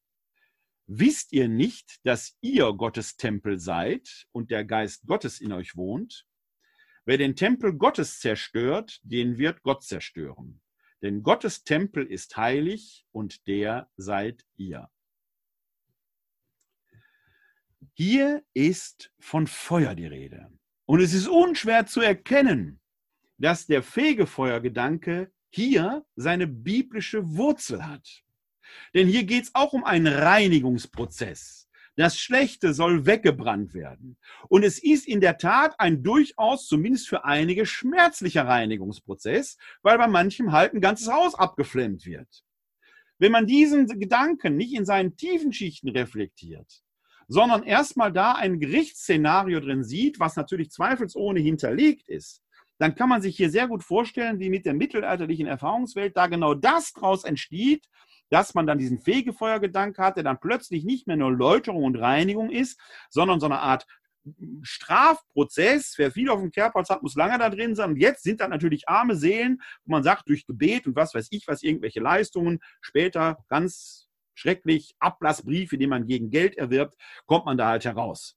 Wisst 0.88 1.32
ihr 1.32 1.48
nicht, 1.48 2.00
dass 2.04 2.36
ihr 2.42 2.74
Gottes 2.74 3.16
Tempel 3.16 3.60
seid 3.60 4.26
und 4.32 4.50
der 4.50 4.66
Geist 4.66 5.06
Gottes 5.06 5.40
in 5.40 5.52
euch 5.52 5.76
wohnt? 5.76 6.26
Wer 7.06 7.20
den 7.20 7.36
Tempel 7.36 7.74
Gottes 7.78 8.20
zerstört, 8.20 9.00
den 9.04 9.38
wird 9.38 9.62
Gott 9.62 9.84
zerstören. 9.84 10.60
Denn 11.04 11.22
Gottes 11.22 11.64
Tempel 11.64 12.08
ist 12.08 12.36
heilig 12.38 13.06
und 13.12 13.46
der 13.46 13.88
seid 13.98 14.48
ihr. 14.58 14.90
Hier 17.94 18.44
ist 18.56 19.14
von 19.20 19.46
Feuer 19.46 19.94
die 19.94 20.08
Rede. 20.08 20.52
Und 20.86 21.02
es 21.02 21.14
ist 21.14 21.28
unschwer 21.28 21.86
zu 21.86 22.02
erkennen, 22.02 22.82
dass 23.38 23.68
der 23.68 23.84
Fegefeuergedanke 23.84 25.32
hier 25.50 26.06
seine 26.16 26.48
biblische 26.48 27.36
Wurzel 27.38 27.86
hat. 27.86 28.24
Denn 28.94 29.08
hier 29.08 29.24
geht 29.24 29.46
es 29.46 29.56
auch 29.56 29.74
um 29.74 29.84
einen 29.84 30.08
Reinigungsprozess. 30.08 31.70
Das 31.98 32.20
Schlechte 32.20 32.74
soll 32.74 33.06
weggebrannt 33.06 33.74
werden. 33.74 34.18
Und 34.50 34.64
es 34.64 34.84
ist 34.84 35.08
in 35.08 35.22
der 35.22 35.38
Tat 35.38 35.80
ein 35.80 36.04
durchaus, 36.04 36.68
zumindest 36.68 37.08
für 37.08 37.24
einige, 37.24 37.66
schmerzlicher 37.66 38.46
Reinigungsprozess, 38.46 39.58
weil 39.82 39.98
bei 39.98 40.08
manchem 40.08 40.52
halt 40.52 40.74
ein 40.74 40.82
ganzes 40.82 41.10
Haus 41.10 41.36
abgeflammt 41.36 42.06
wird. 42.06 42.44
Wenn 43.18 43.32
man 43.32 43.48
diesen 43.48 43.88
Gedanken 43.88 44.58
nicht 44.58 44.74
in 44.74 44.86
seinen 44.86 45.16
tiefen 45.16 45.54
Schichten 45.54 45.88
reflektiert, 45.88 46.84
sondern 47.30 47.64
erstmal 47.64 48.12
da 48.12 48.34
ein 48.34 48.60
Gerichtsszenario 48.60 49.62
drin 49.62 49.86
sieht, 49.86 50.20
was 50.20 50.36
natürlich 50.36 50.72
zweifelsohne 50.72 51.40
hinterlegt 51.40 52.10
ist, 52.10 52.42
dann 52.78 52.96
kann 52.96 53.10
man 53.10 53.22
sich 53.22 53.38
hier 53.38 53.50
sehr 53.50 53.68
gut 53.68 53.84
vorstellen, 53.84 54.40
wie 54.40 54.50
mit 54.50 54.66
der 54.66 54.74
mittelalterlichen 54.74 55.48
Erfahrungswelt 55.48 56.16
da 56.18 56.28
genau 56.28 56.54
das 56.54 56.94
draus 56.94 57.24
entsteht, 57.24 57.88
dass 58.30 58.54
man 58.54 58.68
dann 58.68 58.78
diesen 58.78 59.00
Fegefeuergedanke 59.00 60.02
hat, 60.02 60.18
der 60.18 60.24
dann 60.24 60.40
plötzlich 60.40 60.84
nicht 60.84 61.08
mehr 61.08 61.16
nur 61.16 61.32
Läuterung 61.32 61.84
und 61.84 61.96
Reinigung 61.96 62.50
ist, 62.50 62.80
sondern 63.10 63.40
so 63.40 63.46
eine 63.46 63.60
Art 63.60 63.86
Strafprozess. 64.64 65.94
Wer 65.98 66.12
viel 66.12 66.30
auf 66.30 66.40
dem 66.40 66.52
Kerbholz 66.52 66.90
hat, 66.90 67.04
muss 67.04 67.16
lange 67.16 67.38
da 67.38 67.50
drin 67.50 67.76
sein. 67.76 67.92
Und 67.92 67.98
jetzt 67.98 68.24
sind 68.24 68.42
da 68.42 68.48
natürlich 68.48 68.90
arme 68.90 69.16
Seelen, 69.16 69.62
wo 69.84 69.92
man 69.92 70.04
sagt, 70.04 70.28
durch 70.28 70.46
Gebet 70.46 70.88
und 70.88 70.96
was 70.96 71.14
weiß 71.14 71.28
ich, 71.32 71.48
was 71.48 71.64
irgendwelche 71.64 72.00
Leistungen, 72.00 72.60
später 72.82 73.38
ganz 73.48 74.10
schrecklich 74.34 74.96
Ablassbriefe, 75.00 75.78
die 75.78 75.88
man 75.88 76.08
gegen 76.08 76.30
Geld 76.30 76.58
erwirbt, 76.58 76.96
kommt 77.26 77.46
man 77.46 77.58
da 77.58 77.68
halt 77.68 77.86
heraus. 77.86 78.36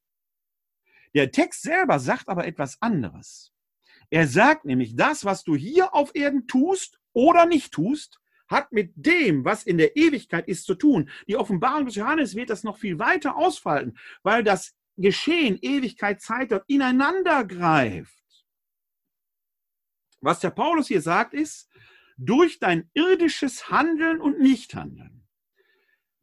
Der 1.15 1.31
Text 1.31 1.63
selber 1.63 1.99
sagt 1.99 2.29
aber 2.29 2.47
etwas 2.47 2.81
anderes. 2.81 3.53
Er 4.11 4.27
sagt 4.27 4.65
nämlich, 4.65 4.97
das, 4.97 5.25
was 5.25 5.45
du 5.45 5.55
hier 5.55 5.95
auf 5.95 6.15
Erden 6.15 6.47
tust 6.47 6.99
oder 7.13 7.47
nicht 7.47 7.73
tust, 7.73 8.21
hat 8.49 8.73
mit 8.73 8.93
dem, 8.97 9.45
was 9.45 9.65
in 9.65 9.77
der 9.77 9.97
Ewigkeit 9.97 10.49
ist, 10.49 10.65
zu 10.65 10.75
tun. 10.75 11.11
Die 11.27 11.37
Offenbarung 11.37 11.85
des 11.85 11.97
Johannes 11.97 12.35
wird 12.35 12.51
das 12.51 12.65
noch 12.65 12.79
viel 12.79 12.99
weiter 12.99 13.37
ausfalten, 13.37 13.99
weil 14.23 14.43
das 14.43 14.75
Geschehen, 14.97 15.59
Ewigkeit, 15.61 16.21
Zeit 16.21 16.51
dort 16.51 16.65
ineinander 16.67 17.45
greift. 17.45 18.15
Was 20.21 20.41
der 20.41 20.51
Paulus 20.51 20.89
hier 20.89 21.03
sagt, 21.03 21.35
ist, 21.35 21.69
durch 22.17 22.59
dein 22.59 22.91
irdisches 22.95 23.71
Handeln 23.71 24.21
und 24.21 24.41
Nichthandeln 24.41 25.19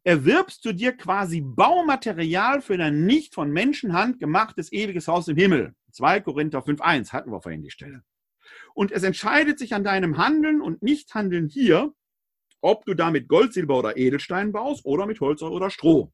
erwirbst 0.03 0.63
du 0.65 0.73
dir 0.73 0.91
quasi 0.91 1.41
Baumaterial 1.41 2.61
für 2.61 2.77
dein 2.77 3.05
nicht 3.05 3.33
von 3.33 3.49
Menschenhand 3.51 4.19
gemachtes 4.19 4.71
ewiges 4.71 5.07
Haus 5.07 5.27
im 5.27 5.37
Himmel. 5.37 5.73
2 5.95 6.19
Korinther 6.21 6.59
5.1 6.59 7.13
hatten 7.13 7.31
wir 7.31 7.41
vorhin 7.41 7.61
die 7.61 7.71
Stelle. 7.71 8.03
Und 8.73 8.91
es 8.91 9.03
entscheidet 9.03 9.57
sich 9.57 9.73
an 9.73 9.83
deinem 9.83 10.17
Handeln 10.17 10.61
und 10.61 10.83
Nichthandeln 10.83 11.47
hier, 11.47 11.93
ob 12.61 12.85
du 12.85 12.93
damit 12.93 13.29
Gold, 13.29 13.53
Silber 13.53 13.79
oder 13.79 13.95
Edelstein 13.95 14.51
baust 14.51 14.85
oder 14.85 15.05
mit 15.05 15.21
Holz 15.21 15.41
oder 15.41 15.69
Stroh. 15.69 16.11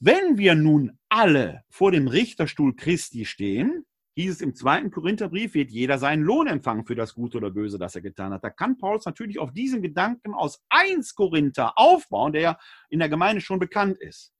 Wenn 0.00 0.36
wir 0.36 0.56
nun 0.56 0.98
alle 1.08 1.62
vor 1.70 1.92
dem 1.92 2.08
Richterstuhl 2.08 2.74
Christi 2.74 3.24
stehen, 3.24 3.86
hieß 4.16 4.32
es 4.32 4.40
im 4.40 4.56
zweiten 4.56 4.90
Korintherbrief, 4.90 5.54
wird 5.54 5.70
jeder 5.70 5.98
seinen 5.98 6.24
Lohn 6.24 6.48
empfangen 6.48 6.84
für 6.84 6.96
das 6.96 7.14
Gute 7.14 7.38
oder 7.38 7.52
Böse, 7.52 7.78
das 7.78 7.94
er 7.94 8.02
getan 8.02 8.32
hat. 8.32 8.42
Da 8.42 8.50
kann 8.50 8.76
Paulus 8.76 9.04
natürlich 9.04 9.38
auf 9.38 9.52
diesen 9.52 9.82
Gedanken 9.82 10.34
aus 10.34 10.60
1 10.70 11.14
Korinther 11.14 11.78
aufbauen, 11.78 12.32
der 12.32 12.42
ja 12.42 12.58
in 12.90 12.98
der 12.98 13.08
Gemeinde 13.08 13.40
schon 13.40 13.60
bekannt 13.60 13.98
ist. 13.98 14.32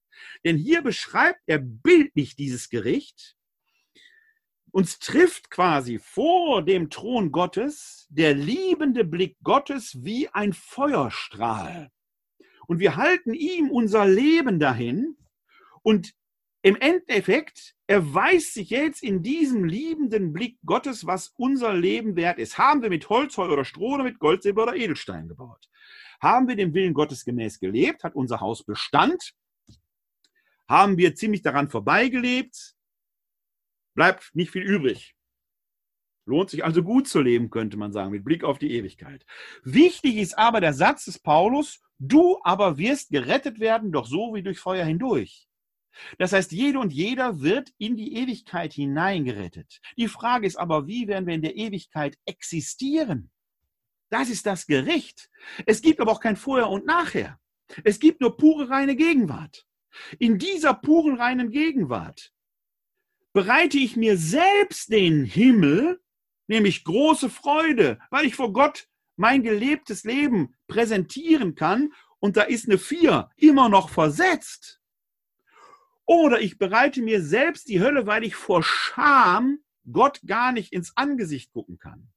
Denn 0.44 0.56
hier 0.56 0.82
beschreibt 0.82 1.40
er 1.46 1.58
bildlich 1.58 2.36
dieses 2.36 2.68
Gericht. 2.68 3.36
Uns 4.70 4.98
trifft 4.98 5.50
quasi 5.50 5.98
vor 5.98 6.62
dem 6.62 6.88
Thron 6.88 7.30
Gottes 7.30 8.06
der 8.08 8.34
liebende 8.34 9.04
Blick 9.04 9.36
Gottes 9.42 10.02
wie 10.02 10.28
ein 10.28 10.54
Feuerstrahl. 10.54 11.90
Und 12.66 12.78
wir 12.78 12.96
halten 12.96 13.34
ihm 13.34 13.70
unser 13.70 14.06
Leben 14.06 14.58
dahin. 14.58 15.16
Und 15.82 16.14
im 16.62 16.76
Endeffekt 16.76 17.74
erweist 17.86 18.54
sich 18.54 18.70
jetzt 18.70 19.02
in 19.02 19.22
diesem 19.22 19.64
liebenden 19.64 20.32
Blick 20.32 20.58
Gottes, 20.64 21.06
was 21.06 21.34
unser 21.36 21.74
Leben 21.74 22.16
wert 22.16 22.38
ist. 22.38 22.56
Haben 22.56 22.82
wir 22.82 22.88
mit 22.88 23.08
Holz, 23.10 23.36
Heu 23.36 23.52
oder 23.52 23.64
Stroh 23.64 23.94
oder 23.94 24.04
mit 24.04 24.18
Gold, 24.20 24.42
Silber 24.42 24.62
oder 24.62 24.76
Edelstein 24.76 25.28
gebaut? 25.28 25.68
Haben 26.20 26.46
wir 26.46 26.54
dem 26.54 26.72
Willen 26.72 26.94
Gottes 26.94 27.24
gemäß 27.24 27.58
gelebt? 27.58 28.04
Hat 28.04 28.14
unser 28.14 28.40
Haus 28.40 28.64
Bestand? 28.64 29.34
Haben 30.68 30.96
wir 30.96 31.14
ziemlich 31.14 31.42
daran 31.42 31.68
vorbeigelebt? 31.68 32.74
Bleibt 33.94 34.34
nicht 34.34 34.50
viel 34.50 34.62
übrig. 34.62 35.14
Lohnt 36.24 36.50
sich 36.50 36.64
also 36.64 36.82
gut 36.82 37.08
zu 37.08 37.20
leben, 37.20 37.50
könnte 37.50 37.76
man 37.76 37.92
sagen, 37.92 38.12
mit 38.12 38.24
Blick 38.24 38.44
auf 38.44 38.58
die 38.58 38.72
Ewigkeit. 38.72 39.26
Wichtig 39.64 40.16
ist 40.16 40.38
aber 40.38 40.60
der 40.60 40.72
Satz 40.72 41.06
des 41.06 41.18
Paulus, 41.18 41.80
du 41.98 42.38
aber 42.44 42.78
wirst 42.78 43.10
gerettet 43.10 43.58
werden, 43.58 43.90
doch 43.90 44.06
so 44.06 44.34
wie 44.34 44.42
durch 44.42 44.60
Feuer 44.60 44.84
hindurch. 44.84 45.48
Das 46.18 46.32
heißt, 46.32 46.52
jede 46.52 46.78
und 46.78 46.92
jeder 46.92 47.40
wird 47.40 47.70
in 47.76 47.96
die 47.96 48.14
Ewigkeit 48.16 48.72
hineingerettet. 48.72 49.80
Die 49.96 50.08
Frage 50.08 50.46
ist 50.46 50.56
aber, 50.56 50.86
wie 50.86 51.08
werden 51.08 51.26
wir 51.26 51.34
in 51.34 51.42
der 51.42 51.56
Ewigkeit 51.56 52.16
existieren? 52.24 53.30
Das 54.08 54.30
ist 54.30 54.46
das 54.46 54.66
Gericht. 54.66 55.30
Es 55.66 55.82
gibt 55.82 56.00
aber 56.00 56.12
auch 56.12 56.20
kein 56.20 56.36
Vorher 56.36 56.68
und 56.68 56.86
Nachher. 56.86 57.38
Es 57.84 57.98
gibt 57.98 58.20
nur 58.20 58.36
pure 58.36 58.68
reine 58.68 58.94
Gegenwart. 58.96 59.66
In 60.18 60.38
dieser 60.38 60.74
puren 60.74 61.16
reinen 61.16 61.50
Gegenwart 61.50 62.32
bereite 63.32 63.78
ich 63.78 63.96
mir 63.96 64.16
selbst 64.16 64.92
den 64.92 65.24
Himmel, 65.24 66.00
nämlich 66.46 66.84
große 66.84 67.30
Freude, 67.30 67.98
weil 68.10 68.26
ich 68.26 68.34
vor 68.34 68.52
Gott 68.52 68.88
mein 69.16 69.42
gelebtes 69.42 70.04
Leben 70.04 70.56
präsentieren 70.66 71.54
kann 71.54 71.92
und 72.18 72.36
da 72.36 72.42
ist 72.42 72.68
eine 72.68 72.78
Vier 72.78 73.30
immer 73.36 73.68
noch 73.68 73.88
versetzt. 73.88 74.80
Oder 76.04 76.40
ich 76.40 76.58
bereite 76.58 77.02
mir 77.02 77.22
selbst 77.22 77.68
die 77.68 77.80
Hölle, 77.80 78.06
weil 78.06 78.24
ich 78.24 78.34
vor 78.34 78.62
Scham 78.62 79.58
Gott 79.90 80.20
gar 80.26 80.52
nicht 80.52 80.72
ins 80.72 80.96
Angesicht 80.96 81.52
gucken 81.52 81.78
kann. 81.78 82.08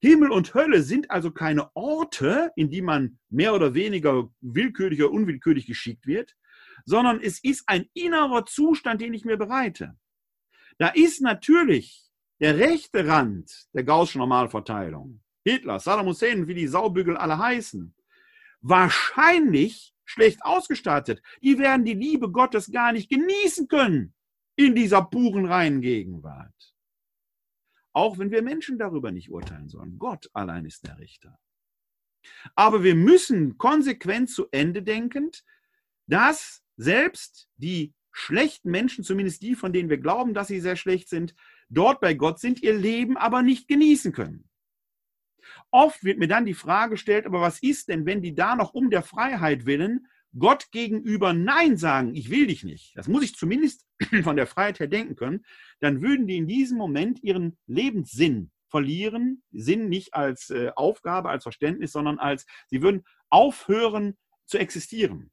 Himmel 0.00 0.30
und 0.30 0.54
Hölle 0.54 0.82
sind 0.82 1.10
also 1.10 1.30
keine 1.30 1.74
Orte, 1.74 2.52
in 2.56 2.70
die 2.70 2.82
man 2.82 3.18
mehr 3.30 3.54
oder 3.54 3.74
weniger 3.74 4.30
willkürlich 4.40 5.02
oder 5.02 5.12
unwillkürlich 5.12 5.66
geschickt 5.66 6.06
wird, 6.06 6.36
sondern 6.84 7.20
es 7.20 7.42
ist 7.42 7.64
ein 7.66 7.86
innerer 7.94 8.46
Zustand, 8.46 9.00
den 9.00 9.14
ich 9.14 9.24
mir 9.24 9.36
bereite. 9.36 9.96
Da 10.78 10.88
ist 10.88 11.20
natürlich 11.20 12.04
der 12.40 12.58
rechte 12.58 13.06
Rand 13.06 13.68
der 13.74 13.84
Gaußschen 13.84 14.18
Normalverteilung, 14.18 15.22
Hitler, 15.44 15.78
Saddam 15.78 16.06
Hussein, 16.06 16.46
wie 16.46 16.54
die 16.54 16.66
Saubügel 16.66 17.16
alle 17.16 17.38
heißen, 17.38 17.94
wahrscheinlich 18.60 19.94
schlecht 20.04 20.44
ausgestattet. 20.44 21.22
Die 21.42 21.58
werden 21.58 21.84
die 21.84 21.94
Liebe 21.94 22.30
Gottes 22.30 22.70
gar 22.70 22.92
nicht 22.92 23.08
genießen 23.08 23.68
können 23.68 24.14
in 24.56 24.74
dieser 24.74 25.02
puren 25.02 25.46
reinen 25.46 25.80
Gegenwart. 25.80 26.74
Auch 27.92 28.18
wenn 28.18 28.30
wir 28.30 28.42
Menschen 28.42 28.78
darüber 28.78 29.12
nicht 29.12 29.30
urteilen 29.30 29.68
sollen. 29.68 29.98
Gott 29.98 30.28
allein 30.32 30.64
ist 30.64 30.86
der 30.86 30.98
Richter. 30.98 31.38
Aber 32.54 32.82
wir 32.82 32.94
müssen 32.94 33.58
konsequent 33.58 34.30
zu 34.30 34.48
Ende 34.50 34.82
denkend, 34.82 35.44
dass 36.06 36.63
selbst 36.76 37.48
die 37.56 37.94
schlechten 38.12 38.70
Menschen, 38.70 39.04
zumindest 39.04 39.42
die, 39.42 39.54
von 39.56 39.72
denen 39.72 39.90
wir 39.90 39.98
glauben, 39.98 40.34
dass 40.34 40.48
sie 40.48 40.60
sehr 40.60 40.76
schlecht 40.76 41.08
sind, 41.08 41.34
dort 41.68 42.00
bei 42.00 42.14
Gott 42.14 42.38
sind, 42.38 42.62
ihr 42.62 42.74
Leben 42.74 43.16
aber 43.16 43.42
nicht 43.42 43.68
genießen 43.68 44.12
können. 44.12 44.48
Oft 45.70 46.04
wird 46.04 46.18
mir 46.18 46.28
dann 46.28 46.44
die 46.44 46.54
Frage 46.54 46.92
gestellt, 46.92 47.26
aber 47.26 47.40
was 47.40 47.62
ist 47.62 47.88
denn, 47.88 48.06
wenn 48.06 48.22
die 48.22 48.34
da 48.34 48.56
noch 48.56 48.72
um 48.72 48.90
der 48.90 49.02
Freiheit 49.02 49.66
willen 49.66 50.06
Gott 50.38 50.70
gegenüber 50.72 51.32
Nein 51.32 51.76
sagen, 51.76 52.14
ich 52.14 52.30
will 52.30 52.46
dich 52.46 52.64
nicht. 52.64 52.96
Das 52.96 53.06
muss 53.08 53.22
ich 53.22 53.36
zumindest 53.36 53.86
von 54.22 54.36
der 54.36 54.46
Freiheit 54.46 54.80
her 54.80 54.88
denken 54.88 55.16
können. 55.16 55.44
Dann 55.80 56.02
würden 56.02 56.26
die 56.26 56.36
in 56.36 56.48
diesem 56.48 56.76
Moment 56.76 57.22
ihren 57.22 57.56
Lebenssinn 57.66 58.50
verlieren. 58.68 59.42
Sinn 59.52 59.88
nicht 59.88 60.14
als 60.14 60.50
äh, 60.50 60.72
Aufgabe, 60.74 61.28
als 61.28 61.44
Verständnis, 61.44 61.92
sondern 61.92 62.18
als, 62.18 62.46
sie 62.68 62.82
würden 62.82 63.04
aufhören 63.30 64.16
zu 64.46 64.58
existieren. 64.58 65.30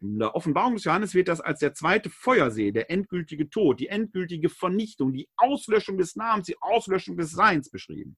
In 0.00 0.18
der 0.18 0.34
Offenbarung 0.34 0.74
des 0.74 0.84
Johannes 0.84 1.14
wird 1.14 1.28
das 1.28 1.40
als 1.40 1.60
der 1.60 1.74
zweite 1.74 2.10
Feuersee, 2.10 2.72
der 2.72 2.90
endgültige 2.90 3.48
Tod, 3.48 3.80
die 3.80 3.88
endgültige 3.88 4.48
Vernichtung, 4.48 5.12
die 5.12 5.28
Auslöschung 5.36 5.98
des 5.98 6.16
Namens, 6.16 6.46
die 6.46 6.60
Auslöschung 6.60 7.16
des 7.16 7.30
Seins 7.30 7.70
beschrieben 7.70 8.16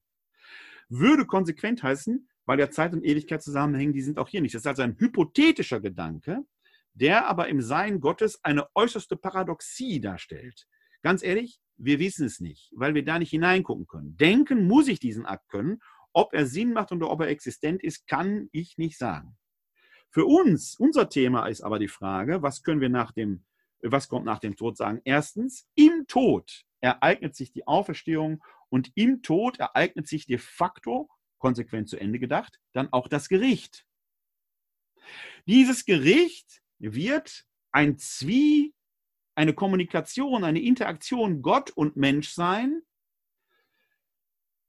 würde 0.89 1.25
konsequent 1.25 1.83
heißen, 1.83 2.27
weil 2.45 2.59
ja 2.59 2.69
Zeit 2.69 2.93
und 2.93 3.03
Ewigkeit 3.03 3.43
zusammenhängen, 3.43 3.93
die 3.93 4.01
sind 4.01 4.19
auch 4.19 4.29
hier 4.29 4.41
nicht. 4.41 4.55
Das 4.55 4.61
ist 4.61 4.67
also 4.67 4.83
ein 4.83 4.97
hypothetischer 4.97 5.81
Gedanke, 5.81 6.43
der 6.93 7.27
aber 7.27 7.47
im 7.49 7.61
Sein 7.61 7.99
Gottes 7.99 8.43
eine 8.43 8.67
äußerste 8.73 9.17
Paradoxie 9.17 9.99
darstellt. 9.99 10.67
Ganz 11.03 11.23
ehrlich, 11.23 11.59
wir 11.77 11.99
wissen 11.99 12.25
es 12.25 12.39
nicht, 12.39 12.71
weil 12.75 12.95
wir 12.95 13.03
da 13.03 13.19
nicht 13.19 13.29
hineingucken 13.29 13.85
können. 13.85 14.17
Denken 14.17 14.67
muss 14.67 14.87
ich 14.87 14.99
diesen 14.99 15.25
Akt 15.25 15.49
können. 15.49 15.79
Ob 16.13 16.33
er 16.33 16.47
Sinn 16.47 16.73
macht 16.73 16.91
oder 16.91 17.11
ob 17.11 17.21
er 17.21 17.27
existent 17.27 17.83
ist, 17.83 18.07
kann 18.07 18.49
ich 18.51 18.77
nicht 18.77 18.97
sagen. 18.97 19.37
Für 20.09 20.25
uns, 20.25 20.75
unser 20.79 21.09
Thema 21.09 21.47
ist 21.47 21.61
aber 21.61 21.79
die 21.79 21.87
Frage, 21.87 22.41
was 22.41 22.63
können 22.63 22.81
wir 22.81 22.89
nach 22.89 23.11
dem, 23.11 23.45
was 23.81 24.07
kommt 24.07 24.25
nach 24.25 24.39
dem 24.39 24.55
Tod 24.55 24.77
sagen? 24.77 25.01
Erstens, 25.03 25.67
im 25.75 26.07
Tod 26.07 26.65
ereignet 26.79 27.35
sich 27.35 27.51
die 27.51 27.67
Auferstehung 27.67 28.43
und 28.69 28.91
im 28.95 29.21
Tod 29.21 29.59
ereignet 29.59 30.07
sich 30.07 30.25
de 30.25 30.37
facto, 30.37 31.09
konsequent 31.37 31.89
zu 31.89 31.99
Ende 31.99 32.19
gedacht, 32.19 32.59
dann 32.73 32.91
auch 32.91 33.07
das 33.07 33.29
Gericht. 33.29 33.85
Dieses 35.45 35.85
Gericht 35.85 36.61
wird 36.79 37.45
ein 37.71 37.97
Zwie, 37.97 38.73
eine 39.35 39.53
Kommunikation, 39.53 40.43
eine 40.43 40.61
Interaktion 40.61 41.41
Gott 41.41 41.69
und 41.71 41.95
Mensch 41.95 42.29
sein, 42.29 42.81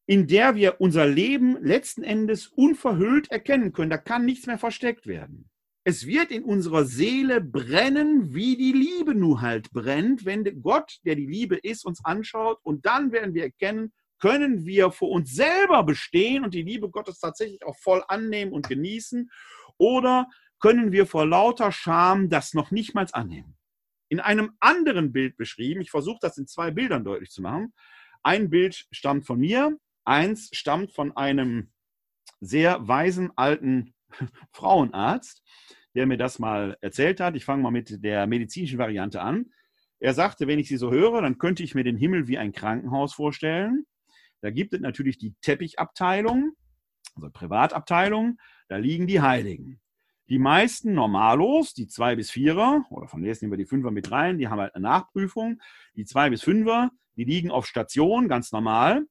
in 0.08 0.26
der 0.26 0.54
wir 0.54 0.80
unser 0.80 1.06
Leben 1.06 1.62
letzten 1.62 2.02
Endes 2.02 2.46
unverhüllt 2.46 3.30
erkennen 3.30 3.74
können. 3.74 3.90
Da 3.90 3.98
kann 3.98 4.24
nichts 4.24 4.46
mehr 4.46 4.56
versteckt 4.56 5.06
werden. 5.06 5.50
Es 5.84 6.06
wird 6.06 6.30
in 6.30 6.44
unserer 6.44 6.86
Seele 6.86 7.42
brennen, 7.42 8.34
wie 8.34 8.56
die 8.56 8.72
Liebe 8.72 9.14
nun 9.14 9.42
halt 9.42 9.70
brennt, 9.70 10.24
wenn 10.24 10.44
Gott, 10.62 10.98
der 11.04 11.14
die 11.14 11.26
Liebe 11.26 11.56
ist, 11.56 11.84
uns 11.84 12.02
anschaut. 12.06 12.58
Und 12.62 12.86
dann 12.86 13.12
werden 13.12 13.34
wir 13.34 13.42
erkennen, 13.42 13.92
können 14.18 14.64
wir 14.64 14.92
vor 14.92 15.10
uns 15.10 15.34
selber 15.34 15.84
bestehen 15.84 16.42
und 16.42 16.54
die 16.54 16.62
Liebe 16.62 16.88
Gottes 16.88 17.18
tatsächlich 17.20 17.62
auch 17.66 17.76
voll 17.76 18.02
annehmen 18.08 18.52
und 18.52 18.66
genießen? 18.66 19.30
Oder 19.76 20.26
können 20.58 20.90
wir 20.90 21.06
vor 21.06 21.26
lauter 21.26 21.70
Scham 21.70 22.30
das 22.30 22.54
noch 22.54 22.70
nicht 22.70 22.94
mal 22.94 23.06
annehmen? 23.12 23.58
In 24.08 24.20
einem 24.20 24.52
anderen 24.58 25.12
Bild 25.12 25.36
beschrieben, 25.36 25.82
ich 25.82 25.90
versuche 25.90 26.18
das 26.22 26.38
in 26.38 26.46
zwei 26.46 26.70
Bildern 26.70 27.04
deutlich 27.04 27.30
zu 27.30 27.42
machen. 27.42 27.74
Ein 28.22 28.48
Bild 28.48 28.86
stammt 28.90 29.26
von 29.26 29.38
mir, 29.38 29.78
eins 30.08 30.50
stammt 30.52 30.92
von 30.92 31.16
einem 31.16 31.70
sehr 32.40 32.86
weisen 32.86 33.30
alten 33.36 33.94
Frauenarzt 34.52 35.42
der 35.98 36.06
mir 36.06 36.16
das 36.16 36.38
mal 36.38 36.76
erzählt 36.80 37.18
hat. 37.18 37.34
Ich 37.34 37.44
fange 37.44 37.62
mal 37.62 37.72
mit 37.72 38.04
der 38.04 38.28
medizinischen 38.28 38.78
Variante 38.78 39.20
an. 39.20 39.46
Er 39.98 40.14
sagte, 40.14 40.46
wenn 40.46 40.60
ich 40.60 40.68
sie 40.68 40.76
so 40.76 40.92
höre, 40.92 41.20
dann 41.22 41.38
könnte 41.38 41.64
ich 41.64 41.74
mir 41.74 41.82
den 41.82 41.96
Himmel 41.96 42.28
wie 42.28 42.38
ein 42.38 42.52
Krankenhaus 42.52 43.14
vorstellen. 43.14 43.84
Da 44.40 44.50
gibt 44.50 44.72
es 44.74 44.80
natürlich 44.80 45.18
die 45.18 45.34
Teppichabteilung, 45.40 46.52
also 47.16 47.30
Privatabteilung, 47.30 48.38
da 48.68 48.76
liegen 48.76 49.08
die 49.08 49.20
Heiligen. 49.20 49.80
Die 50.28 50.38
meisten 50.38 50.94
Normalos, 50.94 51.74
die 51.74 51.88
zwei 51.88 52.14
bis 52.14 52.30
vierer, 52.30 52.84
oder 52.90 53.08
von 53.08 53.22
denen 53.22 53.36
nehmen 53.40 53.54
wir 53.54 53.58
die 53.58 53.66
Fünfer 53.66 53.90
mit 53.90 54.12
rein, 54.12 54.38
die 54.38 54.46
haben 54.46 54.60
halt 54.60 54.76
eine 54.76 54.82
Nachprüfung. 54.82 55.60
Die 55.96 56.04
zwei 56.04 56.30
bis 56.30 56.42
fünfer, 56.42 56.92
die 57.16 57.24
liegen 57.24 57.50
auf 57.50 57.66
Station, 57.66 58.28
ganz 58.28 58.52
normal. 58.52 59.04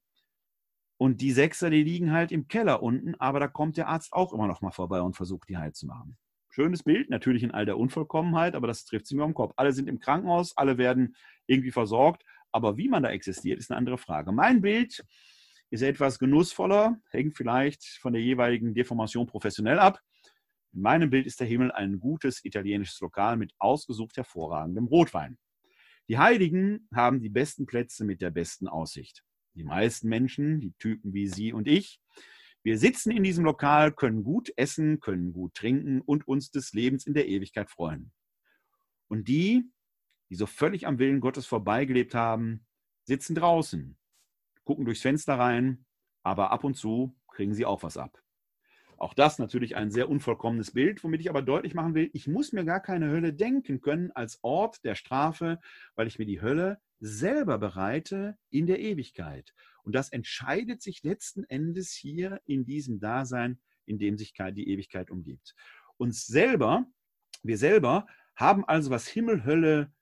Und 0.98 1.20
die 1.20 1.30
Sechser, 1.30 1.70
die 1.70 1.84
liegen 1.84 2.12
halt 2.12 2.32
im 2.32 2.48
Keller 2.48 2.82
unten, 2.82 3.14
aber 3.14 3.38
da 3.38 3.46
kommt 3.46 3.76
der 3.76 3.86
Arzt 3.86 4.12
auch 4.12 4.32
immer 4.32 4.48
noch 4.48 4.60
mal 4.60 4.72
vorbei 4.72 5.00
und 5.00 5.16
versucht, 5.16 5.48
die 5.48 5.56
heil 5.56 5.72
zu 5.72 5.86
machen. 5.86 6.18
Schönes 6.50 6.82
Bild, 6.82 7.08
natürlich 7.08 7.44
in 7.44 7.52
all 7.52 7.66
der 7.66 7.78
Unvollkommenheit, 7.78 8.56
aber 8.56 8.66
das 8.66 8.84
trifft 8.84 9.06
sie 9.06 9.14
mir 9.14 9.22
am 9.22 9.34
Kopf. 9.34 9.52
Alle 9.56 9.72
sind 9.72 9.88
im 9.88 10.00
Krankenhaus, 10.00 10.56
alle 10.56 10.76
werden 10.76 11.14
irgendwie 11.46 11.70
versorgt, 11.70 12.24
aber 12.50 12.76
wie 12.76 12.88
man 12.88 13.04
da 13.04 13.10
existiert, 13.10 13.60
ist 13.60 13.70
eine 13.70 13.78
andere 13.78 13.96
Frage. 13.96 14.32
Mein 14.32 14.60
Bild 14.60 15.04
ist 15.70 15.82
etwas 15.82 16.18
genussvoller, 16.18 16.98
hängt 17.10 17.36
vielleicht 17.36 17.84
von 18.00 18.12
der 18.12 18.22
jeweiligen 18.22 18.74
Deformation 18.74 19.26
professionell 19.26 19.78
ab. 19.78 20.00
In 20.72 20.80
meinem 20.80 21.10
Bild 21.10 21.26
ist 21.26 21.38
der 21.38 21.46
Himmel 21.46 21.70
ein 21.70 22.00
gutes 22.00 22.44
italienisches 22.44 22.98
Lokal 23.00 23.36
mit 23.36 23.52
ausgesucht 23.58 24.16
hervorragendem 24.16 24.86
Rotwein. 24.86 25.38
Die 26.08 26.18
Heiligen 26.18 26.88
haben 26.92 27.20
die 27.20 27.28
besten 27.28 27.66
Plätze 27.66 28.04
mit 28.04 28.20
der 28.20 28.30
besten 28.30 28.66
Aussicht. 28.66 29.22
Die 29.54 29.64
meisten 29.64 30.08
Menschen, 30.08 30.60
die 30.60 30.72
Typen 30.78 31.12
wie 31.12 31.26
Sie 31.26 31.52
und 31.52 31.66
ich, 31.66 32.00
wir 32.62 32.78
sitzen 32.78 33.10
in 33.12 33.22
diesem 33.22 33.44
Lokal, 33.44 33.92
können 33.92 34.24
gut 34.24 34.52
essen, 34.56 35.00
können 35.00 35.32
gut 35.32 35.54
trinken 35.54 36.00
und 36.00 36.26
uns 36.26 36.50
des 36.50 36.72
Lebens 36.72 37.06
in 37.06 37.14
der 37.14 37.28
Ewigkeit 37.28 37.70
freuen. 37.70 38.12
Und 39.08 39.28
die, 39.28 39.64
die 40.28 40.34
so 40.34 40.46
völlig 40.46 40.86
am 40.86 40.98
Willen 40.98 41.20
Gottes 41.20 41.46
vorbeigelebt 41.46 42.14
haben, 42.14 42.66
sitzen 43.04 43.34
draußen, 43.34 43.96
gucken 44.64 44.84
durchs 44.84 45.00
Fenster 45.00 45.38
rein, 45.38 45.86
aber 46.22 46.50
ab 46.50 46.64
und 46.64 46.74
zu 46.74 47.16
kriegen 47.28 47.54
sie 47.54 47.64
auch 47.64 47.82
was 47.82 47.96
ab. 47.96 48.22
Auch 48.98 49.14
das 49.14 49.38
natürlich 49.38 49.76
ein 49.76 49.92
sehr 49.92 50.10
unvollkommenes 50.10 50.72
Bild, 50.72 51.02
womit 51.04 51.20
ich 51.20 51.30
aber 51.30 51.40
deutlich 51.40 51.72
machen 51.72 51.94
will, 51.94 52.10
ich 52.12 52.26
muss 52.26 52.52
mir 52.52 52.64
gar 52.64 52.80
keine 52.80 53.08
Hölle 53.08 53.32
denken 53.32 53.80
können 53.80 54.10
als 54.10 54.40
Ort 54.42 54.84
der 54.84 54.96
Strafe, 54.96 55.60
weil 55.94 56.08
ich 56.08 56.18
mir 56.18 56.26
die 56.26 56.42
Hölle 56.42 56.80
selber 57.00 57.58
bereite 57.58 58.36
in 58.50 58.66
der 58.66 58.80
Ewigkeit. 58.80 59.54
Und 59.82 59.94
das 59.94 60.10
entscheidet 60.10 60.82
sich 60.82 61.02
letzten 61.02 61.44
Endes 61.44 61.92
hier 61.92 62.40
in 62.44 62.64
diesem 62.64 63.00
Dasein, 63.00 63.58
in 63.86 63.98
dem 63.98 64.18
sich 64.18 64.34
die 64.34 64.68
Ewigkeit 64.68 65.10
umgibt. 65.10 65.54
Uns 65.96 66.26
selber, 66.26 66.86
wir 67.42 67.58
selber 67.58 68.06
haben 68.36 68.64
also, 68.64 68.90
was 68.90 69.08
Himmel, 69.08 69.44
Hölle, 69.44 69.92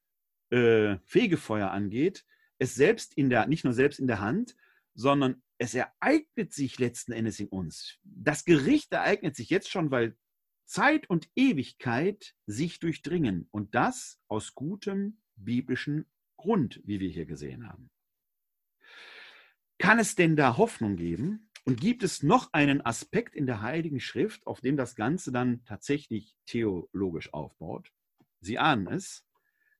äh, 0.50 0.98
Fegefeuer 1.04 1.70
angeht, 1.70 2.24
es 2.58 2.74
selbst 2.74 3.14
in 3.14 3.30
der, 3.30 3.46
nicht 3.46 3.64
nur 3.64 3.72
selbst 3.72 3.98
in 3.98 4.06
der 4.06 4.20
Hand, 4.20 4.56
sondern 4.94 5.42
es 5.58 5.74
ereignet 5.74 6.52
sich 6.52 6.78
letzten 6.78 7.12
Endes 7.12 7.40
in 7.40 7.48
uns. 7.48 7.98
Das 8.02 8.44
Gericht 8.44 8.92
ereignet 8.92 9.36
sich 9.36 9.50
jetzt 9.50 9.70
schon, 9.70 9.90
weil 9.90 10.16
Zeit 10.64 11.08
und 11.08 11.30
Ewigkeit 11.36 12.34
sich 12.46 12.80
durchdringen 12.80 13.48
und 13.50 13.74
das 13.74 14.20
aus 14.28 14.54
gutem 14.54 15.18
biblischen 15.36 16.06
Grund, 16.36 16.80
wie 16.84 17.00
wir 17.00 17.08
hier 17.08 17.26
gesehen 17.26 17.68
haben. 17.68 17.90
Kann 19.78 19.98
es 19.98 20.14
denn 20.14 20.36
da 20.36 20.56
Hoffnung 20.56 20.96
geben? 20.96 21.50
Und 21.64 21.80
gibt 21.80 22.04
es 22.04 22.22
noch 22.22 22.52
einen 22.52 22.80
Aspekt 22.86 23.34
in 23.34 23.46
der 23.46 23.60
Heiligen 23.60 23.98
Schrift, 23.98 24.46
auf 24.46 24.60
dem 24.60 24.76
das 24.76 24.94
Ganze 24.94 25.32
dann 25.32 25.64
tatsächlich 25.64 26.36
theologisch 26.46 27.34
aufbaut? 27.34 27.90
Sie 28.40 28.58
ahnen 28.58 28.86
es, 28.86 29.26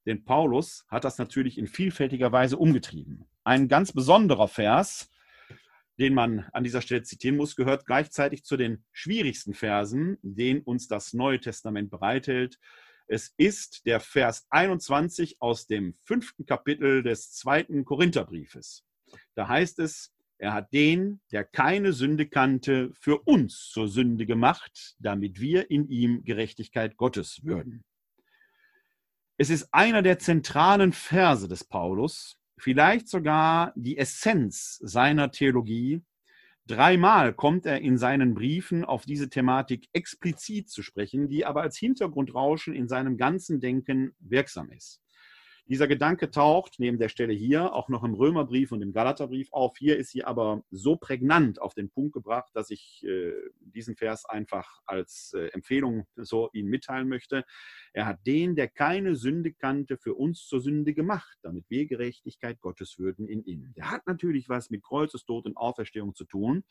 denn 0.05 0.24
Paulus 0.24 0.85
hat 0.89 1.05
das 1.05 1.19
natürlich 1.19 1.59
in 1.59 1.69
vielfältiger 1.69 2.33
Weise 2.33 2.57
umgetrieben. 2.57 3.27
Ein 3.45 3.69
ganz 3.69 3.93
besonderer 3.93 4.49
Vers, 4.49 5.11
den 5.99 6.12
man 6.12 6.41
an 6.53 6.65
dieser 6.65 6.83
Stelle 6.83 7.03
zitieren 7.03 7.37
muss, 7.37 7.57
gehört 7.57 7.87
gleichzeitig 7.87 8.45
zu 8.45 8.57
den 8.57 8.85
schwierigsten 8.93 9.55
Versen, 9.55 10.19
den 10.23 10.62
uns 10.62 10.89
das 10.89 11.12
Neue 11.12 11.41
Testament 11.41 11.91
bereithält. 11.91 12.59
Es 13.09 13.33
ist 13.37 13.87
der 13.87 14.01
Vers 14.01 14.47
21 14.51 15.37
aus 15.41 15.66
dem 15.66 15.95
fünften 16.03 16.45
Kapitel 16.45 17.03
des 17.03 17.33
zweiten 17.33 17.85
Korintherbriefes. 17.85 18.85
Da 19.35 19.47
heißt 19.47 19.78
es, 19.78 20.12
er 20.39 20.53
hat 20.53 20.73
den, 20.73 21.20
der 21.33 21.45
keine 21.45 21.93
Sünde 21.93 22.28
kannte, 22.28 22.93
für 22.95 23.20
uns 23.20 23.70
zur 23.70 23.89
Sünde 23.89 24.27
gemacht, 24.27 24.97
damit 24.99 25.41
wir 25.41 25.70
in 25.70 25.89
ihm 25.89 26.24
Gerechtigkeit 26.24 26.97
Gottes 26.97 27.45
würden. 27.45 27.85
Es 29.39 29.51
ist 29.51 29.69
einer 29.73 30.03
der 30.03 30.19
zentralen 30.19 30.93
Verse 30.93 31.47
des 31.47 31.65
Paulus, 31.65 32.39
vielleicht 32.59 33.09
sogar 33.09 33.73
die 33.77 33.99
Essenz 33.99 34.78
seiner 34.83 35.31
Theologie. 35.31 36.03
Dreimal 36.68 37.32
kommt 37.32 37.64
er 37.64 37.80
in 37.80 37.97
seinen 37.97 38.34
Briefen 38.34 38.84
auf 38.84 39.05
diese 39.05 39.28
Thematik 39.28 39.88
explizit 39.93 40.68
zu 40.68 40.82
sprechen, 40.82 41.28
die 41.28 41.44
aber 41.44 41.62
als 41.62 41.76
Hintergrundrauschen 41.76 42.74
in 42.74 42.88
seinem 42.88 43.16
ganzen 43.16 43.60
Denken 43.60 44.16
wirksam 44.18 44.70
ist. 44.70 45.01
Dieser 45.68 45.88
Gedanke 45.88 46.30
taucht 46.30 46.76
neben 46.78 46.98
der 46.98 47.09
Stelle 47.09 47.32
hier 47.32 47.74
auch 47.74 47.88
noch 47.88 48.05
im 48.05 48.14
Römerbrief 48.14 48.70
und 48.70 48.82
im 48.82 48.93
Galaterbrief 48.93 49.48
auf. 49.51 49.76
Hier 49.76 49.97
ist 49.97 50.10
sie 50.10 50.22
aber 50.22 50.62
so 50.70 50.94
prägnant 50.94 51.60
auf 51.60 51.74
den 51.74 51.90
Punkt 51.90 52.12
gebracht, 52.12 52.52
dass 52.55 52.70
ich 52.70 53.05
äh, 53.05 53.32
diesen 53.60 53.97
Vers 53.97 54.26
einfach 54.26 54.80
als 54.86 55.32
äh, 55.34 55.48
Empfehlung 55.48 56.06
so 56.14 56.51
Ihnen 56.52 56.68
mitteilen 56.68 57.09
möchte. 57.09 57.44
Er 57.93 58.06
hat 58.06 58.24
den, 58.26 58.55
der 58.55 58.68
keine 58.68 59.16
Sünde 59.16 59.52
kannte, 59.52 59.97
für 59.97 60.14
uns 60.14 60.47
zur 60.47 60.60
Sünde 60.60 60.94
gemacht, 60.94 61.36
damit 61.43 61.64
wir 61.68 61.86
Gerechtigkeit 61.86 62.60
Gottes 62.60 62.97
würden 63.01 63.26
in 63.26 63.43
ihm. 63.44 63.72
Der 63.76 63.90
hat 63.90 64.06
natürlich 64.06 64.48
was 64.48 64.70
mit 64.70 64.84
Kreuzestod 64.84 65.47
und 65.47 65.56
Auferstehung 65.56 66.14
zu 66.14 66.26
tun, 66.26 66.62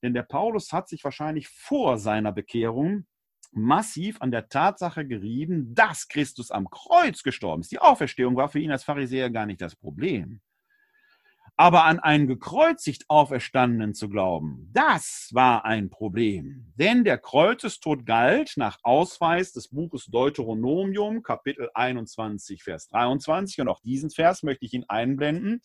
denn 0.00 0.14
der 0.14 0.22
Paulus 0.22 0.72
hat 0.72 0.88
sich 0.88 1.02
wahrscheinlich 1.02 1.48
vor 1.48 1.98
seiner 1.98 2.30
Bekehrung 2.30 3.04
massiv 3.52 4.20
an 4.20 4.30
der 4.30 4.48
Tatsache 4.48 5.06
gerieben, 5.06 5.74
dass 5.74 6.08
Christus 6.08 6.50
am 6.50 6.70
Kreuz 6.70 7.22
gestorben 7.22 7.62
ist. 7.62 7.72
Die 7.72 7.78
Auferstehung 7.78 8.36
war 8.36 8.48
für 8.48 8.60
ihn 8.60 8.70
als 8.70 8.84
Pharisäer 8.84 9.30
gar 9.30 9.46
nicht 9.46 9.60
das 9.60 9.76
Problem. 9.76 10.40
Aber 11.60 11.86
an 11.86 11.98
einen 11.98 12.28
gekreuzigt 12.28 13.06
Auferstandenen 13.08 13.92
zu 13.92 14.08
glauben, 14.08 14.70
das 14.72 15.30
war 15.32 15.64
ein 15.64 15.90
Problem. 15.90 16.72
Denn 16.76 17.02
der 17.02 17.18
Kreuzestod 17.18 18.06
galt 18.06 18.52
nach 18.56 18.78
Ausweis 18.84 19.52
des 19.52 19.66
Buches 19.66 20.06
Deuteronomium, 20.06 21.24
Kapitel 21.24 21.68
21, 21.74 22.62
Vers 22.62 22.86
23. 22.90 23.60
Und 23.60 23.68
auch 23.68 23.80
diesen 23.80 24.10
Vers 24.10 24.44
möchte 24.44 24.66
ich 24.66 24.72
Ihnen 24.72 24.88
einblenden, 24.88 25.60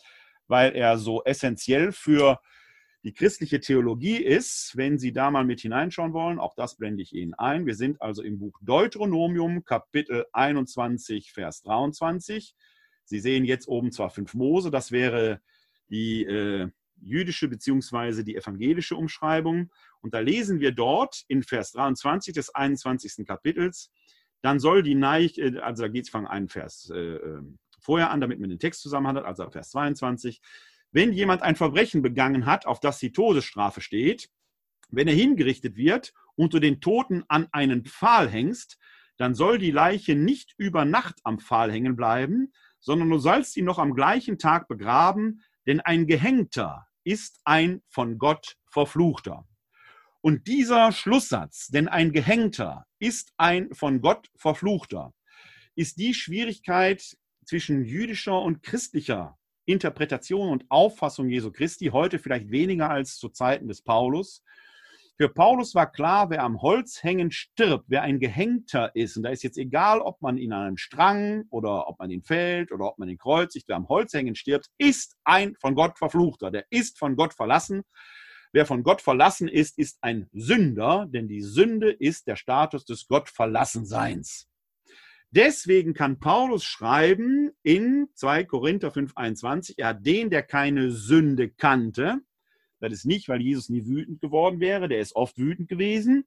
weil 0.47 0.75
er 0.75 0.97
so 0.97 1.23
essentiell 1.25 1.91
für 1.91 2.39
die 3.03 3.13
christliche 3.13 3.59
Theologie 3.59 4.17
ist, 4.17 4.77
wenn 4.77 4.97
Sie 4.97 5.11
da 5.11 5.29
mal 5.29 5.43
mit 5.43 5.59
hineinschauen 5.59 6.13
wollen, 6.13 6.39
auch 6.39 6.55
das 6.55 6.77
blende 6.77 7.03
ich 7.03 7.13
Ihnen 7.13 7.33
ein. 7.33 7.65
Wir 7.65 7.75
sind 7.75 8.01
also 8.01 8.23
im 8.23 8.39
Buch 8.39 8.57
Deuteronomium, 8.61 9.65
Kapitel 9.65 10.25
21, 10.31 11.33
Vers 11.33 11.61
23. 11.63 12.55
Sie 13.03 13.19
sehen 13.19 13.43
jetzt 13.43 13.67
oben 13.67 13.91
zwar 13.91 14.09
fünf 14.09 14.33
Mose, 14.33 14.71
das 14.71 14.91
wäre 14.91 15.41
die 15.89 16.23
äh, 16.23 16.69
jüdische 17.01 17.49
bzw. 17.49 18.23
die 18.23 18.37
evangelische 18.37 18.95
Umschreibung. 18.95 19.69
Und 19.99 20.13
da 20.13 20.19
lesen 20.19 20.61
wir 20.61 20.71
dort 20.71 21.23
in 21.27 21.43
Vers 21.43 21.73
23 21.73 22.33
des 22.33 22.55
21. 22.55 23.25
Kapitels, 23.25 23.91
dann 24.41 24.59
soll 24.59 24.81
die 24.81 24.95
Neich, 24.95 25.37
äh, 25.37 25.57
also 25.59 25.83
da 25.83 25.89
geht 25.89 26.05
es 26.05 26.09
von 26.09 26.25
einem 26.25 26.47
Vers 26.47 26.89
äh, 26.93 27.15
äh, 27.15 27.41
vorher 27.81 28.11
an, 28.11 28.21
damit 28.21 28.39
man 28.39 28.49
den 28.49 28.59
Text 28.59 28.81
zusammenhandelt, 28.81 29.25
also 29.25 29.49
Vers 29.49 29.71
22, 29.71 30.41
wenn 30.93 31.11
jemand 31.11 31.41
ein 31.41 31.55
Verbrechen 31.55 32.01
begangen 32.01 32.45
hat, 32.45 32.65
auf 32.65 32.79
das 32.79 32.99
die 32.99 33.11
Todesstrafe 33.11 33.81
steht, 33.81 34.29
wenn 34.89 35.07
er 35.07 35.15
hingerichtet 35.15 35.75
wird 35.75 36.13
und 36.35 36.53
du 36.53 36.59
den 36.59 36.79
Toten 36.79 37.23
an 37.27 37.47
einen 37.51 37.83
Pfahl 37.83 38.29
hängst, 38.29 38.77
dann 39.17 39.33
soll 39.33 39.57
die 39.57 39.71
Leiche 39.71 40.15
nicht 40.15 40.53
über 40.57 40.85
Nacht 40.85 41.19
am 41.23 41.39
Pfahl 41.39 41.71
hängen 41.71 41.95
bleiben, 41.95 42.53
sondern 42.79 43.09
du 43.09 43.17
sollst 43.17 43.57
ihn 43.57 43.65
noch 43.65 43.79
am 43.79 43.95
gleichen 43.95 44.37
Tag 44.37 44.67
begraben, 44.67 45.41
denn 45.65 45.79
ein 45.81 46.05
Gehängter 46.05 46.87
ist 47.03 47.41
ein 47.43 47.81
von 47.87 48.17
Gott 48.17 48.55
verfluchter. 48.69 49.47
Und 50.21 50.47
dieser 50.47 50.91
Schlusssatz, 50.91 51.67
denn 51.67 51.87
ein 51.87 52.11
Gehängter 52.11 52.85
ist 52.99 53.33
ein 53.37 53.73
von 53.73 53.99
Gott 53.99 54.29
verfluchter, 54.35 55.13
ist 55.75 55.97
die 55.97 56.13
Schwierigkeit 56.13 57.17
zwischen 57.45 57.83
jüdischer 57.83 58.39
und 58.39 58.61
christlicher 58.63 59.37
Interpretation 59.65 60.49
und 60.49 60.65
Auffassung 60.69 61.29
Jesu 61.29 61.51
Christi, 61.51 61.87
heute 61.87 62.19
vielleicht 62.19 62.51
weniger 62.51 62.89
als 62.89 63.17
zu 63.17 63.29
Zeiten 63.29 63.67
des 63.67 63.81
Paulus. 63.81 64.43
Für 65.15 65.29
Paulus 65.29 65.75
war 65.75 65.91
klar, 65.91 66.31
wer 66.31 66.41
am 66.41 66.61
Holz 66.61 67.03
hängen 67.03 67.31
stirbt, 67.31 67.85
wer 67.87 68.01
ein 68.01 68.19
Gehängter 68.19 68.95
ist, 68.95 69.15
und 69.15 69.23
da 69.23 69.29
ist 69.29 69.43
jetzt 69.43 69.59
egal, 69.59 70.01
ob 70.01 70.21
man 70.23 70.37
ihn 70.37 70.51
an 70.51 70.65
einem 70.65 70.77
Strang 70.77 71.43
oder 71.51 71.87
ob 71.87 71.99
man 71.99 72.09
ihn 72.09 72.23
fällt 72.23 72.71
oder 72.71 72.85
ob 72.85 72.97
man 72.97 73.09
ihn 73.09 73.19
kreuzigt, 73.19 73.67
wer 73.67 73.75
am 73.75 73.87
Holz 73.89 74.13
hängen 74.13 74.35
stirbt, 74.35 74.69
ist 74.79 75.15
ein 75.23 75.55
von 75.61 75.75
Gott 75.75 75.99
verfluchter, 75.99 76.49
der 76.49 76.65
ist 76.71 76.97
von 76.97 77.15
Gott 77.15 77.35
verlassen. 77.35 77.83
Wer 78.53 78.65
von 78.65 78.83
Gott 78.83 79.01
verlassen 79.01 79.47
ist, 79.47 79.77
ist 79.77 79.97
ein 80.01 80.29
Sünder, 80.31 81.07
denn 81.09 81.27
die 81.27 81.41
Sünde 81.41 81.91
ist 81.91 82.27
der 82.27 82.35
Status 82.35 82.83
des 82.85 83.07
Gottverlassenseins. 83.07 84.47
Deswegen 85.35 85.95
kann 85.95 86.19
Paulus 86.19 86.63
schreiben 86.63 87.49
in 87.63 88.07
2 88.13 88.43
Korinther 88.43 88.89
5,21, 88.89 89.73
er 89.77 89.87
hat 89.87 90.05
den, 90.05 90.29
der 90.29 90.43
keine 90.43 90.91
Sünde 90.91 91.49
kannte. 91.49 92.19
Das 92.79 92.93
ist 92.93 93.05
nicht, 93.05 93.29
weil 93.29 93.41
Jesus 93.41 93.67
nie 93.69 93.87
wütend 93.87 94.21
geworden 94.21 94.59
wäre, 94.59 94.87
der 94.87 94.99
ist 94.99 95.15
oft 95.15 95.39
wütend 95.39 95.69
gewesen. 95.69 96.25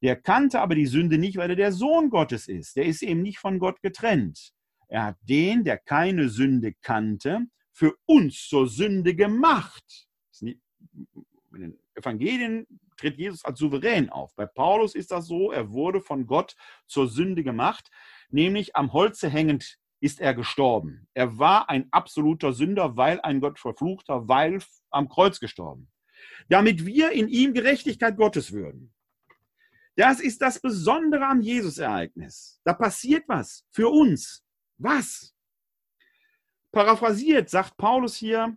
Der 0.00 0.14
kannte 0.14 0.60
aber 0.60 0.76
die 0.76 0.86
Sünde 0.86 1.18
nicht, 1.18 1.36
weil 1.38 1.50
er 1.50 1.56
der 1.56 1.72
Sohn 1.72 2.08
Gottes 2.08 2.46
ist. 2.46 2.76
Der 2.76 2.84
ist 2.84 3.02
eben 3.02 3.20
nicht 3.22 3.38
von 3.38 3.58
Gott 3.58 3.82
getrennt. 3.82 4.52
Er 4.86 5.06
hat 5.06 5.16
den, 5.22 5.64
der 5.64 5.78
keine 5.78 6.28
Sünde 6.28 6.72
kannte, 6.82 7.46
für 7.72 7.96
uns 8.04 8.46
zur 8.46 8.68
Sünde 8.68 9.16
gemacht. 9.16 10.06
In 10.40 10.60
den 11.52 11.78
Evangelien 11.96 12.64
tritt 12.96 13.18
Jesus 13.18 13.44
als 13.44 13.58
souverän 13.58 14.08
auf. 14.08 14.36
Bei 14.36 14.46
Paulus 14.46 14.94
ist 14.94 15.10
das 15.10 15.26
so, 15.26 15.50
er 15.50 15.72
wurde 15.72 16.00
von 16.00 16.26
Gott 16.26 16.54
zur 16.86 17.08
Sünde 17.08 17.42
gemacht, 17.42 17.90
nämlich 18.30 18.76
am 18.76 18.92
Holze 18.92 19.28
hängend 19.28 19.78
ist 20.00 20.20
er 20.20 20.34
gestorben. 20.34 21.08
Er 21.14 21.38
war 21.38 21.68
ein 21.70 21.88
absoluter 21.90 22.52
Sünder, 22.52 22.96
weil 22.96 23.20
ein 23.20 23.40
Gott 23.40 23.58
verfluchter, 23.58 24.28
weil 24.28 24.62
am 24.90 25.08
Kreuz 25.08 25.40
gestorben. 25.40 25.90
Damit 26.48 26.84
wir 26.84 27.12
in 27.12 27.28
ihm 27.28 27.54
Gerechtigkeit 27.54 28.16
Gottes 28.16 28.52
würden. 28.52 28.94
Das 29.96 30.20
ist 30.20 30.42
das 30.42 30.60
Besondere 30.60 31.26
am 31.26 31.40
Jesus-Ereignis. 31.40 32.60
Da 32.64 32.74
passiert 32.74 33.24
was 33.28 33.64
für 33.70 33.88
uns. 33.88 34.44
Was? 34.78 35.34
Paraphrasiert 36.70 37.48
sagt 37.48 37.76
Paulus 37.78 38.16
hier, 38.16 38.56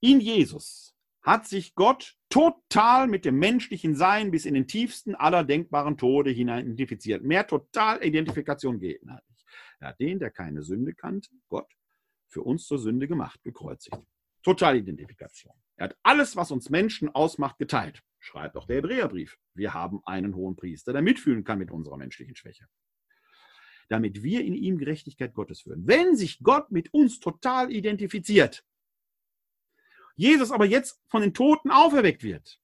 in 0.00 0.20
Jesus 0.20 0.91
hat 1.22 1.46
sich 1.46 1.74
Gott 1.74 2.16
total 2.28 3.06
mit 3.06 3.24
dem 3.24 3.38
menschlichen 3.38 3.94
Sein 3.94 4.30
bis 4.30 4.44
in 4.44 4.54
den 4.54 4.66
tiefsten 4.66 5.14
aller 5.14 5.44
denkbaren 5.44 5.96
Tode 5.96 6.30
hinein 6.30 6.64
identifiziert. 6.64 7.22
Mehr 7.22 7.46
Total-Identifikation 7.46 8.80
geht 8.80 9.04
nicht. 9.04 9.22
Er 9.78 9.88
hat 9.88 10.00
den, 10.00 10.18
der 10.18 10.30
keine 10.30 10.62
Sünde 10.62 10.94
kannte, 10.94 11.30
Gott, 11.48 11.70
für 12.28 12.42
uns 12.42 12.66
zur 12.66 12.78
Sünde 12.78 13.06
gemacht, 13.06 13.42
gekreuzigt. 13.42 13.98
Totalidentifikation. 14.42 15.54
Er 15.76 15.84
hat 15.84 15.96
alles, 16.02 16.36
was 16.36 16.50
uns 16.50 16.70
Menschen 16.70 17.08
ausmacht, 17.08 17.58
geteilt. 17.58 18.02
Schreibt 18.18 18.56
auch 18.56 18.66
der 18.66 18.76
Hebräerbrief. 18.76 19.38
Wir 19.54 19.74
haben 19.74 20.00
einen 20.04 20.34
hohen 20.34 20.56
Priester, 20.56 20.92
der 20.92 21.02
mitfühlen 21.02 21.44
kann 21.44 21.58
mit 21.58 21.70
unserer 21.70 21.96
menschlichen 21.96 22.34
Schwäche. 22.34 22.66
Damit 23.88 24.22
wir 24.22 24.44
in 24.44 24.54
ihm 24.54 24.78
Gerechtigkeit 24.78 25.34
Gottes 25.34 25.62
führen. 25.62 25.86
Wenn 25.86 26.16
sich 26.16 26.40
Gott 26.40 26.70
mit 26.70 26.92
uns 26.94 27.20
total 27.20 27.70
identifiziert, 27.70 28.64
Jesus 30.22 30.52
aber 30.52 30.64
jetzt 30.64 31.00
von 31.08 31.20
den 31.20 31.34
Toten 31.34 31.70
auferweckt 31.70 32.22
wird, 32.22 32.60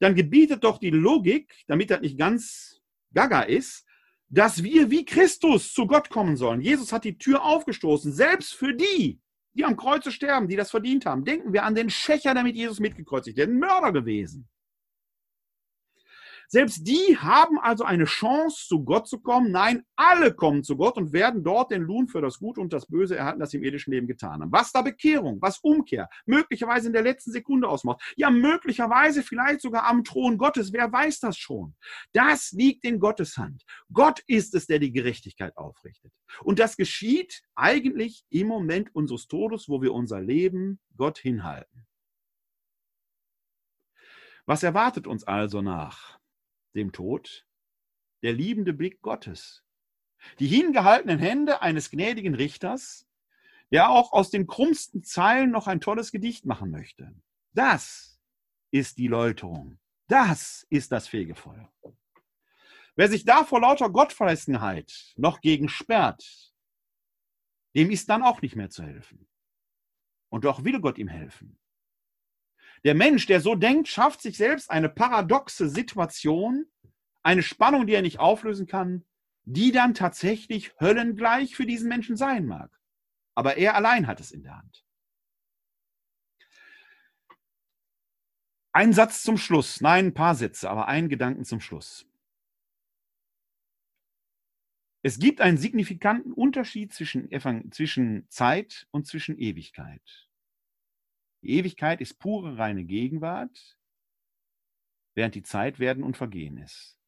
dann 0.00 0.14
gebietet 0.14 0.64
doch 0.64 0.78
die 0.78 0.90
Logik, 0.90 1.54
damit 1.66 1.90
das 1.90 2.02
nicht 2.02 2.18
ganz 2.18 2.82
gaga 3.14 3.40
ist, 3.40 3.86
dass 4.28 4.62
wir 4.62 4.90
wie 4.90 5.04
Christus 5.04 5.72
zu 5.72 5.86
Gott 5.86 6.10
kommen 6.10 6.36
sollen. 6.36 6.60
Jesus 6.60 6.92
hat 6.92 7.04
die 7.04 7.16
Tür 7.16 7.42
aufgestoßen, 7.42 8.12
selbst 8.12 8.54
für 8.54 8.74
die, 8.74 9.18
die 9.54 9.64
am 9.64 9.76
Kreuze 9.76 10.12
sterben, 10.12 10.46
die 10.46 10.56
das 10.56 10.70
verdient 10.70 11.06
haben. 11.06 11.24
Denken 11.24 11.54
wir 11.54 11.62
an 11.62 11.74
den 11.74 11.88
Schächer, 11.88 12.34
der 12.34 12.42
mit 12.42 12.54
Jesus 12.54 12.80
mitgekreuzigt, 12.80 13.38
der 13.38 13.46
ein 13.46 13.58
Mörder 13.58 13.92
gewesen. 13.92 14.46
Selbst 16.54 16.86
die 16.86 17.18
haben 17.18 17.58
also 17.58 17.82
eine 17.82 18.04
Chance, 18.04 18.68
zu 18.68 18.84
Gott 18.84 19.08
zu 19.08 19.18
kommen. 19.18 19.50
Nein, 19.50 19.82
alle 19.96 20.32
kommen 20.32 20.62
zu 20.62 20.76
Gott 20.76 20.96
und 20.96 21.12
werden 21.12 21.42
dort 21.42 21.72
den 21.72 21.82
Lohn 21.82 22.06
für 22.06 22.20
das 22.20 22.38
Gute 22.38 22.60
und 22.60 22.72
das 22.72 22.86
Böse 22.86 23.16
erhalten, 23.16 23.40
das 23.40 23.50
sie 23.50 23.56
im 23.56 23.64
irdischen 23.64 23.92
Leben 23.92 24.06
getan 24.06 24.40
haben. 24.40 24.52
Was 24.52 24.70
da 24.70 24.82
Bekehrung, 24.82 25.42
was 25.42 25.58
Umkehr, 25.58 26.08
möglicherweise 26.26 26.86
in 26.86 26.92
der 26.92 27.02
letzten 27.02 27.32
Sekunde 27.32 27.68
ausmacht. 27.68 28.00
Ja, 28.14 28.30
möglicherweise 28.30 29.24
vielleicht 29.24 29.62
sogar 29.62 29.88
am 29.88 30.04
Thron 30.04 30.38
Gottes. 30.38 30.72
Wer 30.72 30.92
weiß 30.92 31.18
das 31.18 31.36
schon? 31.36 31.74
Das 32.12 32.52
liegt 32.52 32.84
in 32.84 33.00
Gottes 33.00 33.36
Hand. 33.36 33.64
Gott 33.92 34.20
ist 34.28 34.54
es, 34.54 34.68
der 34.68 34.78
die 34.78 34.92
Gerechtigkeit 34.92 35.56
aufrichtet. 35.56 36.12
Und 36.44 36.60
das 36.60 36.76
geschieht 36.76 37.42
eigentlich 37.56 38.26
im 38.30 38.46
Moment 38.46 38.94
unseres 38.94 39.26
Todes, 39.26 39.68
wo 39.68 39.82
wir 39.82 39.92
unser 39.92 40.20
Leben 40.20 40.78
Gott 40.96 41.18
hinhalten. 41.18 41.84
Was 44.46 44.62
erwartet 44.62 45.08
uns 45.08 45.24
also 45.24 45.60
nach 45.60 46.20
dem 46.74 46.92
Tod, 46.92 47.46
der 48.22 48.32
liebende 48.32 48.72
Blick 48.72 49.00
Gottes, 49.02 49.64
die 50.38 50.46
hingehaltenen 50.46 51.18
Hände 51.18 51.62
eines 51.62 51.90
gnädigen 51.90 52.34
Richters, 52.34 53.06
der 53.70 53.90
auch 53.90 54.12
aus 54.12 54.30
den 54.30 54.46
krummsten 54.46 55.02
Zeilen 55.02 55.50
noch 55.50 55.66
ein 55.66 55.80
tolles 55.80 56.12
Gedicht 56.12 56.46
machen 56.46 56.70
möchte. 56.70 57.14
Das 57.52 58.20
ist 58.70 58.98
die 58.98 59.08
Läuterung. 59.08 59.78
Das 60.08 60.66
ist 60.70 60.92
das 60.92 61.08
Fegefeuer. 61.08 61.72
Wer 62.96 63.08
sich 63.08 63.24
da 63.24 63.44
vor 63.44 63.60
lauter 63.60 63.90
Gottverlässenheit 63.90 65.14
noch 65.16 65.40
gegen 65.40 65.68
sperrt, 65.68 66.54
dem 67.74 67.90
ist 67.90 68.08
dann 68.08 68.22
auch 68.22 68.40
nicht 68.42 68.54
mehr 68.54 68.70
zu 68.70 68.84
helfen. 68.84 69.26
Und 70.28 70.44
doch 70.44 70.64
will 70.64 70.80
Gott 70.80 70.98
ihm 70.98 71.08
helfen. 71.08 71.58
Der 72.84 72.94
Mensch, 72.94 73.26
der 73.26 73.40
so 73.40 73.54
denkt, 73.54 73.88
schafft 73.88 74.20
sich 74.20 74.36
selbst 74.36 74.70
eine 74.70 74.90
paradoxe 74.90 75.68
Situation, 75.68 76.66
eine 77.22 77.42
Spannung, 77.42 77.86
die 77.86 77.94
er 77.94 78.02
nicht 78.02 78.18
auflösen 78.18 78.66
kann, 78.66 79.06
die 79.44 79.72
dann 79.72 79.94
tatsächlich 79.94 80.74
höllengleich 80.78 81.56
für 81.56 81.66
diesen 81.66 81.88
Menschen 81.88 82.16
sein 82.16 82.46
mag. 82.46 82.70
Aber 83.34 83.56
er 83.56 83.74
allein 83.74 84.06
hat 84.06 84.20
es 84.20 84.30
in 84.30 84.42
der 84.42 84.58
Hand. 84.58 84.84
Ein 88.72 88.92
Satz 88.92 89.22
zum 89.22 89.38
Schluss, 89.38 89.80
nein, 89.80 90.06
ein 90.06 90.14
paar 90.14 90.34
Sätze, 90.34 90.68
aber 90.68 90.88
einen 90.88 91.08
Gedanken 91.08 91.44
zum 91.44 91.60
Schluss. 91.60 92.06
Es 95.02 95.18
gibt 95.18 95.40
einen 95.40 95.58
signifikanten 95.58 96.32
Unterschied 96.32 96.92
zwischen, 96.92 97.28
zwischen 97.70 98.28
Zeit 98.30 98.86
und 98.90 99.06
zwischen 99.06 99.38
Ewigkeit. 99.38 100.28
Die 101.44 101.58
Ewigkeit 101.58 102.00
ist 102.00 102.18
pure 102.18 102.56
reine 102.56 102.84
Gegenwart, 102.84 103.76
während 105.14 105.34
die 105.34 105.42
Zeit 105.42 105.78
werden 105.78 106.02
und 106.02 106.16
vergehen 106.16 106.56
ist. 106.56 106.98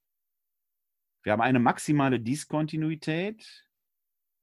Wir 1.23 1.33
haben 1.33 1.41
eine 1.41 1.59
maximale 1.59 2.21
Diskontinuität 2.21 3.67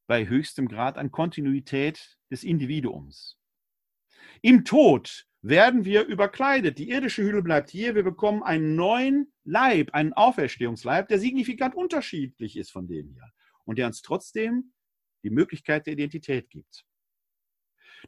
bei 0.08 0.28
höchstem 0.28 0.68
Grad 0.68 0.98
an 0.98 1.12
Kontinuität 1.12 2.18
des 2.32 2.44
Individuums. 2.44 3.38
Im 4.42 4.66
Tod 4.66 5.28
werden 5.44 5.86
wir 5.86 6.06
überkleidet. 6.06 6.80
Die 6.80 6.90
irdische 6.90 7.22
Hülle 7.22 7.44
bleibt 7.44 7.70
hier. 7.70 7.94
Wir 7.94 8.04
bekommen 8.04 8.42
einen 8.42 8.76
neuen 8.76 9.32
Leib, 9.44 9.94
einen 9.94 10.14
Auferstehungsleib, 10.14 11.08
der 11.08 11.20
signifikant 11.20 11.76
unterschiedlich 11.76 12.58
ist 12.58 12.72
von 12.72 12.88
dem 12.88 13.12
hier 13.12 13.32
und 13.64 13.78
der 13.78 13.86
uns 13.86 14.02
trotzdem 14.02 14.74
die 15.22 15.30
Möglichkeit 15.30 15.86
der 15.86 15.94
Identität 15.94 16.50
gibt. 16.50 16.84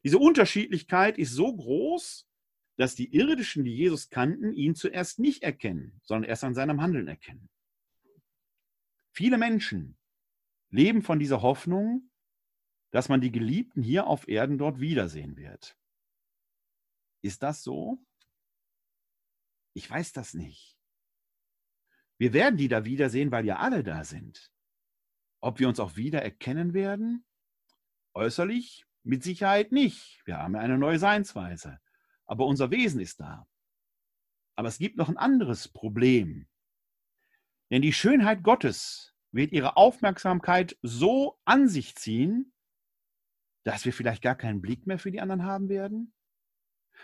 Diese 0.03 0.17
Unterschiedlichkeit 0.17 1.17
ist 1.17 1.31
so 1.31 1.55
groß, 1.55 2.27
dass 2.77 2.95
die 2.95 3.13
irdischen, 3.15 3.63
die 3.63 3.75
Jesus 3.75 4.09
kannten, 4.09 4.53
ihn 4.53 4.75
zuerst 4.75 5.19
nicht 5.19 5.43
erkennen, 5.43 5.99
sondern 6.03 6.29
erst 6.29 6.43
an 6.43 6.55
seinem 6.55 6.81
Handeln 6.81 7.07
erkennen. 7.07 7.49
Viele 9.11 9.37
Menschen 9.37 9.97
leben 10.69 11.01
von 11.01 11.19
dieser 11.19 11.41
Hoffnung, 11.41 12.09
dass 12.91 13.07
man 13.07 13.21
die 13.21 13.31
Geliebten 13.31 13.81
hier 13.81 14.07
auf 14.07 14.27
Erden 14.27 14.57
dort 14.57 14.79
wiedersehen 14.79 15.37
wird. 15.37 15.77
Ist 17.21 17.43
das 17.43 17.63
so? 17.63 17.97
Ich 19.73 19.89
weiß 19.89 20.11
das 20.13 20.33
nicht. 20.33 20.77
Wir 22.17 22.33
werden 22.33 22.57
die 22.57 22.67
da 22.67 22.85
wiedersehen, 22.85 23.31
weil 23.31 23.45
ja 23.45 23.57
alle 23.57 23.83
da 23.83 24.03
sind. 24.03 24.51
Ob 25.41 25.59
wir 25.59 25.67
uns 25.67 25.79
auch 25.79 25.95
wieder 25.95 26.21
erkennen 26.21 26.73
werden? 26.73 27.25
Äußerlich 28.13 28.84
mit 29.05 29.23
Sicherheit 29.23 29.71
nicht. 29.71 30.21
Wir 30.25 30.37
haben 30.37 30.55
eine 30.55 30.77
neue 30.77 30.99
Seinsweise. 30.99 31.79
Aber 32.25 32.45
unser 32.45 32.71
Wesen 32.71 32.99
ist 32.99 33.19
da. 33.19 33.47
Aber 34.55 34.67
es 34.67 34.77
gibt 34.77 34.97
noch 34.97 35.09
ein 35.09 35.17
anderes 35.17 35.67
Problem. 35.67 36.47
Denn 37.69 37.81
die 37.81 37.93
Schönheit 37.93 38.43
Gottes 38.43 39.13
wird 39.31 39.51
ihre 39.51 39.77
Aufmerksamkeit 39.77 40.77
so 40.81 41.37
an 41.45 41.67
sich 41.67 41.95
ziehen, 41.95 42.53
dass 43.63 43.85
wir 43.85 43.93
vielleicht 43.93 44.21
gar 44.21 44.35
keinen 44.35 44.61
Blick 44.61 44.87
mehr 44.87 44.99
für 44.99 45.11
die 45.11 45.21
anderen 45.21 45.43
haben 45.43 45.69
werden. 45.69 46.13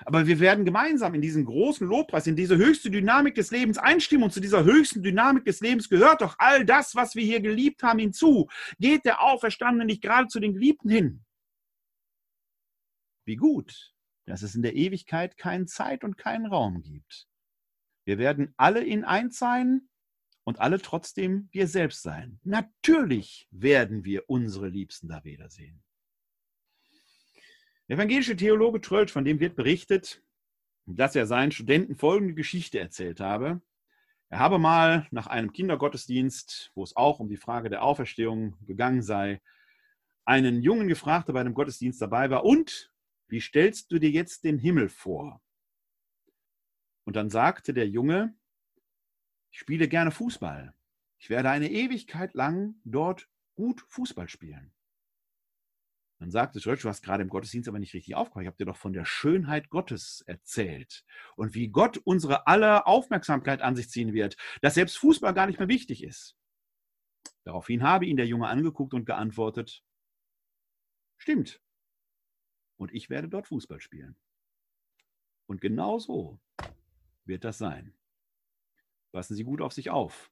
Aber 0.06 0.26
wir 0.26 0.40
werden 0.40 0.66
gemeinsam 0.66 1.14
in 1.14 1.22
diesen 1.22 1.46
großen 1.46 1.86
Lobpreis, 1.86 2.26
in 2.26 2.36
diese 2.36 2.58
höchste 2.58 2.90
Dynamik 2.90 3.36
des 3.36 3.52
Lebens 3.52 3.78
einstimmen. 3.78 4.24
Und 4.24 4.32
zu 4.32 4.40
dieser 4.40 4.64
höchsten 4.64 5.04
Dynamik 5.04 5.46
des 5.46 5.60
Lebens 5.60 5.90
gehört 5.90 6.22
doch 6.22 6.36
all 6.40 6.66
das, 6.66 6.96
was 6.96 7.16
wir 7.16 7.24
hier 7.24 7.42
geliebt 7.42 7.84
haben, 7.84 8.00
hinzu. 8.00 8.48
Geht 8.80 9.06
der 9.06 9.22
Auferstandene 9.22 9.86
nicht 9.86 10.02
gerade 10.02 10.28
zu 10.28 10.40
den 10.40 10.54
Geliebten 10.54 10.90
hin? 10.90 11.26
Wie 13.26 13.36
gut, 13.36 13.94
dass 14.26 14.42
es 14.42 14.56
in 14.56 14.62
der 14.62 14.76
Ewigkeit 14.76 15.38
keine 15.38 15.66
Zeit 15.66 16.04
und 16.04 16.18
keinen 16.18 16.46
Raum 16.46 16.84
gibt. 16.84 17.28
Wir 18.06 18.18
werden 18.18 18.54
alle 18.58 18.84
in 18.84 19.04
eins 19.04 19.38
sein 19.38 19.90
und 20.44 20.60
alle 20.60 20.82
trotzdem 20.82 21.50
wir 21.52 21.68
selbst 21.68 22.02
sein. 22.02 22.40
Natürlich 22.44 23.48
werden 23.52 24.04
wir 24.04 24.30
unsere 24.30 24.68
Liebsten 24.68 25.08
da 25.08 25.24
wiedersehen. 25.24 25.84
Der 27.88 27.98
evangelische 27.98 28.36
Theologe 28.36 28.82
Trölsch, 28.82 29.12
von 29.12 29.26
dem 29.26 29.40
wird 29.40 29.56
berichtet, 29.56 30.24
dass 30.86 31.16
er 31.16 31.26
seinen 31.26 31.52
Studenten 31.52 31.96
folgende 31.96 32.34
Geschichte 32.34 32.80
erzählt 32.80 33.20
habe. 33.20 33.62
Er 34.30 34.40
habe 34.40 34.60
mal 34.60 35.08
nach 35.12 35.28
einem 35.28 35.52
Kindergottesdienst, 35.52 36.72
wo 36.74 36.84
es 36.84 36.96
auch 36.96 37.20
um 37.20 37.28
die 37.28 37.38
Frage 37.38 37.70
der 37.70 37.84
Auferstehung 37.84 38.56
gegangen 38.66 39.02
sei, 39.02 39.42
einen 40.24 40.62
Jungen 40.62 40.88
gefragt, 40.88 41.28
der 41.28 41.34
bei 41.34 41.42
einem 41.42 41.54
Gottesdienst 41.54 42.02
dabei 42.02 42.30
war, 42.30 42.46
und 42.46 42.91
wie 43.32 43.40
stellst 43.40 43.92
du 43.92 43.98
dir 43.98 44.12
jetzt 44.12 44.44
den 44.44 44.60
Himmel 44.60 44.90
vor? 44.90 45.42
Und 47.06 47.16
dann 47.16 47.30
sagte 47.30 47.74
der 47.74 47.88
Junge, 47.88 48.36
ich 49.52 49.60
spiele 49.60 49.88
gerne 49.88 50.12
Fußball. 50.12 50.76
Ich 51.18 51.30
werde 51.30 51.50
eine 51.50 51.72
Ewigkeit 51.72 52.34
lang 52.34 52.76
dort 52.84 53.30
gut 53.56 53.86
Fußball 53.88 54.28
spielen. 54.28 54.74
Dann 56.20 56.30
sagte 56.30 56.60
George, 56.60 56.82
du 56.84 56.90
hast 56.90 57.04
gerade 57.04 57.24
im 57.24 57.30
Gottesdienst 57.30 57.68
aber 57.70 57.80
nicht 57.80 57.94
richtig 57.94 58.16
aufgehört. 58.16 58.44
Ich 58.44 58.48
habe 58.48 58.58
dir 58.58 58.66
doch 58.66 58.78
von 58.78 58.94
der 58.94 59.06
Schönheit 59.06 59.70
Gottes 59.70 60.24
erzählt 60.28 61.06
und 61.36 61.56
wie 61.56 61.70
Gott 61.70 61.98
unsere 61.98 62.48
aller 62.48 62.86
Aufmerksamkeit 62.86 63.62
an 63.62 63.76
sich 63.76 63.90
ziehen 63.90 64.14
wird, 64.14 64.36
dass 64.62 64.76
selbst 64.76 64.98
Fußball 64.98 65.34
gar 65.34 65.48
nicht 65.48 65.58
mehr 65.58 65.68
wichtig 65.68 66.04
ist. 66.04 66.38
Daraufhin 67.44 67.82
habe 67.82 68.06
ihn 68.06 68.18
der 68.18 68.28
Junge 68.28 68.48
angeguckt 68.48 68.94
und 68.94 69.06
geantwortet, 69.06 69.84
stimmt. 71.18 71.62
Und 72.82 72.96
ich 72.96 73.12
werde 73.12 73.30
dort 73.30 73.46
Fußball 73.46 73.80
spielen. 73.80 74.16
Und 75.46 75.62
genau 75.62 76.00
so 76.00 76.40
wird 77.26 77.44
das 77.44 77.60
sein. 77.60 77.94
Passen 79.12 79.36
Sie 79.36 79.44
gut 79.44 79.62
auf 79.62 79.72
sich 79.72 79.92
auf. 79.92 80.32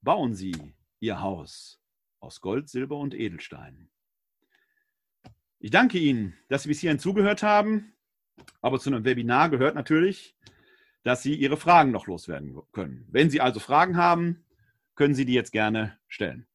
Bauen 0.00 0.36
Sie 0.36 0.76
Ihr 1.00 1.20
Haus 1.20 1.82
aus 2.20 2.40
Gold, 2.40 2.68
Silber 2.68 2.96
und 2.96 3.12
Edelstein. 3.12 3.90
Ich 5.58 5.72
danke 5.72 5.98
Ihnen, 5.98 6.38
dass 6.46 6.62
Sie 6.62 6.68
bis 6.68 6.78
hierhin 6.78 7.00
zugehört 7.00 7.42
haben. 7.42 7.92
Aber 8.60 8.78
zu 8.78 8.90
einem 8.90 9.04
Webinar 9.04 9.50
gehört 9.50 9.74
natürlich, 9.74 10.36
dass 11.02 11.24
Sie 11.24 11.34
Ihre 11.34 11.56
Fragen 11.56 11.90
noch 11.90 12.06
loswerden 12.06 12.56
können. 12.70 13.04
Wenn 13.10 13.30
Sie 13.30 13.40
also 13.40 13.58
Fragen 13.58 13.96
haben, 13.96 14.44
können 14.94 15.16
Sie 15.16 15.24
die 15.24 15.34
jetzt 15.34 15.50
gerne 15.50 15.98
stellen. 16.06 16.46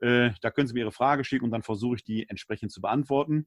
Äh, 0.00 0.30
da 0.40 0.50
können 0.50 0.68
Sie 0.68 0.74
mir 0.74 0.80
Ihre 0.80 0.92
Frage 0.92 1.24
schicken 1.24 1.44
und 1.44 1.50
dann 1.50 1.62
versuche 1.62 1.96
ich 1.96 2.04
die 2.04 2.28
entsprechend 2.28 2.72
zu 2.72 2.80
beantworten. 2.80 3.46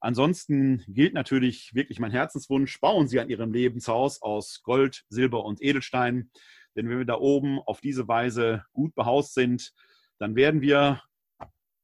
Ansonsten 0.00 0.84
gilt 0.86 1.14
natürlich 1.14 1.74
wirklich 1.74 1.98
mein 1.98 2.10
Herzenswunsch, 2.10 2.78
bauen 2.80 3.08
Sie 3.08 3.20
an 3.20 3.30
Ihrem 3.30 3.52
Lebenshaus 3.52 4.20
aus 4.20 4.62
Gold, 4.62 5.04
Silber 5.08 5.44
und 5.44 5.62
Edelstein. 5.62 6.30
Denn 6.76 6.88
wenn 6.88 6.98
wir 6.98 7.04
da 7.06 7.16
oben 7.16 7.58
auf 7.60 7.80
diese 7.80 8.06
Weise 8.06 8.64
gut 8.72 8.94
behaust 8.94 9.34
sind, 9.34 9.72
dann 10.18 10.36
werden 10.36 10.60
wir 10.60 11.02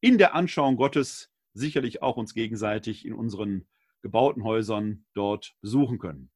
in 0.01 0.19
der 0.19 0.35
Anschauung 0.35 0.77
Gottes 0.77 1.31
sicherlich 1.55 2.03
auch 2.03 2.17
uns 2.17 2.35
gegenseitig 2.35 3.07
in 3.07 3.15
unseren 3.15 3.67
gebauten 4.03 4.45
Häusern 4.45 5.05
dort 5.15 5.55
besuchen 5.61 5.99
können. 5.99 6.31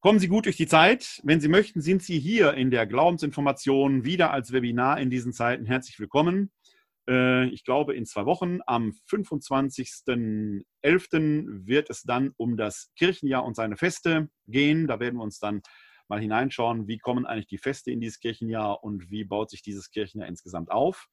Kommen 0.00 0.18
Sie 0.18 0.28
gut 0.28 0.44
durch 0.44 0.56
die 0.56 0.66
Zeit. 0.66 1.20
Wenn 1.24 1.40
Sie 1.40 1.48
möchten, 1.48 1.80
sind 1.80 2.02
Sie 2.02 2.18
hier 2.18 2.54
in 2.54 2.70
der 2.70 2.86
Glaubensinformation 2.86 4.04
wieder 4.04 4.32
als 4.32 4.52
Webinar 4.52 5.00
in 5.00 5.08
diesen 5.08 5.32
Zeiten 5.32 5.64
herzlich 5.64 5.98
willkommen. 5.98 6.50
Äh, 7.08 7.48
ich 7.48 7.64
glaube, 7.64 7.94
in 7.94 8.06
zwei 8.06 8.26
Wochen, 8.26 8.60
am 8.66 8.92
25.11. 9.08 11.66
wird 11.66 11.90
es 11.90 12.02
dann 12.02 12.32
um 12.36 12.56
das 12.56 12.92
Kirchenjahr 12.96 13.44
und 13.44 13.56
seine 13.56 13.76
Feste 13.76 14.28
gehen. 14.46 14.86
Da 14.86 15.00
werden 15.00 15.16
wir 15.16 15.22
uns 15.22 15.38
dann 15.38 15.62
mal 16.08 16.20
hineinschauen, 16.20 16.86
wie 16.86 16.98
kommen 16.98 17.26
eigentlich 17.26 17.46
die 17.46 17.58
Feste 17.58 17.90
in 17.90 18.00
dieses 18.00 18.20
Kirchenjahr 18.20 18.84
und 18.84 19.10
wie 19.10 19.24
baut 19.24 19.50
sich 19.50 19.62
dieses 19.62 19.90
Kirchenjahr 19.90 20.28
insgesamt 20.28 20.70
auf. 20.70 21.08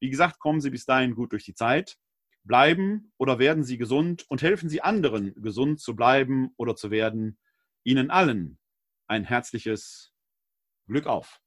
Wie 0.00 0.10
gesagt, 0.10 0.38
kommen 0.38 0.60
Sie 0.60 0.70
bis 0.70 0.84
dahin 0.84 1.14
gut 1.14 1.32
durch 1.32 1.44
die 1.44 1.54
Zeit. 1.54 1.96
Bleiben 2.44 3.12
oder 3.18 3.40
werden 3.40 3.64
Sie 3.64 3.76
gesund 3.76 4.24
und 4.28 4.42
helfen 4.42 4.68
Sie 4.68 4.82
anderen, 4.82 5.34
gesund 5.42 5.80
zu 5.80 5.96
bleiben 5.96 6.50
oder 6.56 6.76
zu 6.76 6.90
werden. 6.90 7.38
Ihnen 7.82 8.10
allen 8.10 8.58
ein 9.08 9.24
herzliches 9.24 10.12
Glück 10.86 11.06
auf. 11.06 11.40